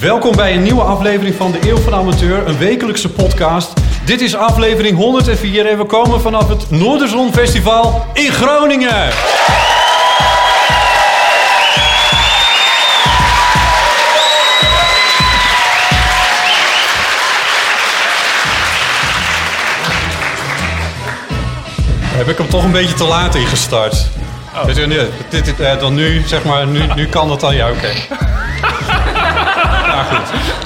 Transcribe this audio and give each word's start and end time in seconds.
Welkom 0.00 0.36
bij 0.36 0.54
een 0.54 0.62
nieuwe 0.62 0.82
aflevering 0.82 1.34
van 1.34 1.52
de 1.52 1.58
Eeuw 1.68 1.76
van 1.76 1.92
de 1.92 1.98
Amateur, 1.98 2.48
een 2.48 2.58
wekelijkse 2.58 3.08
podcast. 3.08 3.72
Dit 4.04 4.20
is 4.20 4.36
aflevering 4.36 4.96
104 4.96 5.66
en 5.66 5.78
we 5.78 5.84
komen 5.84 6.20
vanaf 6.20 6.48
het 6.48 6.70
Noorderzon 6.70 7.32
Festival 7.32 8.06
in 8.12 8.32
Groningen. 8.32 9.08
Heb 22.00 22.28
ik 22.28 22.38
hem 22.38 22.48
toch 22.48 22.64
een 22.64 22.72
beetje 22.72 22.94
te 22.94 23.04
laat 23.04 23.34
ingestart? 23.34 24.06
Dus, 24.66 24.76
eh, 24.76 24.86
nee, 24.86 25.08
dit, 25.28 25.44
dit, 25.44 25.80
dan 25.80 25.94
nu, 25.94 26.22
zeg 26.26 26.44
maar, 26.44 26.66
nu, 26.66 26.80
nu 26.94 27.06
kan 27.06 27.28
dat 27.28 27.40
dan, 27.40 27.54
ja 27.54 27.70
oké. 27.70 27.90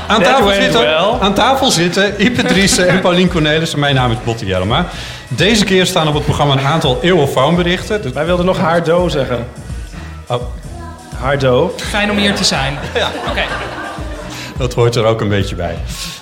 Aan 0.06 0.22
tafel, 0.22 0.50
zitten, 0.50 0.80
well. 0.80 1.18
aan 1.20 1.34
tafel 1.34 1.70
zitten 1.70 2.14
Ipe 2.24 2.42
Driessen 2.42 2.88
en 2.88 3.00
Paulien 3.06 3.28
Cornelissen. 3.28 3.78
Mijn 3.78 3.94
naam 3.94 4.10
is 4.10 4.16
Botte 4.24 4.46
Jellema. 4.46 4.86
Deze 5.28 5.64
keer 5.64 5.86
staan 5.86 6.08
op 6.08 6.14
het 6.14 6.24
programma 6.24 6.52
een 6.52 6.66
aantal 6.66 6.98
eeuwenfoonberichten. 7.02 8.02
Dus- 8.02 8.12
Wij 8.12 8.24
wilden 8.26 8.46
nog 8.46 8.58
Haardo 8.58 9.08
zeggen. 9.08 9.46
Oh, 10.26 10.42
Haardo. 11.16 11.74
Fijn 11.76 12.10
om 12.10 12.16
hier 12.16 12.34
te 12.34 12.44
zijn. 12.44 12.78
Ja. 12.94 13.10
Oké. 13.30 13.42
dat 14.56 14.74
hoort 14.74 14.96
er 14.96 15.04
ook 15.04 15.20
een 15.20 15.28
beetje 15.28 15.54
bij. 15.54 15.76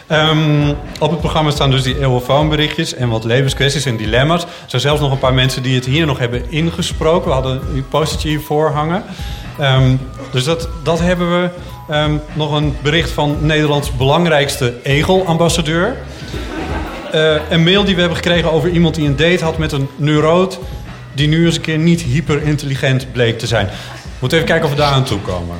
Ehm, 0.06 0.69
op 0.98 1.11
het 1.11 1.20
programma 1.20 1.51
staan 1.51 1.70
dus 1.70 1.83
die 1.83 1.98
eeuwenfoonberichtjes 2.01 2.95
en 2.95 3.08
wat 3.08 3.25
levenskwesties 3.25 3.84
en 3.84 3.97
dilemma's. 3.97 4.42
Er 4.42 4.48
zijn 4.67 4.83
zelfs 4.83 5.01
nog 5.01 5.11
een 5.12 5.19
paar 5.19 5.34
mensen 5.34 5.62
die 5.62 5.75
het 5.75 5.84
hier 5.84 6.06
nog 6.06 6.19
hebben 6.19 6.51
ingesproken. 6.51 7.28
We 7.28 7.34
hadden 7.34 7.61
een 7.75 7.89
postertje 7.89 8.28
hiervoor 8.28 8.70
hangen. 8.70 9.03
Ehm, 9.58 9.97
dus 10.31 10.45
dat, 10.45 10.69
dat 10.83 10.98
hebben 11.01 11.41
we. 11.42 11.48
Ehm, 11.91 12.16
nog 12.33 12.52
een 12.52 12.77
bericht 12.83 13.10
van 13.10 13.36
Nederlands 13.41 13.96
belangrijkste 13.96 14.74
egelambassadeur. 14.83 15.96
Eh, 17.12 17.51
een 17.51 17.62
mail 17.62 17.84
die 17.84 17.95
we 17.95 18.01
hebben 18.01 18.18
gekregen 18.18 18.52
over 18.52 18.70
iemand 18.70 18.95
die 18.95 19.06
een 19.06 19.17
date 19.17 19.45
had 19.45 19.58
met 19.58 19.73
een 19.73 19.89
neuroot... 19.96 20.58
die 21.14 21.28
nu 21.28 21.45
eens 21.45 21.56
een 21.56 21.61
keer 21.61 21.78
niet 21.78 22.02
hyperintelligent 22.02 23.12
bleek 23.12 23.39
te 23.39 23.46
zijn. 23.46 23.67
We 23.67 23.73
moeten 24.18 24.39
even 24.39 24.51
kijken 24.51 24.68
of 24.68 24.74
we 24.74 24.80
daar 24.80 24.92
aan 24.92 25.05
toe 25.05 25.20
komen. 25.20 25.56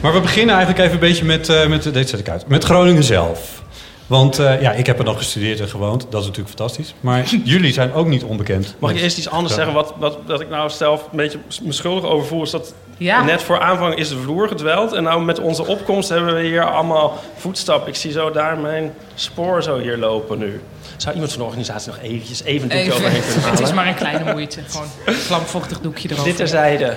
Maar 0.00 0.12
we 0.12 0.20
beginnen 0.20 0.54
eigenlijk 0.54 0.84
even 0.84 0.94
een 0.94 1.08
beetje 1.08 1.24
met, 1.24 1.48
eh, 1.48 1.66
met 1.66 1.82
deze 1.82 2.08
zet 2.08 2.20
ik 2.20 2.28
uit, 2.28 2.48
met 2.48 2.64
Groningen 2.64 3.04
zelf. 3.04 3.62
Want 4.06 4.38
eh, 4.38 4.60
ja, 4.60 4.72
ik 4.72 4.86
heb 4.86 4.98
er 4.98 5.04
nog 5.04 5.16
gestudeerd 5.16 5.60
en 5.60 5.68
gewoond. 5.68 6.06
Dat 6.10 6.20
is 6.20 6.26
natuurlijk 6.26 6.56
fantastisch. 6.56 6.94
Maar 7.00 7.24
jullie 7.44 7.72
zijn 7.72 7.92
ook 7.92 8.06
niet 8.06 8.24
onbekend. 8.24 8.74
Mag 8.78 8.90
ik 8.90 9.00
eerst 9.00 9.18
iets 9.18 9.28
anders 9.28 9.54
zeggen? 9.54 9.74
Wat, 9.74 9.94
wat, 9.98 10.18
dat 10.26 10.40
ik 10.40 10.48
nou 10.48 10.70
zelf 10.70 11.02
een 11.10 11.16
beetje 11.16 11.38
me 11.62 11.72
schuldig 11.72 12.04
over 12.10 12.26
voel... 12.26 12.42
is 12.42 12.50
dat 12.50 12.74
Ja. 12.96 13.22
net 13.24 13.42
voor 13.42 13.60
aanvang 13.60 13.94
is 13.94 14.08
de 14.08 14.16
vloer 14.16 14.48
gedweld... 14.48 14.92
en 14.92 15.02
nou 15.02 15.24
met 15.24 15.40
onze 15.40 15.66
opkomst 15.66 16.08
hebben 16.08 16.34
we 16.34 16.42
hier 16.42 16.70
allemaal 16.70 17.18
voetstap. 17.36 17.88
Ik 17.88 17.94
zie 17.94 18.12
zo 18.12 18.30
daar 18.30 18.58
mijn 18.58 18.94
spoor 19.14 19.62
zo 19.62 19.78
hier 19.78 19.96
lopen 19.96 20.38
nu. 20.38 20.60
Zou 20.96 21.14
iemand 21.14 21.32
van 21.32 21.40
de 21.40 21.46
organisatie 21.46 21.90
nog 21.90 22.00
eventjes 22.02 22.42
even 22.42 22.70
een 22.70 22.76
doekje 22.76 22.92
Even. 22.92 22.94
overheen 22.94 23.22
kunnen 23.22 23.40
halen? 23.40 23.58
Het 23.58 23.68
is 23.68 23.74
maar 23.74 23.86
een 23.86 23.94
kleine 23.94 24.32
moeite. 24.32 24.60
Gewoon 24.68 24.86
een 25.04 25.14
vlamvochtig 25.14 25.80
doekje 25.80 26.08
erover. 26.08 26.24
Dit 26.24 26.36
terzijde. 26.36 26.96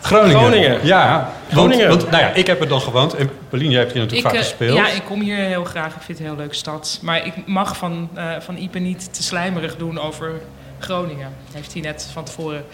Groningen. 0.00 0.38
Groningen. 0.38 0.86
Ja, 0.86 1.32
Groningen. 1.50 1.88
Want, 1.88 2.00
want, 2.00 2.12
nou 2.12 2.22
ja, 2.22 2.30
ik 2.30 2.46
heb 2.46 2.60
er 2.60 2.68
dan 2.68 2.80
gewoond. 2.80 3.14
En 3.14 3.30
Paulien, 3.48 3.70
jij 3.70 3.80
hebt 3.80 3.92
hier 3.92 4.02
natuurlijk 4.02 4.26
Ik, 4.26 4.32
vaak 4.32 4.42
eh, 4.42 4.48
gespeeld. 4.48 4.76
ja, 4.76 4.88
ik 4.88 5.02
kom 5.04 5.20
hier 5.20 5.36
heel 5.36 5.64
graag. 5.64 5.94
Ik 5.94 6.02
vind 6.02 6.08
het 6.08 6.18
een 6.18 6.24
heel 6.24 6.36
leuke 6.36 6.54
stad. 6.54 6.98
Maar 7.02 7.26
ik 7.26 7.46
mag 7.46 7.76
van, 7.76 8.08
eh 8.14 8.24
van 8.40 8.56
Ipe 8.56 8.78
niet 8.78 9.14
te 9.14 9.22
slijmerig 9.22 9.76
doen 9.76 10.00
over 10.00 10.32
Groningen. 10.78 11.32
Heeft 11.52 11.72
hij 11.72 11.82
net 11.82 12.08
van 12.12 12.24
tevoren 12.24 12.64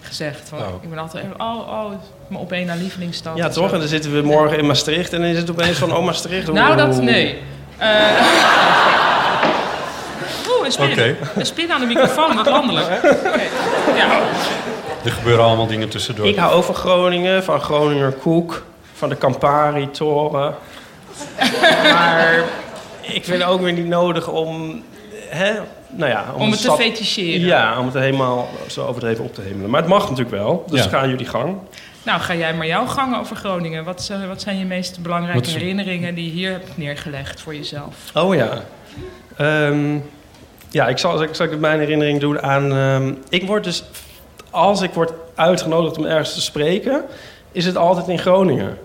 gezegd. 0.00 0.50
Want 0.50 0.62
Oh. 0.62 0.82
Ik 0.82 0.90
ben 0.90 0.98
altijd, 0.98 1.24
oh, 1.38 1.56
oh, 1.68 1.90
mijn 2.28 2.40
op 2.40 2.52
één 2.52 2.66
na 2.66 2.74
lievelingsstad. 2.74 3.36
Ja, 3.36 3.44
en 3.44 3.52
toch? 3.52 3.68
zo. 3.68 3.74
En 3.74 3.80
dan 3.80 3.88
zitten 3.88 4.12
we 4.12 4.22
morgen 4.22 4.58
in 4.58 4.66
Maastricht... 4.66 5.12
en 5.12 5.20
dan 5.20 5.30
is 5.30 5.38
het 5.38 5.50
opeens 5.50 5.78
van, 5.78 5.96
oh, 5.96 6.04
Maastricht. 6.04 6.52
Nou, 6.52 6.76
dat, 6.76 7.02
nee. 7.02 7.38
Eh 7.76 7.88
Oeh, 10.56 10.66
een 10.66 10.72
spin. 10.72 10.90
Oké. 10.90 11.16
Een 11.36 11.46
spin 11.46 11.72
aan 11.72 11.80
de 11.80 11.86
microfoon, 11.86 12.36
wat 12.36 12.46
landelijk. 12.46 12.88
Ja. 13.96 14.20
Er 15.04 15.10
gebeuren 15.10 15.44
allemaal 15.44 15.66
dingen 15.66 15.88
tussendoor. 15.88 16.26
Ik 16.26 16.36
hou 16.36 16.64
van 16.64 16.74
Groningen, 16.74 17.44
van 17.44 17.60
Groninger 17.60 18.12
Koek, 18.12 18.64
van 18.94 19.08
de 19.08 19.18
Campari-toren. 19.18 20.54
maar 21.92 22.44
ik 23.00 23.24
vind 23.24 23.42
het 23.42 23.50
ook 23.50 23.60
weer 23.60 23.72
niet 23.72 23.86
nodig 23.86 24.28
om... 24.28 24.82
Hè, 25.28 25.52
nou 25.88 26.10
ja, 26.10 26.24
Om 26.36 26.50
het 26.50 26.60
te 26.62 26.72
feticheren. 26.72 27.40
Ja, 27.46 27.78
om 27.78 27.84
het 27.84 27.94
helemaal 27.94 28.48
zo 28.66 28.86
overdreven 28.86 29.24
op 29.24 29.34
te 29.34 29.40
hemelen. 29.40 29.70
Maar 29.70 29.80
het 29.80 29.90
mag 29.90 30.02
natuurlijk 30.02 30.30
wel, 30.36 30.64
dus 30.68 30.82
Ja. 30.84 30.88
gaan 30.88 31.08
jullie 31.08 31.26
gang. 31.26 31.56
Nou, 32.02 32.20
ga 32.20 32.34
jij 32.34 32.54
maar 32.54 32.66
jouw 32.66 32.86
gang 32.86 33.16
over 33.18 33.36
Groningen. 33.36 33.84
Wat, 33.84 34.08
eh, 34.12 34.28
wat 34.28 34.40
zijn 34.42 34.58
je 34.58 34.64
meest 34.64 35.00
belangrijke 35.02 35.46
is- 35.46 35.52
herinneringen 35.54 36.14
die 36.14 36.24
je 36.24 36.30
hier 36.30 36.50
hebt 36.50 36.76
neergelegd 36.76 37.40
voor 37.40 37.54
jezelf? 37.54 37.94
Oh 38.14 38.34
ja. 38.34 38.48
Ehm, 39.36 39.98
ja, 40.70 40.88
ik 40.88 40.98
zal, 40.98 41.22
ik 41.22 41.34
zal 41.34 41.46
mijn 41.58 41.78
herinnering 41.78 42.20
doen 42.20 42.42
aan... 42.42 42.72
ehm, 42.72 43.12
ik 43.28 43.46
word 43.46 43.64
dus... 43.64 43.84
Als 44.50 44.80
ik 44.82 44.92
word 44.92 45.12
uitgenodigd 45.34 45.98
om 45.98 46.04
ergens 46.04 46.34
te 46.34 46.40
spreken... 46.40 47.04
is 47.52 47.64
het 47.64 47.76
altijd 47.76 48.08
in 48.08 48.18
Groningen. 48.18 48.78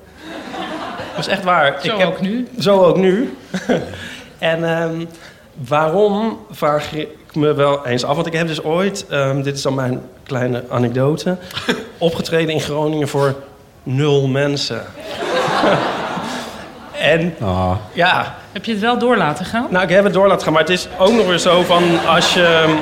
Dat 1.15 1.25
is 1.25 1.27
echt 1.27 1.43
waar. 1.43 1.79
Zo 1.83 1.91
ik 1.93 1.97
heb, 1.99 2.07
ook 2.07 2.21
nu. 2.21 2.47
Zo 2.59 2.83
ook 2.83 2.97
nu. 2.97 3.37
en 4.39 4.63
ehm, 4.77 5.05
waarom 5.53 6.39
vraag 6.51 6.93
ik 6.93 7.09
me 7.33 7.53
wel 7.53 7.85
eens 7.85 8.03
af? 8.05 8.15
Want 8.15 8.27
ik 8.27 8.33
heb 8.33 8.47
dus 8.47 8.63
ooit, 8.63 9.05
ehm, 9.09 9.41
dit 9.41 9.55
is 9.55 9.61
dan 9.61 9.73
mijn 9.75 10.01
kleine 10.23 10.63
anekdote, 10.69 11.37
opgetreden 11.97 12.53
in 12.53 12.61
Groningen 12.61 13.07
voor 13.07 13.35
nul 13.83 14.27
mensen. 14.27 14.81
en 16.99 17.35
Ah, 17.41 17.71
ja, 17.93 18.35
Heb 18.51 18.65
je 18.65 18.71
het 18.71 18.81
wel 18.81 18.97
door 18.97 19.17
laten 19.17 19.45
gaan? 19.45 19.67
nou, 19.69 19.83
ik 19.83 19.89
heb 19.89 20.03
het 20.03 20.13
door 20.13 20.27
laten 20.27 20.43
gaan, 20.43 20.53
maar 20.53 20.61
het 20.61 20.71
is 20.71 20.87
ook 20.97 21.11
nog 21.13 21.25
weer 21.25 21.37
zo 21.37 21.61
van 21.61 21.83
als 22.07 22.33
je, 22.33 22.77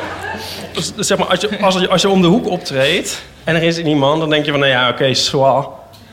dus 0.74 1.08
zeg 1.08 1.18
maar, 1.18 1.28
als 1.28 1.42
je, 1.42 1.60
als 1.62 1.76
je, 1.76 1.90
als 1.90 2.02
je 2.02 2.10
om 2.10 2.22
de 2.22 2.28
hoek 2.28 2.48
optreedt 2.48 3.22
en 3.44 3.56
er 3.56 3.64
is 3.64 3.84
niemand, 3.84 4.20
dan 4.20 4.30
denk 4.30 4.46
je 4.46 4.52
van, 4.52 4.60
nou 4.60 4.72
ja, 4.72 4.90
oké, 4.90 4.94
okay, 4.94 5.14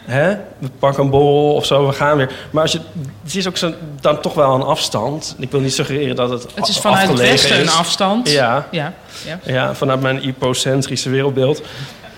Hè? 0.08 0.37
We 0.58 0.69
pakken 0.78 1.05
een 1.05 1.10
borrel 1.10 1.55
of 1.55 1.66
zo, 1.66 1.87
we 1.87 1.93
gaan 1.93 2.16
weer. 2.16 2.32
Maar 2.50 2.62
als 2.62 2.72
je, 2.72 2.81
het 3.22 3.34
is 3.34 3.49
ook 3.49 3.56
zo, 3.56 3.72
dan 4.00 4.20
toch 4.20 4.34
wel 4.34 4.55
een 4.55 4.62
afstand. 4.62 5.37
Ik 5.38 5.50
wil 5.50 5.60
niet 5.60 5.75
suggereren 5.75 6.16
dat 6.16 6.31
het 6.31 6.46
het 6.55 6.69
is 6.69 6.78
vanuit 6.78 7.08
het 7.08 7.19
westen 7.19 7.56
is. 7.56 7.62
een 7.62 7.78
afstand. 7.78 8.31
Ja, 8.31 8.66
Ja. 8.70 8.93
ja. 9.26 9.38
ja, 9.44 9.75
vanuit 9.75 10.00
mijn 10.00 10.19
hypocentrische 10.19 11.10
wereldbeeld. 11.10 11.62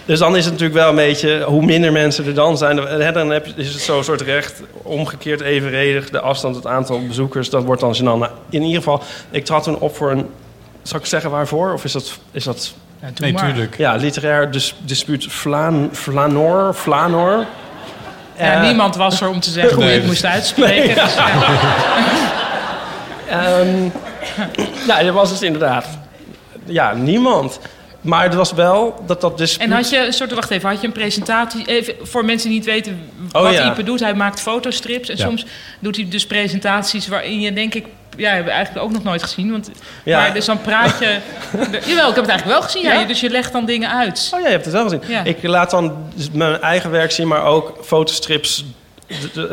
Dus 0.05 0.19
dan 0.19 0.37
is 0.37 0.45
het 0.45 0.53
natuurlijk 0.53 0.81
wel 0.81 0.89
een 0.89 0.97
beetje, 0.97 1.43
hoe 1.43 1.65
minder 1.65 1.93
mensen 1.93 2.27
er 2.27 2.35
dan 2.35 2.59
zijn, 2.59 2.77
hè, 2.77 3.13
dan 3.13 3.31
heb 3.31 3.47
je, 3.47 3.53
is 3.57 3.73
het 3.73 3.83
zo'n 3.83 4.05
soort 4.05 4.21
recht 4.21 4.63
omgekeerd 4.83 5.41
evenredig. 5.41 6.11
De 6.11 6.21
afstand, 6.21 6.57
het 6.57 6.67
aantal 6.67 7.07
bezoekers, 7.07 7.51
dat 7.51 7.65
wordt 7.65 7.81
dan 7.81 7.95
gênant. 7.97 8.01
Nou, 8.19 8.27
in 8.51 8.63
ieder 8.63 8.77
geval, 8.77 9.03
ik 9.31 9.45
trad 9.45 9.63
toen 9.63 9.79
op 9.79 9.97
voor 9.97 10.11
een, 10.11 10.27
zal 10.83 10.99
ik 10.99 11.07
zeggen 11.07 11.31
waarvoor? 11.31 11.73
Of 11.73 11.85
is 11.85 11.93
dat, 11.93 12.19
is 12.31 12.45
dat 12.45 12.73
Ja, 13.01 13.09
nee, 13.17 13.33
maar. 13.33 13.45
tuurlijk. 13.53 13.77
ja, 13.77 13.95
literair 13.95 14.51
dis, 14.51 14.75
dispuut 14.85 15.27
Flanor, 15.93 16.75
Flanor? 16.75 17.47
Ja, 18.41 18.55
Eh, 18.55 18.63
niemand 18.63 18.97
was 18.97 19.21
er 19.21 19.29
om 19.29 19.41
te 19.41 19.51
zeggen 19.51 19.75
hoe 19.75 19.83
je 19.83 19.89
Nee, 19.89 19.99
het 19.99 20.07
moest 20.07 20.25
uitspreken. 20.25 20.95
Dus, 20.95 21.15
ja. 21.17 21.29
Ehm, 23.29 23.89
nou, 24.87 25.05
dat 25.05 25.15
was 25.15 25.31
dus 25.31 25.43
inderdaad... 25.43 25.87
Ja, 26.65 26.95
niemand. 26.95 27.59
maar 28.01 28.23
het 28.23 28.35
was 28.35 28.53
wel 28.53 29.03
dat 29.07 29.21
dat 29.21 29.39
dus... 29.39 29.57
En 29.57 29.71
had 29.73 29.91
je 29.91 30.07
een 30.07 30.13
soort, 30.13 30.33
wacht 30.35 30.51
even, 30.51 30.69
had 30.69 30.81
je 30.81 30.87
een 30.87 30.93
presentatie, 30.93 31.67
even, 31.67 31.95
voor 32.03 32.25
mensen 32.25 32.49
die 32.49 32.59
niet 32.59 32.67
weten 32.69 33.01
Oh, 33.33 33.43
wat 33.43 33.53
ja. 33.53 33.71
Ipe 33.71 33.83
doet, 33.83 34.01
hij 34.01 34.15
maakt 34.15 34.41
fotostrips 34.41 35.09
en 35.09 35.17
Ja. 35.17 35.25
soms 35.25 35.47
doet 35.81 35.97
hij 35.97 36.07
dus 36.09 36.27
presentaties 36.27 37.09
waarin 37.09 37.41
je 37.41 37.53
denk 37.53 37.75
ik, 37.75 37.87
ja, 38.17 38.27
hebben 38.29 38.45
we 38.45 38.51
eigenlijk 38.51 38.87
ook 38.87 38.93
nog 38.93 39.03
nooit 39.03 39.23
gezien, 39.23 39.51
want, 39.51 39.71
Ja. 40.05 40.19
maar 40.21 40.35
dus 40.35 40.45
dan 40.45 40.61
praat 40.61 40.99
je, 40.99 41.19
jawel, 41.87 42.09
ik 42.09 42.15
heb 42.15 42.25
het 42.25 42.29
eigenlijk 42.29 42.45
wel 42.45 42.63
gezien, 42.63 42.83
ja, 42.83 43.05
dus 43.05 43.21
je 43.21 43.31
legt 43.31 43.53
dan 43.53 43.65
dingen 43.65 43.91
uit. 43.91 44.31
Oh 44.35 44.41
ja, 44.41 44.47
je 44.47 44.53
hebt 44.53 44.65
het 44.65 44.75
wel 44.75 44.83
gezien. 44.83 45.01
Ja. 45.07 45.25
Ik 45.25 45.43
laat 45.43 45.71
dan 45.71 45.97
mijn 46.33 46.61
eigen 46.61 46.91
werk 46.91 47.11
zien, 47.11 47.29
maar 47.29 47.45
ook 47.45 47.79
fotostrips. 47.83 48.65
de- 49.33 49.49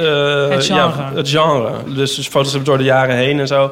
eh, 0.50 0.56
Het 0.56 0.66
genre. 0.66 1.02
Ja, 1.02 1.12
het 1.16 1.30
genre. 1.30 1.72
Dus, 1.96 2.16
dus 2.16 2.28
fotostrips 2.28 2.66
door 2.66 2.78
de 2.78 2.84
jaren 2.84 3.16
heen 3.16 3.40
en 3.40 3.48
zo. 3.48 3.72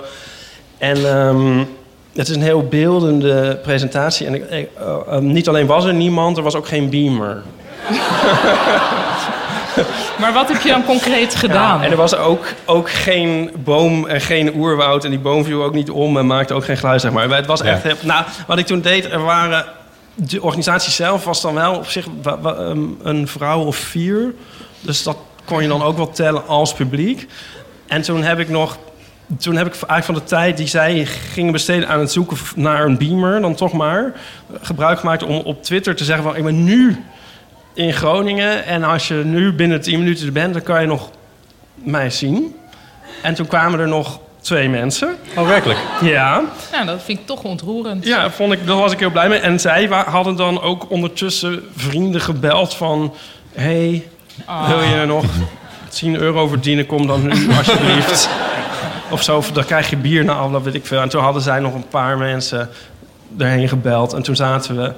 En 0.78 1.06
ehm, 1.10 1.58
het 2.16 2.28
is 2.30 2.36
een 2.36 2.42
heel 2.42 2.64
beeldende 2.68 3.60
presentatie. 3.64 4.28
En 4.28 4.34
ik, 4.34 4.50
ik, 4.50 4.70
eh, 4.80 4.96
eh, 5.10 5.18
niet 5.20 5.48
alleen 5.48 5.66
was 5.68 5.86
er 5.86 5.94
niemand, 5.94 6.38
er 6.38 6.44
was 6.44 6.56
ook 6.56 6.68
geen 6.68 6.90
beamer. 6.90 7.42
Maar 10.20 10.34
wat 10.34 10.48
heb 10.48 10.62
je 10.62 10.70
dan 10.70 10.86
concreet 10.86 11.36
gedaan? 11.36 11.82
En 11.82 11.92
er 11.92 11.98
was 11.98 12.16
ook, 12.16 12.46
ook 12.66 12.90
geen 12.90 13.52
boom 13.64 14.08
en 14.08 14.22
geen 14.22 14.56
oerwoud. 14.56 15.04
En 15.04 15.10
die 15.10 15.20
boom 15.20 15.44
viel 15.44 15.64
ook 15.64 15.74
niet 15.74 15.90
om 15.90 16.18
en 16.18 16.28
maakte 16.28 16.54
ook 16.54 16.66
geen 16.66 16.78
geluid, 16.78 17.02
zeg 17.02 17.12
maar. 17.12 17.28
Maar 17.28 17.38
Het 17.38 17.46
was 17.46 17.62
Ja. 17.62 17.82
echt... 17.84 18.04
Nou, 18.04 18.26
wat 18.48 18.58
ik 18.58 18.66
toen 18.66 18.82
deed, 18.82 19.06
er 19.06 19.24
waren... 19.24 19.66
De 20.14 20.42
organisatie 20.42 20.92
zelf 20.92 21.24
was 21.24 21.42
dan 21.42 21.54
wel 21.54 21.76
op 21.76 21.88
zich 21.88 22.06
um, 22.58 22.98
een 23.04 23.28
vrouw 23.28 23.64
of 23.64 23.76
vier. 23.76 24.34
Dus 24.82 25.04
dat 25.04 25.18
kon 25.46 25.62
je 25.62 25.68
dan 25.68 25.82
ook 25.84 25.98
wel 25.98 26.10
tellen 26.12 26.48
als 26.48 26.74
publiek. 26.74 27.28
En 27.88 28.02
toen 28.02 28.24
heb 28.24 28.40
ik 28.40 28.50
nog... 28.50 28.78
Toen 29.40 29.56
heb 29.56 29.66
ik 29.68 29.74
eigenlijk 29.74 30.06
van 30.06 30.14
de 30.14 30.24
tijd 30.24 30.58
die 30.58 30.68
zij 30.68 31.06
gingen 31.06 31.52
besteden 31.52 31.88
aan 31.88 32.00
het 32.00 32.12
zoeken 32.12 32.38
naar 32.56 32.86
een 32.86 32.98
beamer... 32.98 33.42
dan 33.42 33.56
toch 33.56 33.74
maar 33.74 34.14
gebruik 34.62 35.00
gemaakt 35.00 35.24
om 35.24 35.38
op 35.38 35.64
Twitter 35.64 35.96
te 35.96 36.04
zeggen 36.04 36.24
van... 36.24 36.36
ik 36.36 36.44
ben 36.44 36.64
nu 36.64 37.04
in 37.76 37.94
Groningen 37.94 38.66
en 38.66 38.84
als 38.84 39.08
je 39.08 39.14
nu 39.14 39.54
binnen 39.54 39.82
10 39.82 40.00
minuten 40.00 40.26
er 40.26 40.32
bent... 40.32 40.54
dan 40.54 40.64
kan 40.64 40.82
je 40.82 40.88
nog 40.88 41.10
mij 41.74 42.10
zien. 42.10 42.56
En 43.22 43.34
toen 43.34 43.48
kwamen 43.48 43.80
er 43.80 43.88
nog 43.88 44.20
twee 44.42 44.70
mensen. 44.70 45.16
Oh, 45.38 45.48
werkelijk? 45.48 45.80
Ja, 46.02 46.42
Nou, 46.72 46.86
dat 46.86 47.04
vind 47.04 47.20
ik 47.20 47.26
toch 47.26 47.44
ontroerend. 47.44 48.06
ja 48.06 48.30
vond 48.32 48.52
ik, 48.54 48.68
daar 48.68 48.76
was 48.76 48.92
ik 48.92 49.00
heel 49.00 49.12
blij 49.12 49.30
mee. 49.30 49.40
En 49.40 49.60
zij 49.60 49.86
hadden 49.86 50.36
dan 50.36 50.62
ook 50.62 50.90
ondertussen 50.90 51.64
vrienden 51.76 52.22
gebeld 52.22 52.74
van... 52.74 53.14
hey, 53.54 54.08
Ah. 54.46 54.68
wil 54.68 54.82
je 54.82 55.06
nog 55.06 55.26
10 55.90 56.16
euro 56.16 56.48
verdienen? 56.48 56.86
Kom 56.86 57.08
dan 57.08 57.22
nu 57.28 57.48
alsjeblieft. 57.58 58.30
of 59.10 59.24
zo, 59.24 59.38
of 59.38 59.52
dan 59.52 59.66
krijg 59.66 59.90
je 59.90 59.98
bier 59.98 60.26
na 60.26 60.34
afloop, 60.34 60.64
weet 60.64 60.74
ik 60.74 60.86
veel. 60.86 61.02
En 61.02 61.10
toen 61.10 61.22
hadden 61.22 61.42
zij 61.42 61.60
nog 61.60 61.74
een 61.74 61.88
paar 61.88 62.18
mensen 62.18 62.70
erheen 63.38 63.68
gebeld. 63.68 64.14
En 64.14 64.22
toen 64.24 64.36
zaten 64.36 64.76
we, 64.76 64.92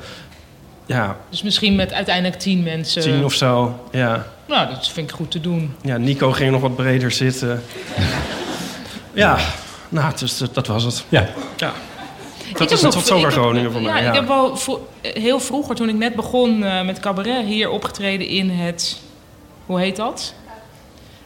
ja, 0.88 1.18
Dus 1.30 1.42
misschien 1.42 1.76
met 1.76 1.94
uiteindelijk 1.94 2.40
tien 2.40 2.64
mensen. 2.64 3.02
tien 3.02 3.24
of 3.26 3.34
zo. 3.34 3.80
Ja. 3.92 4.26
Nou, 4.46 4.68
dat 4.70 4.88
vind 4.90 5.10
ik 5.10 5.16
goed 5.16 5.32
te 5.32 5.42
doen. 5.42 5.76
Ja, 5.82 5.98
Nico 5.98 6.32
ging 6.32 6.52
nog 6.52 6.62
wat 6.62 6.76
breder 6.76 7.12
zitten. 7.12 7.64
ja, 9.14 9.38
nou, 9.90 10.14
dus 10.20 10.38
dat, 10.38 10.54
dat 10.54 10.68
was 10.68 10.84
het. 10.84 11.04
Ja. 11.10 11.28
Ja. 11.58 11.72
Dat 12.54 12.72
is 12.72 12.82
het 12.82 12.82
nog- 12.82 12.94
tot 12.94 13.06
zover 13.08 13.28
ik 13.28 13.34
heb- 13.34 13.42
Groningen 13.44 13.72
voor 13.72 13.82
ja, 13.82 13.92
mij. 13.94 14.02
Ja, 14.04 14.10
ik 14.10 14.16
heb 14.16 14.28
wel 14.28 14.58
heel 15.02 15.40
vroeger, 15.40 15.76
toen 15.76 15.90
ik 15.90 15.96
net 15.96 16.16
begon 16.16 16.64
eh, 16.64 16.82
met 16.86 17.00
cabaret, 17.00 17.46
hier 17.46 17.70
opgetreden 17.70 18.28
in 18.28 18.50
het... 18.50 19.00
Hoe 19.66 19.80
heet 19.80 19.96
dat? 19.96 20.34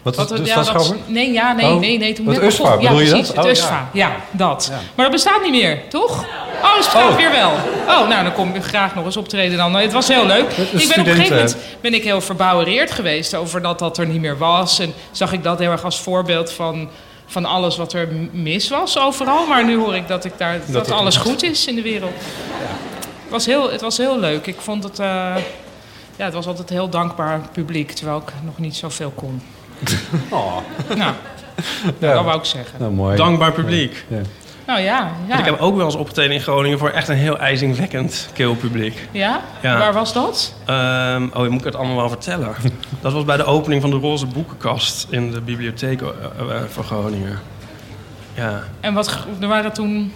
Wat 0.01 0.13
is 0.13 0.19
Wat- 0.19 0.37
de 0.37 0.43
ja, 0.45 0.63
dat-? 0.63 0.95
Nee, 1.07 1.31
ja, 1.31 1.53
nee, 1.53 1.65
Oh, 1.65 1.79
nee, 1.79 1.97
nee. 1.97 2.13
Toen 2.13 2.27
het 2.27 2.41
USFA, 2.43 2.63
begon- 2.63 2.81
ja, 2.81 2.87
bedoel 2.89 2.99
je 3.05 3.09
precies, 3.09 3.27
dat? 3.27 3.35
Het 3.35 3.45
Oh, 3.45 3.51
USFA, 3.51 3.89
ja, 3.93 4.11
dat. 4.31 4.71
Maar 4.95 5.05
dat 5.05 5.11
bestaat 5.13 5.41
niet 5.41 5.51
meer, 5.51 5.81
toch? 5.89 6.25
Oh, 6.63 6.79
Oh. 6.95 7.15
weer 7.15 7.31
wel. 7.31 7.51
Oh, 7.87 8.07
nou, 8.07 8.23
dan 8.23 8.33
kom 8.33 8.55
ik 8.55 8.63
graag 8.63 8.95
nog 8.95 9.05
eens 9.05 9.17
optreden 9.17 9.57
dan. 9.57 9.75
Het 9.75 9.91
was 9.93 10.07
heel 10.07 10.25
leuk. 10.25 10.51
Ik 10.51 10.71
ben 10.71 10.99
op 10.99 11.05
een 11.07 11.13
gegeven 11.13 11.35
moment 11.35 11.57
ben 11.81 11.93
ik 11.93 12.03
heel 12.03 12.21
verbouwereerd 12.21 12.91
geweest 12.91 13.35
over 13.35 13.61
dat 13.61 13.79
dat 13.79 13.97
er 13.97 14.05
niet 14.07 14.21
meer 14.21 14.37
was. 14.37 14.79
En 14.79 14.93
zag 15.11 15.33
ik 15.33 15.43
dat 15.43 15.59
heel 15.59 15.71
erg 15.71 15.83
als 15.83 15.99
voorbeeld 16.01 16.51
van, 16.51 16.89
van 17.25 17.45
alles 17.45 17.77
wat 17.77 17.93
er 17.93 18.07
mis 18.31 18.69
was 18.69 18.99
overal. 18.99 19.45
Maar 19.47 19.65
nu 19.65 19.77
hoor 19.77 19.95
ik 19.95 20.07
dat, 20.07 20.25
ik 20.25 20.33
daar, 20.37 20.59
dat, 20.65 20.91
alles 20.91 21.17
goed 21.17 21.31
goed 21.31 21.43
is 21.43 21.67
in 21.67 21.75
de 21.75 21.81
wereld. 21.81 22.13
Het, 23.21 23.29
was 23.29 23.45
heel, 23.45 23.71
het 23.71 23.81
was 23.81 23.97
heel 23.97 24.19
leuk. 24.19 24.47
Ik 24.47 24.57
vond 24.61 24.83
het... 24.83 24.99
eh, 24.99 25.35
ja, 26.15 26.25
het 26.25 26.33
was 26.33 26.47
altijd 26.47 26.69
een 26.69 26.75
heel 26.75 26.89
dankbaar 26.89 27.41
publiek, 27.51 27.91
terwijl 27.91 28.17
ik 28.17 28.31
nog 28.43 28.57
niet 28.57 28.75
zoveel 28.75 29.11
kon. 29.15 29.41
Oh. 30.29 30.57
Nou, 30.95 31.13
Ja. 31.99 32.13
dat 32.13 32.23
wou 32.23 32.37
ik 32.37 32.45
zeggen. 32.45 32.79
Nou, 32.79 32.91
mooi. 32.91 33.15
Dankbaar 33.17 33.51
publiek. 33.51 34.05
Ja. 34.07 34.17
Nou 34.67 34.79
ja, 34.79 35.11
ja. 35.27 35.37
Ik 35.39 35.45
heb 35.45 35.59
ook 35.59 35.75
wel 35.75 35.85
eens 35.85 35.95
opgetreden 35.95 36.31
in 36.35 36.41
Groningen 36.41 36.77
voor 36.79 36.89
echt 36.89 37.07
een 37.07 37.15
heel 37.15 37.37
ijzingwekkend 37.39 38.29
keelpubliek. 38.33 39.07
Ja? 39.11 39.41
Ja. 39.61 39.77
Waar 39.77 39.93
was 39.93 40.13
dat? 40.13 40.53
Ehm, 40.65 41.27
oh, 41.33 41.47
moet 41.47 41.59
ik 41.59 41.65
het 41.65 41.75
allemaal 41.75 41.95
wel 41.95 42.09
vertellen? 42.09 42.55
Dat 43.01 43.13
was 43.13 43.25
bij 43.25 43.37
de 43.37 43.43
opening 43.43 43.81
van 43.81 43.89
de 43.89 43.95
Roze 43.97 44.25
Boekenkast 44.25 45.07
in 45.09 45.31
de 45.31 45.41
bibliotheek 45.41 46.01
eh, 46.01 46.07
eh, 46.07 46.61
van 46.69 46.83
Groningen. 46.83 47.39
Ja. 48.33 48.63
En 48.79 48.93
wat, 48.93 49.17
er 49.41 49.47
waren 49.47 49.73
toen... 49.73 50.13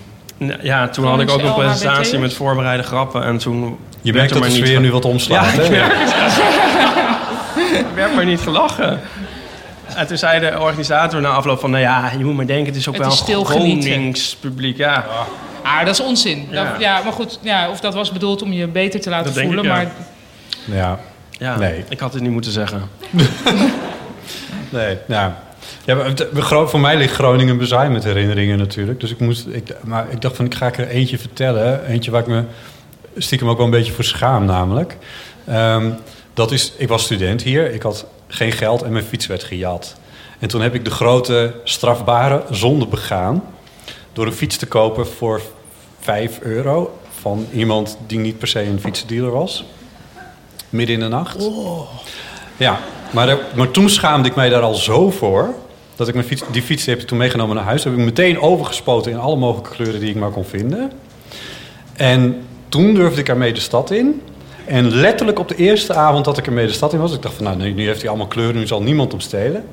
Ja, 0.61 0.87
toen 0.87 1.05
had 1.05 1.19
ik 1.19 1.29
ook 1.29 1.41
een 1.41 1.53
presentatie 1.53 2.19
met 2.19 2.33
voorbereide 2.33 2.83
grappen 2.83 3.23
en 3.23 3.37
toen... 3.37 3.77
Je 4.01 4.13
merkt 4.13 4.29
er 4.31 4.35
dat 4.39 4.43
de 4.43 4.49
maar 4.49 4.57
sfeer 4.65 4.75
ge- 4.75 4.81
nu 4.81 4.91
wat 4.91 5.05
omslaat. 5.05 5.45
Ja, 5.55 5.61
hè? 5.61 5.63
ik 5.63 5.69
merk 5.69 5.91
het. 5.95 6.43
Er 7.89 7.95
werd 7.95 8.15
maar 8.15 8.25
niet 8.25 8.39
gelachen. 8.39 8.99
En 9.99 10.07
toen 10.07 10.17
zei 10.17 10.39
de 10.39 10.59
organisator 10.59 11.21
na 11.21 11.29
afloop 11.29 11.59
van... 11.59 11.69
nou 11.71 11.83
ja, 11.83 12.11
je 12.17 12.23
moet 12.25 12.35
maar 12.35 12.47
denken, 12.47 12.65
het 12.65 12.75
is 12.75 12.87
ook 12.87 12.93
Het 12.93 13.03
wel 13.03 13.11
is 13.13 13.19
een 13.19 13.25
stil 13.25 13.43
genieten. 13.45 13.91
Gronings 13.91 14.35
publiek. 14.35 14.77
Ja, 14.77 15.05
Ah, 15.63 15.79
dat 15.85 15.99
is 15.99 15.99
onzin. 16.05 16.47
Ja. 16.51 16.63
Dat- 16.71 16.79
ja, 16.81 17.01
maar 17.03 17.13
goed, 17.13 17.39
ja, 17.41 17.69
of 17.69 17.79
dat 17.79 17.93
was 17.93 18.11
bedoeld 18.11 18.41
om 18.41 18.51
je 18.53 18.67
beter 18.67 19.01
te 19.01 19.09
laten 19.09 19.33
Dat 19.33 19.43
voelen. 19.43 19.63
ik. 19.65 19.69
Maar 19.71 19.91
Ja. 20.65 20.99
ja. 21.31 21.57
Nee. 21.57 21.83
ik 21.89 21.99
had 21.99 22.13
het 22.13 22.21
niet 22.21 22.31
moeten 22.31 22.51
zeggen. 22.51 22.81
Nee, 24.69 24.97
ja. 25.07 25.37
ja 25.85 25.95
maar 25.95 26.67
voor 26.67 26.79
mij 26.79 26.97
ligt 26.97 27.13
Groningen 27.13 27.57
bezaaid 27.57 27.91
met 27.91 28.03
herinneringen 28.03 28.57
natuurlijk. 28.57 28.99
Dus 28.99 29.11
ik 29.11 29.19
moest, 29.19 29.45
ik, 29.47 29.73
maar 29.83 30.05
ik 30.09 30.21
dacht 30.21 30.35
van, 30.35 30.45
ik 30.45 30.55
ga 30.55 30.67
ik 30.67 30.77
er 30.77 30.87
eentje 30.87 31.17
vertellen. 31.17 31.85
Eentje 31.85 32.11
waar 32.11 32.21
ik 32.21 32.27
me 32.27 32.43
stiekem 33.17 33.49
ook 33.49 33.57
wel 33.57 33.65
een 33.65 33.71
beetje 33.71 33.93
voor 33.93 34.03
schaam 34.03 34.45
namelijk. 34.45 34.97
Ehm, 35.47 35.89
dat 36.33 36.51
is, 36.51 36.73
ik 36.77 36.87
was 36.87 37.03
student 37.03 37.41
hier, 37.41 37.73
ik 37.73 37.81
had 37.81 38.05
geen 38.35 38.51
geld 38.51 38.81
en 38.81 38.91
mijn 38.91 39.05
fiets 39.05 39.27
werd 39.27 39.43
gejat. 39.43 39.95
En 40.39 40.47
toen 40.47 40.61
heb 40.61 40.73
ik 40.73 40.85
de 40.85 40.91
grote 40.91 41.53
strafbare 41.63 42.43
zonde 42.51 42.87
begaan... 42.87 43.43
door 44.13 44.25
een 44.25 44.33
fiets 44.33 44.57
te 44.57 44.65
kopen 44.65 45.07
voor 45.07 45.41
5 45.99 46.39
euro... 46.41 46.97
van 47.21 47.47
iemand 47.53 47.97
die 48.07 48.19
niet 48.19 48.37
per 48.37 48.47
se 48.47 48.61
een 48.61 48.79
fietsdealer 48.79 49.31
was. 49.31 49.65
Midden 50.69 50.95
in 50.95 51.01
de 51.01 51.07
nacht. 51.07 51.49
Ja, 52.57 52.79
maar, 53.11 53.29
er- 53.29 53.39
maar 53.55 53.71
toen 53.71 53.89
schaamde 53.89 54.29
ik 54.29 54.35
mij 54.35 54.49
daar 54.49 54.61
al 54.61 54.73
zo 54.73 55.09
voor... 55.11 55.53
dat 55.95 56.07
ik 56.07 56.13
mijn 56.13 56.25
fiets, 56.27 56.41
die 56.51 56.61
fiets 56.61 56.85
heb 56.85 56.99
ik 57.01 57.07
toen 57.07 57.17
meegenomen 57.17 57.55
naar 57.55 57.65
huis. 57.65 57.83
Heb 57.83 57.93
ik 57.93 57.99
meteen 57.99 58.39
overgespoten 58.39 59.11
in 59.11 59.17
alle 59.17 59.35
mogelijke 59.35 59.69
kleuren 59.75 59.99
die 59.99 60.09
ik 60.09 60.15
maar 60.15 60.29
kon 60.31 60.45
vinden. 60.45 60.91
En 61.93 62.41
toen 62.69 62.93
durfde 62.93 63.19
ik 63.21 63.29
ermee 63.29 63.53
de 63.53 63.59
stad 63.59 63.91
in. 63.91 64.21
En 64.65 64.95
letterlijk 64.95 65.39
op 65.39 65.47
de 65.47 65.55
eerste 65.55 65.93
avond 65.93 66.25
dat 66.25 66.37
ik 66.37 66.45
ermee 66.45 66.67
de 66.67 66.73
stad 66.73 66.93
in 66.93 66.99
was... 66.99 67.13
ik 67.13 67.21
dacht 67.21 67.35
van, 67.35 67.43
nou, 67.43 67.57
nu, 67.57 67.85
heeft 67.85 67.99
hij 67.99 68.09
allemaal 68.09 68.27
kleuren... 68.27 68.55
nu 68.55 68.67
zal 68.67 68.81
niemand 68.81 69.11
hem 69.11 69.21
stelen. 69.21 69.65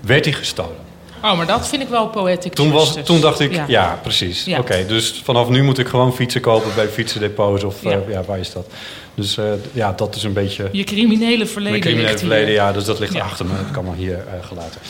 Werd 0.00 0.24
hij 0.24 0.34
gestolen. 0.34 0.86
Oh, 1.22 1.36
maar 1.36 1.46
dat 1.46 1.68
vind 1.68 1.82
ik 1.82 1.88
wel 1.88 2.08
poetic 2.08 2.54
Toen, 2.54 2.70
was, 2.70 2.96
toen 3.04 3.20
dacht 3.20 3.40
ik, 3.40 3.60
ja, 3.66 3.98
precies. 4.02 4.44
Ja. 4.44 4.58
Oké, 4.58 4.86
dus 4.86 5.20
vanaf 5.24 5.48
nu 5.48 5.62
moet 5.62 5.78
ik 5.78 5.88
gewoon 5.88 6.14
fietsen 6.14 6.40
kopen 6.40 6.74
bij 6.74 6.88
fietsendepots 6.88 7.64
of 7.64 7.82
Ja. 7.82 7.90
ja. 7.90 8.00
ja, 8.08 8.22
waar 8.22 8.38
is 8.38 8.52
dat? 8.52 8.66
Dus 9.14 9.36
eh, 9.36 9.44
ja, 9.72 9.92
dat 9.92 10.14
is 10.14 10.22
een 10.22 10.32
beetje 10.32 10.68
Je 10.72 10.84
criminele 10.84 11.46
verleden 11.46 11.70
mijn 11.70 11.82
criminele 11.82 12.08
ligt 12.08 12.20
hier. 12.20 12.30
verleden. 12.30 12.54
Ja, 12.54 12.72
dus 12.72 12.84
dat 12.84 12.98
ligt 12.98 13.20
achter 13.20 13.46
me. 13.46 13.52
Dat 13.56 13.70
kan 13.70 13.84
maar 13.84 13.96
hier 13.96 14.14
eh, 14.14 14.46
gelaten. 14.46 14.80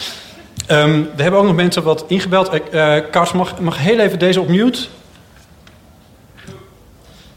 Ehm, 0.67 1.03
er 1.17 1.23
hebben 1.23 1.41
ook 1.41 1.47
nog 1.47 1.55
mensen 1.55 1.83
wat 1.83 2.05
ingebeld. 2.09 2.49
Eh 2.49 2.97
eh, 2.97 3.05
Kars, 3.11 3.33
mag, 3.33 3.61
mag 3.61 3.79
heel 3.79 3.99
even 3.99 4.19
deze 4.19 4.41
op 4.41 4.49
mute? 4.49 4.81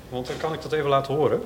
Want 0.10 0.28
dan 0.28 0.38
kan 0.38 0.54
ik 0.54 0.62
dat 0.62 0.72
even 0.72 0.90
laten 0.90 1.14
horen. 1.14 1.42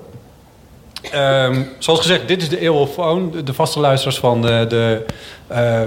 Ehm, 1.12 1.62
zoals 1.80 2.00
gezegd, 2.00 2.28
dit 2.28 2.42
is 2.42 2.50
de 2.50 2.60
Eeuwofoon. 2.60 3.32
De, 3.32 3.44
de 3.44 3.54
vaste 3.54 3.80
luisteraars 3.80 4.20
van 4.20 4.42
de, 4.42 4.66
de 4.70 5.06
eh, 5.48 5.82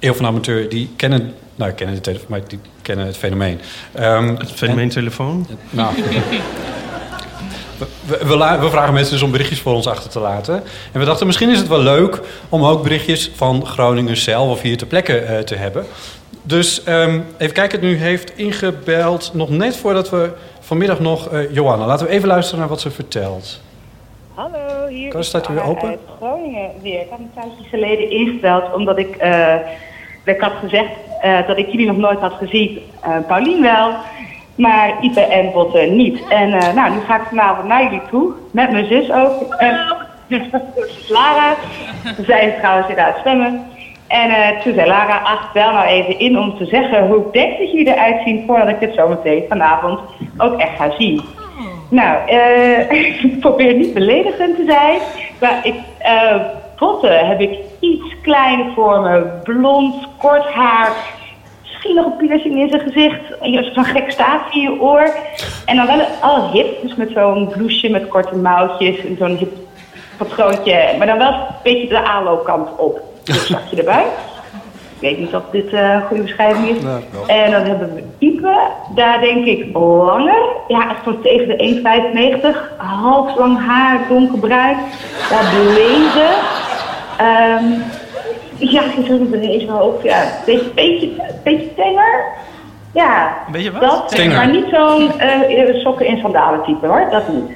Eeuw 0.00 0.14
van 0.14 0.26
Amateur... 0.26 0.68
die 0.68 0.90
kennen, 0.96 1.34
nou, 1.54 1.72
kennen 1.72 1.94
de 1.96 2.00
telefoon, 2.00 2.26
maar 2.28 2.40
die 2.48 2.58
kennen 2.82 3.06
het 3.06 3.16
fenomeen. 3.16 3.60
Ehm, 3.92 4.36
Het 4.36 4.50
fenomeen 4.52 4.88
telefoon. 4.88 5.46
nou, 5.70 5.94
we, 8.06 8.18
we, 8.60 8.68
vragen 8.70 8.94
mensen 8.94 9.12
dus 9.12 9.22
om 9.22 9.30
berichtjes 9.30 9.60
voor 9.60 9.74
ons 9.74 9.86
achter 9.86 10.10
te 10.10 10.18
laten. 10.18 10.62
En 10.92 11.00
we 11.00 11.06
dachten, 11.06 11.26
misschien 11.26 11.50
is 11.50 11.58
het 11.58 11.68
wel 11.68 11.82
leuk 11.82 12.20
om 12.48 12.64
ook 12.64 12.82
berichtjes 12.82 13.30
van 13.34 13.66
Groningen 13.66 14.16
zelf 14.16 14.50
of 14.50 14.60
hier 14.60 14.76
ter 14.76 14.86
plekke 14.86 15.18
eh, 15.18 15.38
te 15.38 15.54
hebben. 15.54 15.86
Dus 16.42 16.82
ehm, 16.82 17.20
even 17.38 17.54
kijken, 17.54 17.80
nu 17.80 17.96
heeft 17.96 18.32
ingebeld 18.36 19.30
nog 19.34 19.48
net 19.48 19.76
voordat 19.76 20.10
we 20.10 20.30
vanmiddag 20.60 21.00
nog 21.00 21.28
eh 21.28 21.54
Johanna. 21.54 21.86
Laten 21.86 22.06
we 22.06 22.12
even 22.12 22.28
luisteren 22.28 22.60
naar 22.60 22.68
wat 22.68 22.80
ze 22.80 22.90
vertelt. 22.90 23.60
Hallo, 24.34 24.86
hier 24.88 25.10
Kan- 25.10 25.20
is 25.20 25.26
staat 25.26 25.48
u 25.48 25.60
open? 25.60 25.88
uit 25.88 25.98
Groningen 26.20 26.70
weer. 26.82 27.00
Ik 27.00 27.06
had 27.10 27.18
een 27.18 27.30
tijdje 27.34 27.64
geleden 27.68 28.10
ingebeld 28.10 28.74
omdat 28.74 28.98
ik, 28.98 29.16
ik 30.24 30.40
had 30.40 30.52
gezegd 30.60 30.90
eh, 31.20 31.46
dat 31.46 31.58
ik 31.58 31.66
jullie 31.70 31.86
nog 31.86 31.96
nooit 31.96 32.18
had 32.18 32.32
gezien. 32.32 32.78
Eh 33.00 33.16
Paulien 33.26 33.62
wel. 33.62 33.90
Maar 34.54 34.92
Ipe 35.00 35.20
en 35.20 35.52
Botte 35.52 35.78
niet. 35.78 36.28
En 36.28 36.48
nou, 36.48 36.90
nu 36.92 37.00
ga 37.00 37.16
ik 37.16 37.26
vanavond 37.28 37.68
naar 37.68 37.82
jullie 37.82 38.02
toe. 38.10 38.32
Met 38.50 38.70
mijn 38.72 38.86
zus 38.86 39.10
ook. 39.12 39.56
Lara. 41.08 41.54
Zij 42.26 42.46
is 42.46 42.54
trouwens 42.58 42.88
inderdaad 42.88 43.18
stemmen. 43.18 43.66
En 44.06 44.30
eh, 44.30 44.60
toen 44.60 44.74
zei 44.74 44.88
Lara, 44.88 45.20
ach, 45.24 45.52
bel 45.52 45.72
nou 45.72 45.86
even 45.86 46.18
in 46.18 46.38
om 46.38 46.56
te 46.56 46.64
zeggen 46.64 47.06
hoe 47.06 47.26
ik 47.26 47.32
denk 47.32 47.58
dat 47.58 47.70
jullie 47.70 47.94
eruit 47.94 48.22
zien 48.24 48.44
voordat 48.46 48.68
ik 48.68 48.80
het 48.80 48.94
zometeen 48.94 49.44
vanavond 49.48 50.00
ook 50.36 50.60
echt 50.60 50.76
ga 50.76 50.90
zien. 50.98 51.22
Nou, 51.92 52.28
eh, 52.28 52.90
ik 53.24 53.40
probeer 53.40 53.74
niet 53.74 53.94
beledigend 53.94 54.56
te 54.56 54.64
zijn, 54.66 54.98
maar 55.40 55.60
ik, 55.66 55.74
eh 55.98 56.36
Botte 56.78 57.06
heb 57.06 57.40
ik 57.40 57.58
iets 57.80 58.14
kleiner 58.22 58.72
voor 58.74 59.00
me, 59.00 59.26
blond, 59.42 59.94
kort 60.18 60.44
haar, 60.44 60.92
misschien 61.62 61.94
nog 61.94 62.04
een 62.04 62.16
piercing 62.16 62.60
in 62.60 62.68
zijn 62.68 62.80
gezicht, 62.80 63.38
en 63.40 63.72
zo'n 63.74 63.84
gek 63.84 64.10
staafje 64.10 64.60
in 64.60 64.70
je 64.70 64.80
oor. 64.80 65.14
En 65.66 65.76
dan 65.76 65.86
wel 65.86 66.00
al 66.20 66.50
hip, 66.50 66.82
dus 66.82 66.94
met 66.94 67.10
zo'n 67.14 67.48
blouseje 67.48 67.92
met 67.92 68.08
korte 68.08 68.36
mouwtjes 68.36 69.04
en 69.04 69.16
zo'n 69.18 69.36
hip 69.36 69.52
patroontje, 70.16 70.94
maar 70.98 71.06
dan 71.06 71.18
wel 71.18 71.32
een 71.32 71.46
beetje 71.62 71.88
de 71.88 72.04
aanloopkant 72.04 72.68
op. 72.76 73.00
Dus 73.24 73.46
zakje 73.46 73.76
erbij. 73.76 74.04
Ik 75.02 75.08
weet 75.08 75.18
niet 75.18 75.34
of 75.34 75.42
dit 75.50 75.72
eh, 75.72 75.92
een 75.92 76.02
goede 76.02 76.22
beschrijving 76.22 76.68
is. 76.68 76.82
En 77.26 77.50
dan 77.50 77.64
hebben 77.64 77.94
we 77.94 78.02
Ipe, 78.18 78.56
daar 78.94 79.20
denk 79.20 79.44
ik 79.44 79.76
langer. 79.76 80.42
Ja, 80.68 80.90
echt 80.90 81.04
zo 81.04 81.20
tegen 81.20 81.48
de 81.48 82.52
1,95. 82.52 82.76
Half 82.76 83.36
lang 83.38 83.66
haar, 83.66 84.00
donkerbruin. 84.08 84.76
Daar 85.30 85.52
blezen. 85.54 86.30
Ehm 87.18 87.64
ja, 88.70 88.82
ik 88.82 89.06
zit 89.06 89.08
er 89.08 89.42
ineens 89.42 89.64
wel 89.64 89.86
op. 89.86 90.02
Ja, 90.02 90.24
beetje, 90.46 90.70
beetje, 90.74 91.10
beetje 91.44 91.74
tenger. 91.74 92.24
Ja, 92.92 93.36
Weet 93.52 93.64
je 93.64 93.70
wat? 93.72 93.80
dat. 93.80 94.08
Tenger. 94.08 94.36
Maar 94.36 94.50
niet 94.50 94.66
zo'n 94.70 95.20
eh, 95.20 95.74
sokken 95.74 96.06
en 96.06 96.18
sandalen 96.18 96.62
type 96.62 96.86
hoor, 96.86 97.08
dat 97.10 97.28
niet. 97.28 97.50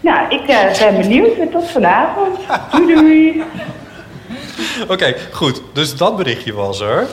Nou, 0.00 0.18
ik 0.28 0.46
eh, 0.46 0.78
ben 0.78 1.00
benieuwd 1.00 1.36
en 1.38 1.50
tot 1.50 1.70
vanavond. 1.70 2.38
Doei 2.72 2.94
doei. 2.94 3.42
Oké, 4.92 5.14
goed. 5.32 5.62
Dus 5.72 5.96
dat 5.96 6.16
berichtje 6.16 6.52
was 6.54 6.80
er. 6.80 7.06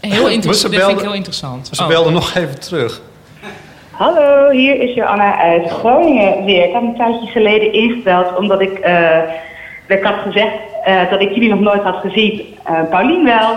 Heel 0.00 0.28
interessant. 0.28 0.56
ze 0.56 0.68
Dit 0.68 0.78
vind 0.78 0.90
ik 0.90 0.94
belde- 0.94 1.02
heel 1.02 1.12
interessant. 1.16 1.68
Ze 1.72 1.82
Oh. 1.82 1.88
belden 1.88 2.12
nog 2.12 2.34
even 2.34 2.60
terug. 2.60 3.00
Hallo, 3.90 4.50
hier 4.50 4.80
is 4.80 4.94
Joanna 4.94 5.38
uit 5.38 5.70
Groningen 5.70 6.44
weer. 6.44 6.64
Ik 6.66 6.72
had 6.72 6.82
een 6.82 6.96
tijdje 6.96 7.26
geleden 7.26 7.72
ingebeld 7.72 8.36
omdat 8.36 8.60
ik, 8.60 8.78
eh, 8.78 9.18
ik 9.88 10.02
had 10.02 10.14
gezegd 10.24 10.52
eh, 10.84 11.10
dat 11.10 11.20
ik 11.20 11.30
jullie 11.34 11.48
nog 11.48 11.60
nooit 11.60 11.82
had 11.82 11.96
gezien. 11.96 12.56
Eh 12.64 12.74
Paulien 12.90 13.24
wel, 13.24 13.54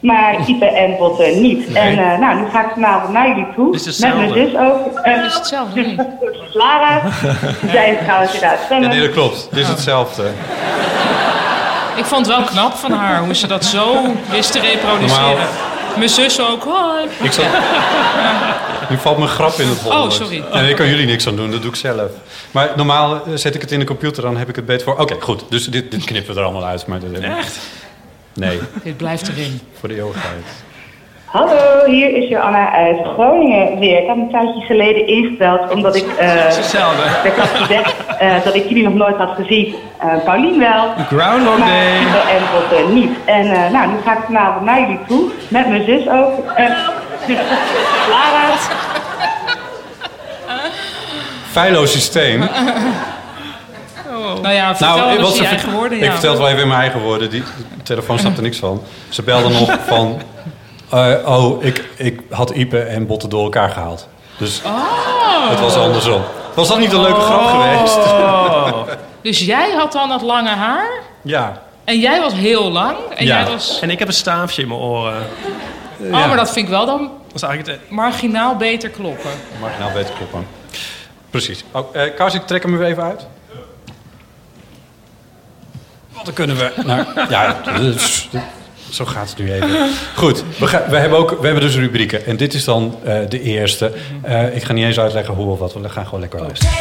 maar 0.00 0.36
Ipe 0.48 0.64
en 0.64 0.96
Botte 0.98 1.24
niet. 1.24 1.72
En 1.72 1.98
eh, 1.98 2.18
nou, 2.18 2.40
nu 2.40 2.48
ga 2.50 2.64
ik 2.64 2.70
vanavond 2.72 3.12
naar 3.12 3.28
jullie 3.28 3.46
toe. 3.54 3.74
Is 3.74 3.98
met 3.98 4.16
mijn 4.16 4.32
zus 4.32 4.56
ook. 4.56 4.98
Eh, 4.98 5.24
is 5.24 5.34
hetzelfde, 5.34 6.06
Lara. 6.52 7.00
Zij 7.72 7.90
is 7.90 7.98
trouwens 8.04 8.32
inderdaad 8.34 8.66
Ja, 8.70 8.78
nee, 8.78 9.00
dat 9.00 9.10
klopt. 9.10 9.46
Het 9.50 9.58
is 9.58 9.68
hetzelfde. 9.68 10.22
Ik 12.00 12.06
vond 12.06 12.26
het 12.26 12.36
wel 12.36 12.44
knap 12.46 12.74
van 12.74 12.92
haar, 12.92 13.24
hoe 13.24 13.34
ze 13.34 13.46
dat 13.46 13.64
zo 13.64 14.14
wist 14.30 14.52
te 14.52 14.60
reproduceren. 14.60 15.24
Normaal- 15.28 15.46
Mijn 15.96 16.08
zus 16.08 16.40
ook. 16.40 16.64
Hoi. 16.64 17.06
Ik 17.22 17.32
zal... 17.32 17.44
Nu 18.88 18.96
valt 18.98 19.18
mijn 19.18 19.30
grap 19.30 19.52
in 19.58 19.68
het 19.68 19.80
hol. 19.80 19.92
Oh, 19.92 20.10
sorry. 20.10 20.44
En 20.52 20.64
daar 20.66 20.74
kan 20.74 20.88
jullie 20.88 21.06
niks 21.06 21.26
aan 21.26 21.36
doen, 21.36 21.50
dat 21.50 21.62
doe 21.62 21.70
ik 21.70 21.76
zelf. 21.76 22.10
Maar 22.50 22.70
normaal 22.76 23.14
eh, 23.14 23.20
zet 23.34 23.54
ik 23.54 23.60
het 23.60 23.72
in 23.72 23.78
de 23.78 23.84
computer, 23.84 24.22
dan 24.22 24.36
heb 24.36 24.48
ik 24.48 24.56
het 24.56 24.66
beter 24.66 24.84
voor. 24.84 24.98
Oké, 24.98 25.16
goed. 25.20 25.44
Dus 25.48 25.64
dit, 25.64 25.90
dit 25.90 26.04
knippen 26.04 26.34
we 26.34 26.40
er 26.40 26.46
allemaal 26.46 26.64
uit. 26.66 26.86
Maar 26.86 27.00
dat 27.00 27.20
Echt? 27.22 27.58
Nee, 28.34 28.60
Dit 28.82 28.96
blijft 28.96 29.28
erin. 29.28 29.60
voor 29.80 29.88
de 29.88 29.96
eeuwigheid. 29.96 30.44
Hallo, 31.30 31.84
hier 31.86 32.16
is 32.16 32.28
Joanna 32.28 32.72
uit 32.72 33.06
Groningen 33.06 33.78
weer. 33.78 34.02
Ik 34.02 34.08
had 34.08 34.16
een 34.16 34.30
tijdje 34.30 34.60
geleden 34.60 35.06
ingebeld 35.06 35.72
omdat 35.72 35.96
ik... 35.96 36.06
eh, 36.18 36.28
hetzelfde. 36.32 37.02
Ik 37.30 37.36
had 37.36 37.48
gezegd 37.48 37.94
eh, 38.18 38.44
dat 38.44 38.54
ik 38.54 38.68
jullie 38.68 38.82
nog 38.82 38.94
nooit 38.94 39.16
had 39.16 39.30
gezien. 39.34 39.74
Eh 39.98 40.08
Paulien 40.24 40.58
wel. 40.58 40.92
Groundhog 41.06 41.58
Day. 41.58 41.96
En 42.36 42.42
Botte 42.52 42.92
niet. 42.92 43.10
En 43.24 43.46
eh, 43.46 43.70
nou, 43.70 43.88
nu 43.88 43.94
ga 44.04 44.12
ik 44.12 44.24
vanavond 44.24 44.64
naar 44.64 44.80
jullie 44.80 44.98
toe. 45.08 45.30
Met 45.48 45.68
mijn 45.68 45.84
zus 45.84 46.08
ook. 46.08 46.50
Eh, 46.50 46.66
zus 47.26 47.36
Lara. 48.08 48.54
Feilloos 51.50 51.92
systeem. 51.92 52.48
Nou 54.42 54.54
ja, 54.54 54.76
vertel 54.76 54.96
Nou, 54.96 55.10
eens 55.10 55.20
wat 55.20 55.36
je 55.36 55.42
ze 55.42 55.48
eigen 55.48 55.72
woorden. 55.72 55.98
Ik 55.98 56.04
ja. 56.04 56.10
vertel 56.10 56.30
het 56.30 56.38
wel 56.38 56.48
even 56.48 56.62
in 56.62 56.68
mijn 56.68 56.80
eigen 56.80 57.00
woorden. 57.00 57.30
Die, 57.30 57.42
de 57.76 57.82
telefoon 57.82 58.18
snapt 58.18 58.36
er 58.36 58.42
niks 58.42 58.58
van. 58.58 58.82
Ze 59.08 59.22
belden 59.22 59.52
nog 59.52 59.78
van... 59.86 60.20
eh, 60.90 61.14
oh, 61.38 61.64
ik, 61.64 61.84
ik 61.96 62.20
had 62.30 62.50
Ipe 62.50 62.80
en 62.80 63.06
Botte 63.06 63.28
door 63.28 63.42
elkaar 63.42 63.70
gehaald. 63.70 64.08
Dus 64.38 64.62
Oh. 64.64 65.50
het 65.50 65.60
was 65.60 65.76
andersom. 65.76 66.22
Was 66.54 66.68
dat 66.68 66.78
niet 66.78 66.92
een 66.92 67.00
leuke 67.00 67.20
grap 67.20 67.46
geweest? 67.46 67.96
Oh. 67.96 68.82
Dus 69.22 69.38
jij 69.38 69.70
had 69.70 69.92
dan 69.92 70.08
dat 70.08 70.22
lange 70.22 70.48
haar. 70.48 70.88
Ja. 71.22 71.62
En 71.84 71.98
jij 71.98 72.20
was 72.20 72.32
heel 72.32 72.70
lang. 72.70 72.96
En 73.16 73.26
Ja. 73.26 73.40
jij 73.42 73.50
was... 73.52 73.78
En 73.80 73.90
ik 73.90 73.98
heb 73.98 74.08
een 74.08 74.14
staafje 74.14 74.62
in 74.62 74.68
mijn 74.68 74.80
oren. 74.80 75.22
Oh, 76.00 76.10
maar 76.10 76.36
dat 76.36 76.52
vind 76.52 76.64
ik 76.66 76.72
wel 76.72 76.86
dan 76.86 76.98
Dat 77.26 77.34
is 77.34 77.42
eigenlijk 77.42 77.80
het... 77.80 77.90
marginaal 77.90 78.56
beter 78.56 78.90
kloppen. 78.90 79.30
Nou 79.78 79.92
beter 79.92 80.14
kloppen. 80.14 80.46
Precies. 81.30 81.64
Oh, 81.72 81.96
eh, 81.96 82.14
Kous, 82.16 82.34
ik 82.34 82.46
trek 82.46 82.62
hem 82.62 82.80
er 82.80 82.86
even 82.86 83.02
uit. 83.02 83.26
Want 86.12 86.24
dan 86.24 86.34
kunnen 86.34 86.56
we... 86.56 86.72
naar 86.84 87.06
ja, 87.30 87.56
dus- 87.78 88.28
zo 88.90 89.04
gaat 89.04 89.28
het 89.28 89.38
nu 89.38 89.52
even. 89.52 89.90
Goed, 90.14 90.44
we, 90.58 90.96
hebben 90.96 91.18
ook, 91.18 91.30
we 91.40 91.44
hebben 91.46 91.62
dus 91.62 91.76
rubrieken. 91.76 92.26
En 92.26 92.36
dit 92.36 92.54
is 92.54 92.64
dan 92.64 92.98
eh, 93.04 93.18
de 93.28 93.42
eerste. 93.42 93.92
Eh, 94.22 94.56
ik 94.56 94.62
ga 94.62 94.72
niet 94.72 94.84
eens 94.84 94.98
uitleggen 94.98 95.34
hoe 95.34 95.52
of 95.52 95.58
wat. 95.58 95.72
We 95.72 95.88
gaan 95.88 96.04
gewoon 96.04 96.20
lekker 96.20 96.40
luisteren. 96.40 96.72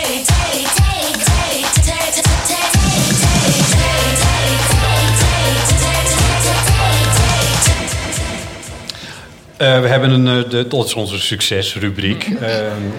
Eh, 9.58 9.80
we 9.82 9.88
hebben 9.88 10.12
een, 10.12 10.50
de, 10.50 10.68
is 10.86 10.94
onze 10.94 11.20
succesrubriek. 11.20 12.24
eh, 12.42 12.50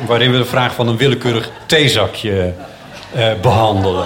waarin 0.07 0.33
we 0.33 0.39
de 0.39 0.45
vraag 0.45 0.75
van 0.75 0.89
een 0.89 0.97
willekeurig 0.97 1.51
theezakje 1.67 2.53
eh, 3.15 3.31
behandelen. 3.41 4.05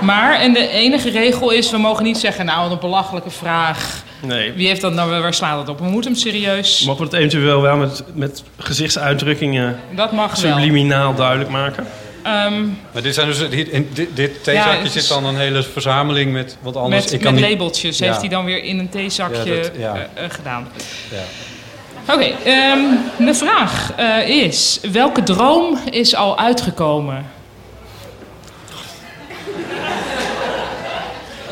Maar, 0.00 0.40
en 0.40 0.52
de 0.52 0.68
enige 0.68 1.10
regel 1.10 1.50
is, 1.50 1.70
we 1.70 1.78
mogen 1.78 2.04
niet 2.04 2.18
zeggen, 2.18 2.44
nou, 2.44 2.70
een 2.70 2.78
belachelijke 2.78 3.30
vraag. 3.30 4.02
Nee. 4.22 4.52
Wie 4.52 4.68
heeft 4.68 4.80
dat 4.80 4.92
nou, 4.92 5.20
waar 5.20 5.34
slaat 5.34 5.56
dat 5.66 5.68
op? 5.68 5.78
We 5.80 5.90
moeten 5.90 6.10
hem 6.10 6.20
serieus. 6.20 6.84
Mogen 6.84 7.00
we 7.00 7.06
het 7.06 7.14
eventueel 7.18 7.60
wel 7.62 7.76
met, 7.76 8.02
met 8.14 8.42
gezichtsuitdrukkingen 8.58 9.80
Dat 9.94 10.12
mag 10.12 10.40
wel. 10.40 10.52
subliminaal 10.52 11.14
duidelijk 11.14 11.50
maken? 11.50 11.86
Ehm, 12.22 12.64
Maar 12.92 13.02
dit, 13.02 13.14
zijn 13.14 13.26
dus, 13.26 13.48
dit, 13.48 13.68
in 13.68 13.88
dit, 13.92 14.08
dit 14.16 14.44
theezakje 14.44 14.76
Ja, 14.76 14.82
het 14.82 14.92
zit 14.92 15.08
dan 15.08 15.24
een 15.24 15.36
hele 15.36 15.62
verzameling 15.62 16.32
met... 16.32 16.56
Want 16.62 16.76
anders, 16.76 17.04
met 17.04 17.12
ik 17.12 17.20
kan 17.20 17.32
met 17.34 17.42
niet, 17.42 17.50
labeltjes 17.50 17.98
Ja. 17.98 18.06
heeft 18.06 18.20
hij 18.20 18.28
dan 18.28 18.44
weer 18.44 18.62
in 18.64 18.78
een 18.78 18.88
theezakje 18.88 19.54
Ja, 19.54 19.62
dat- 19.62 19.76
eh, 20.14 20.24
eh, 20.24 20.30
gedaan. 20.30 20.68
Ja. 21.10 22.14
Oké, 22.14 22.24
ehm, 22.44 22.78
de 23.26 23.34
vraag 23.34 23.92
eh, 23.96 24.28
is: 24.28 24.80
welke 24.92 25.22
droom 25.22 25.78
is 25.90 26.14
al 26.14 26.38
uitgekomen? 26.38 27.26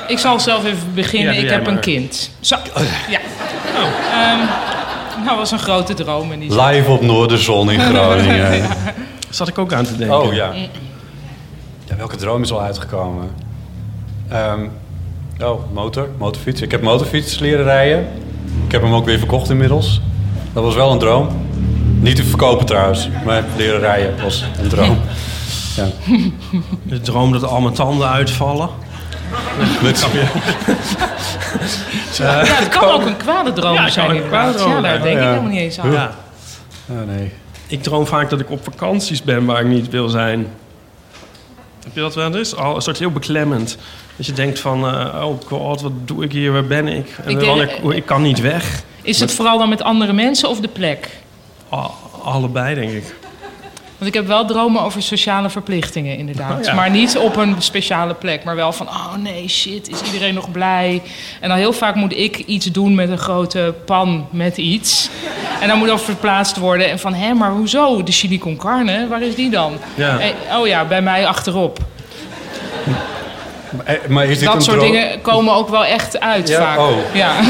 Ik 0.07 0.19
zal 0.19 0.41
zelf 0.41 0.65
even 0.65 0.95
beginnen. 0.95 1.35
Ja, 1.35 1.41
ik 1.41 1.51
heb 1.51 1.67
een 1.67 1.81
kind. 1.81 2.31
Zo, 2.41 2.57
ja. 3.11 3.19
Ehm, 4.11 4.39
nou, 5.17 5.27
dat 5.27 5.37
was 5.37 5.51
een 5.51 5.59
grote 5.59 5.95
droom. 5.95 6.33
En 6.33 6.39
die 6.39 6.63
Live 6.63 6.91
op 6.91 7.03
Noorderzon 7.03 7.71
in 7.71 7.81
Groningen. 7.91 8.69
Zat 9.31 9.49
ik 9.49 9.59
ook 9.59 9.73
aan 9.73 9.85
te 9.85 9.97
denken. 9.97 10.21
Oh 10.21 10.33
ja. 10.35 10.53
ja. 11.85 11.97
Welke 11.97 12.17
droom 12.17 12.43
is 12.43 12.53
al 12.53 12.61
uitgekomen? 12.63 13.31
Ehm, 14.29 14.61
oh, 15.41 15.73
motor, 15.73 16.09
motorfiets. 16.19 16.61
Ik 16.61 16.71
heb 16.71 16.83
motorfiets 16.83 17.39
leren 17.39 17.65
rijden. 17.65 18.09
Ik 18.67 18.73
heb 18.73 18.83
hem 18.83 18.95
ook 18.95 19.05
weer 19.05 19.19
verkocht 19.19 19.51
inmiddels. 19.51 20.01
Dat 20.53 20.63
was 20.63 20.75
wel 20.75 20.91
een 20.93 20.99
droom. 20.99 21.29
Niet 22.01 22.17
te 22.17 22.25
verkopen 22.25 22.67
trouwens, 22.67 23.09
maar 23.25 23.45
leren 23.57 23.81
rijden 23.81 24.23
was 24.23 24.45
een 24.63 24.69
droom. 24.69 24.99
Ja. 25.77 25.87
De 26.83 27.01
droom 27.01 27.33
dat 27.33 27.45
al 27.45 27.61
mijn 27.61 27.75
tanden 27.75 28.09
uitvallen. 28.09 28.69
Met, 29.83 30.07
Ja, 32.17 32.45
het 32.45 32.69
kan 32.69 32.89
ook 32.91 33.07
een 33.07 33.17
kwade 33.17 33.53
droom 33.53 33.75
Ja, 33.75 33.89
zijn 33.89 34.11
een 34.11 34.27
kwade 34.27 34.55
droom 34.59 34.71
Ja, 34.73 34.81
daar 34.81 35.03
denk 35.03 35.17
ik 35.17 35.23
Ja. 35.23 35.29
helemaal 35.29 35.51
niet 35.51 35.61
eens 35.61 35.81
aan. 35.81 35.93
Ja. 35.93 36.15
oh 36.91 37.07
nee. 37.07 37.33
Ik 37.67 37.83
droom 37.83 38.07
vaak 38.07 38.31
dat 38.31 38.41
ik 38.41 38.51
op 38.51 38.65
vakanties 38.65 39.23
ben 39.23 39.45
waar 39.45 39.61
ik 39.61 39.67
niet 39.67 39.89
wil 39.91 40.09
zijn. 40.09 40.47
Heb 41.85 41.95
je 41.95 42.01
dat 42.01 42.15
wel 42.15 42.35
eens? 42.37 42.57
Al 42.57 42.75
een 42.77 42.83
soort 42.83 42.99
heel 42.99 43.11
beklemmend. 43.11 43.77
Dat 44.17 44.27
je 44.27 44.33
denkt 44.33 44.59
van, 44.61 44.87
eh, 44.87 45.25
oh 45.27 45.41
god, 45.47 45.81
wat 45.81 45.93
doe 46.05 46.25
ik 46.25 46.33
hier, 46.33 46.53
waar 46.53 46.65
ben 46.67 46.89
ik? 46.89 47.17
En 47.25 47.31
Ik 47.31 47.39
denk- 47.41 47.61
ik, 47.71 47.93
ik 47.95 48.07
kan 48.07 48.23
niet 48.23 48.41
weg. 48.41 48.83
Is 49.03 49.21
het 49.21 49.33
vooral 49.35 49.59
dan 49.59 49.69
met 49.69 49.83
andere 49.83 50.13
mensen 50.13 50.49
of 50.49 50.61
de 50.61 50.69
plek? 50.69 51.09
Allebei, 52.23 52.75
denk 52.75 52.91
ik. 52.91 53.15
Want 53.99 54.11
ik 54.11 54.15
heb 54.15 54.27
wel 54.27 54.47
dromen 54.47 54.83
over 54.83 55.03
sociale 55.03 55.51
verplichtingen, 55.51 56.17
inderdaad. 56.17 56.59
Oh 56.59 56.65
ja. 56.65 56.75
Maar 56.75 56.91
niet 56.91 57.19
op 57.19 57.37
een 57.37 57.55
speciale 57.59 58.15
plek. 58.15 58.45
Maar 58.45 58.57
wel 58.57 58.73
van, 58.73 58.89
oh 58.89 59.15
nee, 59.19 59.49
shit, 59.49 59.91
is 59.91 60.01
iedereen 60.03 60.35
nog 60.35 60.51
blij? 60.51 61.03
En 61.41 61.49
dan 61.49 61.59
heel 61.59 61.73
vaak 61.73 61.95
moet 61.95 62.17
ik 62.17 62.37
iets 62.39 62.67
doen 62.67 62.95
met 62.95 63.09
een 63.11 63.19
grote 63.19 63.75
pan 63.85 64.27
met 64.31 64.57
iets. 64.57 65.09
En 65.61 65.69
dan 65.69 65.79
moet 65.79 65.89
dat 65.89 66.03
verplaatst 66.03 66.57
worden. 66.57 66.91
En 66.91 66.99
van, 66.99 67.15
hé, 67.15 67.33
maar 67.35 67.51
hoezo? 67.51 68.03
De 68.03 68.13
chili 68.13 68.39
con 68.39 68.57
carne, 68.57 69.07
waar 69.09 69.23
is 69.23 69.35
die 69.35 69.51
dan? 69.51 69.73
Ja. 69.95 70.19
Eh, 70.19 70.59
oh 70.59 70.67
ja, 70.67 70.85
bij 70.85 71.03
mij 71.03 71.27
achterop. 71.27 71.79
Eh, 73.85 73.95
Maar 74.09 74.25
is 74.25 74.39
dit 74.39 74.47
dat 74.47 74.55
een 74.55 74.63
soort 74.63 74.79
droom? 74.79 74.93
dingen 74.93 75.21
komen 75.21 75.55
ook 75.55 75.69
wel 75.69 75.85
echt 75.85 76.21
uit 76.21 76.49
Ja? 76.49 76.59
vaak. 76.61 76.79
Oh. 76.79 76.97
Ja. 77.15 77.33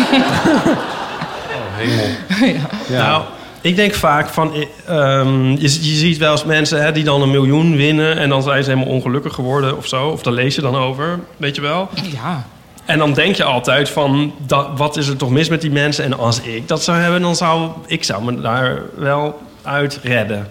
Hemel. 1.76 2.60
Nou, 2.88 3.22
ik 3.64 3.76
denk 3.76 3.94
vaak 3.94 4.28
van... 4.28 4.52
ehm, 4.86 5.50
je, 5.50 5.60
je 5.62 5.94
ziet 5.94 6.18
wel 6.18 6.32
eens 6.32 6.44
mensen 6.44 6.82
hè, 6.82 6.92
die 6.92 7.04
dan 7.04 7.22
een 7.22 7.30
miljoen 7.30 7.76
winnen... 7.76 8.16
en 8.18 8.28
dan 8.28 8.42
zijn 8.42 8.64
ze 8.64 8.70
helemaal 8.70 8.92
ongelukkig 8.94 9.34
geworden 9.34 9.76
of 9.76 9.86
zo. 9.86 10.08
Of 10.08 10.22
daar 10.22 10.32
lees 10.32 10.54
je 10.54 10.60
dan 10.60 10.76
over, 10.76 11.20
weet 11.36 11.54
je 11.54 11.60
wel. 11.60 11.88
Ja. 12.12 12.46
En 12.84 12.98
dan 12.98 13.12
denk 13.12 13.36
je 13.36 13.44
altijd 13.44 13.88
van... 13.88 14.34
Dat, 14.46 14.68
wat 14.76 14.96
is 14.96 15.08
er 15.08 15.16
toch 15.16 15.30
mis 15.30 15.48
met 15.48 15.60
die 15.60 15.70
mensen? 15.70 16.04
En 16.04 16.18
als 16.18 16.40
ik 16.40 16.68
dat 16.68 16.82
zou 16.82 16.98
hebben, 16.98 17.22
dan 17.22 17.36
zou 17.36 17.70
ik 17.86 18.04
zou 18.04 18.24
me 18.24 18.40
daar 18.40 18.82
wel 18.96 19.40
uit 19.62 19.98
redden. 20.02 20.50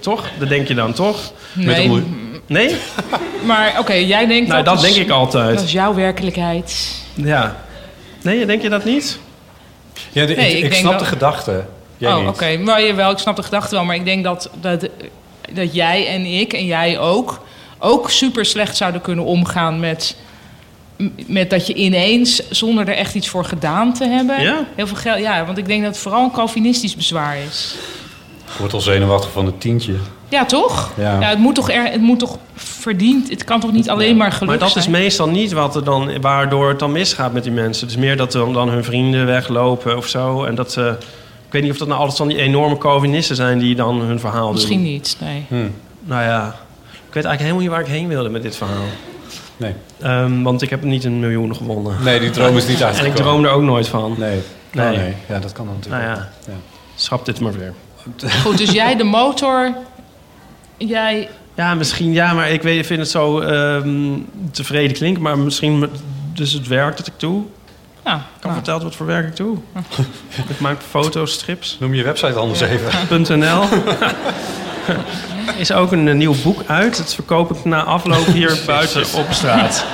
Toch? 0.00 0.24
Dat 0.38 0.48
denk 0.48 0.68
je 0.68 0.74
dan, 0.74 0.92
toch? 0.92 1.32
Nee. 1.52 2.02
Nee? 2.46 2.76
Maar 3.46 3.74
oké, 3.78 3.92
jij 3.92 4.26
denkt 4.26 4.48
Nou, 4.48 4.64
dat 4.64 4.74
is- 4.74 4.80
denk 4.94 5.06
ik 5.06 5.10
altijd. 5.10 5.54
Dat 5.56 5.64
is 5.64 5.72
jouw 5.72 5.94
werkelijkheid. 5.94 6.96
Ja. 7.14 7.56
Nee, 8.22 8.46
denk 8.46 8.62
je 8.62 8.68
dat 8.68 8.84
niet? 8.84 9.18
Ja, 10.12 10.26
de- 10.26 10.34
Nee, 10.34 10.46
ik, 10.50 10.56
ik 10.56 10.62
ik 10.64 10.70
denk 10.70 10.74
snap 10.74 10.90
dat- 10.92 11.00
de 11.00 11.06
gedachte. 11.06 11.64
Jij 12.00 12.14
oh, 12.14 12.28
oké. 12.28 12.56
Maar 12.56 12.82
jawel, 12.82 13.10
ik 13.10 13.18
snap 13.18 13.36
de 13.36 13.42
gedachte 13.42 13.74
wel. 13.74 13.84
Maar 13.84 13.96
ik 13.96 14.04
denk 14.04 14.24
dat, 14.24 14.50
dat, 14.60 14.88
dat 15.52 15.74
jij 15.74 16.06
en 16.06 16.24
ik 16.24 16.52
en 16.52 16.66
jij 16.66 16.98
ook... 16.98 17.42
ook 17.78 18.10
super 18.10 18.44
slecht 18.44 18.76
zouden 18.76 19.00
kunnen 19.00 19.24
omgaan 19.24 19.80
met... 19.80 20.16
met 21.26 21.50
dat 21.50 21.66
je 21.66 21.74
ineens, 21.74 22.50
zonder 22.50 22.88
er 22.88 22.96
echt 22.96 23.14
iets 23.14 23.28
voor 23.28 23.44
gedaan 23.44 23.94
te 23.94 24.04
hebben... 24.04 24.42
Ja? 24.42 24.64
heel 24.74 24.86
veel 24.86 24.96
geld... 24.96 25.18
Ja, 25.18 25.44
want 25.44 25.58
ik 25.58 25.66
denk 25.66 25.82
dat 25.82 25.92
het 25.92 26.02
vooral 26.02 26.24
een 26.24 26.30
Calvinistisch 26.30 26.96
bezwaar 26.96 27.36
is. 27.48 27.74
Ik 28.46 28.58
word 28.58 28.72
al 28.72 28.80
zenuwachtig 28.80 29.30
van 29.30 29.46
het 29.46 29.60
tientje. 29.60 29.94
Ja, 30.28 30.44
toch? 30.44 30.92
Ja. 30.96 31.18
het, 31.20 31.38
moet 31.38 31.54
toch 31.54 31.70
er, 31.70 31.84
het 31.84 32.00
moet 32.00 32.18
toch 32.18 32.38
verdiend... 32.54 33.30
Het 33.30 33.44
kan 33.44 33.60
toch 33.60 33.72
niet 33.72 33.90
alleen 33.90 34.16
maar 34.16 34.32
geluk 34.32 34.48
Maar 34.48 34.58
dat 34.58 34.70
zijn? 34.70 34.84
is 34.84 34.90
meestal 34.90 35.28
niet 35.28 35.52
wat 35.52 35.76
er 35.76 35.84
dan, 35.84 36.20
waardoor 36.20 36.68
het 36.68 36.78
dan 36.78 36.92
misgaat 36.92 37.32
met 37.32 37.42
die 37.42 37.52
mensen. 37.52 37.86
Het 37.86 37.96
is 37.96 38.02
meer 38.02 38.16
dat 38.16 38.32
dan, 38.32 38.52
dan 38.52 38.68
hun 38.68 38.84
vrienden 38.84 39.26
weglopen 39.26 39.96
of 39.96 40.06
zo. 40.06 40.44
En 40.44 40.54
dat 40.54 40.72
ze... 40.72 40.96
Ik 41.50 41.56
weet 41.56 41.62
niet 41.64 41.72
of 41.72 41.78
dat 41.78 41.88
nou 41.88 42.00
altijd 42.00 42.18
van 42.18 42.28
die 42.28 42.36
enorme 42.36 42.78
Calvinisten 42.78 43.36
zijn 43.36 43.58
die 43.58 43.74
dan 43.74 44.00
hun 44.00 44.20
verhaal 44.20 44.44
doen. 44.44 44.52
Misschien 44.54 44.82
niet, 44.82 45.16
nee. 45.20 45.46
Nou 46.00 46.22
ja, 46.22 46.46
ik 46.92 47.14
weet 47.14 47.24
eigenlijk 47.24 47.38
helemaal 47.40 47.60
niet 47.60 47.70
waar 47.70 47.80
ik 47.80 47.86
heen 47.86 48.08
wilde 48.08 48.28
met 48.28 48.42
dit 48.42 48.56
verhaal. 48.56 48.84
Nee. 49.56 49.74
Ehm, 50.00 50.42
want 50.42 50.62
ik 50.62 50.70
heb 50.70 50.82
niet 50.82 51.04
een 51.04 51.20
miljoen 51.20 51.56
gewonnen. 51.56 51.96
Nee, 52.02 52.20
die 52.20 52.30
droom 52.30 52.56
is 52.56 52.66
niet 52.66 52.80
En 52.80 52.86
uitgekomen. 52.86 53.16
ik 53.16 53.22
droom 53.22 53.44
er 53.44 53.50
ook 53.50 53.62
nooit 53.62 53.88
van. 53.88 54.14
Nee. 54.18 54.40
Nee. 54.72 54.92
Oh, 54.96 54.96
nee. 55.02 55.14
Ja, 55.28 55.38
dat 55.38 55.52
kan 55.52 55.66
dan 55.66 55.74
natuurlijk 55.74 56.04
Nou 56.04 56.18
ja, 56.18 56.28
schrap 56.94 57.24
dit 57.24 57.40
maar 57.40 57.52
weer. 57.52 57.72
Goed, 58.44 58.58
dus 58.58 58.70
jij 58.70 58.96
de 58.96 59.04
motor... 59.04 59.74
Jij... 60.76 61.28
Ja, 61.54 61.74
misschien 61.74 62.12
ja, 62.12 62.32
maar 62.32 62.50
ik 62.50 62.62
weet, 62.62 62.78
ik 62.78 62.84
vind 62.84 63.00
het 63.00 63.10
zo 63.10 63.40
ehm, 63.40 64.18
tevreden 64.50 64.96
klinken. 64.96 65.22
Maar 65.22 65.38
misschien 65.38 65.78
met- 65.78 65.90
dus 66.34 66.52
het 66.52 66.66
werk 66.68 66.96
dat 66.96 67.06
ik 67.06 67.12
doe. 67.16 67.42
Ja, 68.04 68.14
Ik 68.14 68.40
kan 68.40 68.52
vertellen 68.52 68.82
wat 68.82 68.94
voor 68.94 69.06
werk 69.06 69.26
ik 69.26 69.36
doe. 69.36 69.56
ik 70.48 70.60
maak 70.60 70.76
foto's, 70.90 71.32
strips. 71.32 71.76
Noem 71.80 71.94
je 71.94 72.02
website 72.02 72.32
anders 72.38 72.60
even. 72.60 73.38
.nl 73.38 73.62
is 75.58 75.72
ook 75.72 75.92
een, 75.92 76.08
eh, 76.08 76.14
nieuw 76.14 76.34
boek 76.42 76.62
uit. 76.66 76.96
Dat 76.96 77.14
verkoop 77.14 77.50
ik 77.50 77.64
na 77.64 77.82
afloop 77.82 78.26
hier 78.26 78.58
buiten 78.66 79.04
op 79.14 79.26
straat. 79.30 79.84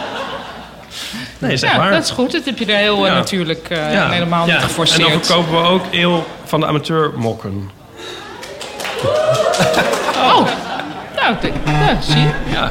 Nee, 1.38 1.56
zeg 1.56 1.70
ja, 1.72 1.76
maar. 1.76 1.90
dat 1.92 2.04
is 2.04 2.10
goed. 2.10 2.32
Dat 2.32 2.44
heb 2.44 2.58
je 2.58 2.66
er 2.66 2.76
heel 2.78 3.04
eh, 3.04 3.10
Ja. 3.10 3.14
natuurlijk 3.14 3.68
Ja. 3.68 4.08
helemaal 4.10 4.46
Ja. 4.46 4.52
niet 4.54 4.62
geforceerd. 4.62 5.06
En 5.06 5.10
dan 5.12 5.24
verkopen 5.24 5.52
we 5.62 5.68
ook 5.68 5.84
eel 5.90 6.26
van 6.44 6.60
de 6.60 6.66
amateur 6.66 7.12
mokken. 7.16 7.70
Oh, 10.16 10.46
nou, 11.30 11.78
ja, 11.78 12.00
zie 12.00 12.20
je. 12.20 12.30
Ja. 12.46 12.70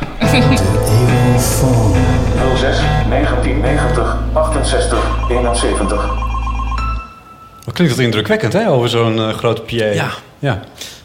06 2.55 2.77
1990 3.09 4.17
68 4.33 5.07
71. 5.29 6.05
Wat 7.65 7.73
klinkt 7.73 7.95
dat 7.95 8.05
indrukwekkend, 8.05 8.53
hè? 8.53 8.69
Over 8.69 8.89
zo'n 8.89 9.19
eh, 9.19 9.29
grote 9.29 9.61
PA. 9.61 9.75
Ja. 9.75 10.07
Ja. 10.39 10.59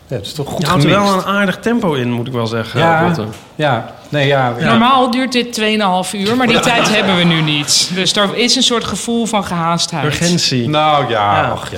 Ja, 0.06 0.16
het 0.16 0.26
is 0.26 0.32
toch 0.32 0.48
goed 0.48 0.60
Je 0.60 0.66
houdt 0.66 0.84
er 0.84 0.90
wel 0.90 1.12
een 1.12 1.24
aardig 1.24 1.58
tempo 1.58 1.92
in, 1.92 2.12
moet 2.12 2.26
ik 2.26 2.32
wel 2.32 2.46
zeggen. 2.46 2.80
Ja, 2.80 3.12
ja. 3.54 3.94
Nee, 4.08 4.26
ja. 4.26 4.54
ja. 4.58 4.70
Normaal 4.70 5.10
duurt 5.10 5.32
dit 5.32 5.60
2,5 5.60 5.66
uur, 6.12 6.36
maar 6.36 6.46
die 6.46 6.60
tijd 6.60 6.94
hebben 6.94 7.16
we 7.16 7.24
nu 7.24 7.40
niet. 7.40 7.90
Dus 7.94 8.16
er 8.16 8.36
is 8.36 8.56
een 8.56 8.62
soort 8.62 8.84
gevoel 8.84 9.26
van 9.26 9.44
gehaastheid. 9.44 10.04
Urgentie. 10.04 10.68
Nou 10.68 11.08
ja, 11.08 11.36
Ja. 11.36 11.48
ach 11.48 11.70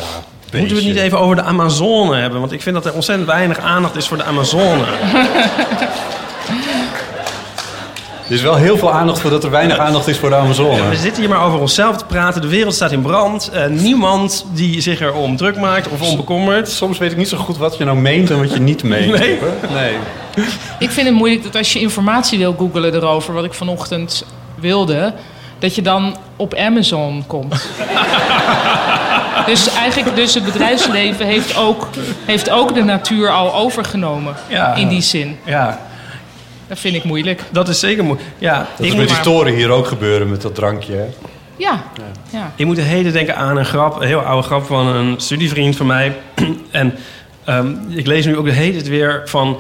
ja. 0.53 0.59
Moeten 0.59 0.77
we 0.77 0.83
het 0.83 0.93
niet 0.93 1.03
even 1.03 1.19
over 1.19 1.37
de 1.37 1.43
Amazone 1.43 2.17
hebben? 2.17 2.41
Want 2.41 2.53
ik 2.53 2.62
vind 2.62 2.75
dat 2.75 2.87
er 2.87 2.93
ontzettend 2.93 3.29
weinig 3.29 3.59
aandacht 3.59 3.97
is 3.97 4.07
voor 4.09 4.17
de 4.17 4.25
Amazone. 4.25 4.85
Er 8.33 8.38
is 8.38 8.45
wel 8.45 8.57
heel 8.57 8.79
veel 8.79 8.93
aandacht 8.93 9.21
voor 9.21 9.31
dat 9.31 9.45
er 9.45 9.51
weinig 9.51 9.79
aandacht 9.79 10.09
is 10.09 10.19
voor 10.19 10.29
de 10.29 10.35
Amazone. 10.35 10.88
We 10.88 10.97
zitten 10.97 11.23
hier 11.23 11.31
maar 11.31 11.45
over 11.45 11.61
onszelf 11.61 11.97
te 11.97 12.05
praten. 12.05 12.41
De 12.41 12.49
wereld 12.49 12.75
staat 12.75 12.93
in 12.93 13.03
brand. 13.03 13.51
Eh, 13.53 13.67
niemand 13.67 14.47
die 14.53 14.81
zich 14.81 15.01
erom 15.01 15.37
druk 15.37 15.57
maakt 15.57 15.88
of 15.88 16.11
om 16.11 16.17
bekommert. 16.17 16.69
Soms 16.69 16.99
weet 16.99 17.11
ik 17.11 17.17
niet 17.17 17.29
zo 17.29 17.37
goed 17.37 17.57
wat 17.57 17.77
je 17.77 17.85
nou 17.85 17.97
meent 17.97 18.31
en 18.31 18.38
wat 18.38 18.53
je 18.53 18.61
niet 18.61 18.83
meent. 18.83 19.19
Nee? 19.19 19.38
Nee. 19.73 19.97
Ik 20.79 20.91
vind 20.91 21.07
het 21.07 21.17
moeilijk 21.17 21.43
dat 21.43 21.57
als 21.57 21.73
je 21.73 21.81
informatie 21.81 22.38
wil 22.38 22.55
googlen 22.59 22.95
erover, 22.95 23.35
wat 23.35 23.45
ik 23.45 23.55
vanochtend 23.55 24.25
wilde, 24.55 25.15
dat 25.59 25.75
je 25.75 25.83
dan 25.83 26.17
op 26.37 26.55
Amazon 26.55 27.25
komt. 27.27 27.55
dus 29.46 29.68
eigenlijk, 29.68 30.16
dus 30.16 30.35
het 30.35 30.44
bedrijfsleven 30.44 31.26
heeft 31.26 31.57
ook, 31.57 31.88
heeft 32.24 32.50
ook 32.50 32.74
de 32.74 32.83
natuur 32.83 33.28
al 33.31 33.55
overgenomen. 33.55 34.35
Ja. 34.48 34.74
In 34.74 34.88
die 34.88 35.02
zin. 35.02 35.38
Ja, 35.44 35.81
Dat 36.68 36.78
vind 36.78 36.94
ik 36.94 37.05
moeilijk. 37.05 37.42
dat 37.50 37.68
is 37.68 37.81
zeker 37.81 38.05
moeilijk. 38.05 38.28
Ja, 38.38 38.59
Dat 38.76 38.87
is 38.87 38.92
moet, 38.92 38.98
met 38.98 39.09
die 39.09 39.20
toren 39.20 39.55
hier 39.55 39.70
ook 39.70 39.87
gebeuren 39.87 40.31
met 40.31 40.42
dat 40.42 40.55
drankje. 40.55 40.92
Hè? 40.94 41.05
Ja. 41.57 41.83
ja. 42.31 42.52
ik 42.57 42.66
moet 42.66 42.76
de 42.76 42.83
heden 42.83 43.12
denken 43.12 43.37
aan 43.37 43.57
een 43.57 43.64
grap, 43.64 44.00
een 44.00 44.07
heel 44.07 44.20
oude 44.20 44.46
grap 44.46 44.64
van 44.66 44.87
een 44.87 45.14
studievriend 45.20 45.76
van 45.76 45.87
mij. 45.87 46.16
en 46.70 46.94
ehm, 47.44 47.74
ik 47.88 48.07
lees 48.07 48.26
nu 48.26 48.37
ook 48.37 48.44
de 48.44 48.52
hele 48.52 48.72
tijd 48.72 48.88
weer 48.88 49.22
van 49.24 49.57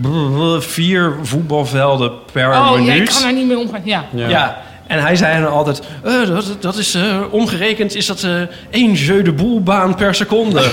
brrr, 0.00 0.62
vier 0.62 1.14
voetbalvelden 1.22 2.12
per 2.32 2.48
Oh 2.48 2.52
ja, 2.54 2.70
ik 2.76 2.80
minuut. 2.80 3.18
kan 3.18 3.28
er 3.28 3.34
niet 3.34 3.46
mee 3.46 3.58
omgaan. 3.58 3.80
Ja. 3.84 4.04
Ja. 4.14 4.56
En 4.86 5.00
hij 5.00 5.16
zei 5.16 5.42
dan 5.42 5.52
altijd, 5.52 5.80
eh, 6.02 6.26
dat, 6.26 6.44
dat 6.60 6.76
is 6.76 6.94
eh, 6.94 7.16
omgerekend 7.30 7.94
is 7.94 8.06
dat 8.06 8.22
eh 8.22 8.40
één 8.70 8.92
jeu 8.92 9.22
de 9.22 9.32
boel 9.32 9.62
baan 9.62 9.94
per 9.94 10.14
seconde. 10.14 10.62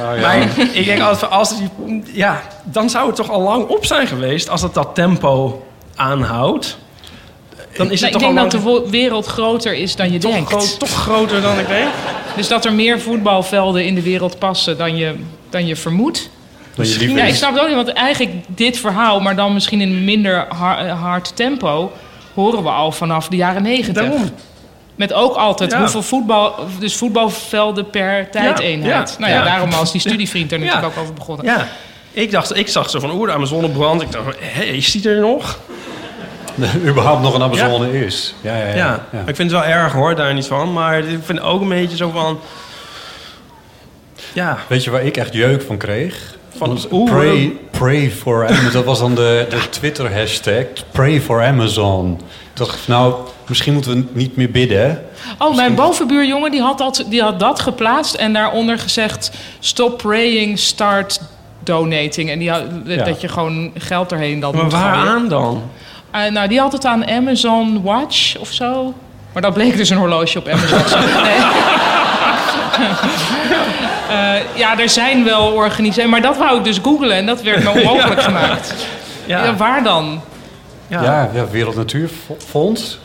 Oh, 0.00 0.20
Maar 0.22 0.36
ik 0.72 0.84
denk 0.84 1.00
altijd, 1.00 1.30
als 1.30 1.56
die, 1.58 1.68
ja, 2.12 2.42
dan 2.64 2.90
zou 2.90 3.06
het 3.06 3.16
toch 3.16 3.30
al 3.30 3.40
lang 3.40 3.66
op 3.66 3.84
zijn 3.86 4.06
geweest 4.06 4.48
als 4.48 4.62
het 4.62 4.74
dat 4.74 4.94
tempo 4.94 5.62
aanhoudt. 5.94 6.78
Dan 7.56 7.66
is 7.66 7.76
Nou, 7.76 7.88
het 7.90 7.92
ik 8.02 8.12
toch 8.12 8.20
denk 8.20 8.38
al 8.38 8.48
dat 8.60 8.84
de 8.84 8.90
wereld 8.90 9.26
groter 9.26 9.74
is 9.74 9.96
dan 9.96 10.12
je 10.12 10.18
toch, 10.18 10.32
denkt. 10.32 10.48
gro- 10.50 10.76
toch 10.78 10.90
groter 10.90 11.40
dan 11.40 11.58
ik 11.58 11.68
denk. 11.68 11.88
Dus 12.36 12.48
dat 12.48 12.64
er 12.64 12.72
meer 12.72 13.00
voetbalvelden 13.00 13.84
in 13.86 13.94
de 13.94 14.02
wereld 14.02 14.38
passen 14.38 14.78
dan 14.78 14.96
je, 14.96 15.14
dan 15.50 15.66
je 15.66 15.76
vermoedt. 15.76 16.30
Liever 16.74 17.16
Ja, 17.16 17.24
ik 17.24 17.34
snap 17.34 17.52
het 17.52 17.60
ook 17.60 17.66
niet, 17.66 17.76
want 17.76 17.88
eigenlijk 17.92 18.30
dit 18.46 18.78
verhaal, 18.78 19.20
maar 19.20 19.36
dan 19.36 19.52
misschien 19.52 19.80
in 19.80 19.88
een 19.88 20.04
minder 20.04 20.46
har- 20.48 20.88
hard 20.88 21.36
tempo, 21.36 21.92
horen 22.34 22.62
we 22.62 22.68
al 22.68 22.92
vanaf 22.92 23.28
de 23.28 23.36
jaren 23.36 23.62
negentig. 23.62 24.02
Daarom. 24.02 24.30
Met 24.94 25.12
ook 25.12 25.34
altijd 25.36 25.72
Ja. 25.72 25.78
hoeveel 25.78 26.02
voetbal, 26.02 26.54
dus 26.78 26.96
voetbalvelden 26.96 27.90
per 27.90 28.30
tijdeenheid. 28.30 29.10
ja, 29.10 29.18
nou 29.18 29.32
ja, 29.32 29.38
ja. 29.38 29.44
daarom 29.44 29.70
was 29.70 29.92
die 29.92 30.00
studievriend 30.00 30.52
er 30.52 30.58
Ja. 30.58 30.64
natuurlijk 30.64 30.92
ook 30.96 31.02
over 31.02 31.14
begonnen. 31.14 31.44
Ja, 31.46 31.66
ik, 32.12 32.30
dacht, 32.30 32.56
ik 32.56 32.68
zag 32.68 32.90
zo 32.90 33.00
van, 33.00 33.10
oeh, 33.10 33.26
de 33.28 33.34
Amazonebrand. 33.34 34.02
Ik 34.02 34.12
dacht, 34.12 34.36
hé, 34.40 34.62
is 34.62 34.90
die 34.90 35.08
er 35.10 35.20
nog? 35.20 35.58
überhaupt 36.88 37.22
nog 37.22 37.34
een 37.34 37.42
Amazone 37.42 38.04
is. 38.04 38.34
Ja, 38.40 38.56
ja, 38.56 38.66
ja. 38.66 38.74
Ja, 38.74 39.04
ja. 39.12 39.18
ik 39.18 39.36
vind 39.36 39.50
het 39.50 39.60
wel 39.60 39.64
erg 39.64 39.92
hoor, 39.92 40.14
daar 40.14 40.34
niet 40.34 40.46
van. 40.46 40.72
Maar 40.72 40.98
ik 40.98 41.04
vind 41.24 41.38
het 41.38 41.42
ook 41.42 41.60
een 41.60 41.68
beetje 41.68 41.96
zo 41.96 42.10
van... 42.10 42.40
Ja, 44.32 44.58
Weet 44.66 44.84
je 44.84 44.90
waar 44.90 45.02
ik 45.04 45.16
echt 45.16 45.32
jeuk 45.34 45.62
van 45.62 45.76
kreeg? 45.76 46.38
Van- 46.56 46.78
pray, 47.04 47.52
pray 47.70 48.10
for 48.10 48.46
Amazon. 48.46 48.72
Dat 48.72 48.84
was 48.84 48.98
dan 48.98 49.14
de, 49.14 49.46
de 49.48 49.68
Twitter 49.68 50.14
hashtag. 50.18 50.64
Pray 50.90 51.20
for 51.20 51.44
Amazon. 51.44 52.12
Ik 52.52 52.56
dacht, 52.56 52.88
nou, 52.88 53.14
misschien 53.46 53.72
moeten 53.72 53.92
we 53.94 54.04
niet 54.12 54.36
meer 54.36 54.50
bidden. 54.50 55.04
Oh, 55.38 55.56
mijn 55.56 55.74
bovenbuurjongen 55.74 56.50
die 56.50 56.60
had, 56.62 56.78
dat, 56.78 57.04
die 57.08 57.22
had 57.22 57.40
dat 57.40 57.60
geplaatst 57.60 58.14
en 58.14 58.32
daaronder 58.32 58.78
gezegd: 58.78 59.30
stop 59.58 59.98
praying, 59.98 60.58
start 60.58 61.20
donating. 61.64 62.30
En 62.30 62.38
die 62.38 62.50
had, 62.50 62.62
Ja. 62.84 63.04
dat 63.04 63.20
je 63.20 63.28
gewoon 63.28 63.70
geld 63.78 64.12
erheen 64.12 64.40
dan 64.40 64.54
maar 64.56 64.70
waaraan 64.70 65.28
dan? 65.28 65.62
Eh, 66.10 66.30
nou, 66.30 66.48
die 66.48 66.58
had 66.60 66.72
het 66.72 66.84
aan 66.84 67.06
Amazon 67.06 67.82
Watch 67.82 68.38
of 68.38 68.48
zo. 68.52 68.94
Maar 69.32 69.42
dat 69.42 69.54
bleek 69.54 69.76
dus 69.76 69.90
een 69.90 69.96
horloge 69.98 70.38
op 70.38 70.48
Amazon. 70.48 71.00
nee. 71.22 71.38
Eh, 74.10 74.34
ja, 74.54 74.78
er 74.78 74.88
zijn 74.88 75.24
wel 75.24 75.46
organisaties, 75.46 76.10
maar 76.10 76.22
dat 76.22 76.36
wou 76.36 76.58
ik 76.58 76.64
dus 76.64 76.78
googlen 76.82 77.16
en 77.16 77.26
dat 77.26 77.42
werd 77.42 77.62
me 77.64 77.70
onmogelijk 77.80 78.22
gemaakt. 78.22 78.74
Ja. 79.26 79.56
waar 79.56 79.82
dan? 79.82 80.20
Ja, 80.86 81.28
ja, 81.32 81.46
Wereld 81.50 81.76
Natuurfonds. 81.76 82.98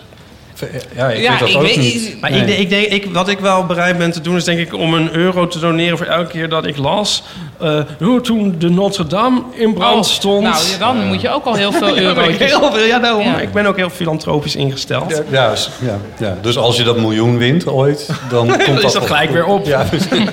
Ja, 0.95 1.09
ik 1.09 1.21
Ja, 1.21 1.29
weet 1.29 1.39
dat 1.39 1.49
ik 1.49 1.55
ook 1.55 1.61
weet- 1.61 1.77
niet. 1.77 2.17
Maar 2.21 2.31
Nee. 2.31 2.39
ik, 2.39 2.47
denk- 2.47 2.59
ik 2.59 2.69
denk, 2.69 2.85
ik, 2.85 3.13
wat 3.13 3.27
ik 3.29 3.39
wel 3.39 3.65
bereid 3.65 3.97
ben 3.97 4.11
te 4.11 4.21
doen, 4.21 4.35
is 4.35 4.43
denk 4.43 4.59
ik 4.59 4.73
om 4.73 4.93
een 4.93 5.15
euro 5.15 5.47
te 5.47 5.59
doneren 5.59 5.97
voor 5.97 6.05
elke 6.07 6.29
keer 6.31 6.49
dat 6.49 6.65
ik 6.65 6.77
las. 6.77 7.23
eh, 7.59 7.79
hoe 7.99 8.21
toen 8.21 8.55
de 8.57 8.69
Notre 8.69 9.07
Dame 9.07 9.41
in 9.53 9.73
brand 9.73 9.95
Oh, 9.97 10.03
stond. 10.11 10.43
Nou, 10.43 10.55
dan 10.79 11.05
moet 11.07 11.21
je 11.21 11.29
ook 11.29 11.45
al 11.45 11.53
heel 11.55 11.71
veel 11.71 11.97
euro's. 12.07 12.37
heel 12.37 12.71
veel- 12.73 12.83
ja, 12.85 12.99
daarom. 12.99 13.23
Ja. 13.23 13.39
Ik 13.39 13.51
ben 13.53 13.65
ook 13.65 13.75
heel 13.77 13.89
filantropisch 13.89 14.55
ingesteld. 14.55 15.21
Ja, 15.29 15.49
dus- 15.49 15.69
ja, 15.81 15.97
ja. 16.17 16.37
Dus 16.41 16.57
als 16.57 16.77
je 16.77 16.83
dat 16.83 16.97
miljoen 16.97 17.37
wint 17.37 17.67
ooit, 17.67 18.09
dan 18.29 18.47
komt 18.49 18.65
Dan 18.65 18.75
is 18.75 18.81
dat 18.81 18.93
dat 18.93 19.05
gelijk 19.05 19.29
weer 19.31 19.45
op. 19.45 19.65
Ja, 19.65 19.83
precies. 19.83 20.07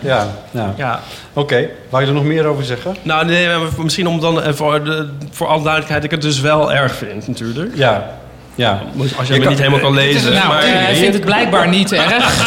ja, 0.00 0.26
ja. 0.50 0.74
Ja. 0.76 1.00
Oké, 1.32 1.68
wou 1.90 2.02
je 2.02 2.08
er 2.08 2.14
nog 2.14 2.24
meer 2.24 2.46
over 2.46 2.64
zeggen? 2.64 2.96
Nou, 3.02 3.24
nee, 3.26 3.48
misschien 3.78 4.06
om 4.08 4.20
dan 4.20 4.42
eh, 4.42 4.52
voor, 4.52 4.84
de, 4.84 5.08
voor 5.30 5.46
alle 5.46 5.62
duidelijkheid, 5.62 6.04
ik 6.04 6.10
het 6.10 6.22
dus 6.22 6.40
wel 6.40 6.72
erg 6.72 6.94
vind, 6.94 7.28
natuurlijk. 7.28 7.72
Ja, 7.76 8.10
ja. 8.56 8.82
Als 9.18 9.28
je 9.28 9.34
het 9.34 9.48
niet 9.48 9.58
helemaal 9.58 9.80
kan 9.80 9.94
lezen. 9.94 10.32
Nou, 10.32 10.48
maar, 10.48 10.62
hij 10.62 10.94
vindt 10.94 11.14
het 11.14 11.24
blijkbaar 11.24 11.68
niet 11.68 11.92
erg. 11.92 12.24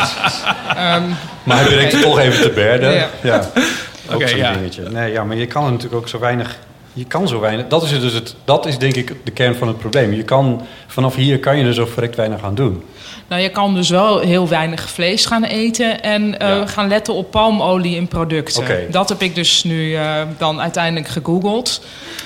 Ehm, 0.76 1.04
Maar 1.44 1.58
hij 1.58 1.66
brengt 1.66 1.92
het 1.92 2.02
toch 2.02 2.20
even 2.20 2.42
te 2.42 2.50
berden. 2.50 2.94
Ja. 2.94 3.10
Ja. 3.22 3.42
Ook 4.12 4.16
Oké, 4.16 4.28
zo'n 4.28 4.38
ja. 4.38 4.54
dingetje. 4.54 4.82
Nee, 4.90 5.12
ja, 5.12 5.24
maar 5.24 5.38
je 5.38 5.46
kan 5.46 5.66
er 5.66 5.72
natuurlijk 5.72 6.02
ook 6.02 6.08
zo 6.08 6.20
weinig... 6.20 6.58
Je 6.94 7.06
kan 7.06 7.28
zo 7.28 7.40
weinig... 7.40 7.68
Dat 7.68 7.84
is, 7.84 8.00
dus 8.00 8.14
het, 8.14 8.36
dat 8.46 8.66
is 8.66 8.78
denk 8.78 8.96
ik 8.96 9.16
de 9.24 9.32
kern 9.32 9.56
van 9.56 9.68
het 9.68 9.78
probleem. 9.78 10.14
Je 10.14 10.24
kan, 10.24 10.62
vanaf 10.88 11.16
hier 11.16 11.40
kan 11.40 11.58
je 11.58 11.66
er 11.66 11.74
zo 11.74 11.86
verrekt 11.86 12.16
weinig 12.16 12.44
aan 12.44 12.56
doen. 12.56 12.84
nou, 13.28 13.42
je 13.42 13.50
kan 13.50 13.76
dus 13.76 13.90
wel 13.90 14.20
heel 14.20 14.48
weinig 14.48 14.90
vlees 14.90 15.26
gaan 15.26 15.44
eten 15.44 16.02
en 16.02 16.40
eh, 16.40 16.68
gaan 16.68 16.88
letten 16.88 17.14
op 17.14 17.32
palmolie 17.32 17.96
in 17.96 18.08
producten. 18.08 18.92
Dat 18.92 19.10
heb 19.10 19.22
ik 19.22 19.36
dus 19.36 19.64
nu 19.64 19.96
eh, 19.96 20.22
dan 20.38 20.62
uiteindelijk 20.62 21.08
gegoogeld. 21.08 21.82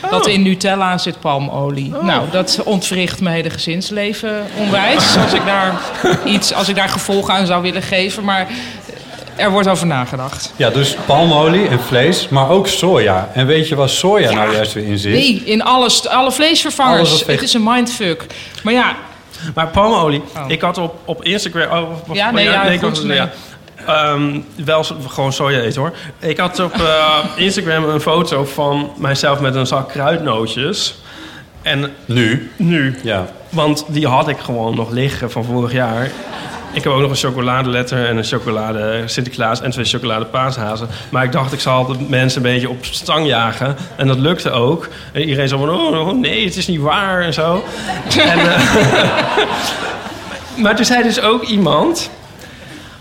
Dat 0.09 0.27
in 0.27 0.41
Nutella 0.41 0.97
zit 0.97 1.19
palmolie. 1.19 1.93
Nou, 2.01 2.29
dat 2.31 2.61
ontwricht 2.63 3.21
mijn 3.21 3.35
hele 3.35 3.49
gezinsleven 3.49 4.45
onwijs. 4.57 5.17
als, 5.17 5.33
ik 5.33 5.45
daar 5.45 5.81
iets, 6.33 6.53
als 6.53 6.69
ik 6.69 6.75
daar 6.75 6.89
gevolgen 6.89 7.33
aan 7.33 7.45
zou 7.45 7.61
willen 7.61 7.81
geven. 7.81 8.23
Maar 8.23 8.47
er 9.35 9.51
wordt 9.51 9.67
over 9.67 9.87
nagedacht. 9.87 10.53
Ja, 10.55 10.69
dus 10.69 10.95
palmolie 11.05 11.67
en 11.67 11.79
vlees, 11.79 12.27
maar 12.29 12.49
ook 12.49 12.67
soja. 12.67 13.29
En 13.33 13.45
weet 13.45 13.67
je 13.67 13.75
waar 13.75 13.89
soja 13.89 14.31
nou 14.31 14.53
juist 14.53 14.73
weer 14.73 14.85
in 14.85 14.97
zit? 14.97 15.13
Nee, 15.13 15.41
in 15.45 15.63
alles, 15.63 16.07
alle 16.07 16.31
vleesvervangers. 16.31 17.09
Alles 17.09 17.19
wat 17.25 17.27
het 17.35 17.41
is 17.41 17.53
een 17.53 17.63
mindfuck. 17.63 18.25
Maar 18.63 18.73
ja, 18.73 18.95
Maar 19.55 19.67
palmolie, 19.67 20.21
ik 20.47 20.61
had 20.61 20.77
op, 20.77 20.95
op 21.05 21.23
Instagram... 21.23 21.83
Oh, 21.83 22.15
Ja, 22.15 22.31
nee, 22.31 22.43
ja, 22.45 22.63
ik 22.63 22.79
goed, 22.79 22.97
had- 22.97 23.03
nee. 23.05 23.17
ja. 23.17 23.29
Ehm, 23.85 24.39
wel 24.65 24.83
gewoon 25.07 25.33
soja 25.33 25.59
eten 25.59 25.81
hoor. 25.81 25.93
Ik 26.19 26.37
had 26.37 26.59
op 26.59 26.73
eh, 26.73 27.17
Instagram 27.35 27.83
een 27.83 28.01
foto 28.01 28.45
van 28.45 28.91
mijzelf 28.97 29.39
met 29.39 29.55
een 29.55 29.67
zak 29.67 29.89
kruidnootjes. 29.89 30.95
En 31.61 31.91
Nu? 32.05 32.51
nu. 32.55 32.99
Ja. 33.03 33.25
Want 33.49 33.85
die 33.87 34.07
had 34.07 34.27
ik 34.27 34.37
gewoon 34.39 34.75
nog 34.75 34.89
liggen 34.91 35.31
van 35.31 35.43
vorig 35.43 35.71
jaar. 35.71 36.11
Ik 36.73 36.83
heb 36.83 36.93
ook 36.93 37.01
nog 37.01 37.09
een 37.09 37.15
chocoladeletter 37.15 38.07
en 38.07 38.17
een 38.17 38.23
chocolade 38.23 39.03
Sinterklaas 39.05 39.61
en 39.61 39.71
twee 39.71 39.85
chocolade 39.85 40.25
paashazen. 40.25 40.87
Maar 41.09 41.23
ik 41.23 41.31
dacht, 41.31 41.53
ik 41.53 41.59
zal 41.59 41.85
de 41.85 42.05
mensen 42.07 42.45
een 42.45 42.51
beetje 42.51 42.69
op 42.69 42.85
stang 42.85 43.27
jagen. 43.27 43.75
En 43.95 44.07
dat 44.07 44.17
lukte 44.17 44.51
ook. 44.51 44.87
En 45.11 45.21
iedereen 45.21 45.47
zo 45.47 45.57
van, 45.57 45.69
oh, 45.69 46.07
oh, 46.07 46.19
nee, 46.19 46.45
het 46.45 46.55
is 46.55 46.67
niet 46.67 46.79
waar 46.79 47.21
en 47.21 47.33
zo. 47.33 47.63
en, 48.17 48.39
eh, 48.39 48.75
maar 50.63 50.75
toen 50.75 50.85
zei 50.85 51.03
dus 51.03 51.21
ook 51.21 51.43
iemand... 51.43 52.09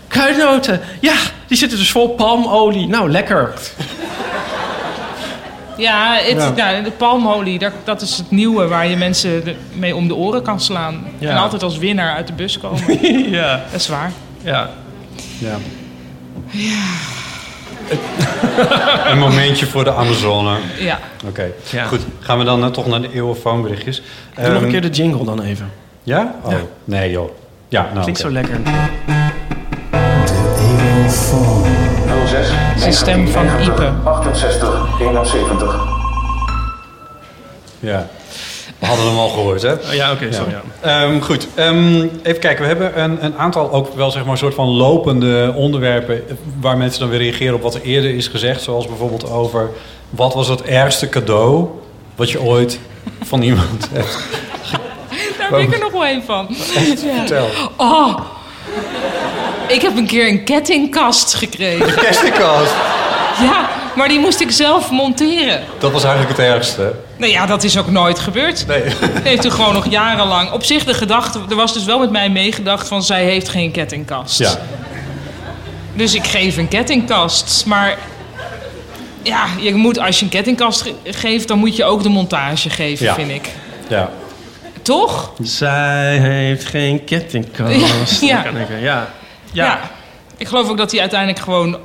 Kruidnoten, 0.07 0.81
ja, 0.99 1.15
die 1.47 1.57
zitten 1.57 1.77
dus 1.77 1.91
vol 1.91 2.09
palmolie. 2.09 2.87
Nou, 2.87 3.11
lekker. 3.11 3.53
Ja, 5.83 6.15
het, 6.21 6.51
Ja. 6.55 6.69
ja, 6.71 6.81
de 6.81 6.91
palmolie, 6.91 7.59
dat, 7.59 7.71
dat 7.83 8.01
is 8.01 8.17
het 8.17 8.31
nieuwe 8.31 8.67
waar 8.67 8.87
je 8.87 8.95
mensen 8.97 9.43
de- 9.43 9.55
mee 9.73 9.95
om 9.95 10.07
de 10.07 10.15
oren 10.15 10.41
kan 10.43 10.59
slaan. 10.59 11.05
Ja. 11.17 11.29
En 11.29 11.37
altijd 11.37 11.63
als 11.63 11.77
winnaar 11.77 12.15
uit 12.15 12.27
de 12.27 12.33
bus 12.33 12.57
komen. 12.59 12.81
ja. 13.39 13.61
Dat 13.71 13.79
is 13.81 13.87
waar. 13.87 14.11
Ja. 14.43 14.69
Ja. 15.37 15.55
Een 19.11 19.19
momentje 19.19 19.65
voor 19.65 19.83
de 19.83 19.93
Amazone. 19.93 20.57
Ja. 20.79 20.99
Oké, 21.27 21.51
Ja. 21.71 21.85
goed. 21.85 21.99
Gaan 22.19 22.37
we 22.37 22.43
dan 22.43 22.63
eh, 22.63 22.69
toch 22.69 22.87
naar 22.87 23.01
de 23.01 23.13
eeuwenfoonberichtjes. 23.13 24.01
Doe 24.35 24.45
nog 24.45 24.53
Ehm, 24.55 24.63
een 24.63 24.71
keer 24.71 24.81
de 24.81 24.89
jingle 24.89 25.25
dan 25.25 25.41
even. 25.41 25.71
Ja? 26.03 26.35
Oh, 26.43 26.53
nee 26.83 27.11
joh. 27.11 27.29
Ja, 27.67 27.81
nou 27.91 28.01
Klinkt 28.01 28.19
zo 28.19 28.31
lekker. 28.31 28.59
06 32.27 32.47
is 32.75 32.83
de 32.83 32.91
stem 32.91 33.27
van 33.27 33.45
19, 33.45 33.73
Ipe. 33.73 33.91
68 34.03 34.99
71. 34.99 35.75
Ja. 37.79 38.07
We 38.79 38.85
hadden 38.85 39.05
hem 39.07 39.17
al 39.17 39.29
gehoord, 39.29 39.61
hè? 39.61 39.73
Oh, 39.73 39.93
ja, 39.93 40.11
oké, 40.11 40.33
sorry, 40.33 40.55
Ehm, 40.81 41.19
goed, 41.21 41.47
Ehm, 41.55 42.07
even 42.23 42.39
kijken. 42.39 42.61
We 42.61 42.67
hebben 42.67 43.01
een, 43.03 43.25
een 43.25 43.37
aantal 43.37 43.71
ook 43.71 43.93
wel 43.95 44.11
zeg 44.11 44.21
maar 44.23 44.31
een 44.31 44.37
soort 44.37 44.53
van 44.53 44.67
lopende 44.67 45.53
onderwerpen... 45.55 46.23
waar 46.59 46.77
mensen 46.77 46.99
dan 46.99 47.09
weer 47.09 47.19
reageren 47.19 47.55
op 47.55 47.61
wat 47.61 47.75
er 47.75 47.81
eerder 47.81 48.15
is 48.15 48.27
gezegd. 48.27 48.61
Zoals 48.61 48.87
bijvoorbeeld 48.87 49.29
over... 49.29 49.69
wat 50.09 50.33
was 50.33 50.47
het 50.47 50.61
ergste 50.61 51.09
cadeau 51.09 51.67
wat 52.15 52.31
je 52.31 52.41
ooit 52.41 52.79
van 53.23 53.41
iemand 53.49 53.89
hebt 53.91 54.17
Daar 55.37 55.49
ben 55.49 55.59
ik 55.59 55.73
er 55.73 55.79
nog 55.79 55.91
wel 55.91 56.05
een 56.05 56.23
van. 56.23 56.47
Ja. 56.49 56.55
Vertel. 56.95 57.47
Oh, 57.77 58.19
ik 59.67 59.81
heb 59.81 59.97
een 59.97 60.07
keer 60.07 60.27
een 60.27 60.43
kettingkast 60.43 61.33
gekregen. 61.33 61.87
De 61.87 61.93
kettingkast? 61.93 62.73
Ja, 63.41 63.69
maar 63.95 64.07
die 64.07 64.19
moest 64.19 64.39
ik 64.39 64.51
zelf 64.51 64.91
monteren. 64.91 65.63
Dat 65.79 65.91
was 65.91 66.03
eigenlijk 66.03 66.37
het 66.37 66.47
ergste. 66.47 66.93
Nou 67.17 67.31
ja, 67.31 67.45
dat 67.45 67.63
is 67.63 67.77
ook 67.77 67.87
nooit 67.91 68.19
gebeurd. 68.19 68.67
Nee. 68.67 68.83
heeft 69.23 69.41
toen 69.41 69.51
gewoon 69.51 69.73
nog 69.73 69.89
jarenlang... 69.89 70.51
Op 70.51 70.63
zich 70.63 70.83
de 70.83 70.93
gedachte... 70.93 71.39
Er 71.49 71.55
was 71.55 71.73
dus 71.73 71.83
wel 71.85 71.99
met 71.99 72.11
mij 72.11 72.29
meegedacht 72.29 72.87
van... 72.87 73.03
zij 73.03 73.23
heeft 73.23 73.49
geen 73.49 73.71
kettingkast. 73.71 74.39
Ja. 74.39 74.57
Dus 75.93 76.13
ik 76.15 76.23
geef 76.27 76.57
een 76.57 76.67
kettingkast. 76.67 77.63
Maar 77.65 77.97
ja, 79.21 79.45
je 79.59 79.75
moet, 79.75 79.99
als 79.99 80.19
je 80.19 80.25
een 80.25 80.31
kettingkast 80.31 80.81
ge- 80.81 80.93
geeft... 81.03 81.47
dan 81.47 81.57
moet 81.57 81.75
je 81.75 81.83
ook 81.83 82.03
de 82.03 82.09
montage 82.09 82.69
geven, 82.69 83.05
Ja. 83.05 83.13
vind 83.13 83.29
ik. 83.31 83.49
Ja. 83.87 84.09
Toch? 84.81 85.31
Zij 85.41 86.17
heeft 86.17 86.65
geen 86.65 87.03
kettingkast. 87.03 88.21
Ja. 88.21 88.35
Dat 88.43 88.51
kan 88.51 88.61
ik, 88.61 88.67
ja. 88.81 89.07
Ja. 89.53 89.65
Ja. 89.65 89.79
Ik 90.37 90.47
geloof 90.47 90.69
ook 90.69 90.77
dat 90.77 90.91
hij 90.91 90.99
uiteindelijk 90.99 91.39
gewoon... 91.39 91.75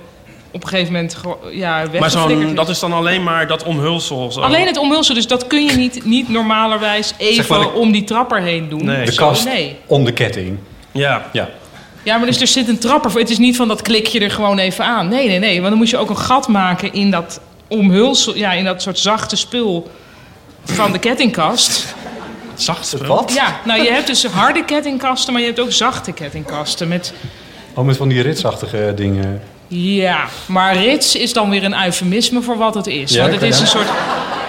op 0.51 0.63
een 0.63 0.69
gegeven 0.69 0.93
moment 0.93 1.17
ja, 1.53 1.85
Maar 1.99 2.11
zo'n, 2.11 2.55
dat 2.55 2.69
is 2.69 2.79
dan 2.79 2.93
alleen 2.93 3.23
maar 3.23 3.47
dat 3.47 3.63
omhulsel. 3.63 4.33
Zo. 4.33 4.41
Alleen 4.41 4.67
het 4.67 4.77
omhulsel, 4.77 5.15
dus 5.15 5.27
dat 5.27 5.47
kun 5.47 5.65
je 5.65 5.73
niet, 5.77 6.05
niet 6.05 6.29
normalerwijs 6.29 7.13
even 7.19 7.35
Zeg 7.35 7.49
maar 7.49 7.61
de- 7.61 7.69
om 7.73 7.93
die 7.93 8.05
trapper 8.05 8.41
heen 8.43 8.69
doen. 8.69 8.87
De 8.87 9.13
Zo, 9.13 9.27
kast 9.27 9.45
Nee. 9.45 9.77
om 9.87 10.05
de 10.05 10.13
ketting. 10.13 10.59
Ja. 10.93 11.27
Ja. 11.33 11.49
Ja, 12.03 12.17
maar 12.17 12.27
dus 12.27 12.41
er 12.41 12.47
zit 12.47 12.69
een 12.69 12.79
trapper 12.79 13.11
voor. 13.11 13.21
Het 13.21 13.31
is 13.31 13.39
niet 13.39 13.57
van 13.57 13.69
dat 13.69 13.83
klik 13.83 14.07
je 14.07 14.21
er 14.21 14.31
gewoon 14.31 14.59
even 14.59 14.85
aan. 14.85 15.09
Nee, 15.09 15.29
nee, 15.29 15.39
nee. 15.39 15.57
Want 15.57 15.69
dan 15.69 15.79
moet 15.79 15.91
je 15.91 15.97
ook 15.97 16.11
een 16.11 16.19
gat 16.19 16.49
maken 16.49 16.93
in 16.93 17.11
dat 17.11 17.41
omhulsel. 17.69 18.37
Ja, 18.37 18.53
in 18.53 18.65
dat 18.65 18.83
soort 18.83 18.99
zachte 18.99 19.37
spul 19.37 19.91
van 20.65 20.93
de 20.93 20.99
kettingkast. 20.99 21.95
Zacht 22.55 22.87
spul? 22.87 23.07
Wat? 23.07 23.33
Ja, 23.35 23.61
nou 23.65 23.83
je 23.83 23.91
hebt 23.91 24.07
dus 24.07 24.25
harde 24.27 24.65
kettingkasten, 24.65 25.33
maar 25.33 25.43
je 25.43 25.49
hebt 25.49 25.61
ook 25.61 25.73
zachte 25.73 26.13
kettingkasten. 26.13 26.89
Met, 26.89 27.13
Oh, 27.75 27.85
met 27.85 27.97
van 27.97 28.09
die 28.09 28.23
ritsachtige 28.23 28.93
dingen. 28.97 29.43
ja, 29.69 30.25
maar 30.47 30.77
rits 30.77 31.17
is 31.17 31.33
dan 31.33 31.51
weer 31.51 31.65
een 31.65 31.85
eufemisme 31.85 32.43
voor 32.43 32.57
wat 32.57 32.75
het 32.75 32.87
is. 32.87 33.13
Ja, 33.13 33.21
Want 33.21 33.33
het 33.33 33.43
is 33.43 33.57
ja. 33.57 33.63
een 33.63 33.69
soort 33.69 33.89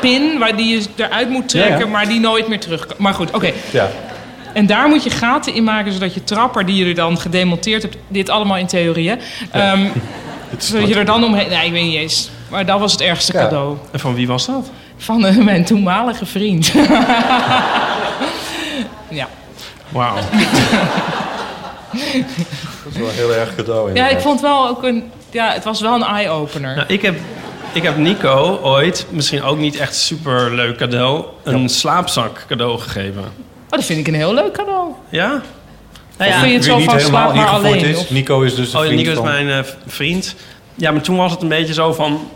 pin 0.01 0.39
waar 0.39 0.55
die 0.55 0.77
je 0.79 0.85
eruit 0.95 1.29
moet 1.29 1.49
trekken, 1.49 1.73
Ja, 1.73 1.79
ja. 1.79 1.87
maar 1.87 2.07
die 2.07 2.19
nooit 2.19 2.47
meer 2.47 2.59
terug 2.59 2.85
kan. 2.85 2.95
Maar 2.99 3.13
goed, 3.13 3.31
oké. 3.31 3.51
Ja. 3.71 3.89
En 4.53 4.65
daar 4.65 4.87
moet 4.87 5.03
je 5.03 5.09
gaten 5.09 5.53
in 5.53 5.63
maken, 5.63 5.91
zodat 5.91 6.13
je 6.13 6.23
trapper 6.23 6.65
die 6.65 6.75
je 6.75 6.85
er 6.85 6.95
dan 6.95 7.19
gedemonteerd 7.19 7.81
hebt... 7.81 7.97
dit 8.07 8.29
allemaal 8.29 8.57
in 8.57 8.65
theorie, 8.67 9.09
hè? 9.09 9.15
Ehm, 9.51 9.87
zodat 10.57 10.87
je 10.87 10.95
er 10.95 11.05
dan 11.05 11.23
omheen... 11.23 11.49
Nee, 11.49 11.65
ik 11.65 11.71
weet 11.71 11.83
niet 11.83 11.95
eens. 11.95 12.29
Maar 12.49 12.65
dat 12.65 12.79
was 12.79 12.91
het 12.91 13.01
ergste 13.01 13.33
Ja. 13.33 13.39
cadeau. 13.43 13.77
En 13.91 13.99
van 13.99 14.15
wie 14.15 14.27
was 14.27 14.45
dat? 14.45 14.69
Van 14.97 15.25
eh, 15.25 15.35
mijn 15.37 15.65
toenmalige 15.65 16.25
vriend. 16.25 16.67
ja. 19.09 19.27
Wauw. 19.89 20.15
Dat 22.93 22.93
is 22.93 22.99
wel 22.99 23.09
een 23.09 23.15
heel 23.15 23.33
erg 23.41 23.55
cadeau. 23.55 23.93
ja, 23.93 24.07
ik 24.09 24.19
vond 24.19 24.41
wel 24.41 24.67
ook 24.67 24.83
een... 24.83 25.11
Ja, 25.31 25.51
het 25.53 25.63
was 25.63 25.81
wel 25.81 25.95
een 25.95 26.03
eye-opener. 26.03 26.75
Nou, 26.75 26.87
ik 26.87 27.01
heb, 27.01 27.15
ik 27.73 27.83
heb 27.83 27.97
Nico 27.97 28.59
ooit, 28.63 29.05
misschien 29.09 29.43
ook 29.43 29.57
niet 29.57 29.75
echt 29.75 29.95
super 29.95 30.55
leuk 30.55 30.77
cadeau, 30.77 31.25
een 31.43 31.69
slaapzak 31.69 32.45
cadeau 32.47 32.79
gegeven. 32.79 33.21
Oh, 33.21 33.69
dat 33.69 33.83
vind 33.85 33.99
ik 33.99 34.07
een 34.07 34.13
heel 34.13 34.33
leuk 34.33 34.51
cadeau. 34.53 34.91
Ja? 35.09 35.41
Nou 36.17 36.31
ja, 36.31 36.39
vind 36.39 36.49
je 36.51 36.55
het 36.57 36.65
zo 36.65 36.79
van 36.79 36.99
slaap 36.99 37.33
maar 37.35 37.47
alleen? 37.47 37.75
is. 37.85 37.97
of- 37.97 38.09
Nico 38.09 38.41
is 38.41 38.55
dus 38.55 38.71
de 38.71 38.77
Oh, 38.77 38.83
vriend 38.83 38.97
Nico 38.97 39.09
is 39.11 39.15
van... 39.15 39.25
mijn 39.25 39.49
eh, 39.49 39.59
vriend. 39.87 40.35
Ja, 40.75 40.91
maar 40.91 41.01
toen 41.01 41.15
was 41.17 41.31
het 41.31 41.41
een 41.41 41.47
beetje 41.47 41.73
zo 41.73 41.93
van, 41.93 42.27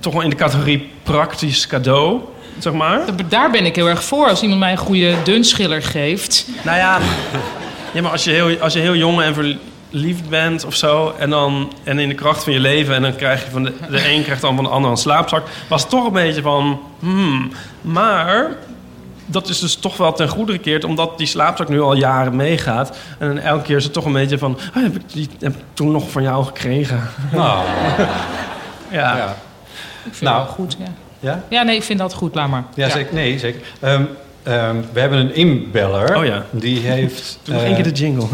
toch 0.00 0.12
wel 0.12 0.22
in 0.22 0.30
de 0.30 0.36
categorie 0.36 0.90
praktisch 1.02 1.66
cadeau, 1.66 2.20
zeg 2.58 2.72
maar. 2.72 3.00
Daar 3.28 3.50
ben 3.50 3.64
ik 3.66 3.76
heel 3.76 3.88
erg 3.88 4.04
voor. 4.04 4.28
Als 4.28 4.42
iemand 4.42 4.60
mij 4.60 4.70
een 4.70 4.76
goede 4.78 5.14
dunschiller 5.24 5.82
geeft. 5.82 6.46
Nou 6.62 6.76
ja, 6.78 6.98
ja 7.92 8.02
maar 8.02 8.10
als 8.10 8.24
je 8.24 8.30
heel, 8.30 8.58
als 8.60 8.72
je 8.72 8.78
heel 8.80 8.94
jong 8.94 9.20
en 9.20 9.34
ver- 9.34 9.56
lief 9.90 10.28
bent 10.28 10.64
of 10.64 10.74
zo. 10.74 11.14
En, 11.18 11.30
dan, 11.30 11.72
en 11.84 11.98
in 11.98 12.08
de 12.08 12.14
kracht 12.14 12.44
van 12.44 12.52
je 12.52 12.60
leven. 12.60 12.94
En 12.94 13.02
dan 13.02 13.16
krijg 13.16 13.44
je 13.44 13.50
van 13.50 13.62
de, 13.62 13.72
de 13.90 14.10
een 14.12 14.22
krijgt 14.22 14.42
dan 14.42 14.54
van 14.54 14.64
de 14.64 14.70
ander 14.70 14.90
een 14.90 14.96
slaapzak. 14.96 15.46
Was 15.68 15.80
het 15.80 15.90
toch 15.90 16.06
een 16.06 16.12
beetje 16.12 16.42
van. 16.42 16.80
Hmm, 16.98 17.52
maar 17.80 18.50
dat 19.26 19.48
is 19.48 19.58
dus 19.58 19.74
toch 19.74 19.96
wel 19.96 20.12
ten 20.12 20.28
goede 20.28 20.52
gekeerd, 20.52 20.84
omdat 20.84 21.18
die 21.18 21.26
slaapzak 21.26 21.68
nu 21.68 21.80
al 21.80 21.94
jaren 21.96 22.36
meegaat. 22.36 22.96
En 23.18 23.28
dan 23.28 23.38
elke 23.38 23.62
keer 23.62 23.76
is 23.76 23.84
het 23.84 23.92
toch 23.92 24.04
een 24.04 24.12
beetje 24.12 24.38
van. 24.38 24.58
"Ah, 24.74 24.82
heb, 24.82 24.94
ik 24.94 25.02
die, 25.12 25.28
heb 25.40 25.54
ik 25.54 25.62
toen 25.74 25.90
nog 25.90 26.10
van 26.10 26.22
jou 26.22 26.44
gekregen? 26.44 27.00
Nou, 27.32 27.64
ja. 28.90 29.16
ja. 29.16 29.36
Ik 30.04 30.14
vind 30.14 30.30
Nou. 30.30 30.44
dat 30.44 30.54
goed, 30.54 30.76
ja. 30.78 30.86
Ja? 31.20 31.42
Ja, 31.48 31.62
nee, 31.62 31.76
ik 31.76 31.82
vind 31.82 31.98
dat 31.98 32.14
goed, 32.14 32.34
laat 32.34 32.48
maar. 32.48 32.64
Ja, 32.74 32.88
zeker. 32.88 33.14
Nee, 33.14 33.38
zeker. 33.38 33.60
Ehm, 33.80 34.02
ehm, 34.42 34.76
we 34.92 35.00
hebben 35.00 35.18
een 35.18 35.34
inbeller. 35.34 36.16
Oh 36.16 36.24
ja. 36.24 36.44
Die 36.50 36.78
heeft... 36.80 37.38
Doe 37.42 37.54
nog 37.54 37.62
eh, 37.62 37.68
één 37.68 37.82
keer 37.82 37.92
de 37.92 38.00
jingle. 38.00 38.26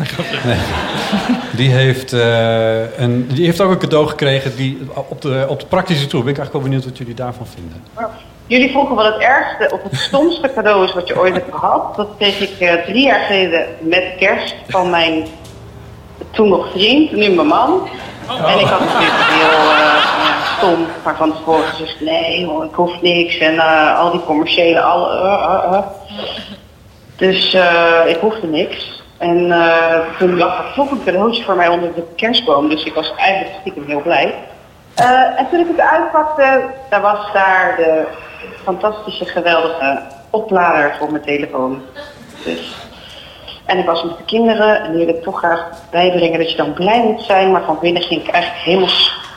Nee. 0.45 0.57
Die 1.57 1.71
heeft, 1.71 2.13
eh, 2.13 2.99
een, 2.99 3.27
die 3.27 3.45
heeft 3.45 3.61
ook 3.61 3.71
een 3.71 3.79
cadeau 3.79 4.07
gekregen 4.07 4.57
die, 4.57 4.79
op, 5.09 5.23
de, 5.23 5.47
op 5.49 5.61
de 5.61 5.67
praktische 5.67 6.07
tour. 6.07 6.25
Ben 6.25 6.33
ik 6.33 6.39
eigenlijk 6.39 6.53
wel 6.53 6.63
benieuwd 6.63 6.85
wat 6.85 6.99
jullie 6.99 7.15
daarvan 7.15 7.47
vinden. 7.47 7.83
Jullie 8.47 8.71
vroegen 8.71 8.95
wat 8.97 9.05
het 9.05 9.23
ergste 9.23 9.75
of 9.75 9.83
het 9.83 9.97
stomste 9.97 10.51
cadeau 10.55 10.85
is 10.85 10.93
wat 10.93 11.09
je 11.09 11.19
ooit 11.19 11.33
hebt 11.33 11.55
gehad. 11.55 11.97
Dat 11.97 12.09
kreeg 12.19 12.41
ik 12.41 12.61
eh, 12.61 12.85
drie 12.85 13.05
jaar 13.05 13.21
geleden 13.21 13.67
met 13.81 14.05
kerst 14.19 14.55
van 14.69 14.91
mijn 14.91 15.27
toen 16.31 16.49
nog 16.49 16.71
vriend, 16.71 17.13
nu 17.13 17.29
mijn 17.29 17.47
man. 17.47 17.89
En 18.29 18.59
ik 18.59 18.67
had 18.67 18.81
natuurlijk 18.81 19.25
heel 19.29 19.71
eh, 19.71 20.57
stom, 20.57 20.87
maar 21.05 21.17
van 21.17 21.33
tevoren 21.33 21.65
gezegd 21.65 22.01
nee 22.01 22.47
hoor, 22.47 22.65
ik 22.65 22.75
hoef 22.75 23.03
niks. 23.03 23.39
En 23.39 23.59
al 23.97 24.11
die 24.11 24.25
commerciële, 24.25 24.81
alle, 24.81 25.09
eh. 25.11 25.79
Dus 27.17 27.57
ik 28.07 28.17
hoefde 28.21 28.47
niks. 28.47 29.05
En 29.19 29.53
eh, 29.53 30.19
toen 30.19 30.37
lag 30.37 30.59
er 30.59 30.73
toch 30.75 30.91
een 30.91 31.05
cadeautje 31.05 31.45
voor 31.45 31.57
mij 31.57 31.69
onder 31.69 31.95
de 31.95 32.05
kerstboom. 32.17 32.69
Dus 32.69 32.85
ik 32.85 32.95
was 32.95 33.15
eigenlijk 33.17 33.57
stiekem 33.61 33.85
heel 33.87 34.01
blij. 34.01 34.35
Eh, 34.95 35.39
en 35.39 35.47
toen 35.51 35.61
ik 35.61 35.67
het 35.69 35.81
uitpakte, 35.81 36.65
daar 36.91 37.01
was 37.01 37.33
daar 37.33 37.75
de 37.77 38.05
fantastische, 38.63 39.25
geweldige 39.25 40.03
oplader 40.31 40.95
voor 40.99 41.11
mijn 41.11 41.25
telefoon. 41.25 41.83
Dus. 42.45 42.75
En 43.65 43.79
ik 43.79 43.87
was 43.87 44.03
met 44.03 44.17
de 44.17 44.25
kinderen 44.25 44.83
en 44.83 44.91
die 44.91 45.05
wilde 45.05 45.19
ik 45.19 45.25
toch 45.25 45.39
graag 45.39 45.69
bijbrengen 45.91 46.39
dat 46.39 46.51
je 46.51 46.57
dan 46.57 46.73
blij 46.73 47.03
moet 47.03 47.23
zijn. 47.23 47.51
Maar 47.51 47.65
van 47.65 47.79
binnen 47.81 48.03
ging 48.03 48.23
ik 48.23 48.29
eigenlijk 48.29 48.65
helemaal 48.65 48.89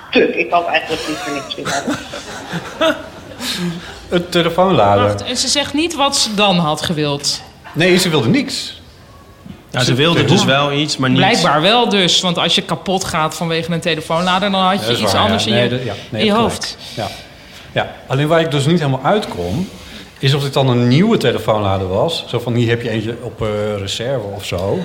stuk. 0.10 0.36
Ik 0.36 0.52
had 0.52 0.65
eigenlijk 0.65 1.08
liever 1.08 1.34
niks 1.34 1.56
willen 1.56 1.72
hebben. 1.74 2.96
Een 4.10 4.30
telefoonlader. 4.30 5.04
Wacht, 5.04 5.24
en 5.24 5.38
ze 5.38 5.48
zegt 5.48 5.74
niet 5.74 5.96
wat 5.96 6.15
ze 6.15 6.34
dan 6.34 6.58
had 6.58 6.82
gewild. 6.82 7.42
Nee, 7.74 7.98
ze 7.98 8.10
wilde 8.10 8.28
niks. 8.28 8.79
Ja, 9.71 9.84
ze 9.84 9.93
wilde 9.93 10.25
dus 10.25 10.45
wel 10.45 10.71
iets, 10.71 10.97
maar 10.97 11.10
niet. 11.10 11.17
Blijkbaar 11.17 11.62
wel 11.62 11.89
dus, 11.89 12.21
want 12.21 12.38
als 12.38 12.55
je 12.55 12.62
kapot 12.62 13.03
gaat 13.03 13.36
vanwege 13.36 13.71
een 13.73 13.79
telefoonlader... 13.79 14.51
dan 14.51 14.62
had 14.62 14.86
je 14.86 14.91
iets 14.91 15.01
waar, 15.01 15.21
anders 15.21 15.43
ja. 15.43 15.49
in 15.55 15.63
je, 15.63 15.69
Nee, 15.69 15.77
dat- 15.77 15.88
ja, 15.88 15.93
nee, 16.10 16.21
in 16.21 16.27
je 16.27 16.34
gelijk. 16.34 16.51
hoofd. 16.51 16.77
Ja. 16.95 17.08
ja, 17.71 17.91
alleen 18.08 18.27
waar 18.27 18.39
ik 18.39 18.51
dus 18.51 18.65
niet 18.65 18.79
helemaal 18.79 19.03
uitkom... 19.03 19.69
is 20.19 20.34
of 20.34 20.43
dit 20.43 20.53
dan 20.53 20.67
een 20.67 20.88
nieuwe 20.88 21.17
telefoonlader 21.17 21.88
was. 21.88 22.23
Zo 22.27 22.39
van, 22.39 22.53
hier 22.53 22.69
heb 22.69 22.82
je 22.82 22.89
eentje 22.89 23.15
op 23.21 23.41
eh, 23.41 23.47
reserve 23.77 24.25
of 24.36 24.45
zo. 24.45 24.79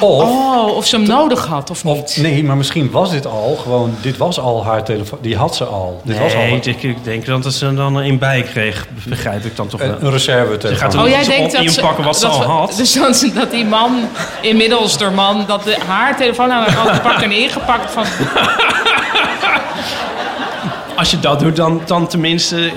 Of, 0.00 0.22
Oh, 0.22 0.76
of 0.76 0.86
ze 0.86 0.96
hem 0.96 1.06
nodig 1.06 1.46
had 1.46 1.70
of 1.70 1.84
niet. 1.84 2.16
nee, 2.20 2.44
maar 2.44 2.56
misschien 2.56 2.90
was 2.90 3.10
dit 3.10 3.26
al 3.26 3.58
gewoon... 3.62 3.94
Dit 4.00 4.16
was 4.16 4.38
al 4.40 4.64
haar 4.64 4.84
telefoon, 4.84 5.18
die 5.22 5.36
had 5.36 5.56
ze 5.56 5.64
al. 5.64 6.00
Dit 6.04 6.18
was 6.18 6.34
al 6.34 6.40
Nee, 6.40 6.60
ik, 6.60 6.82
ik 6.82 7.04
denk 7.04 7.26
dat 7.26 7.54
ze 7.54 7.66
er 7.66 7.74
dan 7.76 7.96
een 7.96 8.18
bij 8.18 8.42
kreeg. 8.42 8.86
Begrijp 9.08 9.44
ik 9.44 9.56
dan 9.56 9.66
toch 9.66 9.80
wel. 9.80 9.88
een, 9.88 10.04
een 10.04 10.10
reserve 10.10 10.52
Ze 10.52 10.58
telefoon. 10.58 10.82
gaat 10.82 10.94
er 10.94 11.00
Oh, 11.02 11.08
jij 11.08 11.18
iets 11.18 11.28
denkt 11.28 11.44
op 11.44 11.52
dat 11.64 11.72
ze... 11.72 11.80
inpakken 11.80 12.04
wat 12.04 12.16
ze 12.18 12.22
dat 12.26 12.32
al 12.34 12.38
we- 12.40 12.44
had. 12.46 12.74
Dus 12.76 12.92
dat, 12.92 13.30
dat 13.34 13.50
die 13.50 13.64
man, 13.64 14.08
inmiddels 14.40 14.98
door 14.98 15.12
man, 15.12 15.44
dat 15.46 15.64
de, 15.64 15.76
haar 15.86 16.16
telefoon 16.16 16.52
aan 16.52 16.70
had 16.70 16.94
gepakt 16.94 17.22
en 17.22 17.32
ingepakt 17.32 17.90
van... 17.92 18.04
Als 20.96 21.10
je 21.10 21.20
dat 21.20 21.40
doet, 21.40 21.56
dan, 21.56 21.80
dan 21.86 22.06
tenminste 22.06 22.70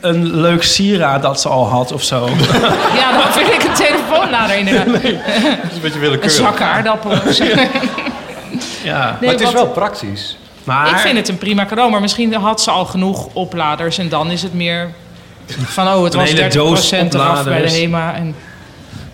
een 0.00 0.40
leuk 0.40 0.62
sieraad 0.62 1.22
dat 1.22 1.40
ze 1.40 1.48
al 1.48 1.68
had 1.68 1.92
of 1.92 2.02
zo. 2.02 2.28
Ja, 3.00 3.12
dan 3.12 3.32
vind 3.32 3.48
ik 3.52 3.62
een 3.62 3.74
telefoonlader 3.74 4.56
inderdaad. 4.56 4.86
Dat 4.86 5.02
is 5.02 5.10
een 5.10 5.80
beetje 5.80 5.94
Een 5.94 6.00
willekeurig. 6.00 6.32
zak 6.32 6.60
aardappelen. 6.60 7.22
ja. 8.82 9.18
maar 9.20 9.30
het 9.30 9.40
is 9.40 9.52
wel 9.52 9.66
praktisch. 9.68 10.36
Maar 10.64 10.90
Ik 10.90 10.96
vind 10.96 11.16
het 11.16 11.28
een 11.28 11.38
prima 11.38 11.66
cadeau, 11.66 11.90
maar 11.90 12.00
misschien 12.00 12.34
had 12.34 12.60
ze 12.62 12.70
al 12.70 12.84
genoeg 12.84 13.28
opladers 13.32 13.98
en 13.98 14.08
dan 14.08 14.30
is 14.30 14.42
het 14.42 14.54
meer 14.54 14.90
van 15.58 15.86
oh, 15.88 16.04
het 16.04 16.14
Een 16.14 16.20
was 16.20 16.30
hele 16.30 16.50
30% 16.50 16.52
doos 16.54 16.90
eraf 16.92 17.44
bij 17.44 17.62
de. 17.62 17.70
HEMA. 17.70 18.14
En, 18.14 18.34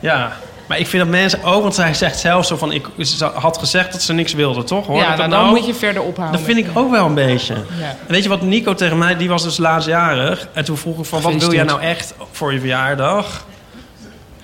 Ja, 0.00 0.32
maar 0.66 0.78
ik 0.78 0.86
vind 0.86 1.02
dat 1.02 1.12
mensen 1.12 1.42
ook, 1.42 1.62
want 1.62 1.74
zij 1.74 1.94
zegt 1.94 2.18
zelf 2.18 2.46
zo 2.46 2.56
van, 2.56 2.72
ik 2.72 2.86
had 3.34 3.58
gezegd 3.58 3.92
dat 3.92 4.02
ze 4.02 4.12
niks 4.12 4.32
wilde, 4.32 4.64
toch? 4.64 4.86
Hoor 4.86 4.96
ja, 4.96 5.10
ik 5.12 5.16
nou, 5.16 5.30
dan 5.30 5.46
moet 5.48 5.66
je 5.66 5.74
verder 5.74 6.02
ophouden. 6.02 6.36
Dat 6.38 6.46
vind 6.46 6.58
ik 6.66 6.78
ook 6.78 6.90
wel 6.90 7.06
een 7.06 7.14
beetje. 7.14 7.54
Ja. 7.54 7.96
Weet 8.06 8.22
je 8.22 8.28
wat 8.28 8.42
Nico 8.42 8.74
tegen 8.74 8.98
mij, 8.98 9.16
die 9.16 9.28
was 9.28 9.42
dus 9.42 9.56
laatstjarig. 9.56 10.48
En 10.52 10.64
toen 10.64 10.76
vroeg 10.76 10.98
ik 10.98 11.04
van, 11.04 11.20
wat 11.22 11.34
wil 11.34 11.52
jij 11.52 11.64
nou 11.64 11.80
echt 11.80 12.14
voor 12.32 12.52
je 12.52 12.58
verjaardag? 12.58 13.46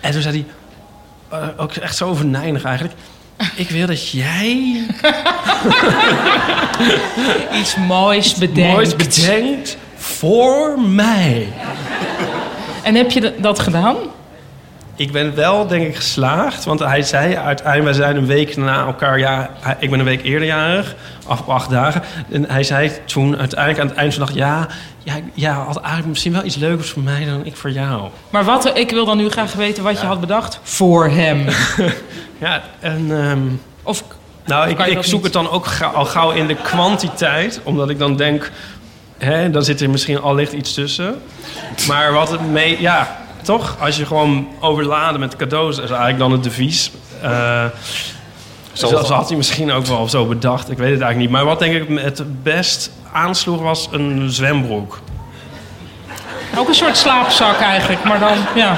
En 0.00 0.12
toen 0.12 0.22
zei 0.22 0.44
hij, 1.28 1.38
eh, 1.40 1.48
ook 1.56 1.72
echt 1.72 1.96
zo 1.96 2.14
venijnig 2.14 2.64
eigenlijk. 2.64 2.96
Ik 3.54 3.70
wil 3.70 3.86
dat 3.86 4.10
jij 4.10 4.80
Iets 7.60 7.76
moois 7.76 8.34
bedenkt. 8.34 8.72
moois 8.72 8.96
bedenkt 8.96 9.76
voor 9.96 10.80
mij. 10.80 11.48
En 12.82 12.94
heb 12.94 13.10
je 13.10 13.34
dat 13.38 13.58
gedaan? 13.58 13.96
Ik 15.02 15.12
ben 15.12 15.34
wel, 15.34 15.66
denk 15.66 15.86
ik, 15.86 15.96
geslaagd. 15.96 16.64
Want 16.64 16.80
hij 16.80 17.02
zei 17.02 17.36
uiteindelijk, 17.36 17.84
wij 17.96 18.06
zijn 18.06 18.16
een 18.16 18.26
week 18.26 18.56
na 18.56 18.84
elkaar... 18.84 19.18
Ja, 19.18 19.50
ik 19.78 19.90
ben 19.90 19.98
een 19.98 20.04
week 20.04 20.22
eerder 20.22 20.48
jarig, 20.48 20.94
af 21.26 21.48
acht 21.48 21.70
dagen. 21.70 22.02
En 22.30 22.44
hij 22.50 22.62
zei 22.62 22.90
toen 23.04 23.38
uiteindelijk 23.38 23.80
aan 23.80 23.86
het 23.88 23.96
eind 23.96 24.14
van 24.14 24.26
de 24.26 24.32
dag... 24.32 24.38
Ja, 24.38 24.66
ja, 25.02 25.14
ja, 25.34 25.52
had 25.64 25.76
eigenlijk 25.76 26.08
misschien 26.08 26.32
wel 26.32 26.44
iets 26.44 26.56
leukers 26.56 26.90
voor 26.90 27.02
mij 27.02 27.24
dan 27.24 27.44
ik 27.44 27.56
voor 27.56 27.70
jou. 27.70 28.08
Maar 28.30 28.44
wat, 28.44 28.78
ik 28.78 28.90
wil 28.90 29.04
dan 29.04 29.16
nu 29.16 29.28
graag 29.28 29.52
weten 29.52 29.82
wat 29.82 30.00
je 30.00 30.06
had 30.06 30.20
bedacht 30.20 30.60
voor 30.62 31.08
hem. 31.08 31.44
Ja, 32.38 32.62
en... 32.80 33.06
ehm, 33.10 33.40
Of 33.82 34.04
nou, 34.44 34.68
ik, 34.68 34.78
ik 34.78 35.02
zoek 35.02 35.12
niet? 35.14 35.24
het 35.24 35.32
dan 35.32 35.50
ook 35.50 35.66
al 35.94 36.04
gauw 36.04 36.30
in 36.30 36.46
de 36.46 36.54
kwantiteit. 36.56 37.60
Omdat 37.62 37.90
ik 37.90 37.98
dan 37.98 38.16
denk... 38.16 38.50
Hè, 39.18 39.50
dan 39.50 39.62
zit 39.62 39.80
er 39.80 39.90
misschien 39.90 40.20
allicht 40.20 40.52
iets 40.52 40.74
tussen. 40.74 41.22
Maar 41.88 42.12
wat 42.12 42.30
het 42.30 42.50
mee... 42.50 42.80
Ja, 42.80 43.20
toch? 43.42 43.76
Als 43.80 43.96
je 43.96 44.06
gewoon 44.06 44.48
overladen 44.60 45.20
met 45.20 45.36
cadeaus... 45.36 45.74
is 45.78 45.88
eigenlijk 45.90 46.18
dan 46.18 46.32
het 46.32 46.42
devies. 46.42 46.90
Eh 47.22 47.64
Zo- 48.72 48.86
Zelfs 48.86 49.08
had 49.10 49.28
hij 49.28 49.36
misschien 49.36 49.72
ook 49.72 49.86
wel 49.86 50.08
zo 50.08 50.24
bedacht. 50.26 50.70
Ik 50.70 50.78
weet 50.78 50.90
het 50.92 51.00
eigenlijk 51.00 51.18
niet. 51.18 51.30
Maar 51.30 51.44
wat 51.44 51.58
denk 51.58 51.74
ik 51.74 51.98
het 52.04 52.42
best 52.42 52.90
aansloeg 53.12 53.60
was 53.62 53.88
een 53.92 54.30
zwembroek. 54.30 54.98
ook 56.56 56.68
een 56.68 56.74
soort 56.74 56.96
slaapzak 56.96 57.60
eigenlijk, 57.60 58.04
maar 58.04 58.18
dan 58.20 58.36
ja, 58.54 58.76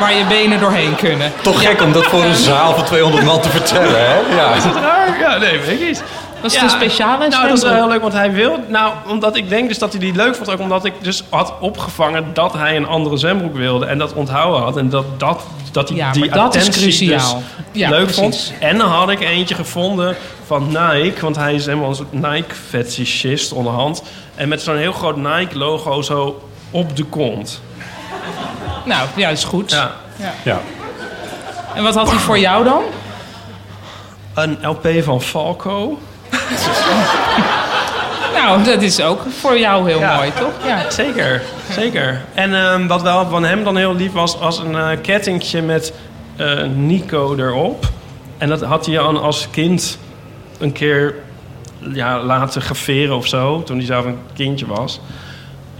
waar 0.00 0.14
je 0.14 0.24
benen 0.24 0.60
doorheen 0.60 0.96
kunnen. 0.96 1.32
Toch 1.42 1.62
gek 1.62 1.82
om 1.82 1.92
dat 1.92 2.06
voor 2.06 2.24
een 2.24 2.34
zaal 2.34 2.74
van 2.74 2.84
200 2.84 3.24
man 3.24 3.40
te 3.40 3.48
vertellen, 3.48 4.00
hè? 4.10 4.16
Ja. 4.36 4.54
Is 4.54 4.64
het 4.64 4.74
raar? 4.74 5.18
Ja, 5.20 5.36
nee, 5.38 5.58
weet 5.58 5.80
ik 5.80 5.86
niet. 5.86 6.02
Was 6.42 6.54
het 6.54 6.62
een 6.62 6.70
speciale 6.70 7.28
Nou, 7.28 7.48
dat 7.48 7.56
is 7.56 7.62
wel 7.62 7.74
heel 7.74 7.88
leuk, 7.88 8.00
want 8.00 8.12
hij 8.12 8.32
wil... 8.32 8.64
Nou, 8.68 8.92
omdat 9.06 9.36
ik 9.36 9.48
denk 9.48 9.68
dus 9.68 9.78
dat 9.78 9.90
hij 9.92 10.00
die 10.00 10.14
leuk 10.14 10.34
vond. 10.34 10.50
Ook 10.50 10.60
omdat 10.60 10.84
ik 10.84 10.92
dus 11.02 11.24
had 11.28 11.52
opgevangen 11.60 12.34
dat 12.34 12.52
hij 12.52 12.76
een 12.76 12.86
andere 12.86 13.16
zwembroek 13.16 13.56
wilde. 13.56 13.86
En 13.86 13.98
dat 13.98 14.12
onthouden 14.12 14.62
had. 14.62 14.76
En 14.76 14.88
dat, 14.88 15.20
dat, 15.20 15.42
dat 15.72 15.88
hij 15.88 15.98
Ja, 15.98 16.12
die 16.12 16.30
dat 16.30 16.54
is 16.54 16.66
attentie 16.66 16.82
cruciaal. 16.82 17.34
dus 17.34 17.80
Ja, 17.80 17.90
leuk 17.90 18.04
precies. 18.04 18.20
vond. 18.20 18.52
En 18.60 18.78
dan 18.78 18.88
had 18.88 19.10
ik 19.10 19.20
eentje 19.20 19.54
gevonden 19.54 20.16
van 20.46 20.66
Nike. 20.66 21.20
Want 21.20 21.36
hij 21.36 21.54
is 21.54 21.66
helemaal 21.66 21.88
een 21.88 21.94
soort 21.94 22.12
Nike-fetischist 22.12 23.52
onderhand. 23.52 24.02
En 24.34 24.48
met 24.48 24.62
zo'n 24.62 24.76
heel 24.76 24.92
groot 24.92 25.16
Nike-logo 25.16 26.02
zo 26.02 26.42
op 26.70 26.96
de 26.96 27.04
kont. 27.04 27.60
Nou, 28.84 29.08
ja, 29.16 29.28
is 29.28 29.44
goed. 29.44 29.70
Ja. 29.70 29.94
ja. 30.42 30.60
En 31.74 31.82
wat 31.82 31.94
had 31.94 32.10
hij 32.10 32.18
voor 32.18 32.38
jou 32.38 32.64
dan? 32.64 32.82
Een 34.34 34.58
LP 34.62 34.88
van 35.02 35.22
Falco. 35.22 35.98
Nou, 38.34 38.64
dat 38.64 38.82
is 38.82 39.00
ook 39.00 39.22
voor 39.40 39.58
jou 39.58 39.88
heel 39.88 39.98
Ja. 39.98 40.16
mooi, 40.16 40.32
toch? 40.32 40.52
Ja. 40.66 40.90
Zeker, 40.90 41.42
zeker. 41.70 42.20
En 42.34 42.54
ehm, 42.54 42.86
wat 42.86 43.02
wel 43.02 43.28
van 43.28 43.44
hem 43.44 43.64
dan 43.64 43.76
heel 43.76 43.94
lief 43.94 44.12
was, 44.12 44.38
was 44.38 44.58
een 44.58 44.76
eh 44.76 44.88
kettingje 45.02 45.62
met 45.62 45.92
eh, 46.36 46.62
Nico 46.74 47.36
erop. 47.36 47.86
En 48.38 48.48
dat 48.48 48.62
had 48.62 48.86
hij 48.86 48.94
dan 48.94 49.20
als 49.22 49.48
kind 49.50 49.98
een 50.58 50.72
keer 50.72 51.14
ja, 51.92 52.22
laten 52.22 52.62
graveren 52.62 53.16
of 53.16 53.26
zo, 53.26 53.62
toen 53.62 53.76
hij 53.76 53.86
zelf 53.86 54.04
een 54.04 54.18
kindje 54.34 54.66
was. 54.66 55.00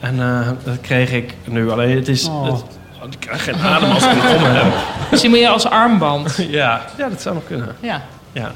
En 0.01 0.21
eh, 0.21 0.49
dat 0.65 0.81
kreeg 0.81 1.13
ik 1.13 1.35
nu. 1.45 1.71
Alleen 1.71 1.97
het 1.97 2.09
is... 2.09 2.29
Oh. 2.29 2.45
Het, 2.45 2.65
ik 3.11 3.21
krijg 3.21 3.45
geen 3.45 3.57
adem 3.61 3.91
als 3.91 4.05
ik 4.05 4.11
hem 4.15 4.37
om 4.37 4.43
heb. 4.51 4.73
Misschien 5.11 5.31
moet 5.31 5.41
je 5.41 5.49
als 5.49 5.67
armband. 5.67 6.37
Ja, 6.51 6.85
ja, 6.99 7.09
dat 7.09 7.23
zou 7.23 7.35
nog 7.35 7.45
kunnen. 7.47 7.77
Ja. 7.81 8.03
Ja. 8.33 8.51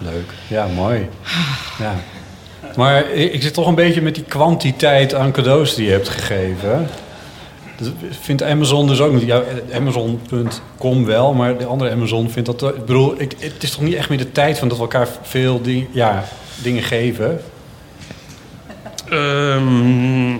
Leuk. 0.00 0.32
Ja, 0.46 0.66
mooi. 0.66 1.08
Ja. 1.78 1.94
Maar 2.76 3.10
ik 3.10 3.42
zit 3.42 3.54
toch 3.54 3.66
een 3.66 3.74
beetje 3.74 4.02
met 4.02 4.14
die 4.14 4.24
kwantiteit 4.24 5.14
aan 5.14 5.32
cadeaus 5.32 5.74
die 5.74 5.84
je 5.84 5.92
hebt 5.92 6.08
gegeven. 6.08 6.88
Dat 7.76 7.92
vindt 8.20 8.42
Amazon 8.42 8.86
dus 8.86 9.00
ook 9.00 9.12
niet. 9.12 9.26
Ja, 9.26 9.42
Amazon.com 9.74 11.04
wel, 11.04 11.34
maar 11.34 11.58
de 11.58 11.64
andere 11.64 11.90
Amazon 11.90 12.30
vindt 12.30 12.58
dat... 12.58 12.74
Ik 12.74 12.84
bedoel, 12.84 13.14
ik, 13.20 13.34
het 13.38 13.62
is 13.62 13.70
toch 13.70 13.80
niet 13.80 13.94
echt 13.94 14.08
meer 14.08 14.18
de 14.18 14.32
tijd 14.32 14.58
van 14.58 14.68
dat 14.68 14.76
we 14.76 14.82
elkaar 14.82 15.08
veel 15.22 15.62
ding, 15.62 15.86
ja, 15.92 16.24
dingen 16.62 16.82
geven? 16.82 17.40
Ehm, 19.08 20.30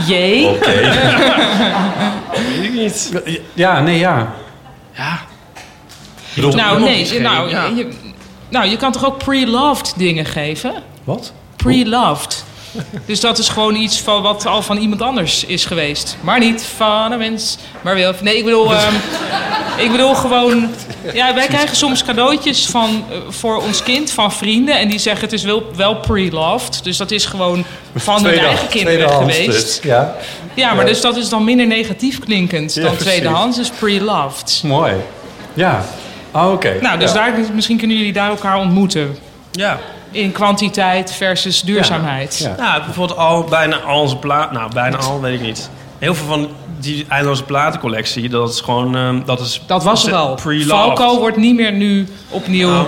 Jee. 0.08 0.48
Oké. 0.48 0.80
weet 2.48 2.64
ik 2.68 2.72
niet. 2.72 3.12
Ja, 3.54 3.80
nee, 3.80 3.98
ja. 3.98 4.34
Ja. 4.92 5.20
Bedoel, 6.34 6.52
Nou, 6.52 6.80
nee. 6.80 7.20
Nou, 7.20 7.50
ja. 7.50 7.66
je, 7.76 7.88
nou, 8.48 8.68
je 8.68 8.76
kan 8.76 8.92
toch 8.92 9.04
ook 9.06 9.18
pre-loved 9.18 9.92
dingen 9.96 10.24
geven? 10.24 10.74
Wat? 11.04 11.32
Pre-loved. 11.56 12.44
Dus 13.06 13.20
dat 13.20 13.38
is 13.38 13.48
gewoon 13.48 13.74
iets 13.74 14.00
van 14.00 14.22
wat 14.22 14.46
al 14.46 14.62
van 14.62 14.76
iemand 14.76 15.02
anders 15.02 15.44
is 15.44 15.64
geweest. 15.64 16.16
Maar 16.20 16.38
niet 16.38 16.62
van 16.76 17.12
een 17.12 17.18
mens, 17.18 17.56
maar 17.80 17.94
wel... 17.94 18.12
Nee, 18.22 18.36
ik 18.36 18.44
bedoel... 18.44 18.74
ehm, 18.74 18.94
ik 19.76 19.90
bedoel 19.90 20.14
gewoon... 20.14 20.70
Ja, 21.14 21.34
wij 21.34 21.46
krijgen 21.46 21.76
soms 21.76 22.04
cadeautjes 22.04 22.66
van, 22.66 23.04
eh, 23.10 23.16
voor 23.28 23.62
ons 23.62 23.82
kind 23.82 24.10
van 24.10 24.32
vrienden. 24.32 24.78
En 24.78 24.88
die 24.88 24.98
zeggen 24.98 25.24
het 25.24 25.32
is 25.32 25.42
wel, 25.42 25.62
wel 25.76 25.96
pre-loved. 25.96 26.84
Dus 26.84 26.96
dat 26.96 27.10
is 27.10 27.24
gewoon 27.26 27.64
van 27.94 28.24
hun 28.24 28.38
eigen 28.38 28.68
kinderen 28.68 29.10
geweest. 29.10 29.46
dus, 29.46 29.80
ja. 29.82 30.16
Ja, 30.54 30.74
maar 30.74 30.86
dus 30.86 31.00
dat 31.00 31.16
is 31.16 31.28
dan 31.28 31.44
minder 31.44 31.66
negatief 31.66 32.18
klinkend 32.18 32.74
Ja, 32.74 32.82
dan 32.82 32.90
precies. 32.94 33.12
tweedehands. 33.12 33.56
Dus 33.56 33.70
pre-loved. 33.78 34.60
Mooi. 34.64 34.94
Ja. 35.54 35.84
Ah, 36.30 36.52
oké. 36.52 36.78
Nou, 36.80 36.98
dus 36.98 37.12
Ja. 37.12 37.14
daar, 37.16 37.32
misschien 37.54 37.78
kunnen 37.78 37.96
jullie 37.96 38.12
daar 38.12 38.28
elkaar 38.28 38.56
ontmoeten. 38.58 39.16
Ja. 39.52 39.78
In 40.10 40.32
kwantiteit 40.32 41.12
versus 41.12 41.62
duurzaamheid. 41.62 42.38
Ja. 42.38 42.54
Nou, 42.64 42.84
bijvoorbeeld 42.84 43.18
al 43.18 43.44
bijna 43.44 43.76
al 43.76 44.00
onze 44.00 44.16
platen. 44.16 44.54
Nou, 44.54 44.70
bijna 44.74 44.96
al, 44.96 45.20
weet 45.20 45.34
ik 45.34 45.40
niet. 45.46 45.70
Heel 45.98 46.14
veel 46.14 46.26
van 46.26 46.48
die 46.78 47.06
eindeloze 47.08 47.42
platencollectie, 47.44 48.28
dat 48.28 48.50
is 48.52 48.60
gewoon. 48.60 48.96
ehm, 48.96 49.20
dat, 49.24 49.40
is 49.40 49.62
Dat 49.66 49.84
was 49.84 50.06
er 50.06 50.14
al. 50.14 50.38
Falco 50.66 51.18
wordt 51.18 51.36
niet 51.36 51.54
meer 51.56 51.72
nu 51.72 52.06
opnieuw. 52.28 52.68
Nou. 52.70 52.86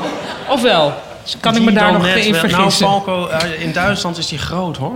Of 0.49 0.63
wel? 0.63 0.93
Dus 1.23 1.37
kan 1.41 1.55
ik 1.57 1.61
me 1.63 1.67
Die 1.71 1.79
daar 1.79 1.93
nog 1.93 2.03
net 2.03 2.17
in 2.25 2.33
wel- 2.33 2.41
vergissen? 2.41 2.87
Nou, 2.87 3.03
Falco, 3.03 3.27
eh, 3.29 3.61
in 3.63 3.73
Duitsland 3.73 4.19
is 4.19 4.27
die 4.27 4.39
groot 4.39 4.77
hoor. 4.77 4.93